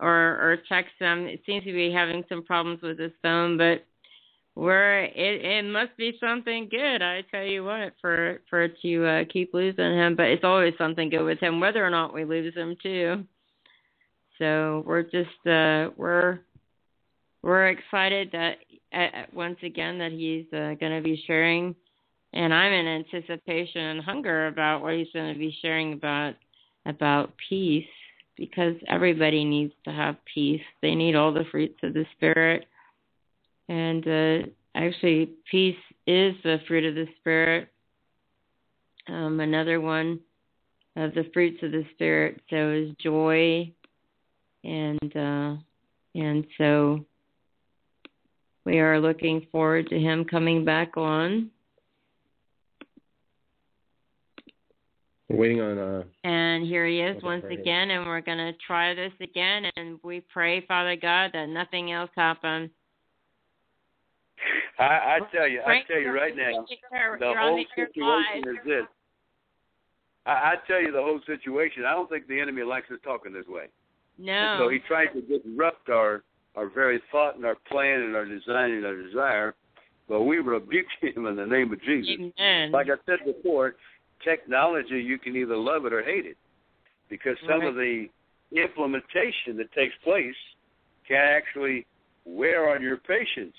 or 0.00 0.10
or 0.10 0.58
text 0.68 0.92
him. 0.98 1.26
It 1.26 1.42
seems 1.46 1.64
to 1.64 1.72
be 1.72 1.92
having 1.92 2.24
some 2.28 2.42
problems 2.42 2.82
with 2.82 2.98
his 2.98 3.12
phone, 3.22 3.56
but 3.56 3.86
we're 4.60 5.04
it 5.04 5.42
it 5.42 5.64
must 5.64 5.96
be 5.96 6.18
something 6.20 6.68
good. 6.70 7.00
I 7.00 7.22
tell 7.30 7.44
you 7.44 7.64
what, 7.64 7.94
for 7.98 8.40
for 8.50 8.68
to 8.68 9.06
uh, 9.06 9.24
keep 9.32 9.54
losing 9.54 9.96
him, 9.96 10.16
but 10.16 10.26
it's 10.26 10.44
always 10.44 10.74
something 10.76 11.08
good 11.08 11.24
with 11.24 11.40
him, 11.40 11.60
whether 11.60 11.84
or 11.84 11.88
not 11.88 12.12
we 12.12 12.26
lose 12.26 12.54
him 12.54 12.76
too. 12.82 13.24
so 14.38 14.84
we're 14.86 15.02
just 15.02 15.46
uh, 15.46 15.90
we're 15.96 16.40
we're 17.42 17.68
excited 17.68 18.32
that 18.32 18.56
uh, 18.92 19.24
once 19.32 19.56
again 19.62 19.98
that 19.98 20.12
he's 20.12 20.44
uh, 20.52 20.74
going 20.78 20.94
to 20.94 21.02
be 21.02 21.22
sharing, 21.26 21.74
and 22.34 22.52
I'm 22.52 22.72
in 22.74 22.86
anticipation 22.86 23.80
and 23.80 24.00
hunger 24.02 24.48
about 24.48 24.82
what 24.82 24.92
he's 24.92 25.08
going 25.14 25.32
to 25.32 25.38
be 25.38 25.56
sharing 25.62 25.94
about 25.94 26.34
about 26.84 27.32
peace 27.48 27.86
because 28.36 28.74
everybody 28.88 29.42
needs 29.46 29.72
to 29.86 29.90
have 29.90 30.16
peace. 30.34 30.60
They 30.82 30.94
need 30.94 31.16
all 31.16 31.32
the 31.32 31.44
fruits 31.50 31.78
of 31.82 31.94
the 31.94 32.04
spirit, 32.14 32.66
and 33.70 34.06
uh, 34.06 34.46
actually, 34.74 35.30
peace 35.48 35.76
is 36.04 36.34
the 36.42 36.58
fruit 36.66 36.84
of 36.84 36.96
the 36.96 37.06
spirit. 37.20 37.68
Um, 39.08 39.38
another 39.38 39.80
one 39.80 40.18
of 40.96 41.14
the 41.14 41.30
fruits 41.32 41.62
of 41.62 41.70
the 41.70 41.84
spirit 41.94 42.40
so 42.50 42.70
is 42.70 42.90
joy 43.00 43.72
and 44.64 45.16
uh, 45.16 45.54
and 46.16 46.44
so 46.58 47.04
we 48.64 48.80
are 48.80 49.00
looking 49.00 49.46
forward 49.52 49.88
to 49.88 49.98
him 49.98 50.24
coming 50.24 50.64
back 50.64 50.96
on. 50.96 51.50
We're 55.28 55.36
waiting 55.36 55.60
on. 55.60 55.78
Uh, 55.78 56.02
and 56.24 56.66
here 56.66 56.86
he 56.86 57.00
is 57.00 57.22
once 57.22 57.44
again, 57.48 57.90
and 57.90 58.04
we're 58.04 58.20
going 58.20 58.38
to 58.38 58.52
try 58.66 58.94
this 58.94 59.12
again. 59.20 59.70
And 59.76 60.00
we 60.02 60.20
pray, 60.32 60.66
Father 60.66 60.96
God, 60.96 61.30
that 61.34 61.48
nothing 61.48 61.92
else 61.92 62.10
happens. 62.16 62.70
I, 64.78 64.84
I 64.84 65.18
tell 65.34 65.48
you, 65.48 65.60
I 65.60 65.80
tell 65.86 66.00
you 66.00 66.12
right 66.12 66.34
now, 66.36 66.64
the 67.18 67.34
whole 67.36 67.56
the 67.56 67.64
situation 67.76 68.48
is 68.48 68.56
this. 68.64 68.84
I, 70.26 70.30
I 70.30 70.54
tell 70.66 70.80
you 70.80 70.92
the 70.92 71.02
whole 71.02 71.20
situation. 71.26 71.84
I 71.86 71.92
don't 71.92 72.08
think 72.08 72.26
the 72.26 72.40
enemy 72.40 72.62
likes 72.62 72.90
us 72.90 72.98
talking 73.04 73.32
this 73.32 73.46
way. 73.46 73.66
No. 74.18 74.32
And 74.32 74.60
so 74.60 74.68
he 74.68 74.78
tried 74.86 75.08
to 75.14 75.20
disrupt 75.22 75.88
our 75.88 76.22
our 76.56 76.68
very 76.68 77.00
thought 77.12 77.36
and 77.36 77.44
our 77.44 77.56
plan 77.70 78.00
and 78.00 78.16
our 78.16 78.24
design 78.24 78.72
and 78.72 78.84
our 78.84 79.00
desire. 79.00 79.54
But 80.08 80.22
we 80.22 80.38
rebuke 80.38 80.86
him 81.00 81.26
in 81.26 81.36
the 81.36 81.46
name 81.46 81.72
of 81.72 81.80
Jesus. 81.82 82.16
Amen. 82.18 82.72
Like 82.72 82.88
I 82.88 82.96
said 83.06 83.18
before, 83.24 83.76
technology 84.24 85.00
you 85.00 85.18
can 85.18 85.36
either 85.36 85.56
love 85.56 85.86
it 85.86 85.92
or 85.92 86.02
hate 86.02 86.26
it, 86.26 86.36
because 87.08 87.36
some 87.48 87.62
of 87.62 87.74
the 87.74 88.06
implementation 88.52 89.56
that 89.56 89.72
takes 89.72 89.94
place 90.02 90.34
can 91.06 91.16
actually 91.16 91.86
wear 92.24 92.70
on 92.74 92.82
your 92.82 92.96
patience. 92.96 93.54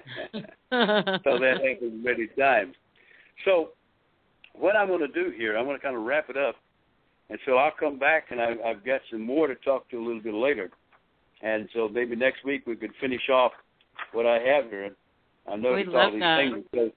so 0.32 1.38
that 1.38 1.60
happens 1.62 2.04
many 2.04 2.28
times. 2.38 2.74
So 3.44 3.70
what 4.54 4.76
I'm 4.76 4.88
going 4.88 5.00
to 5.00 5.08
do 5.08 5.32
here, 5.36 5.56
I'm 5.56 5.64
going 5.64 5.76
to 5.76 5.82
kind 5.82 5.96
of 5.96 6.02
wrap 6.02 6.30
it 6.30 6.36
up, 6.36 6.56
and 7.30 7.38
so 7.46 7.56
I'll 7.56 7.72
come 7.78 7.98
back 7.98 8.26
and 8.30 8.40
I, 8.40 8.54
I've 8.64 8.84
got 8.84 9.00
some 9.10 9.22
more 9.22 9.46
to 9.46 9.54
talk 9.56 9.88
to 9.90 9.96
a 9.96 10.04
little 10.04 10.22
bit 10.22 10.34
later, 10.34 10.70
and 11.42 11.68
so 11.74 11.88
maybe 11.88 12.16
next 12.16 12.44
week 12.44 12.66
we 12.66 12.76
could 12.76 12.92
finish 13.00 13.28
off 13.30 13.52
what 14.12 14.26
I 14.26 14.38
have 14.38 14.70
here. 14.70 14.90
I 15.50 15.56
know 15.56 15.72
We'd 15.74 15.88
all 15.88 16.10
these 16.12 16.20
that. 16.20 16.38
things. 16.38 16.64
So 16.74 16.90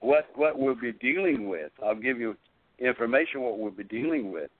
what 0.00 0.26
what 0.34 0.58
we'll 0.58 0.74
be 0.74 0.92
dealing 0.92 1.48
with, 1.48 1.70
I'll 1.84 1.94
give 1.94 2.18
you 2.18 2.36
information 2.78 3.42
what 3.42 3.58
we'll 3.58 3.70
be 3.70 3.84
dealing 3.84 4.32
with. 4.32 4.50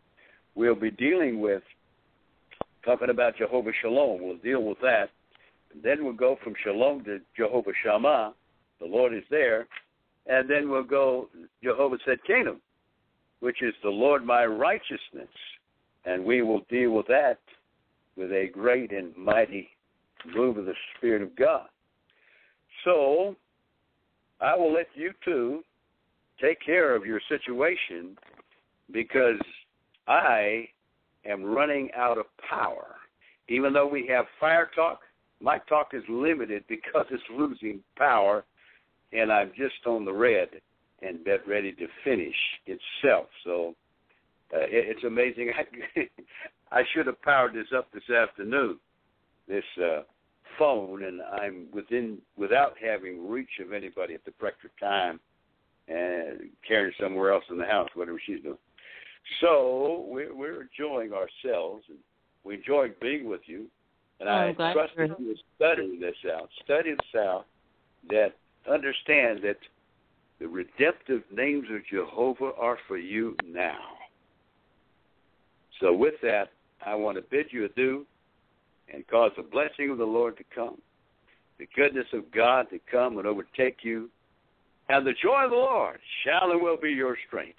We'll 0.55 0.75
be 0.75 0.91
dealing 0.91 1.41
with 1.41 1.63
talking 2.85 3.11
about 3.11 3.37
Jehovah 3.37 3.73
Shalom. 3.81 4.23
We'll 4.23 4.37
deal 4.37 4.63
with 4.63 4.79
that. 4.83 5.11
Then 5.83 6.05
we'll 6.05 6.13
go 6.13 6.37
from 6.43 6.55
Shalom 6.63 7.05
to 7.05 7.21
Jehovah 7.37 7.73
Shammah. 7.85 8.35
The 8.81 8.87
Lord 8.87 9.15
is 9.15 9.25
there. 9.31 9.67
And 10.27 10.49
then 10.49 10.69
we'll 10.71 10.85
go 10.85 11.29
Jehovah 11.63 11.97
said 12.05 12.19
Tzedkenu, 12.29 12.57
which 13.41 13.63
is 13.63 13.75
the 13.83 13.91
Lord 13.91 14.25
my 14.25 14.45
righteousness. 14.45 15.29
And 16.05 16.25
we 16.25 16.43
will 16.43 16.63
deal 16.69 16.91
with 16.93 17.07
that 17.09 17.39
with 18.17 18.31
a 18.31 18.49
great 18.53 18.93
and 18.93 19.17
mighty 19.17 19.69
move 20.35 20.57
of 20.59 20.67
the 20.67 20.75
Spirit 20.97 21.23
of 21.23 21.35
God. 21.37 21.67
So 22.85 23.37
I 24.41 24.57
will 24.57 24.73
let 24.73 24.89
you 24.95 25.13
two 25.25 25.63
take 26.41 26.61
care 26.65 26.95
of 26.95 27.07
your 27.07 27.21
situation 27.29 28.17
because 28.93 29.41
I 30.09 30.69
am 31.25 31.45
running 31.45 31.91
out 31.97 32.19
of 32.19 32.27
power. 32.49 32.97
Even 33.49 33.73
though 33.73 33.87
we 33.87 34.07
have 34.09 34.27
fire 34.41 34.71
talk, 34.75 35.01
my 35.43 35.59
talk 35.69 35.89
is 35.93 36.05
limited 36.09 36.65
because 36.69 37.07
it's 37.11 37.23
losing 37.37 37.81
power, 37.97 38.45
and 39.13 39.33
I'm 39.33 39.51
just 39.57 39.87
on 39.87 40.05
the 40.05 40.13
red 40.13 40.49
and 41.03 41.21
about 41.21 41.47
ready 41.47 41.73
to 41.73 41.87
finish 42.05 42.37
itself. 42.67 43.27
So 43.45 43.75
uh, 44.55 44.61
it, 44.61 44.97
it's 44.97 45.05
amazing. 45.05 45.51
I, 46.73 46.79
I 46.79 46.83
should 46.95 47.07
have 47.07 47.21
powered 47.23 47.55
this 47.55 47.67
up 47.77 47.89
this 47.93 48.09
afternoon, 48.09 48.79
this 49.49 49.65
uh, 49.83 50.03
phone, 50.59 51.05
and 51.05 51.21
I'm 51.21 51.67
within 51.73 52.19
without 52.37 52.75
having 52.81 53.29
reach 53.29 53.61
of 53.61 53.73
anybody 53.73 54.15
at 54.15 54.25
the 54.25 54.33
correct 54.39 54.59
time, 54.79 55.19
and 55.89 56.51
Karen's 56.67 56.95
somewhere 57.01 57.33
else 57.33 57.45
in 57.51 57.59
the 57.59 57.65
house, 57.65 57.89
whatever 57.95 58.21
she's 58.25 58.43
doing. 58.43 58.59
So 59.41 60.07
we're, 60.09 60.35
we're 60.35 60.63
enjoying 60.63 61.13
ourselves, 61.13 61.85
and 61.89 61.99
we 62.45 62.55
enjoy 62.55 62.89
being 63.01 63.29
with 63.29 63.43
you. 63.47 63.67
And 64.23 64.31
Oh, 64.31 64.65
I 64.65 64.73
trust 64.73 64.93
that 64.97 65.19
you 65.19 65.27
will 65.27 65.35
study 65.57 65.99
this 65.99 66.15
out. 66.33 66.49
Study 66.65 66.91
this 66.93 67.21
out. 67.21 67.47
That 68.09 68.35
understand 68.71 69.41
that 69.43 69.57
the 70.39 70.47
redemptive 70.47 71.23
names 71.33 71.67
of 71.75 71.85
Jehovah 71.91 72.53
are 72.61 72.79
for 72.87 72.99
you 72.99 73.37
now. 73.45 73.81
So 75.81 75.93
with 75.93 76.15
that, 76.23 76.51
I 76.85 76.95
want 76.95 77.17
to 77.17 77.23
bid 77.23 77.47
you 77.51 77.65
adieu 77.65 78.07
and 78.93 79.07
cause 79.09 79.33
the 79.37 79.43
blessing 79.43 79.91
of 79.91 79.99
the 79.99 80.05
Lord 80.05 80.37
to 80.37 80.45
come, 80.55 80.81
the 81.59 81.69
goodness 81.75 82.07
of 82.13 82.31
God 82.31 82.67
to 82.71 82.79
come 82.91 83.19
and 83.19 83.27
overtake 83.27 83.79
you, 83.83 84.09
and 84.89 85.05
the 85.07 85.15
joy 85.21 85.45
of 85.45 85.51
the 85.51 85.57
Lord 85.57 85.99
shall 86.25 86.53
and 86.53 86.63
will 86.63 86.77
be 86.77 86.91
your 86.91 87.17
strength. 87.27 87.59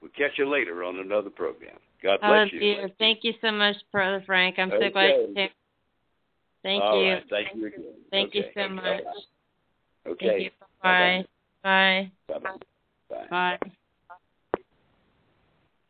We'll 0.00 0.10
catch 0.16 0.38
you 0.38 0.48
later 0.48 0.82
on 0.84 0.98
another 0.98 1.30
program. 1.30 1.76
God 2.02 2.18
Oh, 2.22 2.28
bless 2.28 2.52
you. 2.52 2.60
dear. 2.60 2.90
Thank 2.98 3.22
you 3.22 3.34
so 3.40 3.52
much, 3.52 3.76
Brother 3.92 4.22
Frank. 4.26 4.58
I'm 4.58 4.70
so 4.70 4.90
glad 4.90 5.08
you 5.08 5.32
came. 5.34 5.48
Thank 6.62 6.82
All 6.82 7.02
you. 7.02 7.12
right. 7.12 7.24
Thank 7.28 7.48
you 7.54 7.66
again. 7.66 7.84
Thank 8.10 8.34
you 8.34 8.44
so 8.54 8.68
much. 8.68 9.00
Okay. 10.06 10.26
Thank 10.26 10.42
you. 10.42 10.50
Bye. 10.82 11.24
Bye. 11.62 12.10
Bye-bye. 12.28 12.50
Bye. 13.10 13.26
Bye. 13.30 13.58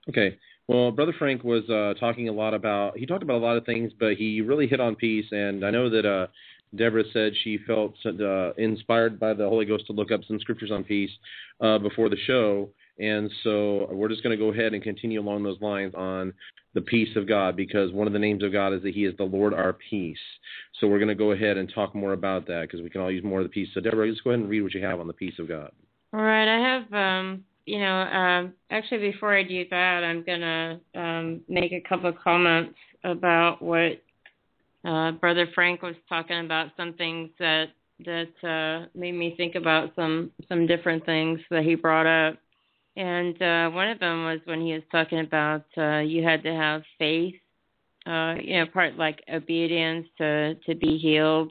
Okay. 0.08 0.36
Well, 0.66 0.90
Brother 0.92 1.14
Frank 1.18 1.42
was 1.42 1.68
uh, 1.68 1.94
talking 1.98 2.28
a 2.28 2.32
lot 2.32 2.54
about. 2.54 2.96
He 2.96 3.06
talked 3.06 3.22
about 3.22 3.36
a 3.36 3.44
lot 3.44 3.56
of 3.56 3.64
things, 3.66 3.92
but 3.98 4.14
he 4.14 4.40
really 4.40 4.66
hit 4.66 4.80
on 4.80 4.94
peace. 4.94 5.26
And 5.30 5.64
I 5.64 5.70
know 5.70 5.90
that 5.90 6.06
uh, 6.06 6.26
Deborah 6.74 7.04
said 7.12 7.32
she 7.42 7.58
felt 7.66 7.94
uh, 8.06 8.52
inspired 8.54 9.18
by 9.18 9.34
the 9.34 9.48
Holy 9.48 9.64
Ghost 9.64 9.86
to 9.88 9.92
look 9.92 10.12
up 10.12 10.20
some 10.26 10.38
scriptures 10.38 10.70
on 10.70 10.84
peace 10.84 11.10
uh, 11.60 11.78
before 11.78 12.08
the 12.08 12.16
show. 12.26 12.68
And 13.00 13.30
so 13.42 13.88
we're 13.90 14.08
just 14.08 14.22
going 14.22 14.36
to 14.36 14.42
go 14.42 14.52
ahead 14.52 14.74
and 14.74 14.82
continue 14.82 15.20
along 15.20 15.42
those 15.42 15.60
lines 15.60 15.94
on 15.96 16.34
the 16.74 16.82
peace 16.82 17.16
of 17.16 17.26
God 17.26 17.56
because 17.56 17.92
one 17.92 18.06
of 18.06 18.12
the 18.12 18.18
names 18.18 18.42
of 18.44 18.52
God 18.52 18.72
is 18.74 18.82
that 18.82 18.94
He 18.94 19.04
is 19.04 19.16
the 19.16 19.24
Lord 19.24 19.54
our 19.54 19.72
peace. 19.72 20.18
So 20.78 20.86
we're 20.86 20.98
going 20.98 21.08
to 21.08 21.14
go 21.14 21.32
ahead 21.32 21.56
and 21.56 21.72
talk 21.74 21.94
more 21.94 22.12
about 22.12 22.46
that 22.46 22.62
because 22.62 22.82
we 22.82 22.90
can 22.90 23.00
all 23.00 23.10
use 23.10 23.24
more 23.24 23.40
of 23.40 23.44
the 23.44 23.50
peace. 23.50 23.68
So 23.74 23.80
Deborah, 23.80 24.10
just 24.10 24.22
go 24.22 24.30
ahead 24.30 24.40
and 24.40 24.48
read 24.48 24.62
what 24.62 24.74
you 24.74 24.84
have 24.84 25.00
on 25.00 25.06
the 25.06 25.12
peace 25.12 25.38
of 25.38 25.48
God. 25.48 25.72
All 26.12 26.20
right, 26.20 26.48
I 26.48 26.58
have 26.58 26.92
um 26.92 27.44
you 27.66 27.78
know, 27.78 28.00
um 28.00 28.54
actually 28.70 29.12
before 29.12 29.36
I 29.36 29.44
do 29.44 29.64
that 29.70 30.04
I'm 30.04 30.24
gonna 30.24 30.80
um 30.94 31.40
make 31.48 31.72
a 31.72 31.80
couple 31.88 32.08
of 32.08 32.16
comments 32.18 32.76
about 33.04 33.62
what 33.62 34.02
uh 34.84 35.12
Brother 35.12 35.46
Frank 35.54 35.82
was 35.82 35.94
talking 36.08 36.44
about 36.44 36.68
some 36.76 36.94
things 36.94 37.30
that 37.38 37.66
that 38.04 38.32
uh 38.42 38.88
made 38.98 39.12
me 39.12 39.34
think 39.36 39.54
about 39.54 39.92
some 39.94 40.32
some 40.48 40.66
different 40.66 41.06
things 41.06 41.38
that 41.50 41.62
he 41.62 41.76
brought 41.76 42.06
up. 42.06 42.38
And 43.00 43.40
uh 43.40 43.70
one 43.70 43.88
of 43.88 43.98
them 43.98 44.24
was 44.24 44.40
when 44.44 44.60
he 44.60 44.74
was 44.74 44.82
talking 44.92 45.20
about 45.20 45.64
uh 45.78 46.00
you 46.00 46.22
had 46.22 46.42
to 46.42 46.52
have 46.52 46.82
faith, 46.98 47.34
uh, 48.06 48.34
you 48.42 48.58
know, 48.58 48.66
part 48.66 48.96
like 48.96 49.22
obedience 49.32 50.06
to 50.18 50.54
to 50.66 50.74
be 50.74 50.98
healed. 50.98 51.50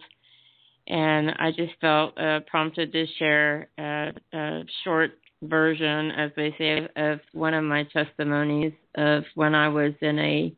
And 0.87 1.31
I 1.39 1.51
just 1.51 1.73
felt 1.81 2.17
uh, 2.19 2.41
prompted 2.47 2.91
to 2.91 3.05
share 3.17 3.69
a, 3.77 4.11
a 4.33 4.63
short 4.83 5.11
version, 5.43 6.09
as 6.11 6.31
they 6.35 6.53
say, 6.57 6.79
of, 6.79 6.85
of 6.95 7.19
one 7.33 7.53
of 7.53 7.63
my 7.63 7.83
testimonies 7.83 8.73
of 8.95 9.23
when 9.35 9.55
I 9.55 9.69
was 9.69 9.93
in 10.01 10.19
a 10.19 10.53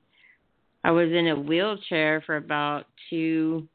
I 0.83 0.91
was 0.91 1.09
in 1.11 1.27
a 1.29 1.39
wheelchair 1.39 2.21
for 2.25 2.35
about 2.35 2.85
two 3.09 3.65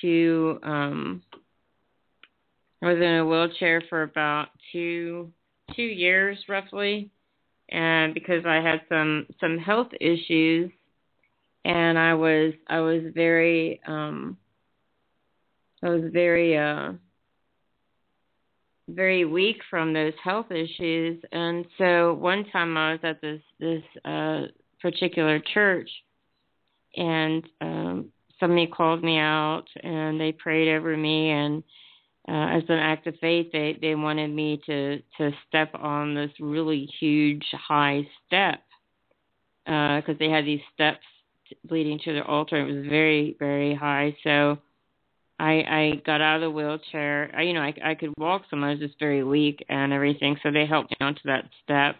two 0.00 0.60
um 0.62 1.22
I 2.80 2.92
was 2.92 2.98
in 2.98 3.14
a 3.16 3.26
wheelchair 3.26 3.82
for 3.88 4.02
about 4.02 4.50
two 4.70 5.32
two 5.74 5.82
years 5.82 6.38
roughly 6.48 7.10
and 7.68 8.14
because 8.14 8.44
I 8.46 8.56
had 8.56 8.82
some 8.88 9.26
some 9.40 9.58
health 9.58 9.88
issues 10.00 10.70
and 11.64 11.98
I 11.98 12.14
was 12.14 12.54
I 12.68 12.80
was 12.80 13.02
very 13.14 13.80
um 13.86 14.36
I 15.82 15.88
was 15.88 16.04
very 16.12 16.56
uh 16.56 16.92
very 18.88 19.24
weak 19.24 19.56
from 19.68 19.92
those 19.92 20.12
health 20.22 20.50
issues. 20.50 21.20
And 21.32 21.66
so 21.76 22.14
one 22.14 22.44
time 22.52 22.76
I 22.76 22.92
was 22.92 23.00
at 23.02 23.20
this 23.20 23.40
this 23.58 23.82
uh 24.04 24.42
particular 24.80 25.40
church 25.52 25.90
and 26.96 27.44
um, 27.60 28.06
somebody 28.38 28.66
called 28.66 29.02
me 29.02 29.18
out 29.18 29.64
and 29.82 30.20
they 30.20 30.32
prayed 30.32 30.74
over 30.74 30.96
me 30.96 31.30
and 31.30 31.62
uh, 32.28 32.56
as 32.56 32.62
an 32.68 32.78
act 32.78 33.06
of 33.06 33.14
faith 33.20 33.46
they 33.52 33.78
they 33.80 33.94
wanted 33.94 34.28
me 34.28 34.60
to 34.66 34.98
to 35.18 35.30
step 35.48 35.70
on 35.74 36.14
this 36.14 36.30
really 36.40 36.88
huge 36.98 37.44
high 37.52 38.06
step 38.26 38.60
because 39.64 40.04
uh, 40.08 40.18
they 40.18 40.30
had 40.30 40.44
these 40.44 40.60
steps 40.74 41.04
leading 41.70 41.98
to 41.98 42.12
the 42.12 42.24
altar 42.24 42.56
it 42.56 42.72
was 42.72 42.86
very 42.86 43.36
very 43.38 43.74
high 43.74 44.16
so 44.24 44.58
I 45.38 45.52
I 45.52 46.02
got 46.06 46.20
out 46.20 46.36
of 46.36 46.42
the 46.42 46.50
wheelchair. 46.50 47.30
I, 47.36 47.42
you 47.42 47.52
know, 47.52 47.60
I 47.60 47.74
I 47.84 47.94
could 47.94 48.14
walk 48.16 48.42
some. 48.48 48.64
I 48.64 48.70
was 48.70 48.78
just 48.78 48.98
very 48.98 49.22
weak 49.22 49.64
and 49.68 49.92
everything. 49.92 50.36
So 50.42 50.50
they 50.50 50.66
helped 50.66 50.92
me 50.92 50.96
onto 51.00 51.20
that 51.26 51.44
step, 51.62 51.96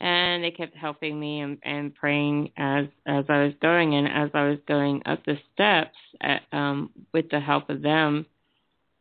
and 0.00 0.42
they 0.42 0.50
kept 0.50 0.74
helping 0.74 1.18
me 1.20 1.40
and, 1.40 1.58
and 1.62 1.94
praying 1.94 2.52
as 2.56 2.86
as 3.06 3.24
I 3.28 3.44
was 3.44 3.52
going. 3.60 3.94
And 3.94 4.08
as 4.08 4.30
I 4.32 4.48
was 4.48 4.58
going 4.66 5.02
up 5.06 5.24
the 5.24 5.36
steps, 5.52 5.96
at, 6.20 6.42
um, 6.52 6.90
with 7.12 7.28
the 7.30 7.40
help 7.40 7.68
of 7.68 7.82
them, 7.82 8.26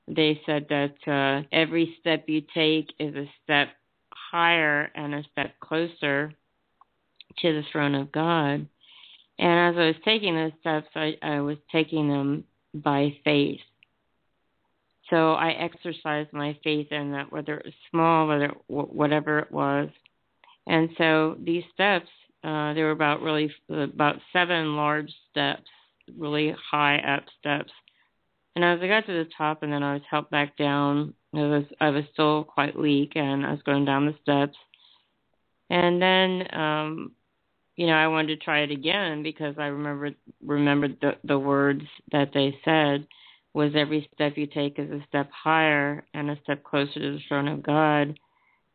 they 0.08 0.42
said 0.46 0.68
that 0.70 1.08
uh, 1.08 1.48
every 1.52 1.96
step 2.00 2.26
you 2.28 2.42
take 2.54 2.94
is 3.00 3.16
a 3.16 3.30
step 3.44 3.70
higher 4.12 4.92
and 4.96 5.16
a 5.16 5.24
step 5.32 5.60
closer 5.60 6.34
to 7.40 7.54
the 7.54 7.64
throne 7.72 7.96
of 7.96 8.12
God. 8.12 8.68
And 9.38 9.76
as 9.76 9.80
I 9.80 9.88
was 9.88 9.96
taking 10.06 10.36
those 10.36 10.52
steps, 10.62 10.88
I, 10.96 11.16
I 11.22 11.42
was 11.42 11.58
taking 11.72 12.10
them 12.10 12.46
by 12.74 13.18
faith. 13.24 13.60
So 15.10 15.34
I 15.34 15.52
exercised 15.52 16.34
my 16.34 16.58
faith 16.64 16.88
in 16.92 17.12
that, 17.12 17.32
whether 17.32 17.58
it 17.58 17.66
was 17.66 17.74
small, 17.92 18.28
whether 18.28 18.54
whatever 18.68 19.40
it 19.40 19.52
was, 19.52 19.90
and 20.68 20.90
so 20.98 21.38
these 21.44 21.64
steps, 21.74 22.08
uh, 22.44 22.74
there 22.74 22.86
were 22.86 22.92
about 22.92 23.22
really 23.22 23.52
about 23.70 24.16
seven 24.34 24.76
large 24.76 25.12
steps, 25.30 25.70
really 26.18 26.56
high 26.72 26.98
up 27.00 27.24
steps. 27.40 27.72
And 28.56 28.64
as 28.64 28.80
I 28.82 28.88
got 28.88 29.06
to 29.06 29.12
the 29.12 29.30
top, 29.38 29.64
and 29.64 29.72
then 29.72 29.84
I 29.84 29.94
was 29.94 30.02
helped 30.10 30.32
back 30.32 30.58
down. 30.58 31.14
I 31.34 31.40
was 31.40 31.66
I 31.82 31.90
was 31.90 32.06
still 32.14 32.44
quite 32.46 32.78
weak, 32.78 33.14
and 33.16 33.46
I 33.46 33.52
was 33.52 33.62
going 33.64 33.86
down 33.86 34.06
the 34.06 34.16
steps. 34.22 34.58
And 35.70 36.02
then, 36.02 36.56
um, 36.56 37.12
you 37.76 37.88
know, 37.88 37.94
I 37.94 38.08
wanted 38.08 38.28
to 38.40 38.46
try 38.46 38.60
it 38.60 38.72
again 38.72 39.24
because 39.24 39.56
I 39.58 39.66
remembered 39.66 40.16
remembered 40.42 40.98
the 41.02 41.14
the 41.26 41.38
words 41.38 41.84
that 42.12 42.32
they 42.34 42.58
said 42.64 43.08
was 43.54 43.72
every 43.76 44.08
step 44.14 44.34
you 44.38 44.48
take 44.48 44.78
is 44.80 44.92
a 44.92 45.06
step 45.08 45.30
higher 45.32 46.06
and 46.14 46.30
a 46.30 46.40
step 46.44 46.64
closer 46.64 46.94
to 46.94 47.14
the 47.14 47.20
throne 47.28 47.48
of 47.48 47.64
God. 47.64 48.20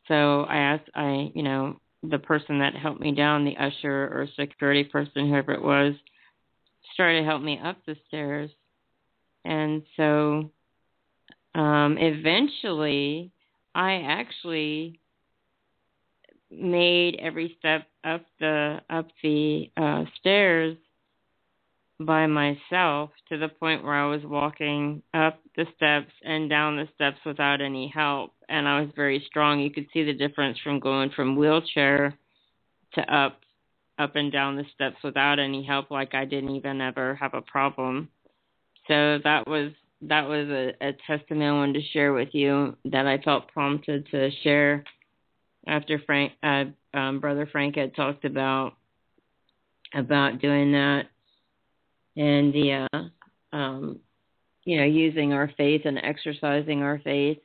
So 0.09 0.43
I 0.43 0.57
asked, 0.57 0.89
I, 0.95 1.31
you 1.35 1.43
know, 1.43 1.79
the 2.03 2.19
person 2.19 2.59
that 2.61 2.75
helped 2.75 3.01
me 3.01 3.13
down, 3.13 3.45
the 3.45 3.59
usher 3.59 4.09
or 4.09 4.27
security 4.39 4.85
person, 4.85 5.29
whoever 5.29 5.53
it 5.53 5.63
was, 5.63 5.95
started 6.95 7.21
to 7.21 7.27
help 7.27 7.43
me 7.43 7.61
up 7.63 7.77
the 7.87 7.95
stairs. 8.09 8.51
And 9.45 9.83
so 9.97 10.51
um, 11.55 11.97
eventually, 11.99 13.33
I 13.75 13.95
actually 14.07 15.01
made 16.51 17.17
every 17.21 17.57
step 17.59 17.87
up 18.05 18.25
the 18.41 18.81
up 18.91 19.09
the 19.23 19.71
uh, 19.77 20.05
stairs 20.19 20.77
by 22.01 22.27
myself 22.27 23.11
to 23.29 23.37
the 23.37 23.49
point 23.49 23.85
where 23.85 23.95
I 23.95 24.07
was 24.07 24.23
walking 24.25 25.03
up 25.13 25.41
the 25.57 25.67
steps 25.77 26.13
and 26.25 26.49
down 26.49 26.77
the 26.77 26.89
steps 26.95 27.19
without 27.27 27.61
any 27.61 27.89
help 27.89 28.33
and 28.49 28.67
I 28.67 28.81
was 28.81 28.91
very 28.97 29.25
strong. 29.27 29.61
You 29.61 29.71
could 29.71 29.87
see 29.93 30.03
the 30.03 30.13
difference 30.13 30.59
from 30.63 30.81
going 30.81 31.11
from 31.11 31.37
wheelchair 31.37 32.19
to 32.95 33.15
up 33.15 33.41
up 33.99 34.17
and 34.17 34.33
down 34.33 34.57
the 34.57 34.65
steps 34.75 34.97
without 35.05 35.39
any 35.39 35.63
help 35.63 35.91
like 35.91 36.15
I 36.15 36.25
didn't 36.25 36.57
even 36.57 36.81
ever 36.81 37.15
have 37.17 37.35
a 37.35 37.43
problem. 37.43 38.09
So 38.91 39.21
that 39.23 39.47
was 39.47 39.71
that 40.03 40.29
was 40.29 40.49
a, 40.49 40.73
a 40.81 40.93
testimony 41.07 41.47
I 41.47 41.53
wanted 41.53 41.75
to 41.75 41.89
share 41.93 42.13
with 42.13 42.31
you 42.33 42.77
that 42.87 43.07
I 43.07 43.19
felt 43.19 43.53
prompted 43.53 44.09
to 44.11 44.31
share 44.43 44.83
after 45.69 46.01
Frank 46.05 46.33
uh, 46.43 46.65
um, 46.93 47.21
brother 47.21 47.49
Frank 47.53 47.77
had 47.77 47.95
talked 47.95 48.25
about 48.25 48.73
about 49.95 50.41
doing 50.41 50.73
that. 50.73 51.05
And 52.17 52.53
the 52.53 52.89
uh, 52.93 53.57
um, 53.57 54.01
you 54.65 54.79
know 54.79 54.85
using 54.85 55.33
our 55.35 55.53
faith 55.57 55.83
and 55.85 55.99
exercising 55.99 56.83
our 56.83 56.99
faith, 56.99 57.39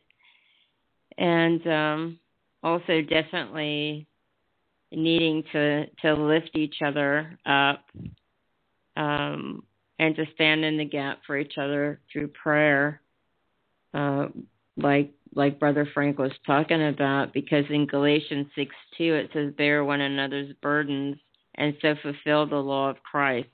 and 1.19 1.65
um, 1.67 2.19
also 2.63 3.01
definitely 3.01 4.07
needing 4.91 5.43
to 5.51 5.85
to 6.01 6.15
lift 6.15 6.55
each 6.55 6.77
other 6.83 7.37
up 7.45 7.85
um, 8.97 9.61
and 9.99 10.15
to 10.15 10.25
stand 10.33 10.65
in 10.65 10.77
the 10.77 10.85
gap 10.85 11.19
for 11.25 11.37
each 11.37 11.57
other 11.57 11.99
through 12.11 12.27
prayer, 12.29 13.01
uh, 13.93 14.27
like 14.77 15.11
like 15.33 15.59
Brother 15.59 15.87
Frank 15.93 16.17
was 16.17 16.31
talking 16.45 16.87
about, 16.87 17.33
because 17.33 17.65
in 17.69 17.87
Galatians 17.87 18.47
six 18.55 18.75
two 18.97 19.15
it 19.15 19.29
says, 19.33 19.53
"Bear 19.53 19.83
one 19.83 20.01
another's 20.01 20.53
burdens, 20.61 21.17
and 21.55 21.75
so 21.81 21.95
fulfill 22.01 22.45
the 22.45 22.55
law 22.55 22.89
of 22.89 23.01
Christ." 23.03 23.49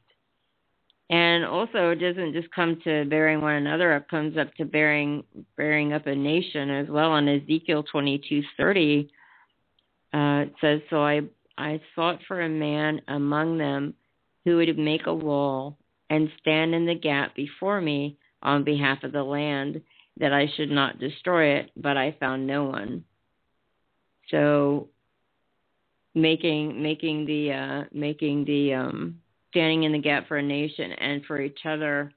and 1.11 1.43
also 1.43 1.89
it 1.89 1.97
doesn't 1.97 2.34
just 2.34 2.49
come 2.51 2.80
to 2.84 3.05
bearing 3.05 3.41
one 3.41 3.55
another 3.55 3.95
it 3.95 4.09
comes 4.09 4.38
up 4.38 4.53
to 4.55 4.65
bearing 4.65 5.23
bearing 5.57 5.93
up 5.93 6.07
a 6.07 6.15
nation 6.15 6.69
as 6.69 6.88
well 6.88 7.15
in 7.18 7.27
ezekiel 7.27 7.84
22:30 7.93 9.09
uh, 10.13 10.45
it 10.45 10.53
says 10.59 10.81
so 10.89 11.03
i 11.03 11.22
i 11.57 11.80
sought 11.93 12.19
for 12.27 12.41
a 12.41 12.49
man 12.49 13.01
among 13.09 13.57
them 13.57 13.93
who 14.45 14.57
would 14.57 14.77
make 14.77 15.05
a 15.05 15.13
wall 15.13 15.77
and 16.11 16.29
stand 16.39 16.75
in 16.75 16.85
the 16.85 16.93
gap 16.93 17.33
before 17.35 17.81
me 17.81 18.17
on 18.43 18.63
behalf 18.63 19.03
of 19.03 19.11
the 19.11 19.23
land 19.23 19.81
that 20.19 20.33
i 20.33 20.45
should 20.55 20.69
not 20.69 20.99
destroy 20.99 21.55
it 21.55 21.71
but 21.75 21.97
i 21.97 22.15
found 22.19 22.45
no 22.45 22.65
one 22.65 23.03
so 24.29 24.89
making 26.13 26.81
making 26.83 27.25
the 27.25 27.51
uh 27.51 27.83
making 27.93 28.45
the 28.45 28.73
um 28.73 29.17
standing 29.49 29.83
in 29.83 29.93
the 29.93 29.99
gap 29.99 30.27
for 30.27 30.38
a 30.38 30.43
nation 30.43 30.91
and 30.91 31.25
for 31.25 31.41
each 31.41 31.59
other 31.65 32.11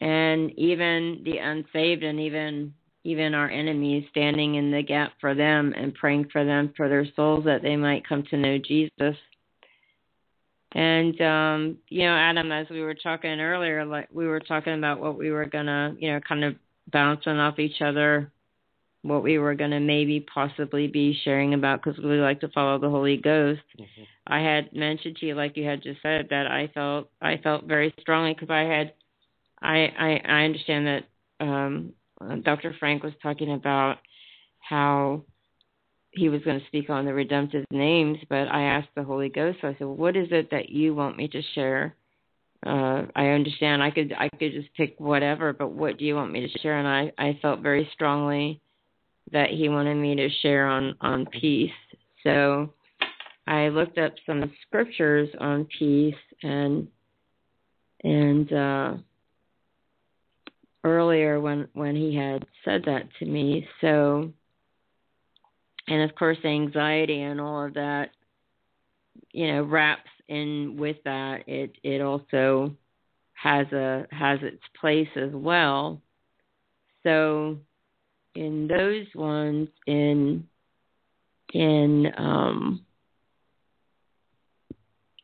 and 0.00 0.50
even 0.58 1.20
the 1.24 1.38
unsaved 1.38 2.02
and 2.02 2.18
even 2.18 2.72
even 3.04 3.34
our 3.34 3.50
enemies 3.50 4.04
standing 4.10 4.54
in 4.54 4.70
the 4.70 4.82
gap 4.82 5.12
for 5.20 5.34
them 5.34 5.74
and 5.76 5.94
praying 5.94 6.26
for 6.32 6.44
them 6.44 6.72
for 6.74 6.88
their 6.88 7.06
souls 7.14 7.44
that 7.44 7.62
they 7.62 7.76
might 7.76 8.08
come 8.08 8.22
to 8.30 8.36
know 8.36 8.56
Jesus. 8.58 9.16
And 10.74 11.20
um, 11.20 11.78
you 11.88 12.02
know, 12.02 12.16
Adam, 12.16 12.50
as 12.50 12.68
we 12.68 12.82
were 12.82 12.94
talking 12.94 13.40
earlier, 13.40 13.84
like 13.84 14.08
we 14.12 14.26
were 14.26 14.40
talking 14.40 14.74
about 14.74 15.00
what 15.00 15.16
we 15.16 15.30
were 15.30 15.46
gonna, 15.46 15.94
you 15.98 16.12
know, 16.12 16.20
kind 16.20 16.44
of 16.44 16.56
bouncing 16.90 17.38
off 17.38 17.58
each 17.58 17.80
other 17.80 18.32
what 19.04 19.22
we 19.22 19.38
were 19.38 19.54
going 19.54 19.70
to 19.70 19.80
maybe 19.80 20.18
possibly 20.18 20.86
be 20.86 21.16
sharing 21.24 21.52
about 21.52 21.82
because 21.84 22.02
we 22.02 22.16
like 22.16 22.40
to 22.40 22.48
follow 22.48 22.78
the 22.78 22.88
Holy 22.88 23.18
Ghost. 23.18 23.60
Mm-hmm. 23.78 24.02
I 24.26 24.40
had 24.40 24.72
mentioned 24.72 25.16
to 25.16 25.26
you, 25.26 25.34
like 25.34 25.58
you 25.58 25.64
had 25.64 25.82
just 25.82 26.00
said, 26.00 26.28
that 26.30 26.46
I 26.46 26.70
felt 26.72 27.10
I 27.20 27.36
felt 27.36 27.64
very 27.64 27.94
strongly 28.00 28.32
because 28.32 28.48
I 28.48 28.60
had 28.60 28.94
I, 29.60 29.92
I 29.98 30.20
I 30.24 30.44
understand 30.44 30.86
that 30.86 31.44
um, 31.44 31.92
Dr. 32.42 32.74
Frank 32.80 33.02
was 33.02 33.12
talking 33.22 33.52
about 33.52 33.98
how 34.60 35.22
he 36.14 36.28
was 36.28 36.42
going 36.42 36.60
to 36.60 36.66
speak 36.66 36.90
on 36.90 37.04
the 37.04 37.14
redemptive 37.14 37.64
names, 37.70 38.18
but 38.28 38.48
I 38.48 38.62
asked 38.62 38.88
the 38.94 39.04
Holy 39.04 39.28
Ghost. 39.28 39.58
So 39.60 39.68
I 39.68 39.76
said, 39.78 39.86
"What 39.86 40.16
is 40.16 40.28
it 40.30 40.50
that 40.50 40.70
you 40.70 40.94
want 40.94 41.16
me 41.16 41.28
to 41.28 41.42
share?" 41.54 41.94
Uh, 42.64 43.06
I 43.14 43.28
understand 43.28 43.82
I 43.82 43.90
could 43.90 44.14
I 44.18 44.28
could 44.28 44.52
just 44.52 44.72
pick 44.74 44.98
whatever, 44.98 45.52
but 45.52 45.72
what 45.72 45.98
do 45.98 46.04
you 46.04 46.14
want 46.14 46.32
me 46.32 46.40
to 46.40 46.58
share? 46.58 46.78
And 46.78 46.88
I 46.88 47.12
I 47.18 47.38
felt 47.42 47.60
very 47.60 47.88
strongly 47.92 48.60
that 49.32 49.50
he 49.50 49.68
wanted 49.68 49.96
me 49.96 50.14
to 50.16 50.28
share 50.42 50.66
on 50.66 50.94
on 51.00 51.26
peace. 51.26 51.70
So 52.22 52.72
I 53.46 53.68
looked 53.68 53.98
up 53.98 54.14
some 54.24 54.50
scriptures 54.66 55.28
on 55.38 55.66
peace 55.78 56.14
and 56.42 56.88
and 58.02 58.52
uh, 58.52 58.94
earlier 60.84 61.40
when 61.40 61.68
when 61.72 61.96
he 61.96 62.14
had 62.14 62.46
said 62.64 62.84
that 62.86 63.08
to 63.18 63.26
me. 63.26 63.66
So 63.80 64.32
and 65.88 66.02
of 66.08 66.14
course 66.16 66.38
anxiety 66.44 67.20
and 67.20 67.40
all 67.40 67.66
of 67.66 67.74
that 67.74 68.10
you 69.32 69.52
know 69.52 69.62
wraps 69.62 70.10
in 70.28 70.76
with 70.78 70.96
that 71.04 71.48
it 71.48 71.76
it 71.82 72.00
also 72.00 72.74
has 73.34 73.66
a 73.72 74.06
has 74.10 74.38
its 74.42 74.62
place 74.80 75.08
as 75.16 75.30
well 75.32 76.00
so 77.02 77.58
in 78.34 78.66
those 78.66 79.06
ones 79.14 79.68
in 79.86 80.46
in 81.52 82.12
um 82.16 82.84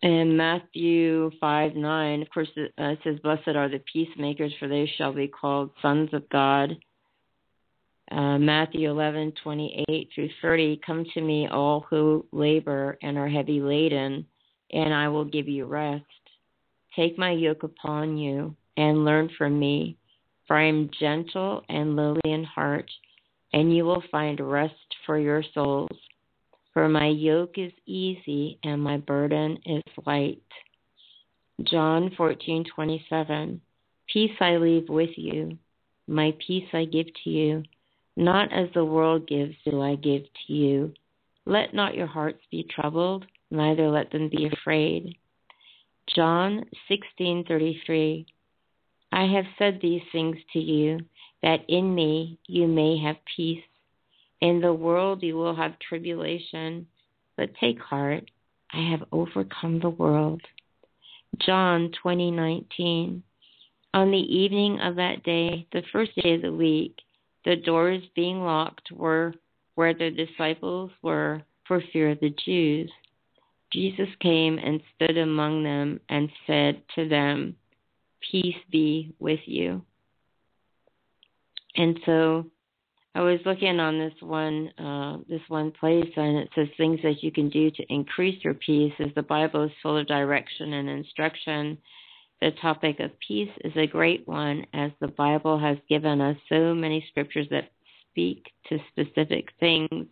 in 0.02 0.36
Matthew 0.36 1.30
5 1.40 1.74
9, 1.74 2.22
of 2.22 2.30
course, 2.30 2.48
it 2.56 2.72
uh, 2.78 2.94
says, 3.04 3.18
Blessed 3.22 3.48
are 3.48 3.68
the 3.68 3.82
peacemakers, 3.92 4.52
for 4.58 4.66
they 4.66 4.90
shall 4.96 5.12
be 5.12 5.28
called 5.28 5.70
sons 5.82 6.08
of 6.14 6.28
God. 6.30 6.78
Uh, 8.10 8.38
Matthew 8.38 8.90
eleven 8.90 9.32
twenty 9.42 9.84
eight 9.88 10.08
through 10.12 10.30
30, 10.42 10.80
Come 10.84 11.04
to 11.14 11.20
me, 11.20 11.46
all 11.46 11.86
who 11.88 12.26
labor 12.32 12.98
and 13.02 13.16
are 13.16 13.28
heavy 13.28 13.60
laden, 13.60 14.26
and 14.72 14.92
I 14.92 15.08
will 15.08 15.24
give 15.24 15.46
you 15.46 15.64
rest. 15.66 16.04
Take 16.96 17.16
my 17.16 17.30
yoke 17.30 17.62
upon 17.62 18.18
you 18.18 18.56
and 18.76 19.04
learn 19.04 19.30
from 19.38 19.60
me, 19.60 19.96
for 20.48 20.56
I 20.56 20.64
am 20.64 20.90
gentle 20.98 21.62
and 21.68 21.94
lowly 21.94 22.20
in 22.24 22.42
heart, 22.42 22.90
and 23.52 23.74
you 23.74 23.84
will 23.84 24.02
find 24.10 24.40
rest 24.40 24.74
for 25.06 25.16
your 25.16 25.44
souls. 25.54 25.96
For 26.72 26.88
my 26.88 27.06
yoke 27.06 27.58
is 27.58 27.72
easy 27.86 28.58
and 28.64 28.82
my 28.82 28.96
burden 28.96 29.58
is 29.66 29.82
light. 30.04 30.42
John 31.62 32.10
14:27 32.18 33.60
Peace 34.12 34.36
I 34.40 34.56
leave 34.56 34.88
with 34.88 35.16
you, 35.16 35.58
my 36.08 36.34
peace 36.44 36.68
I 36.72 36.86
give 36.86 37.06
to 37.22 37.30
you, 37.30 37.62
not 38.20 38.52
as 38.52 38.68
the 38.74 38.84
world 38.84 39.26
gives 39.26 39.54
do 39.64 39.80
I 39.80 39.94
give 39.94 40.22
to 40.22 40.52
you. 40.52 40.92
Let 41.46 41.72
not 41.72 41.94
your 41.94 42.06
hearts 42.06 42.42
be 42.50 42.64
troubled, 42.64 43.24
neither 43.50 43.88
let 43.88 44.12
them 44.12 44.28
be 44.28 44.46
afraid. 44.46 45.16
John 46.14 46.66
16:33 46.88 48.26
I 49.10 49.24
have 49.24 49.46
said 49.58 49.80
these 49.80 50.02
things 50.12 50.36
to 50.52 50.60
you 50.60 51.00
that 51.42 51.64
in 51.68 51.94
me 51.94 52.38
you 52.46 52.68
may 52.68 52.98
have 52.98 53.16
peace. 53.36 53.64
In 54.42 54.60
the 54.60 54.74
world 54.74 55.22
you 55.22 55.36
will 55.36 55.54
have 55.54 55.78
tribulation, 55.78 56.86
but 57.36 57.54
take 57.54 57.80
heart, 57.80 58.30
I 58.70 58.82
have 58.90 59.02
overcome 59.12 59.80
the 59.80 59.88
world. 59.88 60.42
John 61.38 61.90
20:19 62.04 63.22
On 63.94 64.10
the 64.10 64.18
evening 64.18 64.78
of 64.80 64.96
that 64.96 65.22
day, 65.22 65.66
the 65.72 65.82
first 65.90 66.14
day 66.16 66.34
of 66.34 66.42
the 66.42 66.52
week, 66.52 67.00
the 67.44 67.56
doors 67.56 68.02
being 68.14 68.42
locked 68.42 68.90
were 68.92 69.34
where 69.74 69.94
the 69.94 70.10
disciples 70.10 70.90
were 71.02 71.42
for 71.66 71.82
fear 71.92 72.10
of 72.10 72.20
the 72.20 72.34
Jews. 72.44 72.90
Jesus 73.72 74.08
came 74.20 74.58
and 74.58 74.80
stood 74.94 75.16
among 75.16 75.62
them 75.62 76.00
and 76.08 76.28
said 76.46 76.82
to 76.96 77.08
them, 77.08 77.56
Peace 78.30 78.56
be 78.70 79.14
with 79.18 79.40
you. 79.46 79.82
And 81.76 81.98
so 82.04 82.46
I 83.14 83.22
was 83.22 83.40
looking 83.44 83.80
on 83.80 83.98
this 83.98 84.12
one 84.20 84.70
uh, 84.78 85.18
this 85.28 85.40
one 85.48 85.72
place 85.72 86.10
and 86.16 86.38
it 86.38 86.48
says 86.54 86.68
things 86.76 87.00
that 87.02 87.22
you 87.22 87.32
can 87.32 87.48
do 87.48 87.70
to 87.70 87.82
increase 87.88 88.42
your 88.44 88.54
peace 88.54 88.92
as 89.00 89.08
the 89.14 89.22
Bible 89.22 89.64
is 89.64 89.72
full 89.82 89.96
of 89.96 90.06
direction 90.06 90.74
and 90.74 90.88
instruction. 90.88 91.78
The 92.40 92.52
topic 92.62 93.00
of 93.00 93.10
peace 93.26 93.50
is 93.64 93.72
a 93.76 93.86
great 93.86 94.26
one 94.26 94.66
as 94.72 94.90
the 95.00 95.08
Bible 95.08 95.58
has 95.58 95.76
given 95.88 96.20
us 96.20 96.36
so 96.48 96.74
many 96.74 97.04
scriptures 97.10 97.46
that 97.50 97.70
speak 98.10 98.46
to 98.68 98.78
specific 98.90 99.48
things 99.60 100.06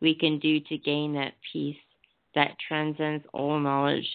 we 0.00 0.14
can 0.14 0.38
do 0.38 0.60
to 0.60 0.76
gain 0.76 1.14
that 1.14 1.34
peace 1.52 1.76
that 2.34 2.56
transcends 2.66 3.24
all 3.32 3.58
knowledge. 3.58 4.06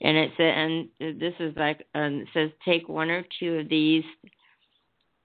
And 0.00 0.16
it 0.16 0.32
said, 0.36 0.54
and 0.54 0.88
this 1.20 1.34
is 1.40 1.56
like, 1.56 1.86
um, 1.94 2.20
it 2.20 2.28
says, 2.34 2.50
take 2.64 2.88
one 2.88 3.10
or 3.10 3.24
two 3.38 3.58
of 3.58 3.68
these 3.68 4.04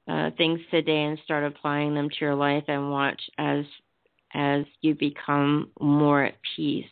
uh, 0.07 0.31
things 0.37 0.59
today 0.71 1.03
and 1.03 1.19
start 1.23 1.43
applying 1.43 1.93
them 1.93 2.09
to 2.09 2.15
your 2.21 2.35
life, 2.35 2.63
and 2.67 2.91
watch 2.91 3.21
as 3.37 3.65
as 4.33 4.65
you 4.81 4.95
become 4.95 5.69
more 5.79 6.23
at 6.23 6.35
peace. 6.55 6.85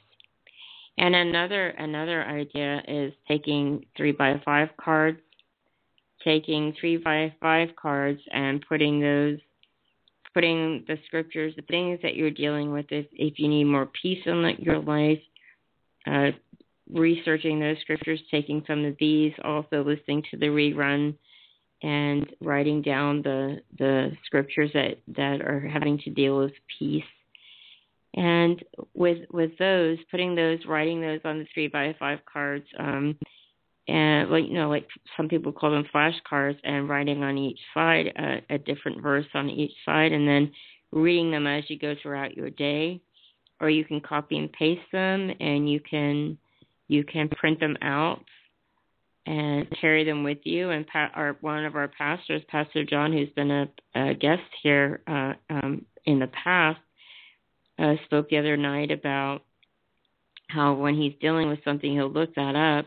And 0.97 1.15
another 1.15 1.69
another 1.69 2.23
idea 2.23 2.81
is 2.87 3.13
taking 3.27 3.85
three 3.97 4.11
by 4.11 4.41
five 4.45 4.69
cards, 4.77 5.19
taking 6.23 6.73
three 6.79 6.97
by 6.97 7.33
five 7.41 7.69
cards 7.75 8.21
and 8.31 8.63
putting 8.67 8.99
those 8.99 9.39
putting 10.33 10.83
the 10.87 10.97
scriptures, 11.05 11.53
the 11.55 11.61
things 11.63 11.99
that 12.03 12.15
you're 12.15 12.31
dealing 12.31 12.71
with, 12.71 12.85
if, 12.89 13.05
if 13.11 13.37
you 13.37 13.47
need 13.47 13.65
more 13.65 13.89
peace 14.01 14.21
in 14.25 14.55
your 14.59 14.79
life, 14.79 15.19
uh, 16.07 16.31
researching 16.89 17.59
those 17.59 17.77
scriptures, 17.81 18.21
taking 18.31 18.63
some 18.65 18.85
of 18.85 18.95
these, 18.99 19.33
also 19.43 19.83
listening 19.83 20.23
to 20.31 20.37
the 20.37 20.45
rerun, 20.45 21.13
and 21.83 22.29
writing 22.41 22.81
down 22.81 23.21
the 23.23 23.61
the 23.79 24.11
scriptures 24.25 24.69
that 24.73 24.99
that 25.07 25.41
are 25.41 25.59
having 25.59 25.97
to 25.99 26.09
deal 26.11 26.37
with 26.37 26.53
peace. 26.77 27.03
And 28.15 28.61
with 28.93 29.19
with 29.31 29.51
those, 29.57 29.97
putting 30.09 30.35
those, 30.35 30.59
writing 30.67 31.01
those 31.01 31.21
on 31.23 31.39
the 31.39 31.45
three 31.53 31.67
by 31.67 31.95
five 31.97 32.19
cards, 32.31 32.65
um, 32.77 33.17
and 33.87 34.29
like 34.29 34.45
you 34.45 34.53
know 34.53 34.69
like 34.69 34.87
some 35.15 35.29
people 35.29 35.51
call 35.51 35.71
them 35.71 35.85
flashcards 35.93 36.57
and 36.63 36.89
writing 36.89 37.23
on 37.23 37.37
each 37.37 37.59
side 37.73 38.07
a, 38.17 38.55
a 38.55 38.57
different 38.57 39.01
verse 39.01 39.25
on 39.33 39.49
each 39.49 39.73
side 39.85 40.11
and 40.11 40.27
then 40.27 40.51
reading 40.91 41.31
them 41.31 41.47
as 41.47 41.63
you 41.69 41.79
go 41.79 41.95
throughout 42.01 42.35
your 42.35 42.49
day. 42.49 43.01
Or 43.59 43.69
you 43.69 43.85
can 43.85 44.01
copy 44.01 44.37
and 44.37 44.51
paste 44.51 44.81
them 44.91 45.31
and 45.39 45.69
you 45.69 45.79
can 45.79 46.37
you 46.87 47.03
can 47.03 47.29
print 47.29 47.59
them 47.59 47.77
out 47.81 48.23
and 49.25 49.67
carry 49.79 50.03
them 50.03 50.23
with 50.23 50.39
you. 50.43 50.71
And 50.71 50.85
pa- 50.87 51.11
our 51.13 51.37
one 51.41 51.65
of 51.65 51.75
our 51.75 51.87
pastors 51.87 52.41
pastor 52.49 52.83
john 52.83 53.13
who's 53.13 53.29
been 53.29 53.51
a, 53.51 53.67
a 53.95 54.13
guest 54.15 54.41
here 54.63 55.01
uh, 55.07 55.33
um, 55.49 55.85
in 56.05 56.19
the 56.19 56.27
past 56.27 56.79
uh, 57.81 57.95
spoke 58.05 58.29
the 58.29 58.37
other 58.37 58.55
night 58.55 58.91
about 58.91 59.41
how 60.47 60.73
when 60.73 60.95
he's 60.95 61.13
dealing 61.19 61.49
with 61.49 61.63
something 61.63 61.91
he'll 61.91 62.11
look 62.11 62.35
that 62.35 62.55
up 62.55 62.85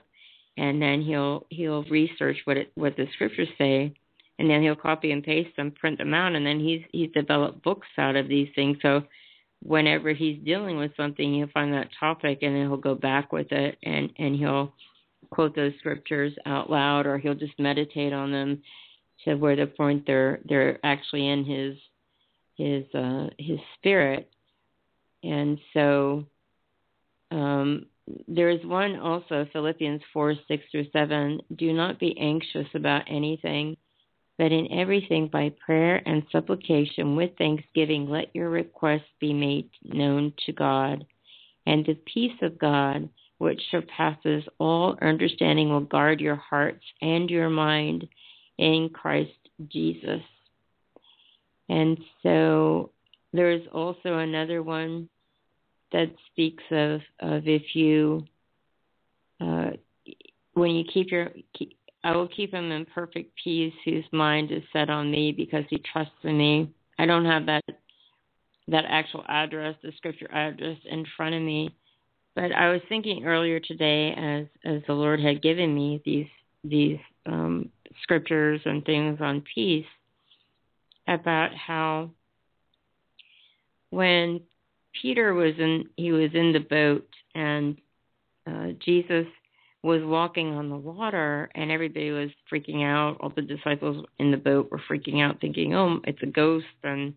and 0.57 0.81
then 0.81 1.03
he'll 1.03 1.47
he'll 1.51 1.85
research 1.85 2.37
what 2.45 2.57
it 2.57 2.71
what 2.75 2.97
the 2.97 3.07
scriptures 3.15 3.49
say 3.59 3.93
and 4.39 4.49
then 4.49 4.63
he'll 4.63 4.77
copy 4.77 5.11
and 5.13 5.25
paste 5.25 5.57
them 5.57 5.73
print 5.73 5.99
them 5.99 6.15
out 6.15 6.35
and 6.35 6.47
then 6.47 6.61
he's 6.61 6.83
he's 6.93 7.11
developed 7.13 7.63
books 7.63 7.89
out 7.99 8.17
of 8.17 8.29
these 8.29 8.49
things. 8.55 8.77
So 8.83 9.03
whenever 9.63 10.13
he's 10.13 10.39
dealing 10.45 10.77
with 10.77 10.93
something 10.97 11.35
he'll 11.35 11.49
find 11.49 11.73
that 11.73 11.89
topic 11.99 12.39
and 12.43 12.55
then 12.55 12.69
he'll 12.69 12.77
go 12.77 12.95
back 12.95 13.33
with 13.33 13.51
it 13.51 13.79
and 13.83 14.11
and 14.19 14.37
he'll 14.37 14.73
quote 15.31 15.57
those 15.57 15.73
scriptures 15.79 16.33
out 16.47 16.71
loud 16.71 17.07
or 17.07 17.19
he'll 17.19 17.35
just 17.35 17.59
meditate 17.59 18.13
on 18.13 18.31
them 18.31 18.63
to 19.25 19.35
where 19.35 19.57
the 19.57 19.67
point 19.67 20.05
they're 20.07 20.41
they're 20.45 20.79
actually 20.85 21.27
in 21.27 21.45
his 21.45 21.77
his 22.57 22.85
uh 22.95 23.29
his 23.39 23.59
spirit 23.79 24.31
and 25.25 25.59
so 25.73 26.27
um 27.31 27.87
there 28.29 28.51
is 28.51 28.65
one 28.65 28.97
also, 28.97 29.47
Philippians 29.53 30.03
4 30.13 30.35
6 30.47 30.65
through 30.71 30.91
7. 30.93 31.41
Do 31.57 31.73
not 31.73 31.99
be 31.99 32.19
anxious 32.19 32.67
about 32.75 33.05
anything, 33.09 33.77
but 34.37 34.53
in 34.53 34.71
everything 34.73 35.29
by 35.29 35.55
prayer 35.65 36.03
and 36.07 36.23
supplication 36.31 37.17
with 37.17 37.37
thanksgiving, 37.39 38.09
let 38.09 38.35
your 38.35 38.51
requests 38.51 39.11
be 39.21 39.33
made 39.33 39.71
known 39.83 40.35
to 40.47 40.53
God. 40.53 41.07
And 41.67 41.87
the 41.87 41.95
peace 41.95 42.39
of 42.43 42.59
God, 42.59 43.09
which 43.39 43.61
surpasses 43.71 44.45
all 44.59 44.99
understanding, 45.01 45.71
will 45.71 45.81
guard 45.81 46.21
your 46.21 46.37
hearts 46.37 46.85
and 47.01 47.31
your 47.31 47.49
mind 47.49 48.07
in 48.59 48.91
Christ 48.93 49.31
Jesus. 49.69 50.23
And 51.71 51.99
so 52.23 52.91
there's 53.33 53.67
also 53.73 54.19
another 54.19 54.63
one 54.63 55.09
that 55.95 56.11
speaks 56.27 56.65
of 56.73 57.01
of 57.21 57.47
if 57.47 57.63
you 57.75 58.25
uh, 59.41 59.71
when 60.55 60.73
you 60.73 60.85
keep 60.93 61.11
your 61.11 61.31
keep, 61.57 61.79
I 62.03 62.17
will 62.17 62.29
keep 62.29 62.53
him 62.53 62.73
in 62.73 62.85
perfect 62.85 63.33
peace 63.43 63.73
whose 63.85 64.05
mind 64.13 64.51
is 64.51 64.63
set 64.73 64.91
on 64.91 65.11
me 65.11 65.31
because 65.31 65.65
he 65.71 65.79
trusts 65.93 66.13
in 66.25 66.37
me. 66.37 66.75
I 66.99 67.07
don't 67.07 67.25
have 67.25 67.47
that 67.47 67.65
that 68.67 68.85
actual 68.89 69.25
address, 69.29 69.77
the 69.83 69.93
scripture 69.97 70.29
address 70.33 70.79
in 70.85 71.07
front 71.17 71.37
of 71.37 71.43
me, 71.43 71.71
but 72.35 72.51
I 72.51 72.73
was 72.73 72.81
thinking 72.89 73.25
earlier 73.25 73.61
today 73.61 74.13
as 74.15 74.47
as 74.65 74.83
the 74.89 74.95
Lord 74.95 75.21
had 75.21 75.43
given 75.43 75.73
me 75.73 76.03
these 76.05 76.29
these 76.65 76.99
um, 77.25 77.71
scriptures 78.03 78.61
and 78.65 78.85
things 78.85 79.21
on 79.21 79.45
peace 79.55 79.87
about 81.07 81.55
how 81.55 82.11
when 83.91 84.41
Peter 85.01 85.35
was 85.35 85.55
in 85.59 85.89
he 85.97 86.13
was 86.13 86.31
in 86.35 86.53
the 86.53 86.61
boat 86.61 87.09
and 87.35 87.77
uh, 88.47 88.69
Jesus 88.85 89.27
was 89.83 90.03
walking 90.03 90.55
on 90.55 90.71
the 90.71 90.77
water 90.77 91.51
and 91.55 91.71
everybody 91.71 92.11
was 92.11 92.31
freaking 92.51 92.85
out. 92.85 93.19
All 93.21 93.31
the 93.31 93.43
disciples 93.43 94.07
in 94.19 94.31
the 94.31 94.37
boat 94.37 94.71
were 94.71 94.81
freaking 94.89 95.23
out, 95.23 95.41
thinking, 95.41 95.75
"Oh, 95.75 96.01
it's 96.05 96.23
a 96.23 96.27
ghost." 96.27 96.67
And 96.83 97.15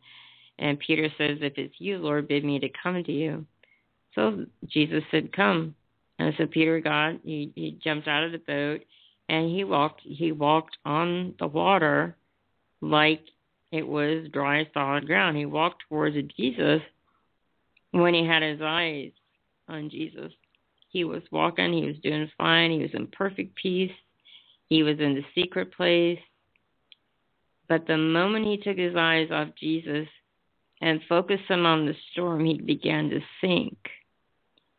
and 0.60 0.80
Peter 0.80 1.10
says, 1.18 1.38
"If 1.42 1.54
it's 1.58 1.76
you, 1.80 1.98
Lord, 1.98 2.28
bid 2.28 2.44
me 2.44 2.60
to 2.60 2.70
come 2.84 3.04
to 3.04 3.12
you." 3.12 3.46
So 4.16 4.46
Jesus 4.68 5.04
said, 5.12 5.34
"Come." 5.34 5.76
And 6.20 6.34
so 6.38 6.48
Peter 6.48 6.80
got 6.80 7.16
he, 7.24 7.52
he 7.56 7.80
jumped 7.84 8.08
out 8.08 8.24
of 8.24 8.32
the 8.32 8.40
boat 8.40 8.82
and 9.30 9.50
he 9.50 9.64
walked 9.64 10.02
he 10.04 10.32
walked 10.32 10.78
on 10.86 11.36
the 11.40 11.48
water 11.48 12.16
like 12.82 13.22
it 13.72 13.88
was 13.88 14.28
dry 14.32 14.68
solid 14.74 15.06
ground. 15.06 15.38
He 15.38 15.46
walked 15.46 15.84
towards 15.88 16.16
Jesus 16.38 16.82
when 18.02 18.14
he 18.14 18.26
had 18.26 18.44
his 18.44 18.62
eyes 18.62 19.12
on 19.68 19.90
Jesus. 19.90 20.32
He 20.90 21.04
was 21.04 21.24
walking, 21.32 21.74
he 21.74 21.86
was 21.86 21.98
doing 22.02 22.30
fine, 22.38 22.72
he 22.72 22.80
was 22.80 22.94
in 22.94 23.08
perfect 23.08 23.56
peace, 23.56 23.92
he 24.70 24.84
was 24.84 25.00
in 25.00 25.16
the 25.16 25.26
secret 25.36 25.74
place. 25.74 26.20
But 27.68 27.86
the 27.86 27.98
moment 27.98 28.46
he 28.46 28.58
took 28.58 28.78
his 28.78 28.96
eyes 28.96 29.30
off 29.32 29.50
Jesus 29.60 30.08
and 30.82 31.02
focused 31.10 31.48
them 31.50 31.66
on 31.66 31.86
the 31.86 31.96
storm, 32.12 32.46
he 32.46 32.60
began 32.60 33.10
to 33.10 33.20
sink. 33.42 33.78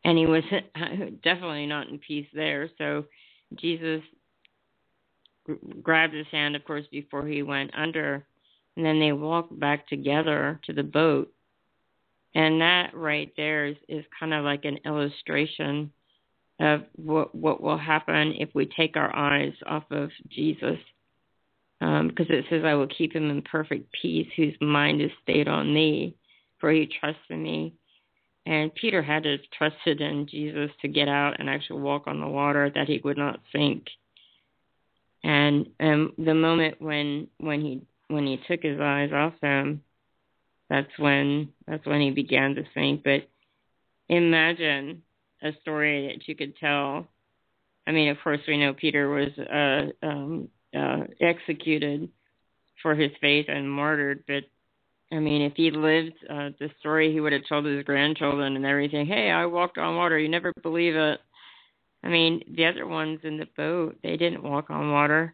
And 0.03 0.17
he 0.17 0.25
was 0.25 0.43
definitely 1.23 1.67
not 1.67 1.89
in 1.89 1.99
peace 1.99 2.27
there. 2.33 2.69
So 2.77 3.05
Jesus 3.55 4.01
grabbed 5.81 6.13
his 6.13 6.27
hand, 6.31 6.55
of 6.55 6.63
course, 6.65 6.85
before 6.91 7.27
he 7.27 7.43
went 7.43 7.71
under, 7.75 8.25
and 8.75 8.85
then 8.85 8.99
they 8.99 9.11
walked 9.11 9.57
back 9.59 9.87
together 9.87 10.59
to 10.65 10.73
the 10.73 10.83
boat. 10.83 11.31
And 12.35 12.61
that 12.61 12.91
right 12.93 13.31
there 13.37 13.65
is, 13.65 13.77
is 13.87 14.05
kind 14.19 14.33
of 14.33 14.43
like 14.45 14.65
an 14.65 14.79
illustration 14.85 15.91
of 16.59 16.81
what 16.95 17.33
what 17.33 17.61
will 17.61 17.77
happen 17.77 18.33
if 18.37 18.49
we 18.53 18.65
take 18.65 18.97
our 18.97 19.15
eyes 19.15 19.53
off 19.65 19.85
of 19.91 20.11
Jesus. 20.29 20.77
Um, 21.81 22.09
because 22.09 22.27
it 22.29 22.45
says, 22.49 22.63
I 22.65 22.73
will 22.73 22.87
keep 22.87 23.15
him 23.15 23.29
in 23.29 23.41
perfect 23.41 23.89
peace, 24.01 24.27
whose 24.35 24.53
mind 24.59 25.01
is 25.01 25.11
stayed 25.23 25.47
on 25.47 25.73
thee, 25.73 26.13
for 26.59 26.69
he 26.71 26.89
trusts 26.99 27.21
in 27.29 27.41
me. 27.41 27.73
And 28.45 28.75
Peter 28.75 29.01
had 29.01 29.23
to 29.23 29.37
trust 29.57 29.75
in 29.85 30.27
Jesus 30.29 30.71
to 30.81 30.89
get 30.89 31.07
out 31.07 31.39
and 31.39 31.49
actually 31.49 31.81
walk 31.81 32.07
on 32.07 32.19
the 32.19 32.27
water, 32.27 32.69
that 32.75 32.87
he 32.87 32.99
would 33.03 33.17
not 33.17 33.39
sink. 33.53 33.85
And 35.23 35.67
um, 35.79 36.13
the 36.17 36.33
moment 36.33 36.81
when 36.81 37.27
when 37.37 37.61
he 37.61 37.81
when 38.07 38.25
he 38.25 38.41
took 38.47 38.61
his 38.61 38.79
eyes 38.79 39.11
off 39.13 39.33
him, 39.41 39.83
that's 40.69 40.91
when 40.97 41.49
that's 41.67 41.85
when 41.85 42.01
he 42.01 42.11
began 42.11 42.55
to 42.55 42.63
think. 42.73 43.03
But 43.03 43.27
imagine 44.07 45.03
a 45.41 45.51
story 45.61 46.07
that 46.07 46.27
you 46.27 46.35
could 46.35 46.57
tell. 46.57 47.07
I 47.87 47.91
mean, 47.91 48.09
of 48.09 48.17
course, 48.23 48.39
we 48.47 48.57
know 48.57 48.73
Peter 48.73 49.09
was 49.09 49.29
uh, 49.39 50.05
um, 50.05 50.49
uh, 50.77 51.05
executed 51.19 52.09
for 52.81 52.95
his 52.95 53.11
faith 53.19 53.47
and 53.49 53.69
martyred, 53.69 54.23
but 54.27 54.43
I 55.11 55.19
mean, 55.19 55.41
if 55.41 55.53
he 55.55 55.71
lived 55.71 56.13
uh, 56.29 56.49
the 56.59 56.69
story, 56.79 57.11
he 57.11 57.19
would 57.19 57.33
have 57.33 57.47
told 57.49 57.65
his 57.65 57.83
grandchildren 57.83 58.55
and 58.55 58.65
everything. 58.65 59.07
Hey, 59.07 59.31
I 59.31 59.45
walked 59.47 59.77
on 59.77 59.95
water. 59.95 60.19
You 60.19 60.29
never 60.29 60.53
believe 60.61 60.95
it. 60.95 61.19
I 62.03 62.07
mean, 62.07 62.43
the 62.55 62.65
other 62.65 62.85
ones 62.85 63.19
in 63.23 63.37
the 63.37 63.47
boat, 63.57 63.97
they 64.03 64.17
didn't 64.17 64.43
walk 64.43 64.69
on 64.69 64.91
water. 64.91 65.33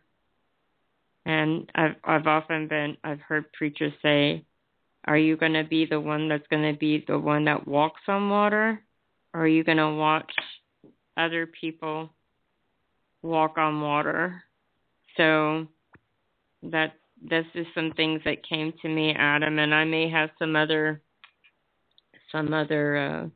And 1.25 1.69
I've 1.75 1.95
I've 2.03 2.27
often 2.27 2.67
been 2.67 2.97
I've 3.03 3.21
heard 3.21 3.51
preachers 3.53 3.93
say, 4.01 4.45
"Are 5.05 5.17
you 5.17 5.37
going 5.37 5.53
to 5.53 5.63
be 5.63 5.85
the 5.85 5.99
one 5.99 6.27
that's 6.29 6.47
going 6.47 6.71
to 6.71 6.77
be 6.77 7.03
the 7.07 7.19
one 7.19 7.45
that 7.45 7.67
walks 7.67 8.01
on 8.07 8.29
water, 8.29 8.81
or 9.33 9.41
are 9.41 9.47
you 9.47 9.63
going 9.63 9.77
to 9.77 9.91
watch 9.93 10.31
other 11.17 11.45
people 11.45 12.11
walk 13.21 13.57
on 13.57 13.81
water?" 13.81 14.43
So 15.17 15.67
that 16.63 16.93
that's 17.29 17.47
just 17.53 17.69
some 17.73 17.91
things 17.91 18.21
that 18.25 18.47
came 18.47 18.73
to 18.81 18.89
me, 18.89 19.13
Adam, 19.13 19.59
and 19.59 19.73
I 19.73 19.85
may 19.85 20.09
have 20.09 20.29
some 20.37 20.55
other 20.55 21.01
some 22.31 22.53
other 22.53 22.97
uh 22.97 23.27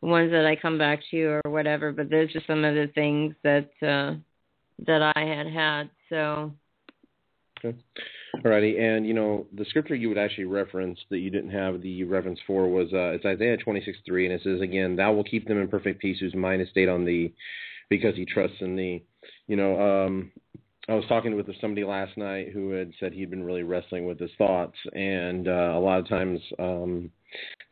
ones 0.00 0.30
that 0.30 0.46
I 0.46 0.56
come 0.56 0.78
back 0.78 1.00
to 1.10 1.16
you 1.16 1.30
or 1.30 1.50
whatever, 1.50 1.92
but 1.92 2.10
those 2.10 2.34
are 2.36 2.42
some 2.46 2.64
of 2.64 2.74
the 2.74 2.90
things 2.94 3.34
that 3.42 3.70
uh 3.82 4.14
that 4.86 5.12
I 5.14 5.24
had 5.24 5.46
had. 5.46 5.90
So 6.08 6.52
Okay. 7.64 7.76
Alrighty, 8.44 8.78
and 8.78 9.06
you 9.06 9.14
know 9.14 9.46
the 9.56 9.64
scripture 9.66 9.94
you 9.94 10.08
would 10.08 10.18
actually 10.18 10.44
reference 10.44 10.98
that 11.10 11.18
you 11.18 11.30
didn't 11.30 11.50
have 11.50 11.80
the 11.80 12.04
reference 12.04 12.38
for 12.46 12.68
was 12.68 12.88
uh, 12.92 13.12
it's 13.12 13.24
Isaiah 13.24 13.56
twenty 13.56 13.82
six 13.84 13.98
three, 14.06 14.26
and 14.26 14.34
it 14.34 14.42
says 14.42 14.60
again, 14.60 14.96
"Thou 14.96 15.12
will 15.12 15.24
keep 15.24 15.46
them 15.46 15.60
in 15.60 15.68
perfect 15.68 16.00
peace, 16.00 16.18
whose 16.20 16.34
mind 16.34 16.62
is 16.62 16.68
stayed 16.70 16.88
on 16.88 17.04
Thee, 17.04 17.34
because 17.88 18.14
he 18.14 18.24
trusts 18.24 18.58
in 18.60 18.76
Thee." 18.76 19.04
You 19.46 19.56
know, 19.56 19.80
um, 19.80 20.32
I 20.88 20.94
was 20.94 21.04
talking 21.08 21.34
with 21.34 21.46
somebody 21.60 21.84
last 21.84 22.16
night 22.16 22.50
who 22.52 22.70
had 22.70 22.92
said 23.00 23.12
he'd 23.12 23.30
been 23.30 23.44
really 23.44 23.64
wrestling 23.64 24.06
with 24.06 24.20
his 24.20 24.30
thoughts, 24.38 24.76
and 24.92 25.48
uh, 25.48 25.72
a 25.74 25.80
lot 25.80 25.98
of 25.98 26.08
times 26.08 26.40
um, 26.58 27.10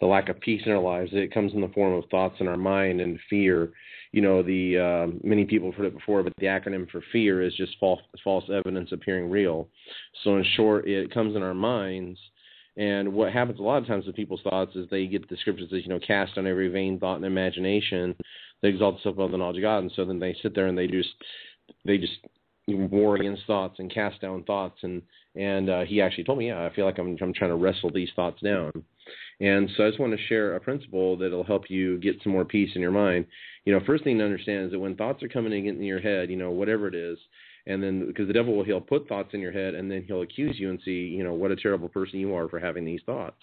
the 0.01 0.07
lack 0.07 0.29
of 0.29 0.41
peace 0.41 0.63
in 0.67 0.73
our 0.73 0.83
lives 0.83 1.11
it 1.13 1.33
comes 1.33 1.53
in 1.53 1.61
the 1.61 1.69
form 1.69 1.95
of 1.95 2.09
thoughts 2.11 2.37
in 2.41 2.49
our 2.49 2.57
mind 2.57 3.01
and 3.01 3.21
fear. 3.31 3.73
You 4.15 4.21
know, 4.21 4.45
the 4.45 4.79
uh, 4.79 5.19
many 5.25 5.45
people 5.45 5.73
have 5.73 5.77
heard 5.77 5.87
it 5.89 5.99
before, 5.99 6.23
but 6.23 6.33
the 6.39 6.47
acronym 6.47 6.89
for 6.89 7.03
fear 7.11 7.43
is 7.43 7.53
just 7.57 7.77
false 7.81 8.01
false 8.23 8.45
evidence 8.49 8.93
appearing 8.93 9.29
real. 9.29 9.67
So 10.23 10.37
in 10.37 10.45
short, 10.55 10.87
it 10.87 11.13
comes 11.13 11.35
in 11.35 11.43
our 11.43 11.53
minds. 11.53 12.17
And 12.77 13.13
what 13.13 13.33
happens 13.33 13.59
a 13.59 13.63
lot 13.63 13.79
of 13.79 13.89
times 13.89 14.07
with 14.07 14.15
people's 14.15 14.43
thoughts 14.43 14.77
is 14.77 14.89
they 14.89 15.07
get 15.07 15.29
the 15.29 15.37
scriptures 15.39 15.69
that 15.71 15.83
you 15.83 15.89
know 15.89 15.99
cast 15.99 16.39
on 16.39 16.47
every 16.47 16.69
vain 16.69 17.01
thought 17.01 17.17
and 17.17 17.25
imagination 17.25 18.15
that 18.63 18.69
exalts 18.69 18.99
itself 18.99 19.17
above 19.17 19.33
the 19.33 19.37
knowledge 19.37 19.57
of 19.57 19.63
God, 19.63 19.79
and 19.79 19.93
so 19.97 20.05
then 20.05 20.21
they 20.21 20.37
sit 20.43 20.55
there 20.55 20.69
and 20.69 20.79
they 20.79 20.87
just 20.87 21.11
they 21.85 21.99
just 21.99 22.15
war 22.69 23.17
against 23.17 23.43
thoughts 23.49 23.81
and 23.81 23.93
cast 23.93 24.21
down 24.21 24.45
thoughts 24.45 24.79
and 24.83 25.03
and 25.35 25.69
uh, 25.69 25.85
he 25.85 26.01
actually 26.01 26.23
told 26.23 26.39
me 26.39 26.49
yeah 26.49 26.65
I 26.65 26.73
feel 26.73 26.85
like 26.85 26.99
I'm 26.99 27.17
I'm 27.21 27.35
trying 27.35 27.51
to 27.51 27.57
wrestle 27.57 27.91
these 27.91 28.11
thoughts 28.15 28.41
down 28.43 28.71
and 29.41 29.69
so 29.77 29.85
I 29.85 29.89
just 29.89 30.01
want 30.01 30.13
to 30.13 30.27
share 30.27 30.55
a 30.55 30.61
principle 30.61 31.17
that'll 31.17 31.45
help 31.45 31.71
you 31.71 31.99
get 31.99 32.17
some 32.23 32.33
more 32.33 32.45
peace 32.45 32.71
in 32.75 32.81
your 32.81 32.91
mind. 32.91 33.27
You 33.65 33.73
know 33.73 33.81
first 33.87 34.05
thing 34.05 34.19
to 34.19 34.25
understand 34.25 34.67
is 34.67 34.73
that 34.73 34.79
when 34.79 34.97
thoughts 34.97 35.23
are 35.23 35.29
coming 35.29 35.67
in 35.67 35.83
your 35.83 36.01
head 36.01 36.31
you 36.31 36.37
know 36.37 36.51
whatever 36.51 36.89
it 36.89 36.95
is 36.95 37.19
and 37.67 37.83
then 37.83 38.07
because 38.07 38.27
the 38.27 38.35
devil 38.35 38.57
will 38.57 38.65
he'll 38.65 38.81
put 38.81 39.09
thoughts 39.09 39.31
in 39.33 39.41
your 39.41 39.53
head 39.53 39.75
and 39.75 39.91
then 39.91 40.05
he'll 40.07 40.23
accuse 40.23 40.59
you 40.59 40.71
and 40.71 40.81
see 40.85 40.91
you 40.91 41.25
know 41.25 41.35
what 41.35 41.51
a 41.51 41.57
terrible 41.57 41.89
person 41.89 42.19
you 42.19 42.35
are 42.35 42.49
for 42.49 42.61
having 42.61 42.85
these 42.85 43.01
thoughts. 43.07 43.41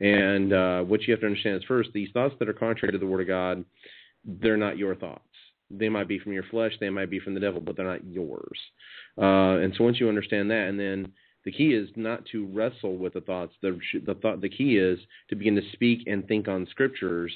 And 0.00 0.52
uh, 0.52 0.80
what 0.82 1.02
you 1.02 1.12
have 1.12 1.20
to 1.20 1.26
understand 1.26 1.56
is 1.56 1.64
first 1.68 1.90
these 1.92 2.08
thoughts 2.12 2.34
that 2.38 2.48
are 2.48 2.54
contrary 2.54 2.92
to 2.92 2.98
the 2.98 3.06
word 3.06 3.20
of 3.20 3.28
God 3.28 3.64
they're 4.24 4.56
not 4.56 4.78
your 4.78 4.94
thoughts. 4.94 5.20
They 5.70 5.88
might 5.88 6.08
be 6.08 6.18
from 6.18 6.32
your 6.32 6.44
flesh, 6.44 6.72
they 6.80 6.90
might 6.90 7.10
be 7.10 7.18
from 7.18 7.34
the 7.34 7.40
devil, 7.40 7.60
but 7.60 7.76
they're 7.76 7.86
not 7.86 8.04
yours. 8.04 8.58
Uh, 9.16 9.58
and 9.62 9.74
so 9.76 9.84
once 9.84 9.98
you 9.98 10.08
understand 10.08 10.50
that, 10.50 10.68
and 10.68 10.78
then 10.78 11.12
the 11.44 11.52
key 11.52 11.74
is 11.74 11.88
not 11.96 12.24
to 12.32 12.46
wrestle 12.46 12.96
with 12.96 13.14
the 13.14 13.20
thoughts. 13.20 13.54
The 13.62 13.78
the 14.06 14.14
thought 14.14 14.40
the 14.40 14.48
key 14.48 14.76
is 14.76 14.98
to 15.28 15.36
begin 15.36 15.56
to 15.56 15.72
speak 15.72 16.04
and 16.06 16.26
think 16.26 16.48
on 16.48 16.66
scriptures 16.70 17.32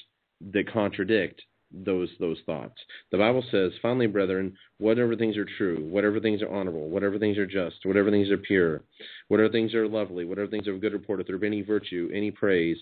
that 0.52 0.72
contradict 0.72 1.42
those 1.72 2.08
those 2.20 2.38
thoughts. 2.46 2.74
The 3.10 3.18
Bible 3.18 3.44
says, 3.50 3.72
finally, 3.82 4.06
brethren, 4.06 4.56
whatever 4.78 5.16
things 5.16 5.36
are 5.36 5.46
true, 5.58 5.84
whatever 5.88 6.20
things 6.20 6.42
are 6.42 6.52
honorable, 6.52 6.88
whatever 6.88 7.18
things 7.18 7.38
are 7.38 7.46
just, 7.46 7.84
whatever 7.84 8.10
things 8.10 8.30
are 8.30 8.38
pure, 8.38 8.82
whatever 9.28 9.48
things 9.48 9.74
are 9.74 9.88
lovely, 9.88 10.24
whatever 10.24 10.48
things 10.48 10.68
are 10.68 10.74
of 10.74 10.80
good 10.80 10.92
report, 10.92 11.20
if 11.20 11.26
there 11.26 11.38
be 11.38 11.46
any 11.46 11.62
virtue, 11.62 12.08
any 12.14 12.30
praise, 12.30 12.78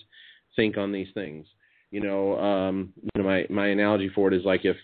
think 0.55 0.77
on 0.77 0.91
these 0.91 1.07
things. 1.13 1.47
You 1.91 2.01
know, 2.01 2.39
um, 2.39 2.93
you 3.01 3.21
know, 3.21 3.27
my 3.27 3.45
my 3.49 3.67
analogy 3.67 4.09
for 4.13 4.27
it 4.27 4.33
is 4.33 4.45
like 4.45 4.65
if 4.65 4.77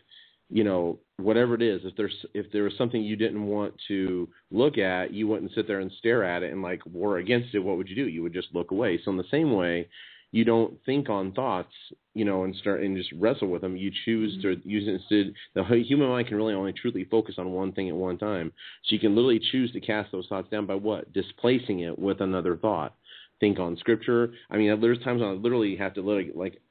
you 0.52 0.64
know 0.64 1.00
whatever 1.18 1.56
it 1.56 1.62
is 1.62 1.82
if 1.86 1.96
there's 1.96 2.26
if 2.34 2.52
there 2.52 2.64
was 2.64 2.74
something 2.78 3.02
you 3.02 3.16
didn't 3.16 3.46
want 3.46 3.74
to 3.88 4.28
look 4.52 4.78
at 4.78 5.14
you 5.14 5.28
wouldn't 5.28 5.52
sit 5.56 5.68
there 5.68 5.80
and 5.80 5.92
stare 5.98 6.24
at 6.24 6.44
it 6.44 6.52
and 6.52 6.62
like 6.62 6.86
war 6.86 7.18
against 7.18 7.56
it 7.56 7.60
what 7.60 7.78
would 7.78 7.88
you 7.88 7.96
do? 7.96 8.08
You 8.08 8.22
would 8.24 8.34
just 8.34 8.50
look 8.54 8.72
away. 8.72 9.00
So 9.04 9.12
in 9.12 9.18
the 9.18 9.24
same 9.32 9.54
way 9.54 9.88
you 10.34 10.46
don't 10.46 10.78
think 10.86 11.10
on 11.10 11.32
thoughts 11.34 11.74
you 12.14 12.26
know 12.26 12.44
and 12.44 12.56
start 12.56 12.82
and 12.82 12.98
just 12.98 13.12
wrestle 13.18 13.48
with 13.48 13.62
them. 13.62 13.78
You 13.78 13.92
choose 14.06 14.42
to 14.42 14.50
mm-hmm. 14.50 14.70
use 14.70 14.88
it 14.88 15.02
instead 15.02 15.34
the 15.56 15.64
human 15.84 16.10
mind 16.10 16.28
can 16.28 16.38
really 16.38 16.54
only 16.54 16.74
truly 16.74 17.06
focus 17.06 17.36
on 17.38 17.52
one 17.52 17.72
thing 17.72 17.90
at 17.90 17.96
one 17.96 18.18
time. 18.18 18.52
So 18.86 18.94
you 18.94 19.00
can 19.00 19.16
literally 19.16 19.42
choose 19.52 19.72
to 19.72 19.80
cast 19.80 20.12
those 20.12 20.28
thoughts 20.28 20.50
down 20.50 20.66
by 20.66 20.76
what? 20.76 21.14
Displacing 21.14 21.80
it 21.82 21.98
with 21.98 22.22
another 22.22 22.58
thought. 22.58 22.96
Think 23.40 23.60
on 23.60 23.78
scripture. 23.78 24.34
I 24.50 24.58
mean 24.58 24.82
there's 24.82 25.00
times 25.00 25.22
i 25.22 25.26
literally 25.28 25.78
have 25.78 25.94
to 25.94 26.02
like 26.02 26.62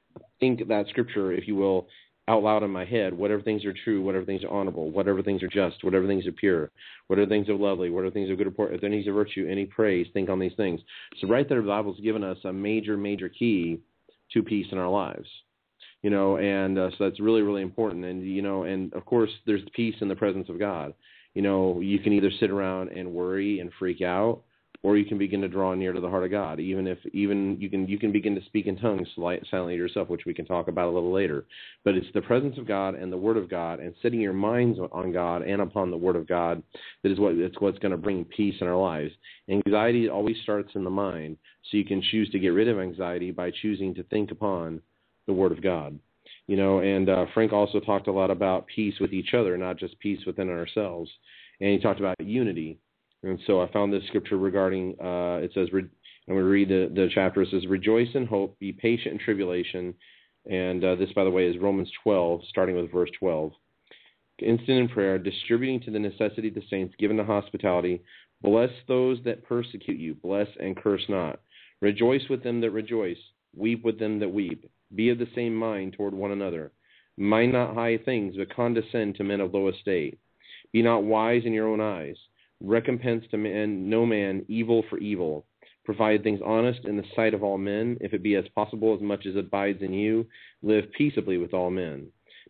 think 0.41 0.67
that 0.69 0.89
scripture 0.89 1.33
if 1.33 1.47
you 1.47 1.55
will 1.55 1.87
out 2.31 2.45
loud 2.45 2.63
in 2.63 2.71
my 2.71 2.85
head 2.85 3.13
whatever 3.13 3.43
things 3.43 3.65
are 3.65 3.75
true, 3.85 4.01
whatever 4.01 4.25
things 4.25 4.45
are 4.45 4.51
honorable, 4.51 4.91
whatever 4.91 5.23
things 5.23 5.43
are 5.43 5.49
just, 5.49 5.83
whatever 5.83 6.07
things 6.07 6.27
are 6.27 6.33
pure, 6.33 6.71
whatever 7.09 7.29
things 7.29 7.49
are 7.49 7.55
lovely, 7.55 7.91
whatever 7.91 8.13
things 8.13 8.31
are 8.31 8.37
good 8.37 8.47
report, 8.47 8.73
if 8.73 8.81
there 8.81 8.89
needs 8.89 9.09
a 9.09 9.13
virtue, 9.13 9.49
any 9.51 9.67
praise, 9.67 10.07
think 10.13 10.31
on 10.31 10.39
these 10.39 10.55
things. 10.57 10.81
So 11.21 11.27
right 11.27 11.49
there, 11.49 11.61
the 11.61 11.67
Bible's 11.67 11.99
given 12.01 12.23
us 12.23 12.39
a 12.45 12.53
major, 12.53 12.97
major 12.97 13.29
key 13.29 13.81
to 14.33 14.43
peace 14.45 14.67
in 14.71 14.79
our 14.79 14.89
lives. 14.89 15.27
You 16.03 16.11
know, 16.11 16.39
and 16.39 16.79
uh, 16.79 16.91
so 16.91 17.05
that's 17.05 17.21
really, 17.21 17.43
really 17.43 17.63
important. 17.63 18.05
And 18.07 18.23
you 18.23 18.41
know, 18.41 18.63
and 18.63 18.95
of 18.95 19.05
course, 19.05 19.31
there's 19.45 19.61
peace 19.75 19.97
in 20.01 20.09
the 20.09 20.17
presence 20.17 20.49
of 20.49 20.59
God. 20.59 20.95
You 21.35 21.43
know, 21.43 21.81
you 21.81 21.99
can 21.99 22.13
either 22.13 22.31
sit 22.41 22.51
around 22.51 22.89
and 22.89 23.13
worry 23.13 23.61
and 23.61 23.71
freak 23.79 24.01
out, 24.01 24.41
or 24.83 24.97
you 24.97 25.05
can 25.05 25.19
begin 25.19 25.43
to 25.43 25.49
draw 25.49 25.75
near 25.75 25.93
to 25.93 26.01
the 26.01 26.09
heart 26.09 26.25
of 26.25 26.31
God. 26.31 26.59
Even 26.59 26.87
if 26.87 26.99
even 27.13 27.57
you 27.61 27.69
can 27.69 27.87
you 27.87 27.99
can 27.99 28.13
begin 28.13 28.35
to 28.35 28.45
speak 28.47 28.67
in 28.67 28.77
tongues 28.79 29.09
silently 29.15 29.75
yourself, 29.75 30.09
which 30.09 30.25
we 30.25 30.33
can 30.33 30.47
talk 30.47 30.69
about 30.69 30.89
a 30.89 30.91
little 30.91 31.13
later. 31.13 31.45
But 31.85 31.95
it's 31.95 32.07
the 32.15 32.23
presence 32.23 32.57
of 32.57 32.67
God 32.67 32.95
and 32.95 33.13
the 33.13 33.17
Word 33.17 33.37
of 33.37 33.51
God, 33.51 33.81
and 33.81 33.95
setting 34.01 34.21
your 34.21 34.33
minds 34.33 34.79
on 34.93 35.13
God 35.13 35.43
and 35.43 35.61
upon 35.61 35.91
the 35.91 35.97
Word 35.97 36.17
of 36.17 36.27
God 36.27 36.63
that 37.03 37.13
is 37.13 37.21
what 37.21 37.35
it's 37.35 37.61
what's 37.61 37.79
going 37.79 37.93
to 37.93 37.99
bring 37.99 38.25
peace 38.25 38.57
in 38.61 38.67
our 38.67 38.81
lives. 38.81 39.13
Anxiety 39.51 40.09
always 40.09 40.37
starts 40.43 40.71
in 40.75 40.85
the 40.85 40.91
mind, 40.91 41.37
so 41.71 41.77
you 41.77 41.85
can 41.85 42.03
choose 42.11 42.31
to 42.31 42.39
get 42.39 42.49
rid 42.49 42.69
of 42.69 42.79
anxiety 42.79 43.31
by 43.31 43.51
choosing 43.63 43.95
to 43.95 44.03
think 44.05 44.31
upon 44.31 44.81
the 45.27 45.33
Word 45.33 45.53
of 45.53 45.63
God. 45.63 45.99
You 46.47 46.57
know, 46.57 46.81
and 46.81 47.09
uh, 47.09 47.27
Frank 47.35 47.53
also 47.53 47.81
talked 47.81 48.09
a 48.09 48.13
lot 48.13 48.31
about 48.31 48.67
peace 48.67 48.95
with 48.99 49.13
each 49.13 49.35
other, 49.35 49.57
not 49.57 49.77
just 49.77 49.99
peace 50.01 50.21
within 50.27 50.49
ourselves. 50.49 51.11
And 51.61 51.71
he 51.71 51.79
talked 51.79 52.01
about 52.01 52.17
unity 52.19 52.79
and 53.23 53.39
so 53.47 53.61
I 53.61 53.71
found 53.71 53.93
this 53.93 54.07
scripture 54.07 54.39
regarding, 54.39 54.97
uh, 55.01 55.41
it 55.43 55.51
says, 55.55 55.69
I'm 55.73 55.91
going 56.27 56.39
to 56.39 56.45
read 56.45 56.69
the, 56.69 56.91
the 56.95 57.09
chapter. 57.13 57.43
It 57.43 57.49
says, 57.51 57.67
Rejoice 57.67 58.09
in 58.15 58.27
hope, 58.27 58.59
be 58.59 58.73
patient 58.73 59.15
in 59.15 59.19
tribulation. 59.19 59.95
And 60.51 60.83
uh, 60.83 60.95
this, 60.95 61.13
by 61.15 61.25
the 61.25 61.31
way, 61.31 61.47
is 61.47 61.59
Romans 61.59 61.91
12, 62.03 62.41
starting 62.49 62.77
with 62.77 62.91
verse 62.91 63.11
12. 63.19 63.53
Instant 64.39 64.79
in 64.79 64.89
prayer, 64.89 65.19
distributing 65.19 65.81
to 65.81 65.91
the 65.91 65.99
necessity 65.99 66.49
of 66.49 66.55
the 66.55 66.63
saints, 66.71 66.95
given 66.99 67.19
to 67.19 67.25
hospitality. 67.25 68.01
Bless 68.43 68.71
those 68.89 69.19
that 69.25 69.45
persecute 69.45 69.99
you, 69.99 70.15
bless 70.15 70.49
and 70.59 70.77
curse 70.77 71.05
not. 71.11 71.41
Rejoice 71.83 72.23
with 72.31 72.43
them 72.43 72.63
that 72.63 72.71
rejoice, 72.71 73.19
weep 73.55 73.85
with 73.85 73.99
them 73.99 74.19
that 74.21 74.33
weep. 74.33 74.71
Be 74.95 75.11
of 75.11 75.19
the 75.19 75.29
same 75.35 75.55
mind 75.55 75.93
toward 75.93 76.15
one 76.15 76.31
another. 76.31 76.73
Mind 77.19 77.53
not 77.53 77.75
high 77.75 77.99
things, 77.99 78.37
but 78.39 78.55
condescend 78.55 79.17
to 79.17 79.25
men 79.25 79.41
of 79.41 79.53
low 79.53 79.69
estate. 79.69 80.19
Be 80.73 80.83
not 80.83 81.05
wise 81.05 81.43
in 81.45 81.53
your 81.53 81.69
own 81.69 81.83
eyes. 81.83 82.17
Recompense 82.61 83.25
to 83.31 83.37
man, 83.37 83.89
no 83.89 84.07
man 84.07 84.45
evil 84.49 84.85
for 84.89 84.99
evil. 84.99 85.45
Provide 85.85 86.23
things 86.23 86.41
honest 86.45 86.85
in 86.85 86.97
the 86.97 87.05
sight 87.17 87.35
of 87.35 87.43
all 87.43 87.59
men, 87.59 87.97
if 88.01 88.13
it 88.13 88.23
be 88.23 88.37
as 88.37 88.45
possible, 88.55 88.95
as 88.95 89.01
much 89.01 89.27
as 89.27 89.37
abides 89.37 89.83
in 89.83 89.93
you. 89.93 90.27
Live 90.63 90.85
peaceably 90.93 91.39
with 91.39 91.55
all 91.55 91.71
men. 91.71 92.09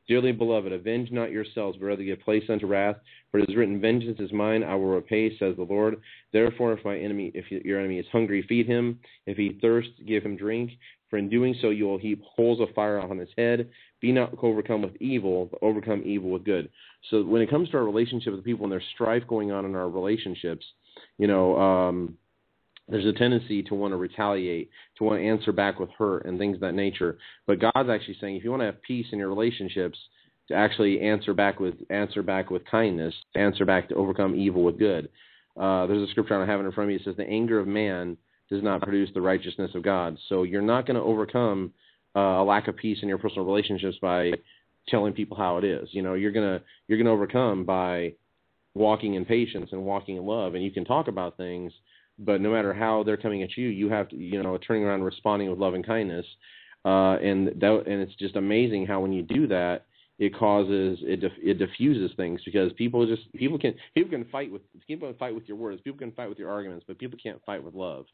Dearly 0.08 0.32
beloved, 0.32 0.72
avenge 0.72 1.12
not 1.12 1.30
yourselves, 1.30 1.78
but 1.78 1.86
rather 1.86 2.02
give 2.02 2.20
place 2.20 2.42
unto 2.48 2.66
wrath. 2.66 2.96
For 3.30 3.38
it 3.38 3.48
is 3.48 3.54
written, 3.54 3.80
Vengeance 3.80 4.18
is 4.18 4.32
mine; 4.32 4.64
I 4.64 4.74
will 4.74 4.88
repay, 4.88 5.30
says 5.38 5.54
the 5.56 5.62
Lord. 5.62 6.00
Therefore, 6.32 6.72
if 6.72 6.84
my 6.84 6.98
enemy, 6.98 7.30
if 7.34 7.50
your 7.50 7.78
enemy 7.78 7.98
is 7.98 8.06
hungry, 8.10 8.42
feed 8.48 8.66
him. 8.66 8.98
If 9.26 9.36
he 9.36 9.58
thirsts, 9.62 9.92
give 10.06 10.24
him 10.24 10.36
drink. 10.36 10.72
For 11.10 11.18
in 11.18 11.28
doing 11.28 11.54
so, 11.60 11.70
you 11.70 11.84
will 11.84 11.98
heap 11.98 12.22
coals 12.36 12.60
of 12.60 12.74
fire 12.74 13.00
on 13.00 13.18
his 13.18 13.28
head. 13.36 13.68
Be 14.00 14.10
not 14.10 14.34
overcome 14.42 14.82
with 14.82 14.96
evil, 15.00 15.46
but 15.46 15.62
overcome 15.62 16.02
evil 16.04 16.30
with 16.30 16.44
good. 16.44 16.70
So 17.10 17.22
when 17.22 17.42
it 17.42 17.50
comes 17.50 17.70
to 17.70 17.78
our 17.78 17.84
relationship 17.84 18.34
with 18.34 18.44
people 18.44 18.64
and 18.64 18.72
there's 18.72 18.84
strife 18.94 19.22
going 19.26 19.50
on 19.52 19.64
in 19.64 19.74
our 19.74 19.88
relationships, 19.88 20.64
you 21.18 21.26
know, 21.26 21.58
um, 21.58 22.16
there's 22.88 23.06
a 23.06 23.12
tendency 23.12 23.62
to 23.64 23.74
want 23.74 23.92
to 23.92 23.96
retaliate, 23.96 24.70
to 24.98 25.04
want 25.04 25.20
to 25.20 25.26
answer 25.26 25.52
back 25.52 25.78
with 25.78 25.90
hurt 25.96 26.26
and 26.26 26.38
things 26.38 26.56
of 26.56 26.60
that 26.60 26.74
nature. 26.74 27.18
But 27.46 27.60
God's 27.60 27.88
actually 27.88 28.16
saying 28.20 28.36
if 28.36 28.44
you 28.44 28.50
want 28.50 28.62
to 28.62 28.66
have 28.66 28.82
peace 28.82 29.06
in 29.12 29.18
your 29.18 29.28
relationships, 29.28 29.98
to 30.48 30.54
actually 30.56 31.00
answer 31.00 31.32
back 31.32 31.60
with 31.60 31.74
answer 31.90 32.22
back 32.22 32.50
with 32.50 32.64
kindness, 32.66 33.14
answer 33.36 33.64
back 33.64 33.88
to 33.88 33.94
overcome 33.94 34.34
evil 34.34 34.64
with 34.64 34.78
good. 34.78 35.08
Uh, 35.56 35.86
there's 35.86 36.08
a 36.08 36.10
scripture 36.10 36.40
I 36.40 36.44
have 36.44 36.60
it 36.60 36.64
in 36.64 36.72
front 36.72 36.90
of 36.90 36.94
me. 36.94 36.96
It 36.96 37.02
says 37.04 37.16
the 37.16 37.28
anger 37.28 37.60
of 37.60 37.68
man 37.68 38.16
does 38.50 38.62
not 38.62 38.82
produce 38.82 39.10
the 39.14 39.20
righteousness 39.20 39.70
of 39.74 39.84
God. 39.84 40.18
So 40.28 40.42
you're 40.42 40.60
not 40.60 40.86
going 40.86 40.96
to 40.96 41.02
overcome 41.02 41.72
uh, 42.16 42.18
a 42.18 42.44
lack 42.44 42.66
of 42.66 42.76
peace 42.76 42.98
in 43.02 43.08
your 43.08 43.18
personal 43.18 43.46
relationships 43.46 43.96
by 44.02 44.32
telling 44.90 45.12
people 45.12 45.36
how 45.36 45.58
it 45.58 45.64
is. 45.64 45.88
You 45.92 46.02
know, 46.02 46.14
you're 46.14 46.32
gonna 46.32 46.60
you're 46.88 46.98
gonna 46.98 47.12
overcome 47.12 47.64
by 47.64 48.14
walking 48.74 49.14
in 49.14 49.24
patience 49.24 49.70
and 49.72 49.84
walking 49.84 50.16
in 50.16 50.24
love. 50.24 50.54
And 50.54 50.62
you 50.62 50.70
can 50.70 50.84
talk 50.84 51.08
about 51.08 51.36
things 51.36 51.72
but 52.20 52.40
no 52.40 52.52
matter 52.52 52.74
how 52.74 53.02
they're 53.02 53.16
coming 53.16 53.42
at 53.42 53.56
you, 53.56 53.68
you 53.68 53.88
have 53.88 54.08
to, 54.10 54.16
you 54.16 54.42
know, 54.42 54.58
turning 54.58 54.84
around 54.84 55.02
responding 55.02 55.50
with 55.50 55.58
love 55.58 55.74
and 55.74 55.84
kindness. 55.84 56.26
Uh, 56.84 57.16
and 57.16 57.48
that, 57.60 57.84
and 57.86 58.00
it's 58.00 58.14
just 58.16 58.36
amazing 58.36 58.86
how 58.86 59.00
when 59.00 59.12
you 59.12 59.22
do 59.22 59.46
that, 59.46 59.86
it 60.18 60.36
causes 60.36 60.98
it 61.02 61.20
dif- 61.20 61.32
it 61.42 61.58
diffuses 61.58 62.14
things 62.14 62.42
because 62.44 62.70
people 62.74 63.06
just 63.06 63.32
people 63.32 63.58
can 63.58 63.74
people 63.94 64.10
can 64.10 64.26
fight 64.30 64.52
with 64.52 64.60
people 64.86 65.08
can 65.08 65.16
fight 65.16 65.34
with 65.34 65.48
your 65.48 65.56
words, 65.56 65.80
people 65.80 65.98
can 65.98 66.12
fight 66.12 66.28
with 66.28 66.38
your 66.38 66.50
arguments, 66.50 66.84
but 66.86 66.98
people 66.98 67.18
can't 67.22 67.40
fight 67.46 67.62
with 67.64 67.74
love. 67.74 68.04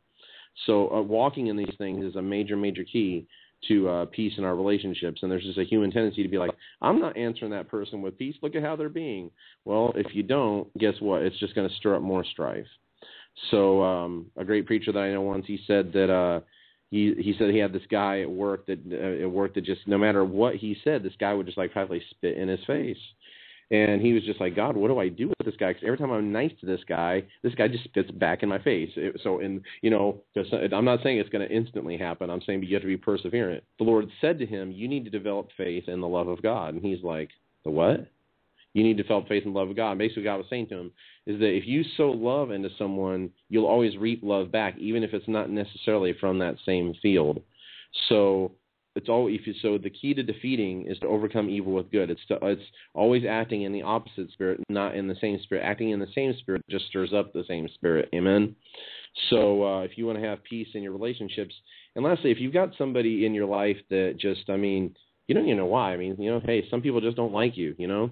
So 0.67 0.89
uh, 0.93 1.03
walking 1.03 1.49
in 1.49 1.57
these 1.57 1.75
things 1.79 2.05
is 2.05 2.15
a 2.15 2.23
major 2.23 2.57
major 2.57 2.85
key 2.85 3.27
to 3.69 3.89
uh, 3.89 4.05
peace 4.07 4.33
in 4.39 4.45
our 4.45 4.55
relationships. 4.55 5.21
And 5.23 5.31
there's 5.31 5.45
just 5.45 5.59
a 5.59 5.65
human 5.65 5.91
tendency 5.91 6.23
to 6.23 6.29
be 6.29 6.39
like, 6.39 6.53
I'm 6.83 7.01
not 7.01 7.17
answering 7.17 7.51
that 7.53 7.69
person 7.69 8.03
with 8.03 8.19
peace. 8.19 8.37
Look 8.43 8.55
at 8.55 8.63
how 8.63 8.77
they're 8.77 8.89
being. 8.89 9.31
Well, 9.65 9.93
if 9.97 10.15
you 10.15 10.23
don't, 10.23 10.73
guess 10.79 10.95
what? 11.01 11.23
It's 11.23 11.39
just 11.39 11.55
going 11.55 11.69
to 11.69 11.75
stir 11.77 11.97
up 11.97 12.03
more 12.03 12.25
strife. 12.25 12.67
So 13.51 13.83
um, 13.83 14.27
a 14.37 14.45
great 14.45 14.67
preacher 14.67 14.93
that 14.93 14.99
I 14.99 15.13
know 15.13 15.21
once 15.21 15.45
he 15.47 15.59
said 15.67 15.93
that 15.93 16.11
uh, 16.11 16.41
he 16.91 17.15
he 17.19 17.35
said 17.39 17.51
he 17.51 17.59
had 17.59 17.73
this 17.73 17.83
guy 17.91 18.23
at 18.23 18.31
work 18.31 18.67
that 18.67 18.79
uh, 18.91 19.25
at 19.25 19.31
work 19.31 19.55
that 19.55 19.65
just 19.65 19.87
no 19.87 19.99
matter 19.99 20.25
what 20.25 20.55
he 20.55 20.77
said, 20.85 21.03
this 21.03 21.13
guy 21.19 21.35
would 21.35 21.47
just 21.47 21.59
like 21.59 21.73
practically 21.73 22.03
spit 22.11 22.39
in 22.39 22.49
his 22.49 22.65
face. 22.67 22.97
And 23.71 24.01
he 24.01 24.13
was 24.13 24.23
just 24.23 24.41
like, 24.41 24.55
God, 24.55 24.77
what 24.77 24.89
do 24.89 24.99
I 25.01 25.09
do 25.09 25.27
with 25.29 25.45
this 25.45 25.57
guy? 25.59 25.71
Because 25.73 25.83
every 25.85 25.99
time 25.99 26.13
I'm 26.13 26.31
nice 26.31 26.53
to 26.61 26.67
this 26.67 26.83
guy, 26.89 27.25
this 27.43 27.55
guy 27.55 27.67
just 27.67 27.85
spits 27.85 28.11
back 28.13 28.45
in 28.45 28.49
my 28.49 28.61
face. 28.61 28.91
It, 28.95 29.21
so, 29.25 29.41
and 29.41 29.61
you 29.83 29.91
know, 29.91 30.23
I'm 30.73 30.85
not 30.85 31.03
saying 31.03 31.19
it's 31.19 31.31
going 31.31 31.47
to 31.47 31.53
instantly 31.53 31.97
happen. 31.97 32.31
I'm 32.31 32.43
saying 32.43 32.63
you 32.63 32.75
have 32.75 32.83
to 32.83 32.87
be 32.87 32.97
perseverant. 32.97 33.63
The 33.79 33.85
Lord 33.85 34.09
said 34.21 34.39
to 34.39 34.47
him, 34.47 34.71
"You 34.71 34.87
need 34.87 35.05
to 35.05 35.11
develop 35.11 35.49
faith 35.57 35.89
in 35.89 36.01
the 36.01 36.07
love 36.07 36.29
of 36.29 36.43
God." 36.43 36.75
And 36.75 36.83
he's 36.83 37.03
like, 37.03 37.31
"The 37.65 37.71
what?" 37.71 38.07
You 38.73 38.85
need 38.85 38.99
to 38.99 39.03
develop 39.03 39.27
faith 39.27 39.45
and 39.47 39.55
love 39.55 39.71
of 39.71 39.77
God. 39.77 39.99
Basically, 39.99 40.23
God 40.23 40.37
was 40.37 40.47
saying 40.51 40.69
to 40.69 40.77
him 40.77 40.93
is 41.25 41.41
that 41.41 41.57
if 41.57 41.67
you 41.67 41.83
sow 41.97 42.11
love 42.11 42.51
into 42.51 42.69
someone, 42.77 43.31
you'll 43.49 43.67
always 43.67 43.97
reap 43.97 44.21
love 44.23 44.53
back, 44.53 44.77
even 44.79 45.03
if 45.03 45.15
it's 45.15 45.27
not 45.27 45.49
necessarily 45.51 46.13
from 46.21 46.39
that 46.39 46.57
same 46.67 46.93
field. 47.01 47.43
So 48.11 48.53
it's 48.97 49.09
all 49.09 49.29
if 49.29 49.47
you 49.47 49.55
so 49.61 49.79
the 49.79 49.91
key 49.91 50.15
to 50.15 50.23
defeating 50.23 50.87
is 50.87 50.99
to 51.01 51.07
overcome 51.07 51.51
evil 51.51 51.75
with 51.75 51.91
good. 51.91 52.11
It's 52.11 52.25
to, 52.29 52.39
it's 52.43 52.63
always 52.95 53.25
acting 53.29 53.63
in 53.63 53.73
the 53.73 53.83
opposite 53.83 54.31
spirit, 54.33 54.61
not 54.69 54.97
in 54.97 55.07
the 55.07 55.17
same 55.21 55.39
spirit. 55.43 55.63
Acting 55.63 55.91
in 55.91 56.01
the 56.01 56.09
same 56.15 56.35
spirit 56.39 56.65
just 56.71 56.87
stirs 56.87 57.13
up 57.13 57.33
the 57.33 57.45
same 57.47 57.69
spirit. 57.75 58.09
Amen. 58.15 58.57
So 59.31 59.65
uh, 59.65 59.81
if 59.83 59.97
you 59.97 60.07
want 60.07 60.19
to 60.19 60.25
have 60.27 60.43
peace 60.45 60.69
in 60.75 60.83
your 60.83 60.93
relationships, 60.93 61.55
and 61.95 62.05
lastly, 62.05 62.31
if 62.31 62.41
you've 62.41 62.53
got 62.53 62.73
somebody 62.77 63.27
in 63.27 63.35
your 63.35 63.47
life 63.47 63.77
that 63.91 64.17
just, 64.19 64.49
I 64.49 64.57
mean, 64.57 64.95
you 65.27 65.35
don't 65.35 65.45
even 65.45 65.59
know 65.59 65.67
why. 65.67 65.93
I 65.93 65.97
mean, 65.97 66.17
you 66.19 66.31
know, 66.31 66.41
hey, 66.45 66.67
some 66.71 66.81
people 66.81 67.01
just 67.01 67.17
don't 67.17 67.33
like 67.33 67.57
you. 67.57 67.75
You 67.79 67.89
know, 67.89 68.11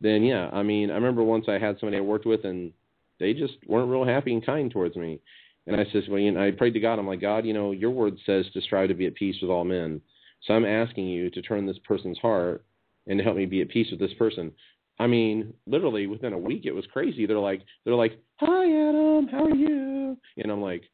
then 0.00 0.22
yeah, 0.22 0.48
I 0.52 0.62
mean, 0.62 0.90
I 0.90 0.94
remember 0.94 1.22
once 1.22 1.46
I 1.48 1.58
had 1.58 1.78
somebody 1.78 1.96
I 1.96 2.00
worked 2.00 2.26
with 2.26 2.44
and 2.44 2.72
they 3.18 3.32
just 3.32 3.54
weren't 3.66 3.90
real 3.90 4.04
happy 4.04 4.32
and 4.32 4.44
kind 4.44 4.70
towards 4.70 4.96
me. 4.96 5.18
And 5.66 5.76
I 5.76 5.84
says, 5.92 6.04
well, 6.08 6.20
you 6.20 6.30
know, 6.30 6.46
I 6.46 6.50
prayed 6.52 6.74
to 6.74 6.80
God. 6.80 6.98
I'm 6.98 7.06
like, 7.06 7.20
God, 7.20 7.44
you 7.44 7.52
know, 7.52 7.72
your 7.72 7.90
word 7.90 8.16
says 8.24 8.44
to 8.52 8.60
strive 8.60 8.88
to 8.88 8.94
be 8.94 9.06
at 9.06 9.14
peace 9.14 9.36
with 9.40 9.50
all 9.50 9.64
men. 9.64 10.00
So 10.46 10.54
I'm 10.54 10.64
asking 10.64 11.06
you 11.06 11.30
to 11.30 11.42
turn 11.42 11.66
this 11.66 11.78
person's 11.84 12.18
heart 12.18 12.64
and 13.06 13.18
to 13.18 13.24
help 13.24 13.36
me 13.36 13.46
be 13.46 13.62
at 13.62 13.68
peace 13.68 13.88
with 13.90 14.00
this 14.00 14.14
person. 14.18 14.52
I 14.98 15.06
mean, 15.06 15.52
literally 15.66 16.06
within 16.06 16.32
a 16.32 16.38
week, 16.38 16.62
it 16.64 16.72
was 16.72 16.86
crazy. 16.92 17.26
They're 17.26 17.38
like, 17.38 17.62
they're 17.84 17.94
like, 17.94 18.18
hi 18.36 18.64
Adam, 18.64 19.28
how 19.28 19.44
are 19.44 19.54
you? 19.54 20.16
And 20.38 20.50
I'm 20.50 20.62
like, 20.62 20.84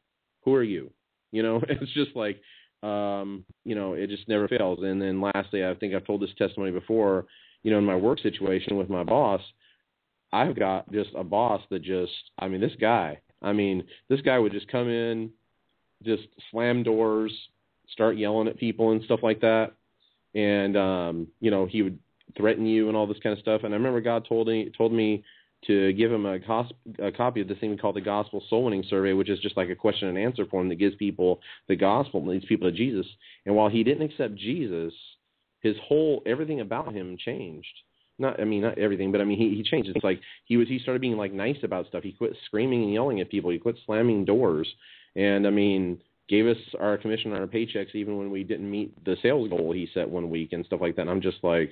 who 0.45 0.55
are 0.55 0.62
you? 0.62 0.91
You 1.31 1.43
know, 1.43 1.62
it's 1.69 1.93
just 1.93 2.16
like, 2.16 2.41
um, 2.83 3.45
you 3.65 3.74
know, 3.74 3.93
it 3.95 4.09
just 4.09 4.29
never 4.29 4.49
fails. 4.49 4.81
And 4.83 5.01
then 5.01 5.20
lastly, 5.20 5.65
I 5.65 5.74
think 5.74 5.95
I've 5.95 6.07
told 6.07 6.20
this 6.20 6.35
testimony 6.37 6.73
before 6.73 7.27
you 7.62 7.70
know, 7.70 7.79
in 7.79 7.85
my 7.85 7.97
work 7.97 8.20
situation 8.20 8.77
with 8.77 8.91
my 8.91 9.05
boss, 9.05 9.41
I've 10.33 10.59
got 10.59 10.91
just 10.93 11.11
a 11.16 11.24
boss 11.24 11.62
that 11.70 11.83
just, 11.83 12.12
I 12.39 12.49
mean, 12.49 12.61
this 12.61 12.73
guy, 12.81 13.20
I 13.41 13.53
mean, 13.53 13.85
this 14.09 14.20
guy 14.20 14.39
would 14.39 14.53
just 14.53 14.69
come 14.69 14.89
in, 14.89 15.31
just 16.03 16.24
slam 16.51 16.83
doors, 16.83 17.33
start 17.91 18.17
yelling 18.17 18.49
at 18.49 18.59
people 18.59 18.91
and 18.91 19.03
stuff 19.05 19.21
like 19.23 19.41
that. 19.41 19.73
And, 20.35 20.77
um, 20.77 21.29
you 21.41 21.51
know, 21.51 21.67
he 21.67 21.83
would 21.83 21.99
threaten 22.37 22.67
you 22.67 22.89
and 22.89 22.97
all 22.97 23.07
this 23.07 23.19
kind 23.23 23.33
of 23.33 23.43
stuff. 23.43 23.63
And 23.65 23.75
I 23.75 23.77
remember 23.77 24.01
God 24.01 24.27
told 24.29 24.49
me, 24.49 24.71
told 24.77 24.93
me 24.93 25.25
to 25.67 25.93
give 25.93 26.11
him 26.11 26.27
a, 26.27 26.41
cos- 26.41 26.73
a 26.99 27.13
copy 27.13 27.41
of 27.41 27.49
this 27.49 27.59
thing 27.59 27.71
we 27.71 27.77
call 27.77 27.93
the 27.93 28.01
Gospel 28.01 28.43
Soul 28.49 28.65
Winning 28.65 28.85
Survey, 28.89 29.13
which 29.13 29.31
is 29.31 29.39
just 29.41 29.57
like 29.57 29.69
a 29.69 29.77
question 29.77 30.09
and 30.09 30.19
answer 30.19 30.45
form 30.47 30.69
that 30.69 30.77
gives 30.77 30.97
people 30.97 31.41
the 31.69 31.77
gospel 31.77 32.21
and 32.21 32.29
leads 32.29 32.45
people 32.47 32.71
to 32.71 32.77
Jesus. 32.77 33.07
And 33.47 33.55
while 33.55 33.69
he 33.69 33.85
didn't 33.85 34.11
accept 34.11 34.35
Jesus, 34.35 34.93
his 35.61 35.77
whole 35.85 36.23
everything 36.27 36.61
about 36.61 36.93
him 36.93 37.17
changed. 37.17 37.69
Not 38.19 38.41
I 38.41 38.45
mean 38.45 38.63
not 38.63 38.79
everything, 38.79 39.13
but 39.13 39.21
I 39.21 39.25
mean 39.25 39.39
he 39.39 39.55
he 39.55 39.63
changed. 39.63 39.91
It's 39.95 40.05
like 40.05 40.21
he 40.45 40.57
was 40.57 40.69
he 40.69 40.79
started 40.79 41.01
being 41.01 41.17
like 41.17 41.33
nice 41.33 41.57
about 41.63 41.87
stuff. 41.87 42.03
He 42.03 42.13
quit 42.13 42.37
screaming 42.47 42.83
and 42.83 42.93
yelling 42.93 43.21
at 43.21 43.31
people. 43.31 43.51
He 43.51 43.59
quit 43.59 43.77
slamming 43.87 44.25
doors. 44.25 44.69
And 45.17 45.47
I 45.47 45.51
mean 45.51 46.01
gave 46.28 46.47
us 46.47 46.57
our 46.81 46.97
commission 46.97 47.32
on 47.32 47.40
our 47.40 47.47
paychecks 47.47 47.94
even 47.94 48.16
when 48.16 48.31
we 48.31 48.44
didn't 48.44 48.70
meet 48.70 49.05
the 49.05 49.16
sales 49.23 49.49
goal 49.49 49.73
he 49.73 49.89
set 49.93 50.09
one 50.09 50.31
week 50.31 50.53
and 50.53 50.65
stuff 50.65 50.81
like 50.81 50.97
that. 50.97 51.03
And 51.03 51.11
I'm 51.11 51.20
just 51.20 51.39
like, 51.43 51.70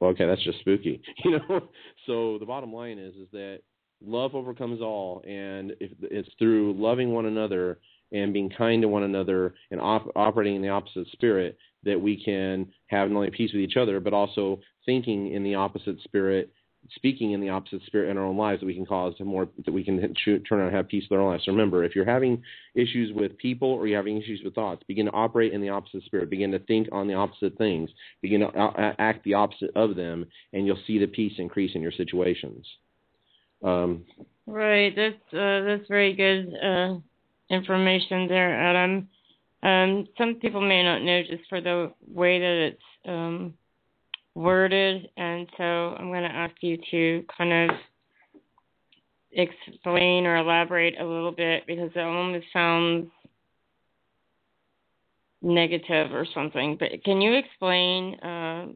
well, 0.00 0.10
okay, 0.10 0.26
that's 0.26 0.42
just 0.42 0.60
spooky, 0.60 1.00
you 1.24 1.32
know. 1.32 1.68
so 2.06 2.38
the 2.38 2.46
bottom 2.46 2.72
line 2.72 2.98
is 2.98 3.14
is 3.14 3.28
that 3.32 3.60
love 4.04 4.34
overcomes 4.34 4.80
all, 4.80 5.22
and 5.26 5.72
if 5.80 5.90
it's 6.02 6.28
through 6.38 6.74
loving 6.76 7.12
one 7.12 7.26
another 7.26 7.78
and 8.10 8.32
being 8.32 8.50
kind 8.50 8.82
to 8.82 8.88
one 8.88 9.04
another 9.04 9.54
and 9.70 9.80
op- 9.80 10.10
operating 10.16 10.56
in 10.56 10.62
the 10.62 10.68
opposite 10.68 11.06
spirit 11.12 11.56
that 11.84 12.00
we 12.00 12.22
can 12.22 12.66
have 12.88 13.08
not 13.10 13.16
only 13.16 13.30
peace 13.30 13.52
with 13.52 13.62
each 13.62 13.76
other, 13.76 14.00
but 14.00 14.12
also 14.12 14.60
thinking 14.84 15.32
in 15.32 15.42
the 15.42 15.54
opposite 15.54 15.96
spirit, 16.02 16.52
speaking 16.96 17.32
in 17.32 17.40
the 17.40 17.48
opposite 17.48 17.82
spirit 17.86 18.10
in 18.10 18.18
our 18.18 18.24
own 18.24 18.36
lives 18.36 18.60
that 18.60 18.66
we 18.66 18.74
can 18.74 18.86
cause 18.86 19.14
more, 19.20 19.48
that 19.64 19.72
we 19.72 19.84
can 19.84 19.98
turn 20.24 20.42
around 20.50 20.68
and 20.68 20.76
have 20.76 20.88
peace 20.88 21.04
with 21.08 21.18
our 21.18 21.24
own 21.24 21.32
lives. 21.32 21.44
So 21.44 21.52
remember, 21.52 21.84
if 21.84 21.94
you're 21.94 22.04
having 22.04 22.42
issues 22.74 23.12
with 23.14 23.36
people 23.38 23.68
or 23.68 23.86
you're 23.86 23.98
having 23.98 24.20
issues 24.20 24.40
with 24.44 24.54
thoughts, 24.54 24.82
begin 24.88 25.06
to 25.06 25.12
operate 25.12 25.52
in 25.52 25.60
the 25.60 25.68
opposite 25.68 26.04
spirit. 26.04 26.30
Begin 26.30 26.50
to 26.52 26.58
think 26.60 26.88
on 26.92 27.06
the 27.06 27.14
opposite 27.14 27.56
things. 27.56 27.90
Begin 28.20 28.40
to 28.40 28.94
act 28.98 29.24
the 29.24 29.34
opposite 29.34 29.70
of 29.76 29.96
them, 29.96 30.26
and 30.52 30.66
you'll 30.66 30.78
see 30.86 30.98
the 30.98 31.06
peace 31.06 31.34
increase 31.38 31.74
in 31.74 31.82
your 31.82 31.92
situations. 31.92 32.66
Um, 33.62 34.04
right. 34.46 34.94
That's 34.94 35.34
uh, 35.34 35.64
that's 35.64 35.88
very 35.88 36.14
good 36.14 36.52
uh, 36.62 36.98
information 37.48 38.26
there, 38.28 38.60
Adam. 38.60 39.08
Um, 39.62 40.08
some 40.18 40.34
people 40.36 40.60
may 40.60 40.82
not 40.82 41.02
know 41.02 41.22
just 41.22 41.48
for 41.48 41.60
the 41.60 41.92
way 42.08 42.40
that 42.40 42.72
it's 42.72 42.82
um, 43.06 43.54
worded, 44.34 45.10
and 45.16 45.48
so 45.56 45.64
I'm 45.64 46.08
going 46.08 46.22
to 46.22 46.34
ask 46.34 46.54
you 46.60 46.78
to 46.90 47.24
kind 47.36 47.70
of 47.70 47.76
explain 49.32 50.26
or 50.26 50.36
elaborate 50.36 50.98
a 51.00 51.04
little 51.04 51.32
bit 51.32 51.64
because 51.66 51.90
it 51.94 52.00
almost 52.00 52.46
sounds 52.52 53.08
negative 55.40 56.12
or 56.12 56.26
something. 56.34 56.76
But 56.78 57.04
can 57.04 57.20
you 57.20 57.34
explain? 57.34 58.14
Uh, 58.20 58.66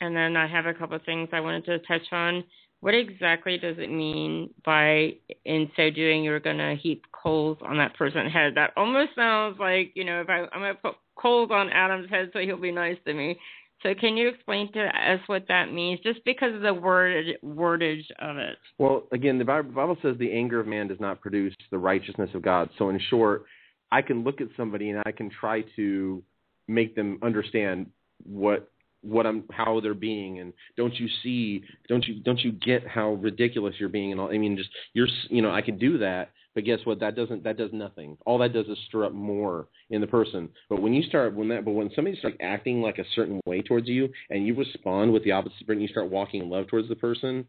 and 0.00 0.16
then 0.16 0.36
I 0.36 0.46
have 0.46 0.66
a 0.66 0.74
couple 0.74 0.96
of 0.96 1.02
things 1.02 1.28
I 1.32 1.40
wanted 1.40 1.64
to 1.66 1.78
touch 1.80 2.12
on 2.12 2.44
what 2.80 2.94
exactly 2.94 3.58
does 3.58 3.76
it 3.78 3.90
mean 3.90 4.50
by 4.64 5.14
in 5.44 5.70
so 5.76 5.90
doing 5.90 6.22
you're 6.22 6.40
going 6.40 6.58
to 6.58 6.76
heap 6.76 7.04
coals 7.12 7.58
on 7.62 7.78
that 7.78 7.96
person's 7.96 8.32
head? 8.32 8.54
That 8.54 8.72
almost 8.76 9.10
sounds 9.16 9.58
like 9.58 9.92
you 9.94 10.04
know 10.04 10.20
if 10.20 10.28
I, 10.28 10.44
I'm 10.52 10.60
going 10.60 10.74
to 10.74 10.80
put 10.80 10.94
coals 11.16 11.50
on 11.50 11.70
Adam's 11.70 12.08
head 12.08 12.30
so 12.32 12.38
he'll 12.38 12.60
be 12.60 12.70
nice 12.72 12.96
to 13.04 13.14
me. 13.14 13.38
So 13.82 13.94
can 13.94 14.16
you 14.16 14.28
explain 14.28 14.72
to 14.72 14.80
us 14.80 15.20
what 15.26 15.46
that 15.48 15.72
means, 15.72 16.00
just 16.00 16.24
because 16.24 16.54
of 16.54 16.62
the 16.62 16.74
word 16.74 17.26
wordage 17.44 18.04
of 18.18 18.36
it? 18.36 18.56
Well, 18.78 19.04
again, 19.12 19.38
the 19.38 19.44
Bible 19.44 19.96
says 20.02 20.16
the 20.18 20.32
anger 20.32 20.58
of 20.60 20.66
man 20.66 20.88
does 20.88 21.00
not 21.00 21.20
produce 21.20 21.54
the 21.70 21.78
righteousness 21.78 22.30
of 22.34 22.42
God. 22.42 22.70
So 22.76 22.88
in 22.88 23.00
short, 23.08 23.44
I 23.92 24.02
can 24.02 24.24
look 24.24 24.40
at 24.40 24.48
somebody 24.56 24.90
and 24.90 25.02
I 25.06 25.12
can 25.12 25.30
try 25.30 25.62
to 25.76 26.22
make 26.66 26.96
them 26.96 27.18
understand 27.22 27.86
what 28.24 28.70
what 29.02 29.26
I'm 29.26 29.44
how 29.50 29.80
they're 29.80 29.94
being 29.94 30.40
and 30.40 30.52
don't 30.76 30.92
you 30.94 31.06
see 31.22 31.62
don't 31.88 32.04
you 32.06 32.20
don't 32.20 32.40
you 32.40 32.50
get 32.50 32.86
how 32.86 33.12
ridiculous 33.12 33.76
you're 33.78 33.88
being 33.88 34.10
and 34.10 34.20
all 34.20 34.28
I 34.28 34.38
mean 34.38 34.56
just 34.56 34.70
you're 34.92 35.06
you 35.30 35.40
know 35.40 35.52
I 35.52 35.62
can 35.62 35.78
do 35.78 35.98
that 35.98 36.30
but 36.58 36.64
guess 36.64 36.80
what 36.84 36.98
that 36.98 37.14
doesn't 37.14 37.44
that 37.44 37.56
does 37.56 37.70
nothing 37.72 38.16
all 38.26 38.38
that 38.38 38.52
does 38.52 38.66
is 38.66 38.76
stir 38.88 39.04
up 39.04 39.12
more 39.12 39.68
in 39.90 40.00
the 40.00 40.06
person 40.06 40.48
but 40.68 40.82
when 40.82 40.92
you 40.92 41.02
start 41.04 41.32
when 41.34 41.48
that 41.48 41.64
but 41.64 41.70
when 41.70 41.88
somebody 41.94 42.16
starts 42.18 42.36
acting 42.40 42.82
like 42.82 42.98
a 42.98 43.04
certain 43.14 43.40
way 43.46 43.62
towards 43.62 43.86
you 43.86 44.08
and 44.30 44.46
you 44.46 44.54
respond 44.54 45.12
with 45.12 45.22
the 45.22 45.30
opposite 45.30 45.68
and 45.68 45.80
you 45.80 45.88
start 45.88 46.10
walking 46.10 46.42
in 46.42 46.50
love 46.50 46.66
towards 46.66 46.88
the 46.88 46.96
person 46.96 47.46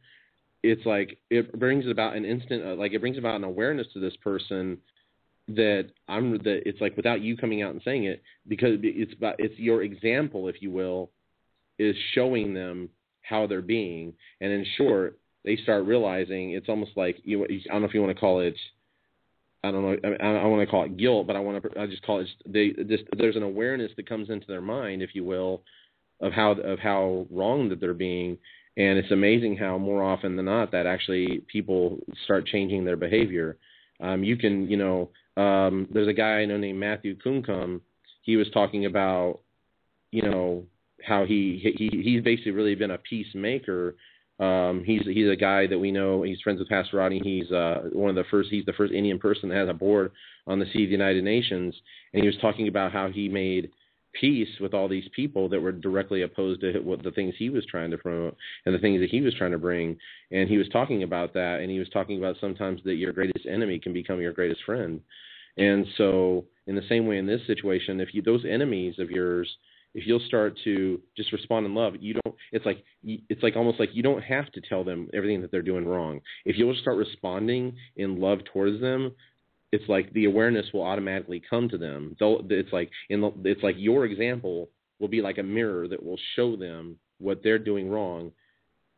it's 0.62 0.86
like 0.86 1.18
it 1.30 1.58
brings 1.58 1.88
about 1.88 2.16
an 2.16 2.24
instant 2.24 2.64
uh, 2.64 2.76
like 2.76 2.94
it 2.94 3.00
brings 3.00 3.18
about 3.18 3.36
an 3.36 3.44
awareness 3.44 3.88
to 3.94 4.00
this 4.00 4.16
person 4.24 4.78
that 5.48 5.90
I'm 6.08 6.34
that 6.44 6.62
it's 6.66 6.80
like 6.80 6.96
without 6.96 7.22
you 7.22 7.36
coming 7.36 7.64
out 7.64 7.72
and 7.72 7.82
saying 7.84 8.04
it 8.04 8.22
because 8.48 8.78
it's 8.84 9.14
about 9.14 9.36
it's 9.40 9.58
your 9.58 9.82
example 9.82 10.48
if 10.48 10.62
you 10.62 10.70
will 10.70 11.10
is 11.80 11.96
showing 12.14 12.54
them 12.54 12.90
how 13.30 13.48
they're 13.48 13.62
being, 13.62 14.14
and 14.42 14.52
in 14.52 14.66
short, 14.78 15.18
they 15.46 15.56
start 15.56 15.86
realizing 15.86 16.52
it's 16.52 16.68
almost 16.68 16.92
like 16.96 17.18
you. 17.24 17.44
I 17.46 17.48
don't 17.72 17.82
know 17.82 17.88
if 17.88 17.94
you 17.94 18.02
want 18.02 18.16
to 18.16 18.20
call 18.20 18.42
it. 18.42 18.56
I 19.64 19.72
don't 19.72 19.84
know. 19.84 19.98
I, 20.22 20.26
I 20.26 20.46
want 20.46 20.62
to 20.62 20.72
call 20.72 20.86
it 20.86 20.96
guilt, 20.96 21.28
but 21.28 21.36
I 21.36 21.40
want 21.40 21.62
to. 21.62 21.80
I 21.80 21.86
just 21.86 22.04
call 22.04 22.22
it. 22.22 22.28
They 22.46 22.70
just 22.88 23.04
there's 23.18 23.36
an 23.36 23.44
awareness 23.44 23.92
that 23.98 24.08
comes 24.08 24.30
into 24.30 24.48
their 24.48 24.62
mind, 24.62 25.02
if 25.02 25.14
you 25.14 25.26
will, 25.26 25.64
of 26.22 26.32
how 26.32 26.52
of 26.52 26.80
how 26.80 27.28
wrong 27.30 27.68
that 27.70 27.82
they're 27.82 27.94
being, 27.94 28.38
and 28.78 28.98
it's 28.98 29.12
amazing 29.12 29.58
how 29.58 29.78
more 29.78 30.02
often 30.04 30.38
than 30.38 30.46
not 30.46 30.72
that 30.72 30.86
actually 30.86 31.44
people 31.52 32.00
start 32.24 32.48
changing 32.48 32.86
their 32.86 32.96
behavior. 32.96 33.58
Um, 34.00 34.24
you 34.24 34.38
can, 34.38 34.70
you 34.70 34.78
know, 34.78 35.10
um, 35.36 35.88
there's 35.92 36.08
a 36.08 36.14
guy 36.14 36.40
I 36.40 36.46
know 36.46 36.58
named 36.58 36.80
Matthew 36.80 37.18
Kumkum. 37.18 37.82
He 38.22 38.38
was 38.38 38.50
talking 38.52 38.86
about, 38.86 39.40
you 40.12 40.22
know, 40.22 40.64
how 41.04 41.26
he 41.26 41.60
he 41.78 41.90
he's 42.02 42.24
basically 42.24 42.54
really 42.54 42.76
been 42.76 42.92
a 42.92 42.98
peacemaker. 42.98 43.96
Um, 44.40 44.84
he's 44.86 45.02
he's 45.06 45.30
a 45.30 45.36
guy 45.36 45.68
that 45.68 45.80
we 45.80 45.92
know. 45.92 46.24
He's 46.24 46.40
friends 46.42 46.60
with 46.60 46.70
Pastor. 46.70 47.10
He's 47.10 47.52
uh, 47.52 47.90
one 47.92 48.10
of 48.10 48.16
the 48.16 48.30
first. 48.32 48.50
He's 48.50 48.66
the 48.66 48.74
first 48.74 48.94
Indian 48.94 49.20
person 49.20 49.50
that 49.50 49.58
has 49.58 49.70
a 49.70 49.74
board 49.74 50.12
on 50.48 50.60
the 50.60 50.66
seat 50.66 50.84
of 50.84 50.90
the 50.90 50.94
United 50.94 51.24
Nations. 51.24 51.76
And 52.14 52.24
he 52.24 52.28
was 52.28 52.38
talking 52.42 52.68
about 52.68 52.94
how 52.94 53.10
he 53.10 53.28
made 53.28 53.72
peace 54.20 54.50
with 54.60 54.74
all 54.74 54.88
these 54.88 55.08
people 55.16 55.50
that 55.50 55.62
were 55.62 55.72
directly 55.72 56.24
opposed 56.24 56.62
to 56.62 56.80
what 56.80 57.04
the 57.04 57.12
things 57.12 57.36
he 57.38 57.50
was 57.50 57.66
trying 57.66 57.92
to 57.92 57.98
promote 57.98 58.36
and 58.66 58.74
the 58.74 58.80
things 58.80 59.00
that 59.02 59.10
he 59.10 59.22
was 59.22 59.36
trying 59.36 59.52
to 59.52 59.58
bring. 59.58 59.98
And 60.32 60.50
he 60.50 60.58
was 60.58 60.70
talking 60.70 61.04
about 61.04 61.34
that. 61.34 61.60
And 61.62 61.70
he 61.70 61.80
was 61.80 61.90
talking 61.90 62.18
about 62.18 62.38
sometimes 62.40 62.82
that 62.86 62.96
your 62.96 63.14
greatest 63.14 63.46
enemy 63.46 63.78
can 63.78 63.94
become 63.94 64.22
your 64.22 64.34
greatest 64.34 64.62
friend. 64.66 65.02
And 65.58 65.86
so, 65.98 66.46
in 66.68 66.76
the 66.76 66.88
same 66.88 67.08
way, 67.08 67.18
in 67.18 67.26
this 67.26 67.42
situation, 67.46 68.00
if 68.00 68.14
you 68.14 68.22
those 68.22 68.46
enemies 68.50 68.96
of 69.00 69.12
yours 69.12 69.50
if 69.94 70.06
you'll 70.06 70.20
start 70.28 70.58
to 70.64 71.02
just 71.18 71.32
respond 71.32 71.66
in 71.66 71.74
love, 71.74 71.94
you 72.00 72.14
don't. 72.14 72.36
It's 72.52 72.66
like 72.66 72.84
it's 73.04 73.42
like 73.42 73.56
almost 73.56 73.80
like 73.80 73.90
you 73.94 74.04
don't 74.04 74.24
have 74.24 74.52
to 74.52 74.62
tell 74.62 74.84
them 74.84 75.10
everything 75.14 75.42
that 75.42 75.52
they're 75.52 75.62
doing 75.62 75.86
wrong. 75.86 76.22
If 76.46 76.58
you'll 76.58 76.76
start 76.76 76.98
responding 76.98 77.76
in 77.96 78.20
love 78.20 78.40
towards 78.54 78.80
them, 78.82 79.14
it's 79.72 79.88
like 79.88 80.12
the 80.14 80.26
awareness 80.26 80.68
will 80.74 80.84
automatically 80.84 81.42
come 81.48 81.70
to 81.70 81.78
them. 81.78 82.16
They'll, 82.20 82.46
it's 82.50 82.74
like 82.74 82.92
in 83.10 83.22
the, 83.22 83.32
it's 83.46 83.64
like 83.64 83.76
your 83.78 84.06
example 84.06 84.70
will 85.00 85.08
be 85.08 85.22
like 85.22 85.38
a 85.38 85.44
mirror 85.44 85.88
that 85.88 86.04
will 86.04 86.20
show 86.36 86.56
them 86.56 86.98
what 87.20 87.42
they're 87.44 87.60
doing 87.60 87.90
wrong, 87.90 88.32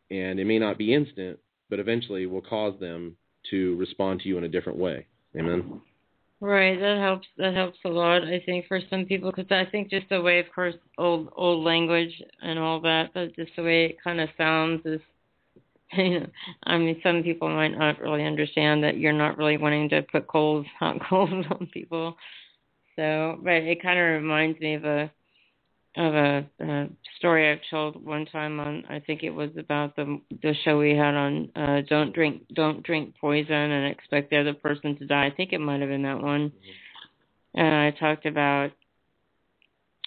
and 0.10 0.40
it 0.40 0.46
may 0.46 0.60
not 0.60 0.78
be 0.78 0.94
instant, 0.94 1.40
but 1.70 1.80
eventually 1.80 2.26
will 2.26 2.42
cause 2.42 2.80
them 2.80 3.16
to 3.50 3.76
respond 3.78 4.22
to 4.22 4.28
you 4.28 4.38
in 4.38 4.44
a 4.44 4.50
different 4.50 4.78
way. 4.78 5.08
Amen. 5.38 5.82
Right, 6.42 6.80
that 6.80 6.98
helps. 6.98 7.28
That 7.38 7.54
helps 7.54 7.78
a 7.86 7.90
lot. 7.90 8.24
I 8.24 8.42
think 8.46 8.66
for 8.68 8.80
some 8.90 9.06
people, 9.06 9.32
because 9.32 9.52
I 9.52 9.70
think 9.70 9.90
just 9.92 10.10
the 10.10 10.22
way, 10.22 10.40
of 10.40 10.48
course, 10.54 10.74
old 10.98 11.30
old 11.36 11.64
language 11.64 12.20
and 12.42 12.58
all 12.58 12.82
that, 12.82 13.12
but 13.14 13.36
just 13.36 13.52
the 13.56 13.64
way 13.64 13.86
it 13.86 13.98
kind 14.04 14.20
of 14.20 14.28
sounds 14.38 14.82
is, 14.86 15.00
you 15.94 16.22
know, 16.22 16.28
I 16.64 16.78
mean, 16.78 17.00
some 17.04 17.24
people 17.24 17.50
might 17.50 17.78
not 17.78 18.00
really 18.00 18.26
understand 18.26 18.84
that 18.84 18.98
you're 18.98 19.14
not 19.14 19.38
really 19.38 19.58
wanting 19.58 19.90
to 19.90 20.04
put 20.04 20.28
coals, 20.28 20.66
hot 20.80 21.00
coals 21.10 21.46
on 21.52 21.68
people. 21.74 22.18
So, 22.98 23.40
but 23.44 23.54
it 23.54 23.82
kind 23.82 24.00
of 24.00 24.22
reminds 24.24 24.60
me 24.60 24.76
of 24.76 24.86
a 24.86 25.12
of 25.98 26.14
a, 26.14 26.46
a 26.62 26.90
story 27.18 27.52
I've 27.52 27.60
told 27.70 28.04
one 28.04 28.26
time 28.26 28.60
on 28.60 28.86
I 28.90 29.00
think 29.00 29.24
it 29.24 29.30
was 29.30 29.50
about 29.58 29.96
the 29.96 30.22
the 30.42 30.54
show 30.64 30.80
we 30.80 30.96
had 30.96 31.16
on 31.16 31.50
uh 31.56 31.82
don't 31.90 32.14
drink 32.14 32.44
don't 32.54 32.82
drink 32.84 33.16
poison 33.20 33.54
and 33.54 33.92
expect 33.92 34.30
the 34.30 34.38
other 34.38 34.54
person 34.54 34.98
to 34.98 35.06
die. 35.06 35.26
I 35.26 35.32
think 35.32 35.52
it 35.52 35.60
might 35.60 35.82
have 35.82 35.90
been 35.90 36.04
that 36.04 36.22
one. 36.22 36.52
And 37.54 37.76
I 37.76 37.92
talked 37.92 38.26
about 38.26 38.72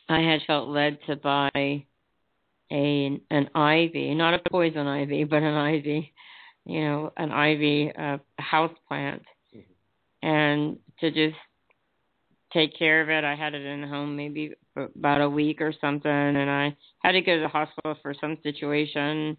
I 0.09 0.21
had 0.21 0.41
felt 0.47 0.69
led 0.69 0.99
to 1.07 1.17
buy 1.17 1.51
a 1.55 3.21
an 3.31 3.51
ivy, 3.55 4.15
not 4.15 4.35
a 4.35 4.51
poison 4.51 4.87
ivy, 4.87 5.25
but 5.25 5.43
an 5.43 5.55
ivy, 5.55 6.13
you 6.65 6.81
know, 6.81 7.13
an 7.17 7.31
ivy 7.31 7.93
uh, 7.97 8.19
house 8.39 8.75
plant, 8.89 9.23
and 10.23 10.79
to 11.01 11.11
just 11.11 11.37
take 12.55 12.79
care 12.79 13.03
of 13.03 13.11
it. 13.11 13.23
I 13.25 13.35
had 13.35 13.55
it 13.55 13.67
in 13.67 13.83
the 13.83 13.87
home 13.87 14.17
maybe 14.17 14.55
about 14.77 15.21
a 15.21 15.29
week 15.29 15.61
or 15.61 15.73
something, 15.81 16.11
and 16.11 16.51
I 16.51 16.77
had 17.01 17.13
to 17.13 17.21
go 17.21 17.37
to 17.37 17.43
the 17.43 17.49
hospital 17.49 17.97
for 18.03 18.15
some 18.21 18.39
situation. 18.43 19.37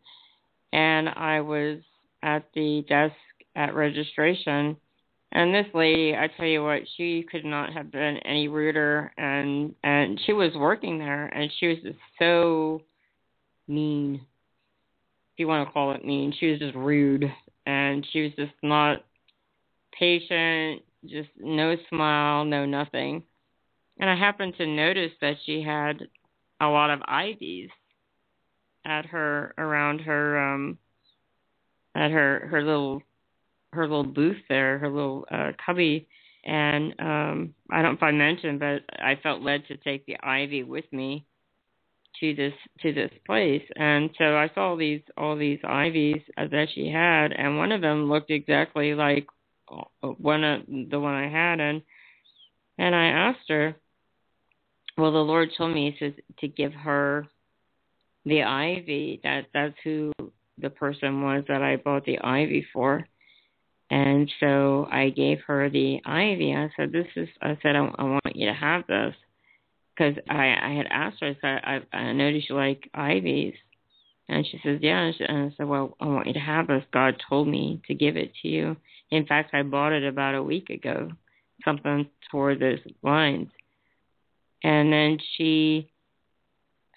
And 0.73 1.09
I 1.09 1.41
was 1.41 1.79
at 2.23 2.45
the 2.53 2.83
desk 2.87 3.15
at 3.55 3.75
registration, 3.75 4.75
and 5.31 5.53
this 5.53 5.67
lady, 5.73 6.15
I 6.15 6.27
tell 6.27 6.45
you 6.45 6.63
what, 6.63 6.81
she 6.97 7.25
could 7.29 7.45
not 7.45 7.73
have 7.73 7.91
been 7.91 8.17
any 8.25 8.47
ruder, 8.47 9.11
and 9.17 9.75
and 9.83 10.19
she 10.25 10.33
was 10.33 10.51
working 10.55 10.97
there, 10.97 11.25
and 11.27 11.51
she 11.59 11.67
was 11.67 11.77
just 11.83 11.99
so 12.19 12.81
mean. 13.67 14.21
If 15.33 15.39
you 15.39 15.47
want 15.47 15.67
to 15.67 15.73
call 15.73 15.91
it 15.91 16.05
mean, 16.05 16.33
she 16.39 16.47
was 16.47 16.59
just 16.59 16.75
rude, 16.75 17.31
and 17.65 18.05
she 18.11 18.21
was 18.21 18.31
just 18.37 18.53
not 18.63 19.03
patient 19.97 20.81
just 21.09 21.29
no 21.39 21.75
smile, 21.89 22.45
no 22.45 22.65
nothing. 22.65 23.23
And 23.99 24.09
I 24.09 24.15
happened 24.15 24.55
to 24.57 24.65
notice 24.67 25.11
that 25.21 25.37
she 25.45 25.61
had 25.61 26.07
a 26.59 26.67
lot 26.67 26.89
of 26.89 27.01
ivies 27.07 27.69
at 28.85 29.05
her 29.07 29.53
around 29.57 29.99
her 30.01 30.37
um 30.37 30.77
at 31.95 32.11
her 32.11 32.47
her 32.51 32.63
little 32.63 33.01
her 33.73 33.87
little 33.87 34.03
booth 34.03 34.37
there, 34.47 34.77
her 34.79 34.89
little 34.89 35.25
uh 35.31 35.51
cubby. 35.65 36.07
And 36.45 36.93
um 36.99 37.55
I 37.71 37.81
don't 37.81 37.93
know 37.93 37.97
if 37.97 38.03
I 38.03 38.11
mentioned 38.11 38.59
but 38.59 38.83
I 38.91 39.17
felt 39.21 39.41
led 39.41 39.67
to 39.67 39.77
take 39.77 40.05
the 40.05 40.17
ivy 40.21 40.63
with 40.63 40.85
me 40.91 41.25
to 42.19 42.35
this 42.35 42.53
to 42.81 42.93
this 42.93 43.11
place. 43.25 43.63
And 43.75 44.09
so 44.17 44.37
I 44.37 44.49
saw 44.53 44.75
these 44.75 45.01
all 45.17 45.35
these 45.35 45.59
ivies 45.63 46.21
that 46.37 46.67
she 46.73 46.89
had 46.89 47.31
and 47.31 47.57
one 47.57 47.71
of 47.71 47.81
them 47.81 48.09
looked 48.09 48.29
exactly 48.29 48.93
like 48.93 49.27
one 50.17 50.43
of 50.43 50.61
the 50.67 50.99
one 50.99 51.15
I 51.15 51.29
had. 51.29 51.59
And 51.59 51.81
and 52.77 52.93
I 52.93 53.05
asked 53.05 53.49
her 53.49 53.75
well 54.97 55.11
the 55.11 55.19
Lord 55.19 55.49
told 55.57 55.73
me 55.73 55.95
says 55.99 56.13
to 56.39 56.47
give 56.47 56.73
her 56.73 57.27
the 58.25 58.43
ivy 58.43 59.19
that 59.23 59.47
that's 59.53 59.75
who 59.83 60.11
the 60.57 60.69
person 60.69 61.21
was 61.21 61.43
that 61.47 61.61
I 61.61 61.75
bought 61.75 62.05
the 62.05 62.19
ivy 62.19 62.65
for. 62.73 63.07
And 63.91 64.31
so 64.39 64.87
I 64.91 65.09
gave 65.09 65.39
her 65.47 65.69
the 65.69 66.01
ivy 66.05 66.55
I 66.55 66.69
said 66.75 66.91
this 66.91 67.07
is 67.15 67.29
I 67.41 67.57
said 67.61 67.75
I, 67.75 67.91
I 67.97 68.03
want 68.03 68.35
you 68.35 68.47
to 68.47 68.53
have 68.53 68.87
this. 68.87 69.13
Because 69.95 70.15
I 70.29 70.55
I 70.61 70.73
had 70.73 70.87
asked 70.89 71.17
her 71.21 71.27
I 71.27 71.37
said 71.39 71.61
I 71.93 71.97
I 71.97 72.13
noticed 72.13 72.49
you 72.49 72.55
like 72.55 72.89
ivies 72.93 73.53
and 74.27 74.45
she 74.45 74.59
says 74.63 74.79
yeah. 74.81 75.01
And, 75.01 75.15
she, 75.15 75.23
and 75.23 75.51
I 75.51 75.55
said 75.55 75.67
well 75.67 75.95
I 75.99 76.05
want 76.05 76.27
you 76.27 76.33
to 76.33 76.39
have 76.39 76.67
this. 76.67 76.83
God 76.91 77.21
told 77.29 77.47
me 77.47 77.81
to 77.87 77.93
give 77.93 78.17
it 78.17 78.31
to 78.41 78.47
you. 78.47 78.75
In 79.11 79.25
fact, 79.25 79.53
I 79.53 79.61
bought 79.61 79.93
it 79.93 80.03
about 80.03 80.35
a 80.35 80.43
week 80.43 80.69
ago, 80.69 81.11
something 81.63 82.09
toward 82.31 82.59
those 82.59 82.79
lines. 83.03 83.49
And 84.65 84.91
then 84.91 85.19
she, 85.37 85.91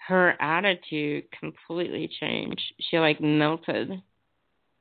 her 0.07 0.35
attitude 0.41 1.25
completely 1.39 2.09
changed. 2.19 2.63
She 2.79 2.97
like 2.97 3.21
melted. 3.21 3.91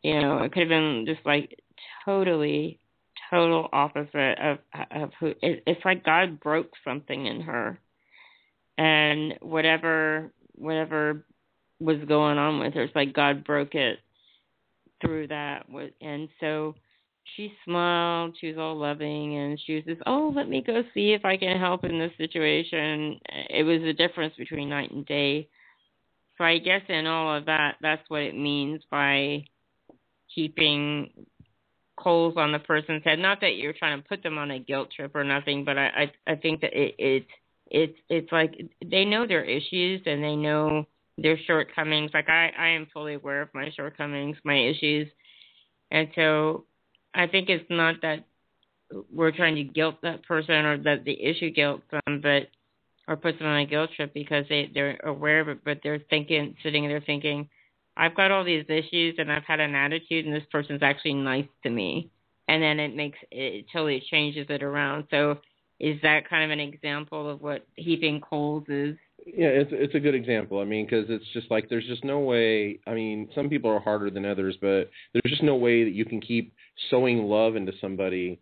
You 0.03 0.23
know, 0.23 0.39
it 0.39 0.53
could 0.53 0.61
have 0.61 0.69
been 0.71 1.05
just 1.07 1.21
like 1.27 1.61
totally, 2.07 2.81
total 3.29 3.69
opposite 3.75 4.39
of 4.39 4.59
of 4.91 5.11
who. 5.21 5.35
It, 5.43 5.65
it's 5.67 5.85
like 5.85 6.03
God 6.03 6.41
broke 6.41 6.71
something 6.83 7.27
in 7.27 7.43
her, 7.43 7.79
and 8.79 9.35
whatever 9.43 10.33
whatever 10.55 11.27
was 11.81 11.99
going 12.09 12.39
on 12.39 12.59
with 12.59 12.73
her, 12.73 12.85
it's 12.85 12.97
like 12.97 13.13
God 13.13 13.45
broke 13.45 13.75
it 13.75 13.99
through 15.03 15.27
that. 15.27 15.67
And 16.01 16.31
so 16.41 16.75
she 17.37 17.53
smiled. 17.65 18.37
She 18.41 18.49
was 18.49 18.59
all 18.59 18.77
loving, 18.77 19.37
and 19.37 19.61
she 19.61 19.77
was 19.77 19.85
just, 19.85 20.03
"Oh, 20.07 20.33
let 20.35 20.49
me 20.49 20.63
go 20.63 20.83
see 20.95 21.13
if 21.13 21.25
I 21.25 21.37
can 21.37 21.59
help 21.59 21.85
in 21.85 21.99
this 21.99 22.17
situation." 22.17 23.21
It 23.51 23.65
was 23.65 23.83
the 23.83 23.93
difference 23.93 24.35
between 24.37 24.69
night 24.69 24.91
and 24.91 25.07
day. 25.07 25.49
so 26.39 26.45
I 26.45 26.59
guess 26.59 26.83
in 26.89 27.07
all 27.07 27.35
of 27.37 27.47
that, 27.47 27.77
that's 27.81 28.09
what 28.09 28.23
it 28.23 28.35
means 28.37 28.83
by 28.91 29.45
keeping 30.35 31.27
coals 31.97 32.35
on 32.37 32.53
the 32.53 32.59
person's 32.59 33.05
head. 33.05 33.19
Not 33.19 33.41
that 33.41 33.57
you're 33.57 33.73
trying 33.73 34.01
to 34.01 34.09
put 34.09 34.23
them 34.23 34.39
on 34.39 34.51
a 34.51 34.59
guilt 34.59 34.91
trip 34.95 35.15
or 35.15 35.25
nothing, 35.25 35.65
but 35.65 35.79
I 35.79 36.13
I, 36.27 36.33
I 36.33 36.37
think 36.37 36.61
that 36.63 36.73
it, 36.73 36.95
it's 36.99 37.31
it's 37.71 37.99
it's 38.09 38.33
like 38.33 38.55
they 38.85 39.05
know 39.05 39.27
their 39.27 39.45
issues 39.45 40.03
and 40.07 40.23
they 40.23 40.37
know 40.37 40.87
their 41.19 41.39
shortcomings. 41.47 42.13
Like 42.15 42.29
I 42.29 42.53
I 42.59 42.69
am 42.69 42.87
fully 42.93 43.15
aware 43.15 43.43
of 43.43 43.49
my 43.55 43.71
shortcomings, 43.77 44.37
my 44.45 44.59
issues, 44.59 45.09
and 45.91 46.09
so 46.15 46.65
I 47.19 47.27
think 47.27 47.49
it's 47.49 47.69
not 47.69 47.97
that 48.03 48.25
we're 49.13 49.33
trying 49.33 49.57
to 49.57 49.65
guilt 49.65 49.97
that 50.03 50.23
person 50.23 50.65
or 50.65 50.79
that 50.85 51.05
the 51.05 51.21
issue 51.21 51.51
guilt 51.51 51.83
them, 51.91 52.21
but 52.23 52.49
or 53.09 53.17
puts 53.17 53.39
them 53.39 53.49
on 53.49 53.61
a 53.61 53.67
guilt 53.67 53.91
trip 53.97 54.15
because 54.15 54.45
they 54.49 54.71
they're 54.73 54.99
aware 55.05 55.41
of 55.41 55.49
it, 55.49 55.59
but 55.65 55.81
they're 55.83 56.01
thinking, 56.11 56.55
sitting 56.63 56.87
there 56.87 57.01
thinking, 57.01 57.49
I've 57.97 58.15
got 58.15 58.31
all 58.31 58.45
these 58.45 58.65
issues 58.69 59.17
and 59.19 59.33
I've 59.33 59.45
had 59.45 59.61
an 59.61 59.75
attitude, 59.75 60.27
and 60.27 60.35
this 60.35 60.45
person's 60.53 60.83
actually 60.83 61.15
nice 61.15 61.49
to 61.65 61.71
me, 61.71 62.11
and 62.47 62.63
then 62.63 62.79
it 62.79 62.95
makes 62.95 63.19
it 63.33 63.67
totally 63.73 64.03
changes 64.11 64.47
it 64.49 64.63
around. 64.63 65.05
So, 65.11 65.39
is 65.81 66.01
that 66.03 66.29
kind 66.31 66.45
of 66.45 66.51
an 66.51 66.61
example 66.61 67.29
of 67.29 67.43
what 67.43 67.67
heaping 67.75 68.21
coals 68.21 68.65
is? 68.69 68.97
Yeah, 69.27 69.49
it's 69.49 69.71
it's 69.73 69.95
a 69.95 70.01
good 70.01 70.15
example. 70.15 70.61
I 70.61 70.65
mean, 70.65 70.87
because 70.87 71.07
it's 71.09 71.27
just 71.33 71.51
like 71.51 71.69
there's 71.69 71.87
just 71.87 72.05
no 72.05 72.21
way. 72.21 72.79
I 72.87 72.95
mean, 72.95 73.29
some 73.35 73.49
people 73.49 73.71
are 73.71 73.81
harder 73.81 74.11
than 74.11 74.25
others, 74.25 74.57
but 74.61 74.91
there's 75.13 75.27
just 75.27 75.43
no 75.43 75.57
way 75.57 75.83
that 75.83 75.93
you 75.93 76.05
can 76.05 76.21
keep 76.21 76.53
sowing 76.91 77.25
love 77.25 77.57
into 77.57 77.73
somebody, 77.81 78.41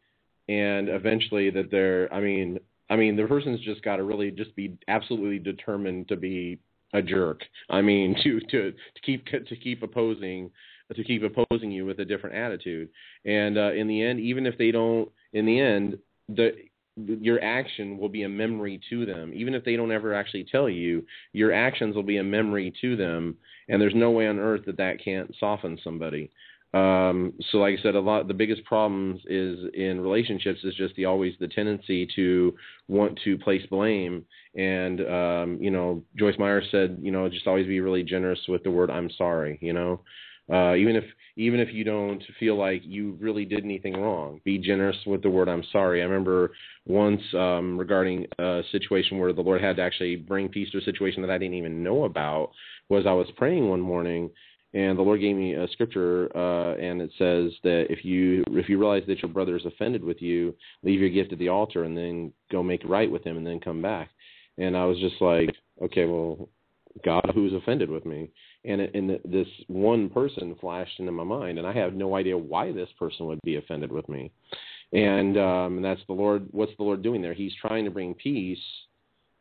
and 0.49 0.89
eventually 0.89 1.51
that 1.51 1.71
they're. 1.71 2.13
I 2.13 2.21
mean, 2.21 2.59
I 2.89 2.97
mean, 2.97 3.17
the 3.17 3.27
person's 3.27 3.61
just 3.61 3.83
got 3.83 3.97
to 3.97 4.05
really 4.05 4.31
just 4.31 4.55
be 4.57 4.77
absolutely 4.89 5.39
determined 5.39 6.09
to 6.09 6.17
be 6.17 6.59
a 6.93 7.03
jerk. 7.03 7.43
I 7.71 7.83
mean, 7.83 8.17
to 8.23 8.41
to 8.41 8.73
to 8.73 9.01
keep 9.05 9.27
to 9.27 9.57
keep 9.57 9.83
opposing 9.83 10.51
to 10.95 11.05
keep 11.05 11.23
opposing 11.23 11.71
you 11.71 11.85
with 11.85 11.99
a 11.99 12.05
different 12.05 12.37
attitude. 12.37 12.89
And 13.25 13.59
uh, 13.59 13.73
in 13.73 13.89
the 13.89 14.03
end, 14.03 14.21
even 14.21 14.47
if 14.47 14.57
they 14.57 14.71
don't, 14.71 15.11
in 15.33 15.47
the 15.47 15.59
end, 15.59 15.99
the 16.29 16.53
your 16.97 17.43
action 17.43 17.99
will 17.99 18.09
be 18.09 18.23
a 18.23 18.29
memory 18.29 18.81
to 18.89 19.05
them. 19.05 19.33
Even 19.35 19.55
if 19.55 19.65
they 19.65 19.77
don't 19.77 19.93
ever 19.93 20.15
actually 20.15 20.47
tell 20.51 20.69
you, 20.69 21.05
your 21.33 21.53
actions 21.53 21.95
will 21.95 22.03
be 22.03 22.17
a 22.17 22.25
memory 22.25 22.73
to 22.81 22.97
them. 22.97 23.37
And 23.69 23.83
there's 23.83 23.95
no 23.95 24.11
way 24.11 24.27
on 24.29 24.39
earth 24.39 24.63
that 24.65 24.79
that 24.79 25.05
can't 25.05 25.35
soften 25.39 25.79
somebody. 25.85 26.31
Um, 26.77 27.32
so, 27.51 27.59
like 27.59 27.78
I 27.78 27.82
said, 27.82 27.94
a 27.94 28.01
lot 28.01 28.28
the 28.28 28.35
biggest 28.35 28.65
problems 28.65 29.20
is 29.27 29.59
in 29.73 30.01
relationships 30.01 30.61
is 30.62 30.74
just 30.74 30.94
the 30.97 31.07
always 31.07 31.32
the 31.40 31.48
tendency 31.48 32.07
to 32.16 32.55
want 32.89 33.19
to 33.24 33.39
place 33.39 33.65
blame. 33.70 34.24
And 34.55 35.01
um, 35.01 35.59
you 35.61 35.70
know, 35.70 36.03
Joyce 36.19 36.39
Meyer 36.39 36.62
said, 36.70 36.98
you 37.01 37.12
know, 37.12 37.28
just 37.28 37.47
always 37.47 37.66
be 37.66 37.81
really 37.81 38.03
generous 38.03 38.40
with 38.48 38.62
the 38.62 38.70
word 38.70 38.90
"I'm 38.90 39.11
sorry." 39.16 39.59
You 39.62 39.73
know, 39.73 40.01
uh, 40.53 40.74
even 40.74 40.97
if 40.97 41.05
even 41.36 41.61
if 41.61 41.73
you 41.73 41.85
don't 41.85 42.23
feel 42.39 42.57
like 42.59 42.82
you 42.85 43.16
really 43.20 43.44
did 43.44 43.65
anything 43.65 43.94
wrong, 43.94 44.40
be 44.44 44.59
generous 44.59 44.97
with 45.07 45.23
the 45.23 45.31
word 45.31 45.48
"I'm 45.48 45.65
sorry." 45.73 46.03
I 46.03 46.05
remember 46.05 46.53
once 46.85 47.23
um, 47.35 47.78
regarding 47.78 48.27
a 48.39 48.62
situation 48.70 49.19
where 49.19 49.32
the 49.32 49.40
Lord 49.40 49.62
had 49.62 49.77
to 49.77 49.82
actually 49.82 50.16
bring 50.16 50.48
peace 50.48 50.70
to 50.73 50.78
a 50.78 50.82
situation 50.82 51.23
that 51.23 51.31
I 51.31 51.39
didn't 51.39 51.55
even 51.55 51.82
know 51.82 52.05
about. 52.05 52.51
Was 52.89 53.07
I 53.07 53.12
was 53.12 53.28
praying 53.36 53.69
one 53.69 53.81
morning 53.81 54.31
and 54.77 54.98
the 54.98 55.03
Lord 55.03 55.23
gave 55.23 55.36
me 55.36 55.55
a 55.55 55.66
scripture, 55.69 56.31
uh, 56.36 56.74
and 56.74 57.01
it 57.01 57.11
says 57.16 57.51
that 57.62 57.86
if 57.89 58.05
you 58.05 58.44
if 58.51 58.69
you 58.69 58.78
realize 58.78 59.05
that 59.07 59.23
your 59.23 59.31
brother 59.31 59.57
is 59.57 59.65
offended 59.65 60.05
with 60.05 60.20
you, 60.20 60.55
leave 60.82 61.01
your 61.01 61.09
gift 61.09 61.32
at 61.32 61.39
the 61.39 61.48
altar 61.48 61.85
and 61.85 61.97
then 61.97 62.31
go 62.53 62.62
make 62.62 62.82
right 62.85 63.11
with 63.11 63.24
him, 63.24 63.39
and 63.39 63.47
then 63.47 63.59
come 63.59 63.81
back. 63.81 64.11
And 64.59 64.77
I 64.77 64.85
was 64.85 64.98
just 64.98 65.15
like, 65.23 65.48
okay, 65.82 66.05
well, 66.05 66.51
God, 67.07 67.31
who's 67.35 67.55
offended 67.55 67.89
with 67.89 68.05
me? 68.05 68.28
And 68.66 68.82
it, 68.82 68.94
and 68.94 69.19
this 69.24 69.48
one 69.69 70.11
person 70.11 70.55
flashed 70.61 71.01
into 71.01 71.12
my 71.12 71.24
mind, 71.24 71.57
and 71.57 71.66
I 71.66 71.73
have 71.73 71.94
no 71.94 72.15
idea 72.15 72.36
why 72.36 72.70
this 72.70 72.90
person 72.98 73.24
would 73.27 73.40
be 73.44 73.57
offended 73.57 73.90
with 73.90 74.07
me. 74.11 74.31
And 74.93 75.39
um, 75.39 75.77
and 75.77 75.85
that's 75.85 76.03
the 76.07 76.12
Lord. 76.12 76.48
What's 76.51 76.77
the 76.77 76.85
Lord 76.85 77.01
doing 77.01 77.23
there? 77.23 77.32
He's 77.32 77.55
trying 77.62 77.86
to 77.86 77.90
bring 77.90 78.12
peace. 78.12 78.59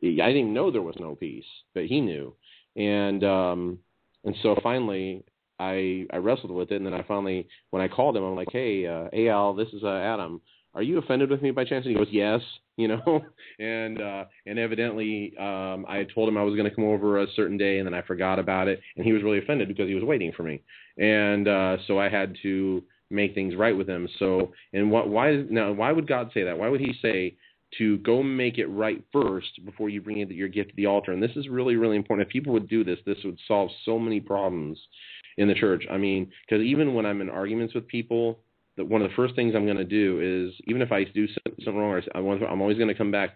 I 0.02 0.32
didn't 0.32 0.53
know 0.53 0.72
there 0.72 0.82
was 0.82 0.95
no 0.98 1.14
peace, 1.14 1.44
but 1.74 1.88
He 1.88 1.99
knew. 1.99 2.34
And 2.78 3.24
um, 3.26 3.80
and 4.26 4.36
so 4.42 4.56
finally, 4.62 5.24
I 5.60 6.06
I 6.12 6.18
wrestled 6.18 6.52
with 6.52 6.72
it, 6.72 6.76
and 6.76 6.86
then 6.86 6.94
I 6.94 7.04
finally, 7.04 7.48
when 7.70 7.82
I 7.82 7.88
called 7.88 8.18
him, 8.18 8.24
I'm 8.24 8.36
like, 8.36 8.52
hey, 8.52 8.86
uh, 8.86 9.08
Al, 9.30 9.54
this 9.54 9.70
is 9.70 9.84
uh, 9.84 9.90
Adam. 9.90 10.42
Are 10.74 10.84
you 10.84 10.98
offended 10.98 11.30
with 11.30 11.42
me 11.42 11.52
by 11.52 11.64
chance? 11.64 11.86
And 11.86 11.92
he 11.94 11.98
goes, 11.98 12.12
yes, 12.12 12.42
you 12.78 12.90
know, 12.90 13.22
and 13.60 14.02
uh, 14.02 14.26
and 14.46 14.60
evidently, 14.60 15.34
um, 15.40 15.86
I 15.88 15.98
had 15.98 16.08
told 16.14 16.28
him 16.28 16.38
I 16.38 16.44
was 16.44 16.56
going 16.56 16.70
to 16.70 16.76
come 16.76 16.84
over 16.84 17.22
a 17.22 17.28
certain 17.36 17.58
day, 17.58 17.80
and 17.80 17.88
then 17.88 17.94
I 17.94 18.02
forgot 18.02 18.40
about 18.40 18.68
it, 18.68 18.82
and 18.98 19.06
he 19.06 19.14
was 19.14 19.24
really 19.24 19.40
offended 19.40 19.70
because 19.70 19.88
he 19.88 19.96
was 19.96 20.04
waiting 20.04 20.34
for 20.36 20.44
me, 20.44 20.62
and 20.98 21.48
uh, 21.48 21.78
so 21.88 21.98
I 22.00 22.10
had 22.10 22.36
to 22.44 22.84
make 23.10 23.34
things 23.36 23.56
right 23.56 23.78
with 23.78 23.88
him. 23.88 24.08
So, 24.20 24.52
and 24.74 24.92
what, 24.92 25.08
why 25.10 25.44
now? 25.50 25.72
Why 25.72 25.92
would 25.92 26.08
God 26.08 26.32
say 26.34 26.44
that? 26.44 26.58
Why 26.58 26.68
would 26.70 26.82
He 26.82 26.94
say? 27.02 27.36
To 27.78 27.98
go 28.00 28.24
make 28.24 28.58
it 28.58 28.68
right 28.68 29.04
first 29.12 29.66
before 29.66 29.90
you 29.90 30.02
bring 30.02 30.20
it 30.20 30.32
your 30.32 30.48
gift 30.48 30.70
to 30.70 30.76
the 30.76 30.86
altar. 30.86 31.12
And 31.12 31.22
this 31.22 31.36
is 31.36 31.50
really, 31.50 31.76
really 31.76 31.98
important. 31.98 32.28
If 32.28 32.32
people 32.32 32.54
would 32.54 32.70
do 32.70 32.84
this, 32.84 33.00
this 33.06 33.18
would 33.24 33.38
solve 33.48 33.70
so 33.84 34.00
many 34.00 34.20
problems 34.20 34.80
in 35.38 35.48
the 35.48 35.54
church. 35.54 35.86
I 35.92 35.98
mean, 35.98 36.32
because 36.48 36.64
even 36.64 36.94
when 36.94 37.06
I'm 37.06 37.22
in 37.22 37.30
arguments 37.30 37.74
with 37.74 37.88
people, 37.88 38.40
that 38.78 38.86
one 38.86 39.02
of 39.02 39.10
the 39.10 39.16
first 39.16 39.36
things 39.36 39.54
I'm 39.56 39.66
going 39.66 39.78
to 39.78 39.84
do 39.84 40.20
is, 40.22 40.54
even 40.68 40.82
if 40.82 40.92
I 40.92 41.06
do 41.06 41.28
something 41.64 41.76
wrong, 41.76 42.02
I'm 42.14 42.62
always 42.62 42.78
going 42.78 42.90
to 42.90 42.96
come 42.96 43.12
back 43.12 43.32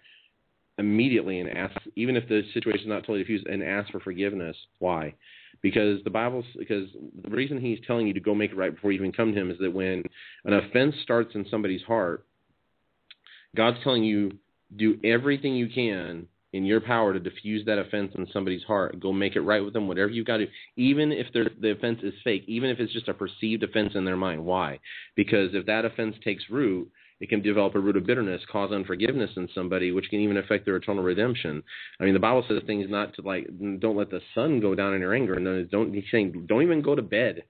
immediately 0.78 1.40
and 1.40 1.50
ask, 1.50 1.76
even 1.96 2.16
if 2.16 2.28
the 2.28 2.42
situation 2.54 2.84
is 2.84 2.88
not 2.88 3.02
totally 3.02 3.20
diffused, 3.20 3.48
and 3.48 3.62
ask 3.62 3.92
for 3.92 4.00
forgiveness. 4.00 4.56
Why? 4.80 5.14
Because 5.62 6.02
the 6.06 6.10
Bible's 6.10 6.46
because 6.58 6.88
the 7.24 7.30
reason 7.30 7.60
He's 7.60 7.80
telling 7.86 8.08
you 8.08 8.14
to 8.14 8.20
go 8.22 8.34
make 8.34 8.52
it 8.52 8.58
right 8.58 8.74
before 8.74 8.92
you 8.92 9.00
even 9.00 9.12
come 9.12 9.34
to 9.34 9.40
Him 9.40 9.52
is 9.52 9.58
that 9.60 9.74
when 9.74 10.04
an 10.46 10.54
offense 10.54 10.96
starts 11.04 11.36
in 11.36 11.46
somebody's 11.52 11.82
heart, 11.82 12.26
God's 13.56 13.78
telling 13.84 14.04
you 14.04 14.38
do 14.76 15.00
everything 15.04 15.56
you 15.56 15.68
can 15.68 16.28
in 16.52 16.66
your 16.66 16.82
power 16.82 17.14
to 17.14 17.20
diffuse 17.20 17.66
that 17.66 17.78
offense 17.78 18.12
in 18.16 18.28
somebody's 18.34 18.64
heart. 18.64 19.00
Go 19.00 19.12
make 19.12 19.36
it 19.36 19.42
right 19.42 19.64
with 19.64 19.74
them, 19.74 19.88
whatever 19.88 20.10
you've 20.10 20.26
got 20.26 20.38
to 20.38 20.48
even 20.78 21.12
if 21.12 21.28
the 21.34 21.72
offense 21.72 22.00
is 22.04 22.14
fake, 22.24 22.44
even 22.48 22.70
if 22.70 22.80
it's 22.80 22.94
just 22.94 23.08
a 23.08 23.14
perceived 23.14 23.64
offense 23.64 23.92
in 23.96 24.06
their 24.06 24.18
mind. 24.18 24.44
Why? 24.44 24.80
Because 25.16 25.50
if 25.54 25.66
that 25.68 25.86
offense 25.86 26.16
takes 26.24 26.44
root, 26.50 26.90
it 27.20 27.28
can 27.28 27.42
develop 27.42 27.76
a 27.76 27.80
root 27.80 27.98
of 27.98 28.06
bitterness, 28.06 28.42
cause 28.50 28.72
unforgiveness 28.72 29.32
in 29.36 29.50
somebody, 29.54 29.92
which 29.92 30.10
can 30.10 30.22
even 30.22 30.38
affect 30.38 30.66
their 30.66 30.78
eternal 30.78 31.04
redemption. 31.04 31.62
I 32.00 32.06
mean, 32.06 32.14
the 32.14 32.20
Bible 32.20 32.46
says 32.48 32.62
things 32.66 32.86
not 32.90 33.14
to 33.16 33.22
like, 33.22 33.46
don't 33.80 33.98
let 33.98 34.10
the 34.10 34.22
sun 34.34 34.62
go 34.62 34.74
down 34.74 34.94
in 34.94 35.02
your 35.02 35.14
anger, 35.14 35.34
and 35.34 35.70
don't 35.70 35.94
he's 35.94 36.06
saying 36.12 36.46
don't 36.48 36.64
even 36.64 36.82
go 36.82 36.96
to 36.96 37.02
bed 37.02 37.44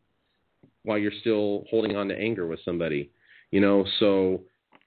while 0.84 0.98
you're 0.98 1.12
still 1.22 1.66
holding 1.70 1.96
on 1.96 2.08
to 2.08 2.18
anger 2.18 2.48
with 2.48 2.60
somebody. 2.66 3.12
You 3.52 3.62
know, 3.62 3.86
so 4.00 4.42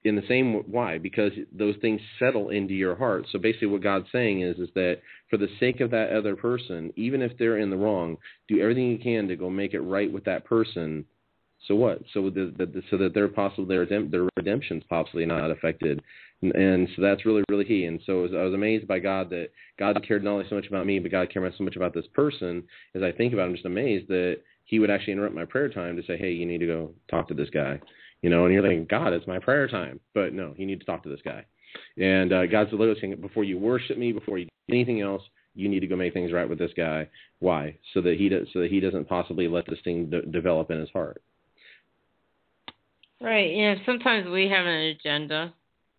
in 0.05 0.15
the 0.15 0.23
same 0.27 0.55
why 0.69 0.97
because 0.97 1.31
those 1.57 1.75
things 1.81 2.01
settle 2.19 2.49
into 2.49 2.73
your 2.73 2.95
heart. 2.95 3.25
So 3.31 3.39
basically 3.39 3.67
what 3.67 3.83
god's 3.83 4.07
saying 4.11 4.41
is 4.41 4.57
is 4.57 4.69
that 4.75 4.99
for 5.29 5.37
the 5.37 5.47
sake 5.59 5.79
of 5.79 5.91
that 5.91 6.11
other 6.11 6.35
person 6.35 6.91
even 6.95 7.21
if 7.21 7.37
they're 7.37 7.57
in 7.57 7.69
the 7.69 7.77
wrong 7.77 8.17
do 8.47 8.59
everything 8.59 8.91
you 8.91 8.99
can 8.99 9.27
to 9.27 9.35
go 9.35 9.49
make 9.49 9.73
it 9.73 9.81
right 9.81 10.11
with 10.11 10.25
that 10.25 10.45
person. 10.45 11.05
So 11.67 11.75
what? 11.75 12.01
So 12.13 12.29
the, 12.29 12.53
the, 12.57 12.83
so 12.91 12.97
that 12.97 13.13
their 13.13 13.29
possible 13.29 13.65
their 13.65 13.85
their 13.85 14.27
redemption's 14.35 14.83
possibly 14.89 15.25
not 15.25 15.49
affected. 15.49 16.01
And, 16.41 16.53
and 16.53 16.89
so 16.95 17.01
that's 17.01 17.25
really 17.25 17.43
really 17.49 17.65
key. 17.65 17.85
And 17.85 18.01
so 18.05 18.25
I 18.25 18.43
was 18.43 18.53
amazed 18.53 18.87
by 18.87 18.99
god 18.99 19.29
that 19.29 19.49
god 19.79 19.97
cared 20.05 20.23
not 20.23 20.31
only 20.31 20.45
so 20.49 20.55
much 20.55 20.67
about 20.67 20.85
me 20.85 20.99
but 20.99 21.11
god 21.11 21.31
cared 21.31 21.53
so 21.57 21.63
much 21.63 21.77
about 21.77 21.93
this 21.93 22.07
person. 22.13 22.63
As 22.93 23.03
i 23.03 23.11
think 23.11 23.33
about 23.33 23.43
it 23.43 23.45
i'm 23.45 23.55
just 23.55 23.65
amazed 23.65 24.09
that 24.09 24.39
he 24.65 24.79
would 24.79 24.89
actually 24.89 25.13
interrupt 25.13 25.35
my 25.35 25.45
prayer 25.45 25.69
time 25.69 25.95
to 25.95 26.03
say 26.03 26.17
hey 26.17 26.31
you 26.31 26.45
need 26.45 26.59
to 26.59 26.65
go 26.65 26.91
talk 27.09 27.27
to 27.27 27.33
this 27.33 27.49
guy 27.49 27.79
you 28.23 28.29
know, 28.29 28.45
and 28.45 28.53
you're 28.53 28.63
thinking, 28.63 28.87
God, 28.89 29.13
it's 29.13 29.27
my 29.27 29.37
prayer 29.37 29.67
time. 29.67 29.99
But 30.15 30.33
no, 30.33 30.55
you 30.57 30.65
need 30.65 30.79
to 30.79 30.85
talk 30.85 31.03
to 31.03 31.09
this 31.09 31.19
guy. 31.23 31.45
And 31.97 32.31
uh, 32.31 32.45
God's 32.47 32.71
literally 32.71 32.99
saying, 32.99 33.17
before 33.21 33.43
you 33.43 33.59
worship 33.59 33.97
me, 33.97 34.13
before 34.13 34.37
you 34.37 34.45
do 34.45 34.51
anything 34.69 35.01
else, 35.01 35.21
you 35.55 35.69
need 35.69 35.81
to 35.81 35.87
go 35.87 35.95
make 35.95 36.13
things 36.13 36.31
right 36.31 36.49
with 36.49 36.57
this 36.57 36.71
guy. 36.75 37.07
Why? 37.39 37.77
So 37.93 38.01
that 38.01 38.15
he 38.17 38.29
does, 38.29 38.47
so 38.53 38.61
that 38.61 38.71
he 38.71 38.79
doesn't 38.79 39.09
possibly 39.09 39.47
let 39.47 39.65
this 39.67 39.79
thing 39.83 40.09
de- 40.09 40.23
develop 40.23 40.71
in 40.71 40.79
his 40.79 40.89
heart. 40.91 41.21
Right. 43.21 43.53
Yeah. 43.53 43.75
Sometimes 43.85 44.29
we 44.29 44.49
have 44.49 44.65
an 44.65 44.95
agenda 44.97 45.53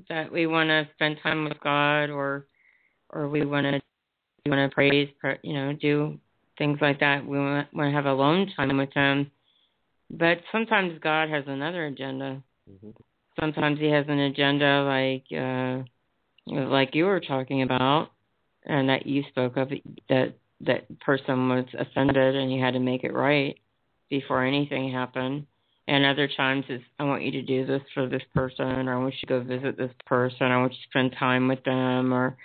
that 0.09 0.33
we 0.33 0.47
want 0.47 0.69
to 0.69 0.89
spend 0.95 1.19
time 1.23 1.45
with 1.45 1.61
God, 1.63 2.11
or 2.11 2.47
or 3.11 3.29
we 3.29 3.45
want 3.45 3.67
to 3.67 3.81
we 4.45 4.51
want 4.51 4.71
to 4.71 4.75
praise, 4.75 5.09
you 5.43 5.55
know, 5.55 5.73
do 5.75 6.19
things 6.59 6.79
like 6.81 7.01
that. 7.01 7.25
We 7.25 7.39
want, 7.39 7.73
want 7.73 7.91
to 7.91 7.95
have 7.95 8.07
alone 8.07 8.51
time 8.57 8.77
with 8.77 8.93
Him 8.93 9.31
but 10.19 10.39
sometimes 10.53 10.99
God 11.01 11.29
has 11.29 11.45
another 11.47 11.87
agenda. 11.87 12.43
Mm-hmm. 12.71 12.91
Sometimes 13.41 13.79
He 13.79 13.91
has 13.91 14.07
an 14.09 14.21
agenda 14.21 14.83
like 14.85 15.25
uh, 15.33 15.83
like 16.47 16.95
you 16.95 17.05
were 17.05 17.21
talking 17.21 17.63
about, 17.63 18.11
and 18.65 18.89
that 18.89 19.07
you 19.07 19.23
spoke 19.31 19.57
of 19.57 19.71
that 20.09 20.35
that 20.61 21.01
person 21.01 21.49
was 21.49 21.67
offended 21.79 22.37
and 22.37 22.53
you 22.53 22.63
had 22.63 22.75
to 22.75 22.81
make 22.81 23.05
it 23.05 23.13
right 23.13 23.59
before 24.09 24.45
anything 24.45 24.93
happened. 24.93 25.47
And 25.87 26.07
other 26.07 26.29
times 26.29 26.65
is 26.71 26.81
I 26.99 27.05
want 27.05 27.25
you 27.25 27.31
to 27.33 27.43
do 27.43 27.67
this 27.67 27.83
for 27.93 28.09
this 28.09 28.23
person, 28.35 28.89
or 28.89 28.95
I 28.95 28.99
want 28.99 29.15
you 29.15 29.21
to 29.21 29.27
go 29.27 29.43
visit 29.43 29.77
this 29.77 29.93
person, 30.07 30.51
I 30.51 30.59
want 30.59 30.73
you 30.73 30.79
to 30.79 30.89
spend 30.89 31.17
time 31.19 31.47
with 31.47 31.63
them, 31.65 32.15
or 32.15 32.37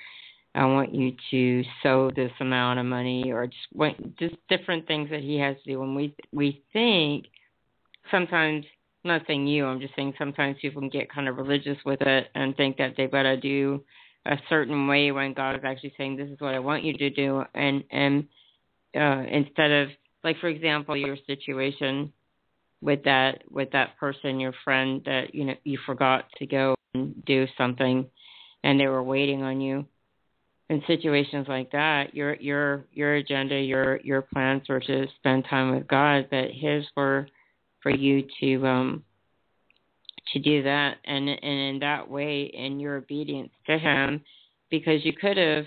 I 0.55 0.65
want 0.65 0.93
you 0.93 1.13
to 1.31 1.63
sow 1.81 2.11
this 2.13 2.31
amount 2.41 2.79
of 2.79 2.85
money, 2.85 3.31
or 3.31 3.47
just 3.47 3.67
want, 3.73 4.17
just 4.17 4.35
different 4.49 4.87
things 4.87 5.09
that 5.11 5.21
he 5.21 5.39
has 5.39 5.55
to 5.63 5.71
do. 5.71 5.83
And 5.83 5.95
we 5.95 6.13
we 6.33 6.61
think 6.73 7.27
sometimes, 8.11 8.65
I'm 9.03 9.09
not 9.09 9.21
saying 9.27 9.47
you, 9.47 9.65
I'm 9.65 9.79
just 9.79 9.95
saying 9.95 10.13
sometimes 10.17 10.57
people 10.61 10.81
can 10.81 10.89
get 10.89 11.11
kind 11.11 11.27
of 11.27 11.37
religious 11.37 11.77
with 11.85 12.01
it 12.01 12.27
and 12.35 12.55
think 12.55 12.77
that 12.77 12.93
they've 12.97 13.11
got 13.11 13.23
to 13.23 13.37
do 13.37 13.83
a 14.25 14.37
certain 14.49 14.87
way 14.87 15.11
when 15.11 15.33
God 15.33 15.55
is 15.55 15.61
actually 15.63 15.93
saying, 15.97 16.17
"This 16.17 16.29
is 16.29 16.39
what 16.39 16.53
I 16.53 16.59
want 16.59 16.83
you 16.83 16.93
to 16.93 17.09
do," 17.09 17.43
and 17.53 17.83
and 17.91 18.27
uh, 18.95 19.23
instead 19.29 19.71
of 19.71 19.89
like 20.23 20.37
for 20.39 20.47
example 20.47 20.97
your 20.97 21.17
situation 21.27 22.11
with 22.81 23.03
that 23.03 23.43
with 23.49 23.71
that 23.71 23.97
person 23.97 24.39
your 24.39 24.53
friend 24.63 25.01
that 25.05 25.33
you 25.33 25.45
know 25.45 25.55
you 25.63 25.77
forgot 25.85 26.25
to 26.37 26.45
go 26.45 26.75
and 26.93 27.23
do 27.25 27.45
something 27.57 28.05
and 28.63 28.79
they 28.79 28.87
were 28.87 29.03
waiting 29.03 29.43
on 29.43 29.61
you. 29.61 29.85
In 30.69 30.83
situations 30.85 31.47
like 31.47 31.71
that 31.71 32.13
your 32.13 32.35
your 32.35 32.85
your 32.93 33.15
agenda 33.15 33.59
your 33.59 33.99
your 34.01 34.21
plans 34.21 34.69
were 34.69 34.79
to 34.81 35.07
spend 35.17 35.45
time 35.49 35.75
with 35.75 35.87
god 35.87 36.27
but 36.29 36.51
his 36.51 36.85
were 36.95 37.27
for 37.81 37.91
you 37.91 38.23
to 38.39 38.67
um 38.67 39.03
to 40.33 40.39
do 40.39 40.63
that 40.63 40.97
and 41.05 41.27
and 41.29 41.41
in 41.43 41.79
that 41.79 42.09
way 42.09 42.43
in 42.53 42.79
your 42.79 42.97
obedience 42.97 43.51
to 43.65 43.77
him 43.77 44.21
because 44.69 45.03
you 45.03 45.13
could 45.13 45.37
have 45.37 45.65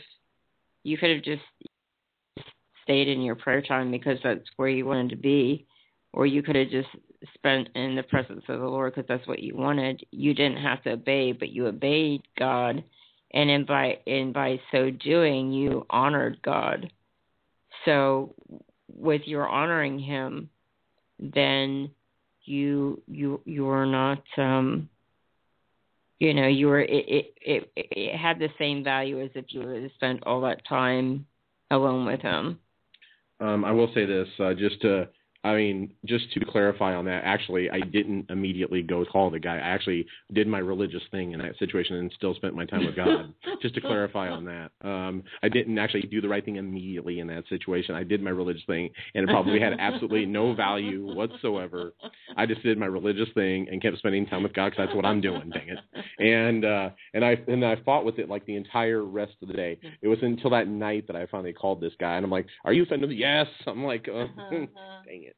you 0.85 0.97
could 0.99 1.11
have 1.11 1.23
just 1.23 1.43
stayed 2.83 3.09
in 3.09 3.23
your 3.23 3.37
prayer 3.37 3.63
time 3.63 3.91
because 3.91 4.19
that's 4.23 4.49
where 4.57 4.69
you 4.69 4.85
wanted 4.85 5.11
to 5.11 5.17
be, 5.17 5.67
or 6.13 6.27
you 6.27 6.43
could 6.43 6.57
have 6.57 6.71
just 6.71 6.89
spent 7.35 7.69
in 7.75 7.95
the 7.95 8.03
presence 8.03 8.43
of 8.49 8.61
the 8.61 8.67
Lord 8.67 8.95
because 8.95 9.09
that's 9.09 9.27
what 9.27 9.39
you 9.39 9.57
wanted. 9.57 10.05
You 10.11 10.35
didn't 10.35 10.63
have 10.63 10.83
to 10.85 10.93
obey, 10.93 11.33
but 11.33 11.51
you 11.51 11.67
obeyed 11.67 12.23
God, 12.39 12.83
and 13.33 13.51
in 13.51 13.65
by 13.65 13.99
and 14.07 14.35
by 14.35 14.61
so 14.71 14.91
doing, 14.91 15.53
you 15.53 15.87
honored 15.91 16.41
God. 16.43 16.93
So, 17.85 18.35
with 18.93 19.23
your 19.25 19.49
honoring 19.49 19.99
Him, 19.99 20.51
then 21.19 21.91
you 22.45 23.01
you 23.07 23.41
you 23.45 23.69
are 23.69 23.87
not 23.87 24.23
um 24.39 24.89
you 26.19 26.35
know 26.35 26.47
you 26.47 26.67
were 26.67 26.81
it 26.81 27.05
it 27.09 27.35
it, 27.41 27.71
it 27.77 28.17
had 28.17 28.39
the 28.39 28.49
same 28.59 28.85
value 28.85 29.21
as 29.23 29.31
if 29.35 29.47
you 29.49 29.61
have 29.61 29.91
spent 29.95 30.23
all 30.25 30.41
that 30.43 30.67
time 30.67 31.27
alone 31.71 32.07
with 32.07 32.21
him. 32.21 32.59
Um, 33.41 33.65
I 33.65 33.73
will 33.73 33.93
say 33.93 34.07
this, 34.07 34.29
uh, 34.39 34.55
just 34.55 34.81
to 34.83 35.09
I 35.45 35.57
mean, 35.57 35.93
just 36.05 36.33
to 36.33 36.45
clarify 36.45 36.95
on 36.95 37.05
that, 37.07 37.23
actually, 37.25 37.69
I 37.69 37.81
didn't 37.81 38.31
immediately 38.31 38.83
go 38.83 39.05
call 39.05 39.29
the 39.29 39.41
guy. 39.41 39.57
I 39.57 39.59
actually 39.59 40.07
did 40.33 40.47
my 40.47 40.59
religious 40.59 41.03
thing 41.11 41.33
in 41.33 41.41
that 41.41 41.59
situation 41.59 41.97
and 41.97 42.13
still 42.17 42.35
spent 42.35 42.55
my 42.55 42.65
time 42.65 42.87
with 42.87 42.95
God. 42.95 43.35
just 43.63 43.75
to 43.75 43.81
clarify 43.81 44.29
on 44.29 44.45
that, 44.45 44.71
um, 44.87 45.25
I 45.43 45.49
didn't 45.49 45.79
actually 45.79 46.03
do 46.03 46.21
the 46.21 46.29
right 46.29 46.45
thing 46.45 46.57
immediately 46.57 47.19
in 47.19 47.27
that 47.29 47.45
situation. 47.49 47.95
I 47.97 48.05
did 48.05 48.23
my 48.23 48.31
religious 48.31 48.63
thing, 48.67 48.91
and 49.15 49.29
it 49.29 49.33
probably 49.33 49.59
had 49.59 49.75
absolutely 49.81 50.27
no 50.27 50.55
value 50.55 51.13
whatsoever. 51.13 51.93
I 52.37 52.47
just 52.47 52.63
did 52.63 52.79
my 52.79 52.87
religious 52.87 53.29
thing 53.35 53.67
and 53.71 53.83
kept 53.83 53.99
spending 53.99 54.27
time 54.27 54.45
with 54.45 54.55
God 54.55 54.71
because 54.71 54.87
that's 54.87 54.97
what 54.97 55.05
I'm 55.05 55.21
doing. 55.21 55.51
Dang 55.51 55.69
it! 55.69 55.79
And 56.19 56.65
uh, 56.65 56.91
and 57.15 57.25
I 57.25 57.37
and 57.49 57.65
I 57.65 57.77
fought 57.85 58.05
with 58.05 58.21
it 58.21 58.29
like 58.29 58.47
the 58.47 58.55
entire 58.55 59.05
rest 59.05 59.33
of 59.43 59.49
the 59.49 59.55
day. 59.55 59.79
It 60.03 60.09
was 60.09 60.19
until 60.23 60.51
that 60.51 60.69
night 60.69 61.09
that 61.09 61.17
I 61.17 61.27
finally 61.27 61.53
called 61.53 61.81
this 61.81 61.93
guy, 61.99 62.15
and 62.15 62.25
I'm 62.25 62.31
like, 62.31 62.47
"Are 62.65 62.73
you 62.73 62.85
offended?" 62.85 63.11
Yes. 63.11 63.49
I'm 63.67 63.85
like, 63.85 64.09
uh, 64.09 64.27
"Dang 64.51 64.69
it." 65.25 65.32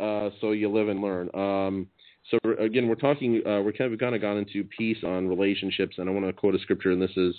Uh, 0.00 0.30
so 0.40 0.52
you 0.52 0.70
live 0.70 0.88
and 0.88 1.02
learn. 1.02 1.28
Um, 1.34 1.86
so 2.30 2.38
again, 2.58 2.88
we're 2.88 2.94
talking. 2.94 3.42
Uh, 3.46 3.60
we're 3.60 3.72
kind 3.72 3.92
of 3.92 3.98
kind 3.98 4.14
of 4.14 4.20
gone 4.20 4.38
into 4.38 4.64
peace 4.76 4.98
on 5.04 5.28
relationships, 5.28 5.96
and 5.98 6.08
I 6.08 6.12
want 6.12 6.26
to 6.26 6.32
quote 6.32 6.54
a 6.54 6.58
scripture, 6.60 6.92
and 6.92 7.02
this 7.02 7.16
is. 7.16 7.34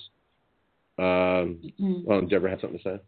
Um, 0.99 1.59
mm-hmm. 1.79 2.11
Oh, 2.11 2.21
Deborah 2.21 2.51
had 2.51 2.61
something 2.61 2.79
to 2.79 2.83
say. 2.83 2.99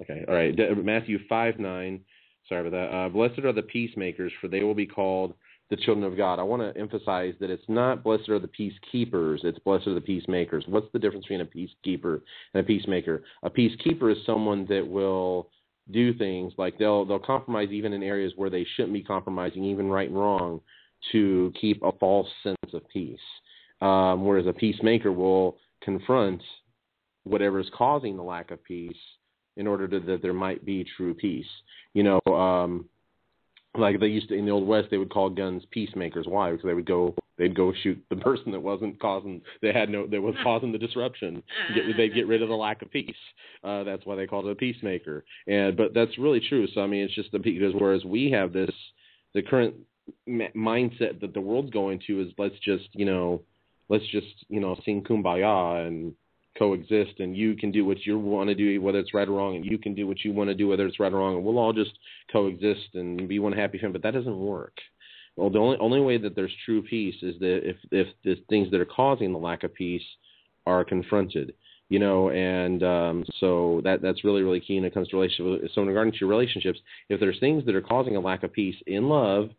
Okay, 0.00 0.24
all 0.28 0.34
right. 0.34 0.54
De- 0.54 0.74
Matthew 0.76 1.18
five 1.28 1.58
nine. 1.58 2.00
Sorry 2.48 2.66
about 2.66 2.76
that. 2.76 2.96
Uh, 2.96 3.08
Blessed 3.08 3.40
are 3.40 3.52
the 3.52 3.62
peacemakers, 3.62 4.32
for 4.40 4.48
they 4.48 4.62
will 4.62 4.74
be 4.74 4.86
called 4.86 5.34
the 5.68 5.76
children 5.76 6.04
of 6.10 6.16
God. 6.16 6.38
I 6.38 6.44
want 6.44 6.62
to 6.62 6.80
emphasize 6.80 7.34
that 7.40 7.50
it's 7.50 7.64
not 7.68 8.04
blessed 8.04 8.28
are 8.28 8.38
the 8.38 8.48
peacekeepers, 8.48 9.44
it's 9.44 9.58
blessed 9.60 9.88
are 9.88 9.94
the 9.94 10.00
peacemakers. 10.00 10.64
What's 10.68 10.86
the 10.92 10.98
difference 10.98 11.26
between 11.26 11.40
a 11.40 11.44
peacekeeper 11.44 12.20
and 12.54 12.60
a 12.60 12.62
peacemaker? 12.62 13.24
A 13.42 13.50
peacekeeper 13.50 14.12
is 14.12 14.18
someone 14.24 14.64
that 14.68 14.86
will 14.86 15.48
do 15.90 16.12
things 16.14 16.52
like 16.58 16.78
they'll 16.78 17.04
they'll 17.04 17.18
compromise 17.18 17.68
even 17.70 17.92
in 17.92 18.02
areas 18.02 18.32
where 18.36 18.50
they 18.50 18.66
shouldn't 18.74 18.94
be 18.94 19.02
compromising, 19.02 19.64
even 19.64 19.88
right 19.88 20.08
and 20.08 20.18
wrong, 20.18 20.60
to 21.12 21.52
keep 21.60 21.82
a 21.82 21.92
false 21.92 22.28
sense 22.42 22.72
of 22.72 22.88
peace. 22.88 23.20
Um, 23.80 24.24
whereas 24.24 24.46
a 24.46 24.52
peacemaker 24.52 25.12
will 25.12 25.58
confront 25.82 26.42
whatever 27.24 27.60
is 27.60 27.70
causing 27.74 28.16
the 28.16 28.22
lack 28.22 28.50
of 28.50 28.62
peace 28.64 28.96
in 29.56 29.66
order 29.66 29.86
to, 29.88 30.00
that 30.00 30.22
there 30.22 30.32
might 30.32 30.64
be 30.64 30.86
true 30.96 31.14
peace. 31.14 31.46
You 31.92 32.02
know, 32.02 32.32
um, 32.32 32.86
like 33.76 34.00
they 34.00 34.06
used 34.06 34.28
to 34.28 34.34
in 34.34 34.46
the 34.46 34.50
old 34.50 34.66
west, 34.66 34.88
they 34.90 34.98
would 34.98 35.10
call 35.10 35.30
guns 35.30 35.64
peacemakers. 35.70 36.26
Why? 36.26 36.50
Because 36.50 36.66
they 36.66 36.74
would 36.74 36.86
go 36.86 37.14
they'd 37.38 37.54
go 37.54 37.72
shoot 37.82 38.02
the 38.10 38.16
person 38.28 38.52
that 38.52 38.60
wasn't 38.60 38.98
causing 39.00 39.40
they 39.62 39.72
had 39.72 39.88
no 39.88 40.06
that 40.06 40.20
was 40.20 40.34
causing 40.42 40.72
the 40.72 40.78
disruption. 40.78 41.42
Get, 41.74 41.96
they'd 41.96 42.14
get 42.14 42.26
rid 42.26 42.42
of 42.42 42.48
the 42.48 42.54
lack 42.54 42.82
of 42.82 42.90
peace. 42.90 43.14
Uh 43.64 43.84
that's 43.84 44.04
why 44.04 44.16
they 44.16 44.26
called 44.26 44.46
it 44.46 44.52
a 44.52 44.54
peacemaker. 44.54 45.24
And 45.46 45.76
but 45.76 45.94
that's 45.94 46.18
really 46.18 46.40
true. 46.48 46.66
So 46.74 46.80
i 46.80 46.86
mean 46.86 47.04
it's 47.04 47.14
just 47.14 47.32
the 47.32 47.38
because 47.38 47.74
whereas 47.74 48.04
we 48.04 48.30
have 48.30 48.52
this 48.52 48.70
the 49.34 49.42
current 49.42 49.74
mindset 50.28 51.20
that 51.20 51.34
the 51.34 51.40
world's 51.40 51.70
going 51.70 52.00
to 52.06 52.20
is 52.20 52.28
let's 52.38 52.54
just 52.64 52.88
you 52.92 53.04
know 53.04 53.42
let's 53.88 54.06
just 54.10 54.44
you 54.48 54.60
know 54.60 54.76
sing 54.84 55.02
kumbaya 55.02 55.86
and 55.86 56.14
coexist 56.58 57.20
and 57.20 57.36
you 57.36 57.54
can 57.54 57.70
do 57.70 57.84
what 57.84 58.04
you 58.06 58.18
want 58.18 58.48
to 58.48 58.54
do 58.54 58.80
whether 58.80 58.98
it's 58.98 59.12
right 59.12 59.28
or 59.28 59.32
wrong 59.32 59.56
and 59.56 59.66
you 59.66 59.76
can 59.76 59.94
do 59.94 60.06
what 60.06 60.24
you 60.24 60.32
want 60.32 60.48
to 60.48 60.54
do 60.54 60.68
whether 60.68 60.86
it's 60.86 60.98
right 60.98 61.12
or 61.12 61.18
wrong 61.18 61.36
and 61.36 61.44
we'll 61.44 61.58
all 61.58 61.72
just 61.72 61.92
coexist 62.32 62.94
and 62.94 63.28
be 63.28 63.38
one 63.38 63.52
happy 63.52 63.78
family. 63.78 63.92
But 63.92 64.02
that 64.02 64.14
doesn't 64.14 64.38
work 64.38 64.72
well, 65.36 65.50
the 65.50 65.58
only 65.58 65.76
only 65.78 66.00
way 66.00 66.18
that 66.18 66.34
there's 66.34 66.52
true 66.64 66.82
peace 66.82 67.16
is 67.22 67.38
that 67.40 67.60
if 67.68 67.76
if 67.90 68.08
the 68.24 68.36
things 68.48 68.70
that 68.70 68.80
are 68.80 68.86
causing 68.86 69.32
the 69.32 69.38
lack 69.38 69.64
of 69.64 69.74
peace 69.74 70.02
are 70.66 70.84
confronted, 70.84 71.52
you 71.88 71.98
know, 71.98 72.30
and 72.30 72.82
um, 72.82 73.24
so 73.38 73.80
that 73.84 74.00
that's 74.00 74.24
really 74.24 74.42
really 74.42 74.60
key 74.60 74.76
when 74.76 74.84
it 74.84 74.94
comes 74.94 75.08
to 75.08 75.16
relationships. 75.16 75.72
So 75.74 75.82
in 75.82 75.88
regarding 75.88 76.14
to 76.18 76.26
relationships, 76.26 76.78
if 77.08 77.20
there's 77.20 77.38
things 77.38 77.64
that 77.66 77.74
are 77.74 77.82
causing 77.82 78.16
a 78.16 78.20
lack 78.20 78.42
of 78.42 78.52
peace 78.52 78.76
in 78.86 79.08
love, 79.08 79.50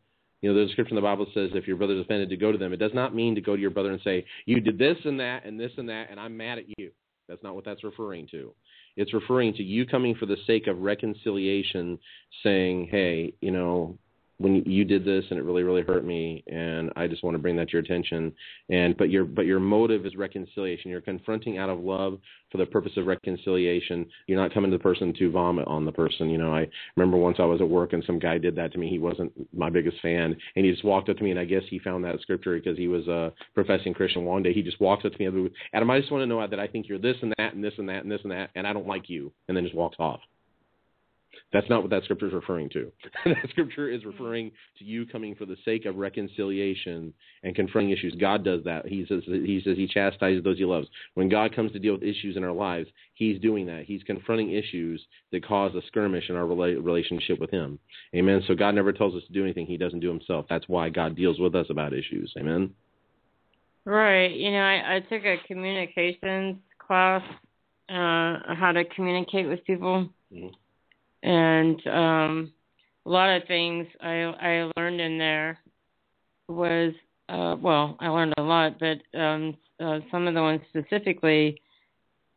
you 0.42 0.52
know, 0.52 0.60
the 0.60 0.66
description 0.66 0.98
of 0.98 1.02
the 1.04 1.08
Bible 1.08 1.28
says 1.34 1.52
if 1.54 1.68
your 1.68 1.78
brother's 1.78 2.02
offended, 2.02 2.30
to 2.30 2.38
go 2.38 2.52
to 2.52 2.58
them. 2.58 2.74
It 2.74 2.78
does 2.78 2.94
not 2.94 3.14
mean 3.14 3.36
to 3.36 3.42
go 3.42 3.56
to 3.56 3.62
your 3.62 3.72
brother 3.72 3.92
and 3.92 4.02
say 4.04 4.26
you 4.46 4.60
did 4.60 4.80
this 4.80 4.98
and 5.06 5.20
that 5.20 5.46
and 5.46 5.60
this 5.60 5.72
and 5.78 5.88
that, 5.90 6.08
and 6.10 6.20
I'm 6.20 6.36
mad 6.36 6.58
at 6.58 6.66
you. 6.78 6.92
That's 7.28 7.44
not 7.44 7.56
what 7.56 7.66
that's 7.66 7.84
referring 7.84 8.28
to. 8.32 8.54
It's 8.96 9.14
referring 9.14 9.54
to 9.56 9.64
you 9.64 9.86
coming 9.86 10.16
for 10.16 10.26
the 10.26 10.38
sake 10.48 10.68
of 10.68 10.80
reconciliation, 10.80 12.00
saying, 12.42 12.88
hey, 12.90 13.34
you 13.42 13.52
know, 13.52 13.98
when 14.40 14.64
you 14.66 14.86
did 14.86 15.04
this 15.04 15.26
and 15.30 15.40
it 15.40 15.44
really 15.44 15.64
really 15.64 15.82
hurt 15.82 16.06
me 16.06 16.44
and 16.48 16.92
i 16.96 17.08
just 17.08 17.24
want 17.24 17.34
to 17.36 17.40
bring 17.40 17.56
that 17.56 17.68
to 17.70 17.74
your 17.74 17.82
attention. 17.82 18.34
And 18.70 18.98
but 18.98 19.10
your 19.10 19.26
but 19.26 19.46
your 19.46 19.60
motive 19.60 20.06
is 20.06 20.16
reconciliation. 20.16 20.92
You're 20.92 21.02
confronting 21.02 21.58
out 21.58 21.70
of 21.70 21.80
love 21.80 22.20
for 22.52 22.58
the 22.58 22.66
purpose 22.66 22.94
of 22.98 23.06
reconciliation. 23.06 24.06
You're 24.28 24.42
not 24.42 24.54
coming 24.54 24.72
to 24.72 24.78
the 24.78 24.84
person 24.84 25.14
to 25.20 25.32
vomit 25.32 25.68
on 25.68 25.86
the 25.86 25.92
person 25.92 26.30
you 26.30 26.38
know. 26.38 26.54
I 26.54 26.68
remember 26.96 27.18
once 27.18 27.38
i 27.40 27.46
was 27.46 27.62
at 27.62 27.70
work 27.70 27.94
and 27.94 28.04
some 28.06 28.20
guy 28.20 28.38
did 28.38 28.56
that 28.56 28.72
to 28.74 28.78
me. 28.78 28.90
He 28.90 29.00
wasn't 29.00 29.32
my 29.56 29.70
biggest 29.70 29.98
fan. 30.02 30.36
And 30.56 30.66
he 30.66 30.72
just 30.72 30.84
walked 30.84 31.10
up 31.10 31.18
to 31.18 31.24
me 31.24 31.32
and 31.32 31.40
i 31.40 31.46
guess 31.46 31.64
he 31.70 31.80
found 31.80 32.04
that 32.04 32.20
scripture 32.22 32.58
because 32.58 32.78
he 32.78 32.88
was 32.88 33.08
a 33.08 33.34
professing 33.54 33.94
christian 33.94 34.26
one 34.26 34.44
day. 34.44 34.54
He 34.54 34.62
just 34.62 34.80
walks 34.80 35.06
up 35.06 35.14
to 35.14 35.18
me 35.20 35.26
and 35.26 35.50
adam 35.74 35.90
i 35.90 36.00
just 36.00 36.12
want 36.12 36.22
to 36.22 36.28
know 36.28 36.46
that 36.46 36.60
i 36.60 36.68
think 36.68 36.88
you're 36.88 37.00
this 37.00 37.18
and 37.22 37.34
that 37.38 37.54
and 37.54 37.64
this 37.64 37.74
and 37.78 37.90
that 37.90 38.04
and 38.04 38.12
this 38.12 38.22
and 38.24 38.32
that 38.32 38.50
and 38.56 38.68
i 38.68 38.74
don't 38.74 38.88
like 38.88 39.10
you. 39.10 39.32
And 39.48 39.56
then 39.56 39.64
just 39.64 39.76
walks 39.76 39.98
off 40.00 40.20
that's 41.54 41.70
not 41.70 41.82
what 41.82 41.90
that 41.92 42.04
scripture 42.04 42.28
is 42.28 42.34
referring 42.34 42.70
to. 42.70 42.92
that 43.26 43.50
scripture 43.50 43.90
is 43.90 44.04
referring 44.04 44.52
to 44.80 44.84
you 44.84 45.06
coming 45.06 45.34
for 45.34 45.46
the 45.46 45.56
sake 45.64 45.86
of 45.86 45.96
reconciliation 45.96 47.14
and 47.44 47.56
confronting 47.56 47.92
issues. 47.92 48.16
God 48.20 48.44
does 48.44 48.64
that. 48.66 48.86
He 48.86 49.06
says 49.08 49.24
he 49.26 49.62
says 49.64 49.78
he 49.78 49.88
chastises 49.88 50.44
those 50.44 50.58
he 50.58 50.66
loves. 50.66 50.88
When 51.14 51.30
God 51.30 51.56
comes 51.56 51.72
to 51.72 51.80
deal 51.80 51.94
with 51.94 52.04
issues 52.04 52.36
in 52.36 52.44
our 52.44 52.52
lives, 52.52 52.90
he's 53.14 53.40
doing 53.40 53.66
that. 53.68 53.86
He's 53.86 54.04
confronting 54.04 54.52
issues 54.52 55.02
that 55.32 55.46
cause 55.46 55.74
a 55.76 55.82
skirmish 55.88 56.30
in 56.30 56.36
our 56.36 56.44
rela- 56.44 56.84
relationship 56.84 57.40
with 57.40 57.50
him. 57.50 57.80
Amen. 58.14 58.44
So 58.48 58.54
God 58.54 58.76
never 58.76 58.92
tells 58.92 59.16
us 59.16 59.24
to 59.28 59.34
do 59.34 59.44
anything 59.44 59.66
he 59.66 59.78
doesn't 59.78 60.02
do 60.02 60.10
himself. 60.10 60.46
That's 60.50 60.68
why 60.68 60.90
God 60.90 61.16
deals 61.16 61.40
with 61.40 61.56
us 61.56 61.68
about 61.70 61.94
issues. 61.94 62.34
Amen. 62.38 62.72
Right. 63.86 64.36
You 64.36 64.52
know, 64.52 64.58
I, 64.58 64.98
I 64.98 65.00
took 65.00 65.24
a 65.24 65.38
communications 65.48 66.58
class, 66.86 67.22
uh, 67.88 68.54
how 68.54 68.74
to 68.74 68.84
communicate 68.94 69.48
with 69.48 69.64
people. 69.64 70.10
Mm-hmm 70.34 70.48
and 71.24 71.86
um, 71.88 72.54
a 73.06 73.10
lot 73.10 73.30
of 73.30 73.48
things 73.48 73.88
I 74.02 74.24
I 74.40 74.72
learned 74.78 75.02
in 75.02 75.18
there 75.18 75.60
was 76.48 76.94
uh, 77.30 77.56
well 77.62 77.98
I 78.00 78.08
learned 78.10 78.34
a 78.38 78.44
lot, 78.44 78.80
but 78.80 79.20
um, 79.20 79.58
uh, 79.80 80.00
some 80.12 80.28
of 80.28 80.34
the 80.34 80.42
ones 80.42 80.62
specifically 80.70 81.62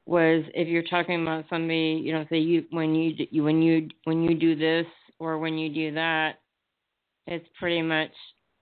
was 0.06 0.44
if 0.54 0.68
you're 0.68 0.82
talking 0.82 1.22
about 1.22 1.44
somebody, 1.48 2.02
you 2.04 2.12
know, 2.12 2.26
say 2.30 2.38
you 2.38 2.64
when 2.70 2.94
you, 2.94 3.42
when 3.42 3.62
you 3.62 3.88
when 4.04 4.22
you 4.22 4.34
do 4.34 4.56
this 4.56 4.86
or 5.18 5.38
when 5.38 5.56
you 5.58 5.72
do 5.72 5.94
that, 5.94 6.40
it's 7.26 7.46
pretty 7.58 7.82
much 7.82 8.10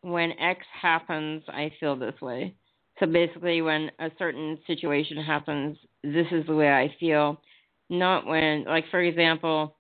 when 0.02 0.32
X 0.38 0.60
happens, 0.80 1.42
I 1.48 1.72
feel 1.80 1.96
this 1.96 2.20
way. 2.20 2.54
so 3.00 3.06
basically, 3.06 3.62
when 3.62 3.90
a 3.98 4.10
certain 4.18 4.58
situation 4.66 5.16
happens, 5.16 5.78
this 6.02 6.26
is 6.30 6.46
the 6.46 6.54
way 6.54 6.70
I 6.70 6.94
feel. 7.00 7.40
Not 7.90 8.26
when, 8.26 8.64
like 8.64 8.84
for 8.90 9.00
example, 9.00 9.76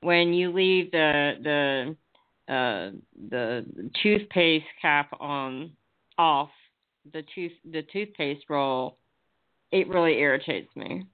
when 0.00 0.32
you 0.32 0.52
leave 0.52 0.90
the 0.90 1.32
the 1.42 2.52
uh, 2.52 2.90
the 3.28 3.66
toothpaste 4.02 4.64
cap 4.80 5.10
on 5.20 5.72
off 6.16 6.50
the 7.12 7.22
tooth 7.34 7.52
the 7.70 7.82
toothpaste 7.92 8.44
roll, 8.48 8.98
it 9.70 9.88
really 9.88 10.18
irritates 10.18 10.74
me. 10.76 11.04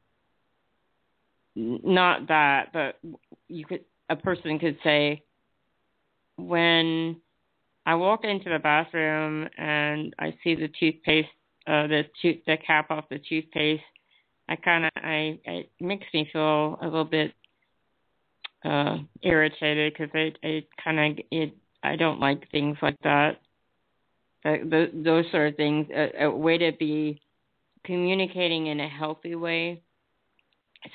Not 1.57 2.29
that, 2.29 2.73
but 2.73 2.99
you 3.49 3.65
could 3.65 3.85
a 4.11 4.17
person 4.17 4.59
could 4.59 4.79
say 4.85 5.23
when 6.37 7.21
I 7.87 7.95
walk 7.95 8.25
into 8.25 8.51
the 8.51 8.59
bathroom 8.59 9.49
and 9.57 10.15
I 10.19 10.37
see 10.43 10.55
the 10.55 10.71
toothpaste 10.81 11.29
uh, 11.67 11.87
the 11.87 12.05
tooth 12.21 12.39
the 12.47 12.57
cap 12.59 12.91
off 12.91 13.09
the 13.09 13.21
toothpaste, 13.29 13.83
I 14.49 14.57
kind 14.57 14.85
of 14.85 14.91
I 14.97 15.39
it 15.45 15.71
makes 15.81 16.07
me 16.13 16.29
feel 16.33 16.79
a 16.81 16.85
little 16.85 17.05
bit 17.05 17.33
uh 18.65 18.99
irritated 19.23 19.93
because 19.93 20.11
it 20.15 20.39
it 20.43 20.69
kind 20.83 21.19
of 21.19 21.25
it 21.31 21.55
I 21.83 21.97
don't 21.97 22.21
like 22.21 22.51
things 22.51 22.77
like 22.81 22.99
that. 23.03 23.41
That 24.43 24.71
those, 24.71 24.89
those 24.95 25.25
sort 25.31 25.49
of 25.49 25.57
things. 25.57 25.87
A, 25.95 26.25
a 26.25 26.31
way 26.31 26.59
to 26.59 26.73
be 26.73 27.21
communicating 27.85 28.69
in 28.69 28.81
a 28.81 28.89
healthy 28.89 29.35
way, 29.35 29.83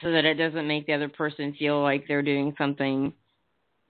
so 0.02 0.12
that 0.12 0.26
it 0.26 0.36
doesn't 0.36 0.68
make 0.68 0.88
the 0.88 0.94
other 0.94 1.10
person 1.10 1.56
feel 1.58 1.82
like 1.82 2.06
they're 2.08 2.22
doing 2.22 2.54
something 2.58 3.14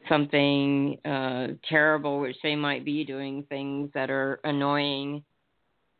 something 0.08 0.98
uh 1.04 1.48
terrible 1.68 2.22
which 2.22 2.38
they 2.42 2.56
might 2.56 2.86
be 2.86 3.04
doing 3.04 3.44
things 3.50 3.90
that 3.94 4.10
are 4.10 4.40
annoying 4.46 5.22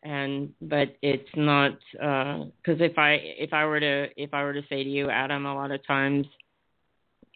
and 0.04 0.54
but 0.62 0.96
it's 1.02 1.30
not 1.36 1.78
because 1.92 2.80
uh, 2.82 2.84
if 2.84 2.98
I 2.98 3.14
if 3.38 3.54
I 3.54 3.66
were 3.66 3.80
to 3.80 4.08
if 4.16 4.34
I 4.34 4.44
were 4.44 4.54
to 4.54 4.64
say 4.70 4.84
to 4.84 4.90
you, 4.90 5.10
Adam, 5.10 5.46
a 5.46 5.54
lot 5.54 5.72
of 5.72 5.86
times, 5.86 6.26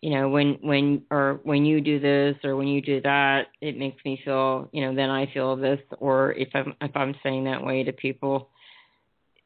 you 0.03 0.09
know, 0.09 0.27
when 0.27 0.57
when 0.59 1.01
or 1.09 1.39
when 1.43 1.63
you 1.63 1.79
do 1.79 1.97
this 1.97 2.35
or 2.43 2.57
when 2.57 2.67
you 2.67 2.81
do 2.81 2.99
that, 3.03 3.43
it 3.61 3.77
makes 3.77 4.03
me 4.03 4.19
feel, 4.25 4.67
you 4.73 4.81
know, 4.81 4.93
then 4.93 5.09
I 5.09 5.31
feel 5.33 5.55
this. 5.55 5.79
Or 5.99 6.33
if 6.33 6.49
I'm 6.53 6.73
if 6.81 6.91
I'm 6.93 7.15
saying 7.23 7.45
that 7.45 7.63
way 7.63 7.83
to 7.83 7.93
people, 7.93 8.49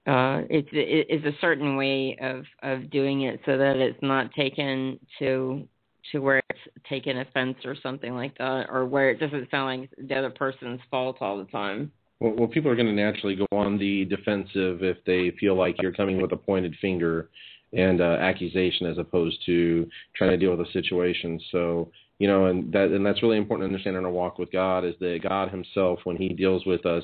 uh, 0.08 0.42
it's 0.50 0.68
it's 0.72 1.24
a 1.28 1.40
certain 1.42 1.76
way 1.76 2.18
of 2.20 2.44
of 2.64 2.90
doing 2.90 3.22
it 3.22 3.40
so 3.46 3.56
that 3.56 3.76
it's 3.76 4.02
not 4.02 4.34
taken 4.34 5.00
to 5.20 5.68
to 6.12 6.20
where 6.22 6.42
it's 6.50 6.60
taken 6.90 7.20
offense 7.20 7.58
or 7.64 7.76
something 7.84 8.16
like 8.16 8.36
that, 8.40 8.66
or 8.72 8.88
where 8.88 9.12
it 9.12 9.20
doesn't 9.20 9.52
sound 9.52 9.82
like 9.82 9.92
the 10.08 10.16
other 10.16 10.32
person's 10.32 10.82
fault 10.90 11.18
all 11.22 11.38
the 11.38 11.52
time. 11.52 11.92
Well, 12.20 12.34
well, 12.36 12.48
people 12.48 12.72
are 12.72 12.76
going 12.76 12.88
to 12.88 12.94
naturally 12.94 13.36
go 13.36 13.46
on 13.52 13.78
the 13.78 14.06
defensive 14.06 14.82
if 14.82 14.98
they 15.06 15.34
feel 15.40 15.54
like 15.54 15.76
you're 15.84 15.94
coming 15.94 16.20
with 16.20 16.32
a 16.32 16.38
pointed 16.38 16.74
finger 16.82 17.30
and 17.78 18.02
uh, 18.02 18.18
accusation 18.20 18.88
as 18.88 18.98
opposed 18.98 19.38
to 19.46 19.88
trying 20.16 20.32
to 20.32 20.38
deal 20.38 20.56
with 20.56 20.68
a 20.68 20.72
situation. 20.72 21.40
So, 21.52 21.92
you 22.20 22.28
know, 22.28 22.48
and 22.48 22.74
that 22.74 22.90
and 22.90 23.06
that's 23.06 23.22
really 23.22 23.38
important 23.38 23.70
to 23.70 23.74
understand 23.74 23.96
in 23.96 24.04
our 24.04 24.12
walk 24.12 24.40
with 24.40 24.52
God 24.52 24.84
is 24.84 24.96
that 25.00 25.20
God 25.22 25.50
Himself, 25.50 26.00
when 26.04 26.18
He 26.18 26.30
deals 26.30 26.66
with 26.66 26.86
us, 26.86 27.04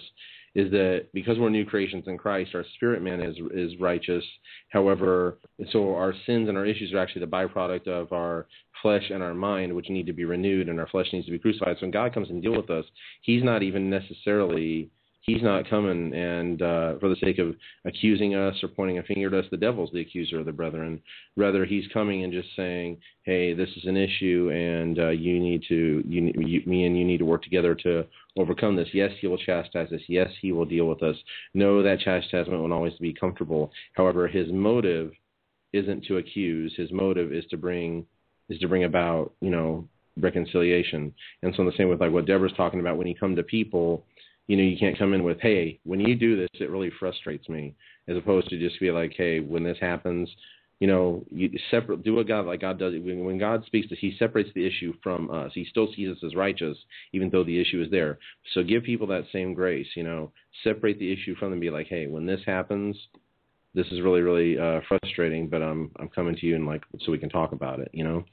is 0.55 0.71
that 0.71 1.07
because 1.13 1.37
we're 1.37 1.49
new 1.49 1.65
creations 1.65 2.05
in 2.07 2.17
Christ, 2.17 2.55
our 2.55 2.65
spirit 2.75 3.03
man 3.03 3.21
is 3.21 3.37
is 3.53 3.79
righteous. 3.79 4.23
However, 4.69 5.37
so 5.71 5.95
our 5.95 6.13
sins 6.25 6.49
and 6.49 6.57
our 6.57 6.65
issues 6.65 6.91
are 6.91 6.99
actually 6.99 7.21
the 7.25 7.31
byproduct 7.31 7.87
of 7.87 8.11
our 8.11 8.47
flesh 8.81 9.11
and 9.11 9.21
our 9.21 9.35
mind, 9.35 9.73
which 9.73 9.89
need 9.89 10.07
to 10.07 10.13
be 10.13 10.25
renewed, 10.25 10.69
and 10.69 10.79
our 10.79 10.87
flesh 10.87 11.07
needs 11.13 11.27
to 11.27 11.31
be 11.31 11.39
crucified. 11.39 11.77
So 11.77 11.83
when 11.83 11.91
God 11.91 12.15
comes 12.15 12.31
and 12.31 12.41
deal 12.41 12.57
with 12.57 12.71
us, 12.71 12.85
He's 13.21 13.43
not 13.43 13.61
even 13.61 13.91
necessarily 13.91 14.89
he's 15.23 15.41
not 15.41 15.69
coming 15.69 16.13
and 16.13 16.61
uh, 16.61 16.99
for 16.99 17.09
the 17.09 17.15
sake 17.21 17.39
of 17.39 17.55
accusing 17.85 18.35
us 18.35 18.55
or 18.61 18.67
pointing 18.67 18.99
a 18.99 19.03
finger 19.03 19.27
at 19.27 19.45
us, 19.45 19.49
the 19.49 19.57
devil's 19.57 19.89
the 19.91 20.01
accuser 20.01 20.39
of 20.39 20.45
the 20.45 20.51
brethren. 20.51 21.01
Rather, 21.35 21.65
he's 21.65 21.85
coming 21.91 22.23
and 22.23 22.31
just 22.31 22.49
saying, 22.55 22.97
"Hey, 23.23 23.53
this 23.53 23.69
is 23.77 23.85
an 23.85 23.97
issue, 23.97 24.51
and 24.53 24.99
uh, 24.99 25.09
you 25.09 25.39
need 25.39 25.63
to, 25.69 26.03
you, 26.07 26.31
you, 26.37 26.61
me 26.65 26.85
and 26.85 26.97
you 26.97 27.05
need 27.05 27.19
to 27.19 27.25
work 27.25 27.43
together 27.43 27.73
to 27.75 28.05
overcome 28.37 28.75
this. 28.75 28.89
Yes, 28.93 29.11
he 29.19 29.27
will 29.27 29.37
chastise 29.37 29.91
us. 29.91 30.01
Yes, 30.07 30.29
he 30.41 30.51
will 30.51 30.65
deal 30.65 30.85
with 30.85 31.01
us. 31.01 31.15
No, 31.53 31.81
that 31.81 31.99
chastisement 31.99 32.59
won't 32.59 32.73
always 32.73 32.93
be 32.99 33.13
comfortable. 33.13 33.71
However, 33.93 34.27
his 34.27 34.51
motive 34.51 35.11
isn't 35.71 36.05
to 36.05 36.17
accuse. 36.17 36.73
His 36.75 36.91
motive 36.91 37.33
is 37.33 37.45
to 37.49 37.57
bring 37.57 38.05
is 38.49 38.59
to 38.59 38.67
bring 38.67 38.83
about, 38.83 39.33
you 39.39 39.49
know, 39.49 39.87
reconciliation. 40.19 41.13
And 41.41 41.53
so 41.55 41.63
the 41.63 41.71
same 41.77 41.89
with 41.89 42.01
like 42.01 42.11
what 42.11 42.25
Deborah's 42.25 42.53
talking 42.55 42.79
about, 42.79 42.97
when 42.97 43.07
you 43.07 43.15
come 43.15 43.35
to 43.35 43.43
people 43.43 44.05
you 44.47 44.57
know, 44.57 44.63
you 44.63 44.77
can't 44.77 44.97
come 44.97 45.13
in 45.13 45.23
with, 45.23 45.39
hey, 45.39 45.79
when 45.83 45.99
you 45.99 46.15
do 46.15 46.35
this, 46.35 46.49
it 46.59 46.69
really 46.69 46.91
frustrates 46.99 47.47
me, 47.47 47.73
as 48.07 48.17
opposed 48.17 48.49
to 48.49 48.59
just 48.59 48.79
be 48.79 48.91
like, 48.91 49.13
hey, 49.15 49.39
when 49.39 49.63
this 49.63 49.77
happens, 49.79 50.29
you 50.79 50.87
know, 50.87 51.23
you 51.31 51.49
separate, 51.71 52.03
do 52.03 52.15
what 52.15 52.27
God, 52.27 52.45
like 52.45 52.59
God 52.59 52.77
does. 52.77 52.93
When, 52.93 53.23
when 53.23 53.37
God 53.37 53.63
speaks 53.65 53.87
to 53.87 53.95
us, 53.95 53.99
He 54.01 54.15
separates 54.19 54.49
the 54.53 54.67
issue 54.67 54.93
from 55.01 55.31
us. 55.31 55.51
He 55.53 55.65
still 55.69 55.87
sees 55.95 56.09
us 56.09 56.21
as 56.25 56.35
righteous, 56.35 56.77
even 57.13 57.29
though 57.29 57.45
the 57.45 57.59
issue 57.59 57.81
is 57.81 57.89
there. 57.89 58.19
So 58.53 58.63
give 58.63 58.83
people 58.83 59.07
that 59.07 59.23
same 59.31 59.53
grace, 59.53 59.87
you 59.95 60.03
know, 60.03 60.31
separate 60.63 60.99
the 60.99 61.11
issue 61.11 61.35
from 61.35 61.51
them. 61.51 61.61
Be 61.61 61.69
like, 61.69 61.87
hey, 61.87 62.07
when 62.07 62.25
this 62.25 62.41
happens, 62.45 62.97
this 63.73 63.87
is 63.87 64.01
really, 64.01 64.21
really 64.21 64.59
uh, 64.59 64.81
frustrating, 64.87 65.47
but 65.47 65.61
I'm, 65.61 65.89
I'm 65.99 66.09
coming 66.09 66.35
to 66.35 66.45
you 66.45 66.55
and 66.55 66.65
like, 66.65 66.83
so 67.05 67.11
we 67.11 67.17
can 67.17 67.29
talk 67.29 67.53
about 67.53 67.79
it, 67.79 67.89
you 67.93 68.03
know. 68.03 68.25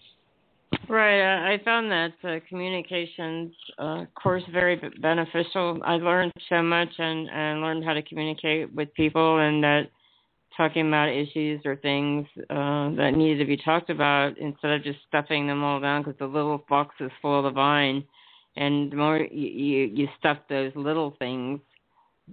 Right. 0.88 1.52
I 1.52 1.58
found 1.64 1.90
that 1.90 2.12
uh, 2.24 2.40
communications 2.48 3.52
uh, 3.78 4.04
course 4.20 4.42
very 4.52 4.76
beneficial. 5.00 5.80
I 5.84 5.94
learned 5.94 6.32
so 6.48 6.62
much 6.62 6.88
and, 6.98 7.28
and 7.30 7.60
learned 7.60 7.84
how 7.84 7.92
to 7.92 8.02
communicate 8.02 8.72
with 8.74 8.92
people, 8.94 9.38
and 9.38 9.62
that 9.62 9.90
talking 10.56 10.88
about 10.88 11.08
issues 11.08 11.60
or 11.64 11.76
things 11.76 12.26
uh, 12.50 12.90
that 12.96 13.12
needed 13.16 13.38
to 13.38 13.46
be 13.46 13.56
talked 13.56 13.90
about 13.90 14.36
instead 14.38 14.72
of 14.72 14.82
just 14.82 14.98
stuffing 15.08 15.46
them 15.46 15.62
all 15.62 15.80
down 15.80 16.02
because 16.02 16.18
the 16.18 16.26
little 16.26 16.64
box 16.68 16.94
is 17.00 17.10
full 17.22 17.38
of 17.38 17.44
the 17.44 17.50
vine. 17.50 18.04
And 18.56 18.90
the 18.90 18.96
more 18.96 19.18
you, 19.18 19.48
you, 19.48 19.90
you 19.94 20.08
stuff 20.18 20.38
those 20.48 20.72
little 20.74 21.14
things, 21.18 21.60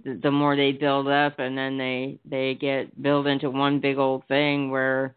the, 0.04 0.18
the 0.22 0.30
more 0.30 0.56
they 0.56 0.72
build 0.72 1.08
up, 1.08 1.38
and 1.38 1.56
then 1.56 1.78
they 1.78 2.18
they 2.28 2.54
get 2.54 3.00
built 3.00 3.26
into 3.26 3.50
one 3.50 3.80
big 3.80 3.98
old 3.98 4.26
thing 4.26 4.70
where 4.70 5.14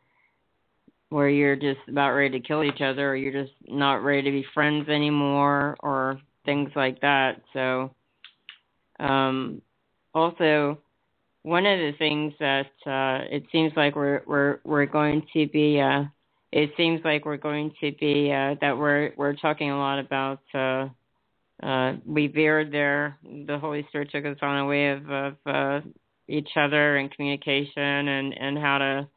where 1.11 1.27
you're 1.27 1.57
just 1.57 1.81
about 1.89 2.13
ready 2.13 2.39
to 2.39 2.47
kill 2.47 2.63
each 2.63 2.79
other 2.79 3.11
or 3.11 3.15
you're 3.17 3.43
just 3.43 3.53
not 3.67 3.95
ready 3.95 4.21
to 4.21 4.31
be 4.31 4.45
friends 4.53 4.87
anymore 4.87 5.75
or 5.81 6.21
things 6.45 6.71
like 6.73 7.01
that. 7.01 7.41
So 7.51 7.93
um 8.97 9.61
also 10.13 10.77
one 11.43 11.65
of 11.65 11.79
the 11.79 11.91
things 11.99 12.33
that 12.39 12.71
uh 12.85 13.25
it 13.29 13.43
seems 13.51 13.73
like 13.75 13.93
we're 13.93 14.21
we're 14.25 14.59
we're 14.63 14.85
going 14.85 15.21
to 15.33 15.47
be 15.47 15.81
uh 15.81 16.03
it 16.53 16.71
seems 16.77 17.01
like 17.03 17.25
we're 17.25 17.35
going 17.35 17.73
to 17.81 17.91
be 17.99 18.31
uh 18.31 18.55
that 18.61 18.77
we're 18.77 19.11
we're 19.17 19.35
talking 19.35 19.69
a 19.69 19.77
lot 19.77 19.99
about 19.99 20.39
uh 20.53 20.87
uh 21.61 21.93
we 22.05 22.27
veered 22.27 22.71
there 22.71 23.17
the 23.47 23.59
holy 23.59 23.85
spirit 23.89 24.09
took 24.11 24.23
us 24.25 24.37
on 24.41 24.59
a 24.59 24.65
way 24.65 24.91
of 24.91 25.09
of 25.09 25.35
uh 25.45 25.81
each 26.29 26.51
other 26.55 26.95
and 26.95 27.11
communication 27.11 28.07
and 28.07 28.33
and 28.37 28.57
how 28.57 28.77
to 28.77 29.07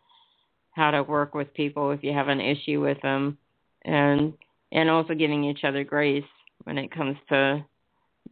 how 0.74 0.90
to 0.90 1.02
work 1.02 1.34
with 1.34 1.55
people 1.55 1.90
if 1.92 2.02
you 2.02 2.12
have 2.12 2.28
an 2.28 2.40
issue 2.40 2.80
with 2.80 3.01
them. 3.02 3.38
And 3.84 4.34
and 4.72 4.90
also 4.90 5.14
giving 5.14 5.44
each 5.44 5.64
other 5.64 5.84
grace 5.84 6.24
when 6.64 6.78
it 6.78 6.90
comes 6.90 7.16
to 7.28 7.64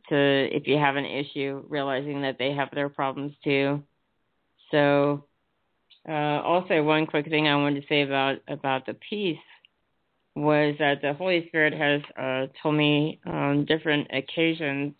to 0.09 0.17
if 0.57 0.67
you 0.67 0.77
have 0.77 0.97
an 0.97 1.05
issue 1.05 1.65
realizing 1.69 2.23
that 2.23 2.39
they 2.39 2.53
have 2.53 2.71
their 2.73 2.89
problems 2.89 3.33
too. 3.45 3.83
So 4.71 5.25
uh, 6.09 6.13
also 6.43 6.83
one 6.83 7.07
quick 7.07 7.29
thing 7.29 7.47
i 7.47 7.55
wanted 7.55 7.81
to 7.81 7.87
say 7.87 8.03
about 8.03 8.39
about 8.49 8.87
the 8.87 8.95
peace 8.95 9.39
was 10.35 10.75
that 10.79 11.03
the 11.03 11.13
holy 11.13 11.47
spirit 11.49 11.75
has 11.75 12.01
uh, 12.19 12.47
told 12.63 12.75
me 12.75 13.21
on 13.27 13.67
different 13.67 14.09
occasions. 14.13 14.95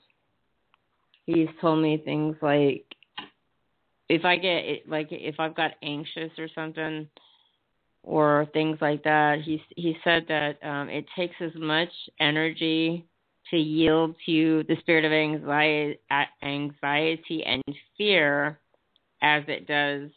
He's 1.25 1.49
told 1.61 1.83
me 1.83 2.03
things 2.05 2.37
like 2.43 2.85
if 4.09 4.25
i 4.25 4.37
get 4.37 4.87
like 4.87 5.09
if 5.11 5.37
i've 5.39 5.55
got 5.55 5.73
anxious 5.83 6.31
or 6.39 6.49
something 6.55 7.09
or 8.03 8.47
things 8.53 8.79
like 8.81 9.05
that. 9.05 9.41
He 9.43 9.63
he 9.77 9.97
said 10.05 10.27
that 10.29 10.63
um, 10.65 10.89
it 10.89 11.07
takes 11.17 11.37
as 11.41 11.53
much 11.55 11.91
energy 12.21 13.07
to 13.51 13.57
yield 13.57 14.15
to 14.27 14.65
the 14.69 14.77
spirit 14.81 15.05
of 15.05 15.13
anxiety, 15.13 15.99
anxiety 16.43 17.45
and 17.45 17.63
fear 17.97 18.59
as 19.21 19.45
it 19.47 19.67
does 19.67 20.11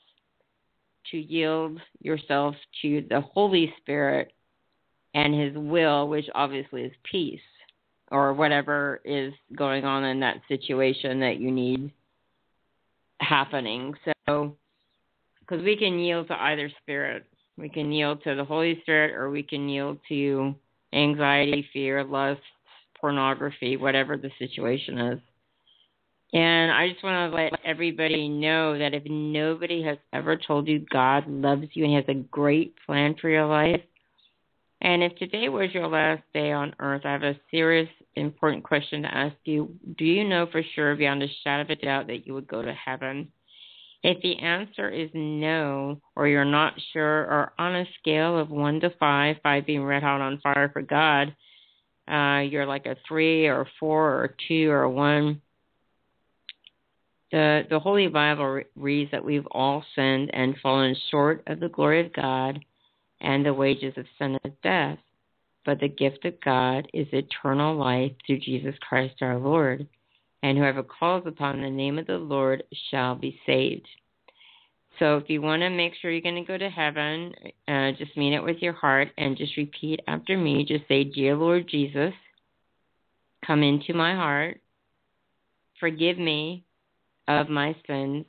to 1.11 1.17
yield 1.17 1.79
yourself 2.01 2.55
to 2.81 3.05
the 3.09 3.21
Holy 3.21 3.73
Spirit 3.81 4.31
and 5.13 5.33
His 5.33 5.55
will, 5.55 6.07
which 6.07 6.25
obviously 6.33 6.83
is 6.83 6.93
peace 7.09 7.39
or 8.11 8.33
whatever 8.33 9.01
is 9.05 9.33
going 9.55 9.85
on 9.85 10.03
in 10.03 10.19
that 10.21 10.41
situation 10.47 11.19
that 11.19 11.37
you 11.37 11.51
need 11.51 11.91
happening. 13.19 13.93
So, 14.27 14.55
because 15.39 15.63
we 15.63 15.77
can 15.77 15.99
yield 15.99 16.27
to 16.27 16.41
either 16.41 16.71
spirit 16.81 17.25
we 17.57 17.69
can 17.69 17.91
yield 17.91 18.23
to 18.23 18.35
the 18.35 18.45
Holy 18.45 18.79
Spirit 18.81 19.13
or 19.15 19.29
we 19.29 19.43
can 19.43 19.69
yield 19.69 19.99
to 20.09 20.55
anxiety, 20.93 21.67
fear, 21.71 22.03
lust, 22.03 22.41
pornography, 22.99 23.77
whatever 23.77 24.17
the 24.17 24.31
situation 24.39 24.97
is. 24.97 25.19
And 26.33 26.71
I 26.71 26.89
just 26.89 27.03
want 27.03 27.31
to 27.31 27.35
let 27.35 27.53
everybody 27.63 28.27
know 28.27 28.77
that 28.77 28.93
if 28.93 29.03
nobody 29.05 29.83
has 29.83 29.97
ever 30.11 30.35
told 30.35 30.67
you 30.67 30.85
God 30.91 31.27
loves 31.27 31.67
you 31.73 31.85
and 31.85 31.95
has 31.95 32.05
a 32.09 32.19
great 32.19 32.75
plan 32.85 33.15
for 33.21 33.29
your 33.29 33.45
life, 33.45 33.81
and 34.81 35.01
if 35.01 35.15
today 35.15 35.49
was 35.49 35.73
your 35.73 35.87
last 35.87 36.23
day 36.33 36.51
on 36.51 36.75
earth, 36.79 37.03
I 37.05 37.13
have 37.13 37.23
a 37.23 37.39
serious, 37.51 37.89
important 38.15 38.63
question 38.63 39.03
to 39.03 39.15
ask 39.15 39.35
you. 39.45 39.73
Do 39.97 40.05
you 40.05 40.27
know 40.27 40.47
for 40.51 40.61
sure, 40.75 40.95
beyond 40.95 41.23
a 41.23 41.27
shadow 41.43 41.63
of 41.63 41.69
a 41.69 41.75
doubt, 41.75 42.07
that 42.07 42.27
you 42.27 42.33
would 42.33 42.47
go 42.47 42.61
to 42.61 42.73
heaven? 42.73 43.31
If 44.07 44.21
the 44.21 44.37
answer 44.37 44.87
is 44.87 45.09
no, 45.15 45.99
or 46.15 46.27
you're 46.27 46.45
not 46.45 46.79
sure, 46.93 47.21
or 47.21 47.53
on 47.57 47.75
a 47.75 47.85
scale 47.99 48.37
of 48.37 48.51
one 48.51 48.79
to 48.81 48.91
five, 48.99 49.37
five 49.41 49.65
being 49.65 49.83
red 49.83 50.03
hot 50.03 50.21
on 50.21 50.39
fire 50.41 50.69
for 50.71 50.83
God, 50.83 51.35
uh, 52.07 52.41
you're 52.41 52.67
like 52.67 52.85
a 52.85 52.97
three 53.07 53.47
or 53.47 53.61
a 53.61 53.69
four 53.79 54.11
or 54.11 54.25
a 54.25 54.29
two 54.47 54.69
or 54.69 54.83
a 54.83 54.91
one. 54.91 55.41
The 57.31 57.63
the 57.67 57.79
Holy 57.79 58.07
Bible 58.07 58.61
reads 58.75 59.09
that 59.09 59.25
we've 59.25 59.47
all 59.49 59.83
sinned 59.95 60.29
and 60.35 60.55
fallen 60.61 60.95
short 61.09 61.41
of 61.47 61.59
the 61.59 61.69
glory 61.69 62.05
of 62.05 62.13
God, 62.13 62.63
and 63.21 63.43
the 63.43 63.55
wages 63.55 63.95
of 63.97 64.05
sin 64.19 64.37
is 64.45 64.53
death. 64.61 64.99
But 65.65 65.79
the 65.79 65.87
gift 65.87 66.25
of 66.25 66.39
God 66.41 66.87
is 66.93 67.07
eternal 67.11 67.75
life 67.75 68.11
through 68.27 68.41
Jesus 68.41 68.75
Christ 68.87 69.15
our 69.21 69.39
Lord. 69.39 69.87
And 70.43 70.57
whoever 70.57 70.83
calls 70.83 71.23
upon 71.25 71.61
the 71.61 71.69
name 71.69 71.97
of 71.97 72.07
the 72.07 72.17
Lord 72.17 72.63
shall 72.91 73.15
be 73.15 73.39
saved. 73.45 73.87
So 74.99 75.17
if 75.17 75.29
you 75.29 75.41
want 75.41 75.61
to 75.61 75.69
make 75.69 75.93
sure 75.95 76.11
you're 76.11 76.21
going 76.21 76.35
to 76.35 76.47
go 76.47 76.57
to 76.57 76.69
heaven, 76.69 77.33
uh, 77.67 77.91
just 77.97 78.15
mean 78.15 78.33
it 78.33 78.43
with 78.43 78.57
your 78.59 78.73
heart 78.73 79.09
and 79.17 79.37
just 79.37 79.57
repeat 79.57 79.99
after 80.07 80.37
me. 80.37 80.63
Just 80.65 80.87
say, 80.87 81.03
Dear 81.03 81.35
Lord 81.35 81.67
Jesus, 81.67 82.13
come 83.45 83.61
into 83.61 83.93
my 83.93 84.15
heart. 84.15 84.61
Forgive 85.79 86.17
me 86.17 86.63
of 87.27 87.49
my 87.49 87.75
sins. 87.87 88.25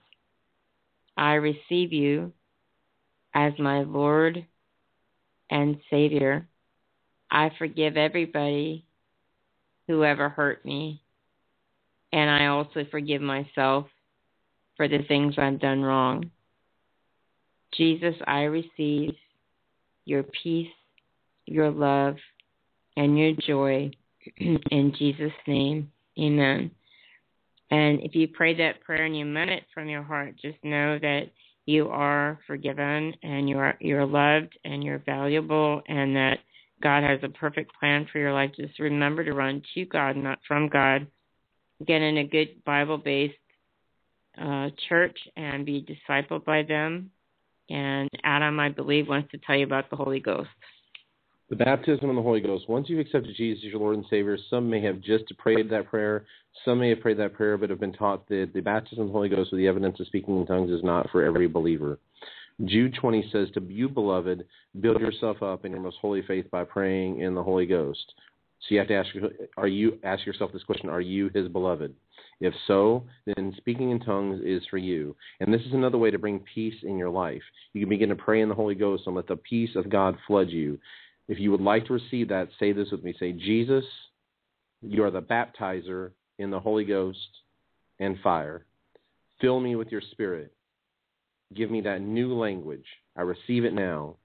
I 1.17 1.35
receive 1.35 1.93
you 1.93 2.33
as 3.35 3.53
my 3.59 3.83
Lord 3.83 4.45
and 5.51 5.79
Savior. 5.91 6.49
I 7.31 7.51
forgive 7.59 7.97
everybody 7.97 8.85
who 9.87 10.05
ever 10.05 10.29
hurt 10.29 10.65
me. 10.65 11.01
And 12.17 12.31
I 12.31 12.47
also 12.47 12.87
forgive 12.91 13.21
myself 13.21 13.89
for 14.79 14.89
the 14.89 15.01
things 15.07 15.35
I've 15.37 15.61
done 15.61 15.83
wrong. 15.83 16.31
Jesus, 17.75 18.15
I 18.27 18.45
receive 18.45 19.15
your 20.07 20.23
peace, 20.23 20.73
your 21.45 21.71
love, 21.71 22.17
and 22.97 23.19
your 23.19 23.33
joy. 23.47 23.91
In 24.39 24.95
Jesus' 24.99 25.31
name, 25.47 25.93
amen. 26.19 26.71
And 27.71 28.01
if 28.01 28.15
you 28.15 28.29
prayed 28.29 28.61
that 28.61 28.81
prayer 28.81 29.05
and 29.05 29.15
you 29.15 29.27
meant 29.27 29.51
it 29.51 29.65
from 29.75 29.87
your 29.87 30.03
heart, 30.03 30.37
just 30.41 30.57
know 30.65 30.99
that 30.99 31.25
you 31.67 31.89
are 31.89 32.39
forgiven 32.47 33.13
and 33.23 33.47
you 33.47 33.59
are 33.59 33.77
you're 33.79 34.07
loved 34.07 34.57
and 34.65 34.83
you're 34.83 35.03
valuable 35.05 35.83
and 35.87 36.17
that 36.17 36.39
God 36.83 37.03
has 37.03 37.19
a 37.23 37.29
perfect 37.29 37.73
plan 37.79 38.09
for 38.11 38.21
your 38.21 38.33
life. 38.33 38.53
Just 38.57 38.79
remember 38.79 39.23
to 39.23 39.35
run 39.35 39.61
to 39.75 39.85
God, 39.85 40.17
not 40.17 40.39
from 40.49 40.71
God. 40.71 41.07
Get 41.85 42.03
in 42.03 42.19
a 42.19 42.25
good 42.25 42.65
Bible 42.65 42.99
based 42.99 43.35
uh, 44.41 44.71
church 44.89 45.19
and 45.37 45.67
be 45.67 45.85
discipled 45.85 46.45
by 46.45 46.63
them 46.63 47.11
and 47.69 48.09
Adam, 48.23 48.61
I 48.61 48.69
believe, 48.69 49.09
wants 49.09 49.31
to 49.33 49.39
tell 49.39 49.57
you 49.57 49.65
about 49.65 49.91
the 49.91 49.97
Holy 49.97 50.21
Ghost. 50.21 50.49
The 51.49 51.57
baptism 51.57 52.11
of 52.11 52.17
the 52.17 52.23
Holy 52.23 52.41
Ghost. 52.41 52.69
Once 52.69 52.89
you've 52.89 53.01
accepted 53.01 53.35
Jesus 53.37 53.65
as 53.65 53.71
your 53.71 53.81
Lord 53.81 53.97
and 53.97 54.05
Savior, 54.11 54.37
some 54.51 54.69
may 54.69 54.83
have 54.83 55.01
just 55.01 55.25
prayed 55.39 55.71
that 55.71 55.87
prayer. 55.87 56.27
Some 56.65 56.81
may 56.81 56.91
have 56.91 57.01
prayed 57.01 57.19
that 57.19 57.35
prayer, 57.35 57.57
but 57.57 57.71
have 57.71 57.79
been 57.79 57.93
taught 57.93 58.29
that 58.29 58.51
the 58.53 58.61
baptism 58.61 59.03
of 59.03 59.07
the 59.09 59.13
Holy 59.13 59.29
Ghost 59.29 59.53
with 59.53 59.59
the 59.59 59.69
evidence 59.69 60.01
of 60.01 60.07
speaking 60.07 60.41
in 60.41 60.47
tongues 60.47 60.71
is 60.71 60.83
not 60.83 61.09
for 61.11 61.25
every 61.25 61.47
believer. 61.47 61.99
Jude 62.65 62.95
20 63.01 63.29
says, 63.33 63.49
To 63.55 63.63
you, 63.69 63.89
beloved, 63.89 64.45
build 64.81 65.01
yourself 65.01 65.43
up 65.43 65.65
in 65.65 65.73
your 65.73 65.81
most 65.81 65.99
holy 66.01 66.23
faith 66.23 66.51
by 66.51 66.65
praying 66.65 67.21
in 67.21 67.35
the 67.35 67.43
Holy 67.43 67.67
Ghost. 67.67 68.13
So 68.61 68.75
you 68.75 68.79
have 68.79 68.89
to 68.89 68.95
ask, 68.95 69.09
are 69.57 69.69
you 69.69 69.99
ask 70.03 70.27
yourself 70.27 70.53
this 70.53 70.65
question: 70.65 70.89
Are 70.89 71.01
you 71.01 71.31
His 71.35 71.49
beloved? 71.49 71.95
If 72.41 72.53
so, 72.67 73.05
then 73.27 73.55
speaking 73.57 73.91
in 73.91 74.01
tongues 74.01 74.41
is 74.45 74.63
for 74.69 74.79
you. 74.79 75.17
And 75.41 75.53
this 75.53 75.63
is 75.63 75.73
another 75.73 75.99
way 75.99 76.11
to 76.11 76.19
bring 76.19 76.45
peace 76.55 76.75
in 76.83 76.99
your 76.99 77.09
life. 77.09 77.43
You 77.73 77.81
can 77.81 77.89
begin 77.89 78.11
to 78.11 78.17
pray 78.17 78.43
in 78.43 78.49
the 78.49 78.55
Holy 78.55 78.75
Ghost 78.75 79.05
and 79.07 79.17
let 79.17 79.27
the 79.27 79.37
peace 79.37 79.71
of 79.75 79.89
God 79.89 80.17
flood 80.27 80.51
you. 80.51 80.79
If 81.29 81.39
you 81.39 81.51
would 81.51 81.61
like 81.61 81.87
to 81.87 81.95
receive 81.95 82.29
that, 82.29 82.49
say 82.59 82.73
this 82.73 82.91
with 82.91 83.03
me. 83.03 83.15
Say, 83.19 83.33
Jesus, 83.33 83.85
you 84.83 85.03
are 85.03 85.11
the 85.11 85.23
baptizer 85.23 86.11
in 86.39 86.51
the 86.51 86.61
Holy 86.61 86.85
Ghost 86.85 87.19
and 87.99 88.19
fire. 88.23 88.67
Fill 89.41 89.61
me 89.61 89.77
with 89.77 89.89
your 89.89 90.03
spirit. 90.13 90.53
Give 91.55 91.71
me 91.71 91.81
that 91.83 92.01
new 92.01 92.35
language. 92.35 92.87
I 93.17 93.23
receive 93.23 93.65
it 93.65 93.73
now. 93.73 94.17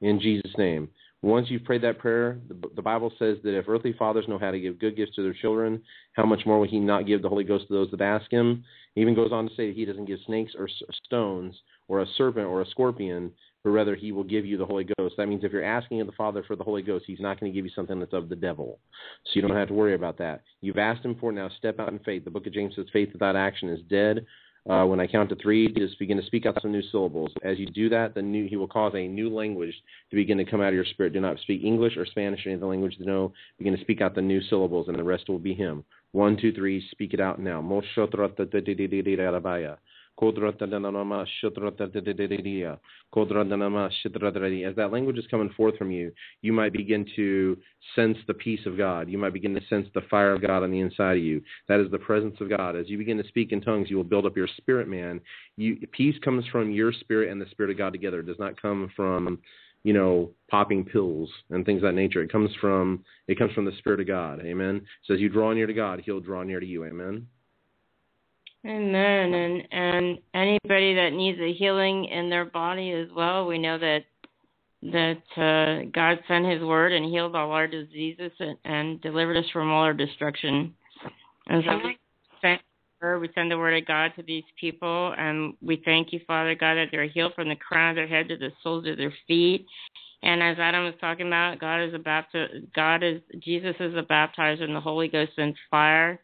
In 0.00 0.20
Jesus' 0.20 0.54
name. 0.56 0.88
Once 1.22 1.50
you've 1.50 1.64
prayed 1.64 1.82
that 1.82 1.98
prayer, 1.98 2.38
the, 2.48 2.56
the, 2.76 2.82
Bible 2.82 3.12
says 3.18 3.36
that 3.44 3.56
if 3.56 3.68
earthly 3.68 3.92
fathers 3.92 4.24
know 4.26 4.38
how 4.38 4.50
to 4.50 4.58
give 4.58 4.78
good 4.78 4.96
gifts 4.96 5.14
to 5.16 5.22
their 5.22 5.34
children, 5.34 5.82
how 6.14 6.24
much 6.24 6.46
more 6.46 6.58
will 6.58 6.68
He 6.68 6.80
not 6.80 7.06
give 7.06 7.20
the 7.20 7.28
Holy 7.28 7.44
Ghost 7.44 7.68
to 7.68 7.74
those 7.74 7.90
that 7.90 8.00
ask 8.00 8.30
Him? 8.30 8.64
He 8.94 9.02
even 9.02 9.14
goes 9.14 9.30
on 9.30 9.46
to 9.48 9.54
say 9.54 9.66
that 9.66 9.76
He 9.76 9.84
doesn't 9.84 10.06
give 10.06 10.18
snakes 10.24 10.52
or 10.58 10.66
stones 11.04 11.54
or 11.88 12.00
a 12.00 12.06
serpent 12.16 12.46
or 12.46 12.62
a 12.62 12.66
scorpion, 12.66 13.32
but 13.62 13.70
rather 13.70 13.94
He 13.94 14.12
will 14.12 14.24
give 14.24 14.46
you 14.46 14.56
the 14.56 14.64
Holy 14.64 14.86
Ghost. 14.96 15.16
That 15.18 15.28
means 15.28 15.44
if 15.44 15.52
you're 15.52 15.62
asking 15.62 16.00
of 16.00 16.06
the 16.06 16.14
Father 16.14 16.42
for 16.42 16.56
the 16.56 16.64
Holy 16.64 16.80
Ghost, 16.80 17.04
He's 17.06 17.20
not 17.20 17.38
going 17.38 17.52
to 17.52 17.54
give 17.56 17.66
you 17.66 17.72
something 17.74 18.00
that's 18.00 18.14
of 18.14 18.30
the 18.30 18.36
devil. 18.36 18.78
So 19.26 19.32
you 19.34 19.42
don't 19.42 19.56
have 19.56 19.68
to 19.68 19.74
worry 19.74 19.94
about 19.94 20.16
that. 20.18 20.40
You've 20.62 20.78
asked 20.78 21.04
Him 21.04 21.16
for 21.20 21.30
it, 21.30 21.34
now 21.34 21.50
step 21.58 21.78
out 21.78 21.92
in 21.92 21.98
faith. 21.98 22.24
The 22.24 22.30
book 22.30 22.46
of 22.46 22.54
James 22.54 22.76
says 22.76 22.86
faith 22.94 23.10
without 23.12 23.36
action 23.36 23.68
is 23.68 23.80
dead. 23.90 24.24
Uh, 24.68 24.84
when 24.84 25.00
I 25.00 25.06
count 25.06 25.30
to 25.30 25.36
three, 25.36 25.72
just 25.72 25.98
begin 25.98 26.18
to 26.18 26.26
speak 26.26 26.44
out 26.44 26.60
some 26.60 26.72
new 26.72 26.82
syllables. 26.92 27.32
As 27.42 27.58
you 27.58 27.66
do 27.66 27.88
that, 27.88 28.14
the 28.14 28.20
new, 28.20 28.46
he 28.46 28.56
will 28.56 28.68
cause 28.68 28.92
a 28.94 29.08
new 29.08 29.34
language 29.34 29.74
to 30.10 30.16
begin 30.16 30.36
to 30.38 30.44
come 30.44 30.60
out 30.60 30.68
of 30.68 30.74
your 30.74 30.84
spirit. 30.84 31.14
Do 31.14 31.20
not 31.20 31.38
speak 31.40 31.64
English 31.64 31.96
or 31.96 32.04
Spanish 32.04 32.44
or 32.44 32.50
any 32.50 32.58
other 32.58 32.66
language 32.66 32.96
know. 32.98 33.32
Begin 33.58 33.74
to 33.74 33.80
speak 33.80 34.00
out 34.00 34.14
the 34.14 34.20
new 34.20 34.42
syllables, 34.42 34.88
and 34.88 34.98
the 34.98 35.04
rest 35.04 35.28
will 35.28 35.38
be 35.38 35.54
him. 35.54 35.82
One, 36.12 36.36
two, 36.36 36.52
three, 36.52 36.84
speak 36.90 37.14
it 37.14 37.20
out 37.20 37.40
now. 37.40 37.62
As 40.20 40.34
that 44.76 44.92
language 44.92 45.18
is 45.18 45.26
coming 45.30 45.50
forth 45.56 45.76
from 45.76 45.90
you, 45.90 46.12
you 46.42 46.52
might 46.52 46.72
begin 46.72 47.06
to 47.16 47.56
sense 47.96 48.18
the 48.26 48.34
peace 48.34 48.60
of 48.66 48.76
God. 48.76 49.08
You 49.08 49.18
might 49.18 49.32
begin 49.32 49.54
to 49.54 49.60
sense 49.68 49.88
the 49.94 50.02
fire 50.10 50.32
of 50.32 50.42
God 50.42 50.62
on 50.62 50.70
the 50.70 50.80
inside 50.80 51.16
of 51.16 51.22
you. 51.22 51.42
That 51.68 51.80
is 51.80 51.90
the 51.90 51.98
presence 51.98 52.36
of 52.40 52.50
God. 52.50 52.76
As 52.76 52.88
you 52.88 52.98
begin 52.98 53.18
to 53.18 53.28
speak 53.28 53.52
in 53.52 53.60
tongues, 53.60 53.88
you 53.90 53.96
will 53.96 54.04
build 54.04 54.26
up 54.26 54.36
your 54.36 54.48
spirit, 54.58 54.88
man. 54.88 55.20
You, 55.56 55.76
peace 55.92 56.16
comes 56.22 56.44
from 56.52 56.70
your 56.70 56.92
spirit 56.92 57.30
and 57.30 57.40
the 57.40 57.48
spirit 57.50 57.70
of 57.70 57.78
God 57.78 57.92
together. 57.92 58.20
It 58.20 58.26
does 58.26 58.38
not 58.38 58.60
come 58.60 58.90
from 58.94 59.38
you 59.82 59.94
know, 59.94 60.30
popping 60.50 60.84
pills 60.84 61.30
and 61.48 61.64
things 61.64 61.78
of 61.78 61.84
that 61.84 61.94
nature. 61.94 62.22
It 62.22 62.30
comes 62.30 62.50
from 62.60 63.02
it 63.28 63.38
comes 63.38 63.52
from 63.52 63.64
the 63.64 63.72
Spirit 63.78 64.00
of 64.00 64.06
God. 64.06 64.40
Amen. 64.44 64.76
It 64.76 64.82
says 65.06 65.20
you 65.20 65.28
draw 65.28 65.52
near 65.52 65.66
to 65.66 65.72
God, 65.72 66.02
He'll 66.04 66.20
draw 66.20 66.42
near 66.42 66.60
to 66.60 66.66
you. 66.66 66.84
Amen. 66.84 67.26
Amen. 68.66 69.32
And 69.32 69.62
and 69.72 70.18
anybody 70.34 70.94
that 70.94 71.12
needs 71.12 71.38
a 71.40 71.52
healing 71.52 72.04
in 72.04 72.28
their 72.28 72.44
body 72.44 72.90
as 72.92 73.08
well, 73.14 73.46
we 73.46 73.58
know 73.58 73.78
that 73.78 74.04
that 74.82 75.22
uh, 75.36 75.88
God 75.92 76.18
sent 76.28 76.46
His 76.46 76.62
word 76.62 76.92
and 76.92 77.06
healed 77.06 77.34
all 77.34 77.52
our 77.52 77.66
diseases 77.66 78.32
and, 78.38 78.56
and 78.64 79.00
delivered 79.00 79.36
us 79.36 79.48
from 79.52 79.70
all 79.70 79.82
our 79.82 79.94
destruction. 79.94 80.74
And 81.46 81.64
so 81.66 81.78
we 81.84 81.98
send, 82.42 82.60
we 83.20 83.28
send 83.34 83.50
the 83.50 83.58
word 83.58 83.76
of 83.80 83.86
God 83.86 84.12
to 84.16 84.22
these 84.22 84.44
people, 84.58 85.14
and 85.16 85.54
we 85.62 85.82
thank 85.84 86.12
you, 86.12 86.20
Father 86.26 86.54
God, 86.54 86.74
that 86.74 86.88
they're 86.92 87.08
healed 87.08 87.34
from 87.34 87.48
the 87.48 87.56
crown 87.56 87.90
of 87.90 87.96
their 87.96 88.06
head 88.06 88.28
to 88.28 88.36
the 88.36 88.50
soles 88.62 88.86
of 88.86 88.96
their 88.98 89.12
feet. 89.26 89.66
And 90.22 90.42
as 90.42 90.58
Adam 90.58 90.84
was 90.84 90.94
talking 91.00 91.26
about, 91.26 91.58
God 91.58 91.82
is 91.82 91.94
a 91.94 91.98
baptizer. 91.98 92.72
God 92.74 93.02
is 93.02 93.22
Jesus 93.38 93.74
is 93.80 93.94
a 93.94 94.02
baptizer 94.02 94.62
in 94.62 94.74
the 94.74 94.80
Holy 94.80 95.08
Ghost 95.08 95.32
and 95.38 95.54
fire 95.70 96.20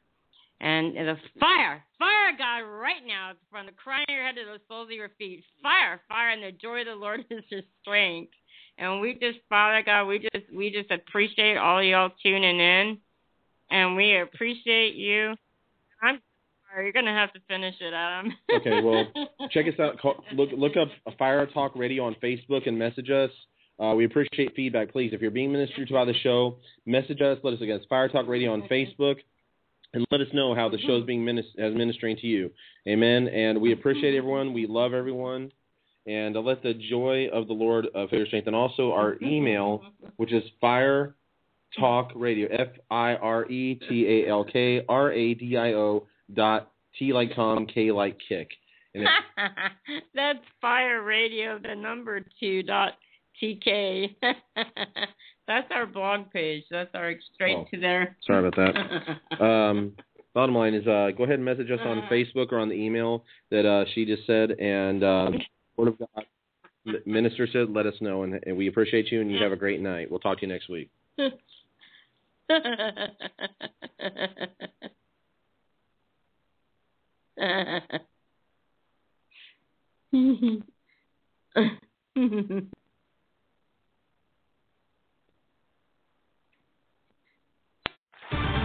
and 0.61 0.97
the 0.97 1.17
fire, 1.39 1.85
fire, 1.99 2.33
God, 2.37 2.61
right 2.61 3.05
now, 3.07 3.33
from 3.51 3.67
the 3.67 3.73
crown 3.73 4.03
of 4.09 4.15
your 4.15 4.25
head 4.25 4.37
to 4.37 4.45
the 4.45 4.61
soles 4.69 4.89
of 4.89 4.93
your 4.93 5.11
feet, 5.19 5.45
fire, 5.63 6.01
fire, 6.09 6.31
and 6.31 6.43
the 6.43 6.53
joy 6.53 6.81
of 6.81 6.87
the 6.87 6.95
Lord 6.95 7.21
is 7.31 7.45
your 7.49 7.63
strength. 7.83 8.33
And 8.79 9.01
we 9.01 9.15
just, 9.15 9.39
Father 9.49 9.83
God, 9.85 10.07
we 10.07 10.19
just, 10.19 10.53
we 10.55 10.71
just 10.71 10.91
appreciate 10.91 11.57
all 11.57 11.83
y'all 11.83 12.11
tuning 12.23 12.61
in, 12.61 12.99
and 13.71 13.97
we 13.97 14.19
appreciate 14.19 14.95
you. 14.95 15.35
I'm 16.03 16.21
sorry, 16.71 16.85
you're 16.85 16.93
gonna 16.93 17.15
have 17.15 17.33
to 17.33 17.41
finish 17.49 17.75
it, 17.81 17.93
Adam. 17.95 18.33
okay, 18.55 18.83
well, 18.83 19.05
check 19.51 19.67
us 19.67 19.79
out. 19.81 19.99
Call, 19.99 20.23
look, 20.35 20.51
look 20.57 20.73
up 20.77 20.89
Fire 21.19 21.47
Talk 21.47 21.75
Radio 21.75 22.05
on 22.05 22.17
Facebook 22.23 22.67
and 22.67 22.79
message 22.79 23.11
us. 23.11 23.31
Uh, 23.79 23.95
we 23.95 24.07
appreciate 24.07 24.55
feedback. 24.55 24.91
Please, 24.91 25.11
if 25.13 25.21
you're 25.21 25.31
being 25.31 25.53
ministered 25.53 25.89
to 25.89 25.95
by 25.95 26.05
the 26.05 26.15
show, 26.23 26.57
message 26.87 27.21
us. 27.21 27.39
Let 27.43 27.55
us 27.55 27.61
again. 27.61 27.81
Fire 27.89 28.09
Talk 28.09 28.27
Radio 28.27 28.53
on 28.53 28.63
Facebook 28.71 29.17
and 29.97 30.07
let 30.11 30.21
us 30.21 30.27
know 30.35 30.55
how 30.55 30.69
the 30.69 30.79
show 30.79 30.97
is 30.99 31.05
being 31.05 31.25
minist- 31.25 31.59
as 31.59 31.75
ministering 31.75 32.17
to 32.19 32.27
you. 32.27 32.51
Amen. 32.87 33.29
And 33.29 33.61
we 33.61 33.73
appreciate 33.73 34.15
everyone. 34.15 34.53
We 34.53 34.67
love 34.67 34.93
everyone. 34.93 35.51
And 36.07 36.37
uh, 36.37 36.41
let 36.41 36.63
the 36.63 36.75
joy 36.75 37.29
of 37.33 37.47
the 37.49 37.55
Lord 37.55 37.87
of 37.95 38.13
your 38.13 38.27
strength. 38.27 38.47
And 38.47 38.55
also 38.55 38.93
our 38.93 39.17
email, 39.23 39.83
which 40.19 40.35
is 40.35 40.43
fire 40.61 41.17
talk 41.81 42.13
radio, 42.15 42.47
F 42.53 42.69
I 42.91 43.15
R 43.15 43.47
E 43.47 43.81
T 43.89 44.07
A 44.07 44.31
L 44.31 44.45
K 44.45 44.85
R 44.87 45.13
A 45.13 45.35
D 45.35 45.57
I 45.57 45.73
O 45.73 46.07
dot 46.35 46.73
T 46.99 47.15
like 47.15 47.35
Tom, 47.35 47.67
K 47.67 47.91
like 47.91 48.19
kick. 48.29 48.51
It's, 48.93 49.11
That's 50.15 50.39
Fire 50.61 51.03
Radio, 51.03 51.59
the 51.59 51.75
number 51.75 52.21
two 52.39 52.63
dot 52.63 52.93
TK. 53.43 54.15
That's 55.47 55.69
our 55.71 55.87
blog 55.87 56.31
page. 56.33 56.65
That's 56.71 56.91
our 56.95 57.15
straight 57.35 57.57
Oh, 57.57 57.67
to 57.73 57.81
there. 57.81 58.17
sorry 58.27 58.49
about 58.49 58.57
that. 58.57 59.41
um, 59.45 59.93
bottom 60.35 60.55
line 60.55 60.75
is, 60.75 60.87
uh, 60.87 61.11
go 61.17 61.25
ahead 61.25 61.37
and 61.37 61.45
message 61.45 61.71
us 61.71 61.81
on 61.85 62.03
Facebook 62.11 62.53
or 62.53 62.59
on 62.59 62.69
the 62.69 62.75
email 62.75 63.25
that 63.51 63.67
uh, 63.67 63.85
she 63.95 64.05
just 64.05 64.27
said, 64.27 64.53
and 64.53 65.05
uh, 65.05 65.31
Word 65.77 65.89
of 65.89 65.99
God 65.99 66.25
minister 67.05 67.49
said, 67.53 67.71
let 67.71 67.87
us 67.87 67.95
know, 68.01 68.23
and, 68.23 68.39
and 68.47 68.57
we 68.57 68.69
appreciate 68.69 69.11
you, 69.11 69.21
and 69.21 69.31
you 69.31 69.43
have 69.43 69.53
a 69.53 69.57
great 69.57 69.81
night. 69.81 70.11
We'll 70.11 70.21
talk 70.21 70.41
to 70.41 70.47
you 70.47 70.53
next 70.53 70.69
week. 70.69 70.91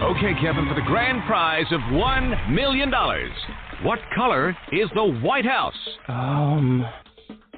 Okay, 0.02 0.34
Kevin, 0.40 0.66
for 0.68 0.74
the 0.74 0.84
grand 0.86 1.22
prize 1.26 1.66
of 1.70 1.80
$1 1.80 2.50
million. 2.52 2.90
What 3.84 4.00
color 4.14 4.56
is 4.72 4.88
the 4.96 5.04
White 5.22 5.44
House? 5.44 5.74
Um, 6.08 6.84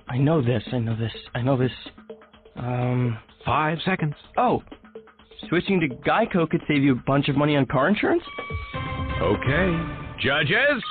I 0.09 0.19
know 0.19 0.43
this. 0.43 0.63
I 0.71 0.79
know 0.79 0.95
this. 0.95 1.13
I 1.35 1.41
know 1.41 1.57
this. 1.57 1.73
Um, 2.57 3.19
five 3.47 3.79
seconds. 3.85 4.15
Oh, 4.37 4.63
switching 5.49 5.81
to 5.81 5.89
Geico 5.89 6.49
could 6.49 6.61
save 6.69 6.83
you 6.83 6.93
a 6.93 7.03
bunch 7.07 7.29
of 7.31 7.37
money 7.37 7.57
on 7.57 7.65
car 7.65 7.89
insurance. 7.89 8.23
Okay. 9.23 9.81
Judges? 10.21 10.83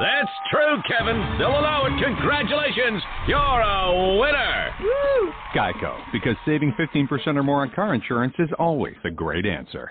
That's 0.00 0.30
true, 0.50 0.82
Kevin. 0.86 1.16
They'll 1.38 1.48
allow 1.48 1.86
it. 1.86 1.92
Congratulations. 2.02 3.02
You're 3.26 3.38
a 3.38 4.18
winner. 4.20 4.70
Geico, 5.56 5.98
because 6.12 6.36
saving 6.44 6.74
15% 6.78 7.36
or 7.36 7.42
more 7.42 7.62
on 7.62 7.70
car 7.70 7.94
insurance 7.94 8.34
is 8.38 8.50
always 8.58 8.96
a 9.04 9.10
great 9.10 9.46
answer. 9.46 9.90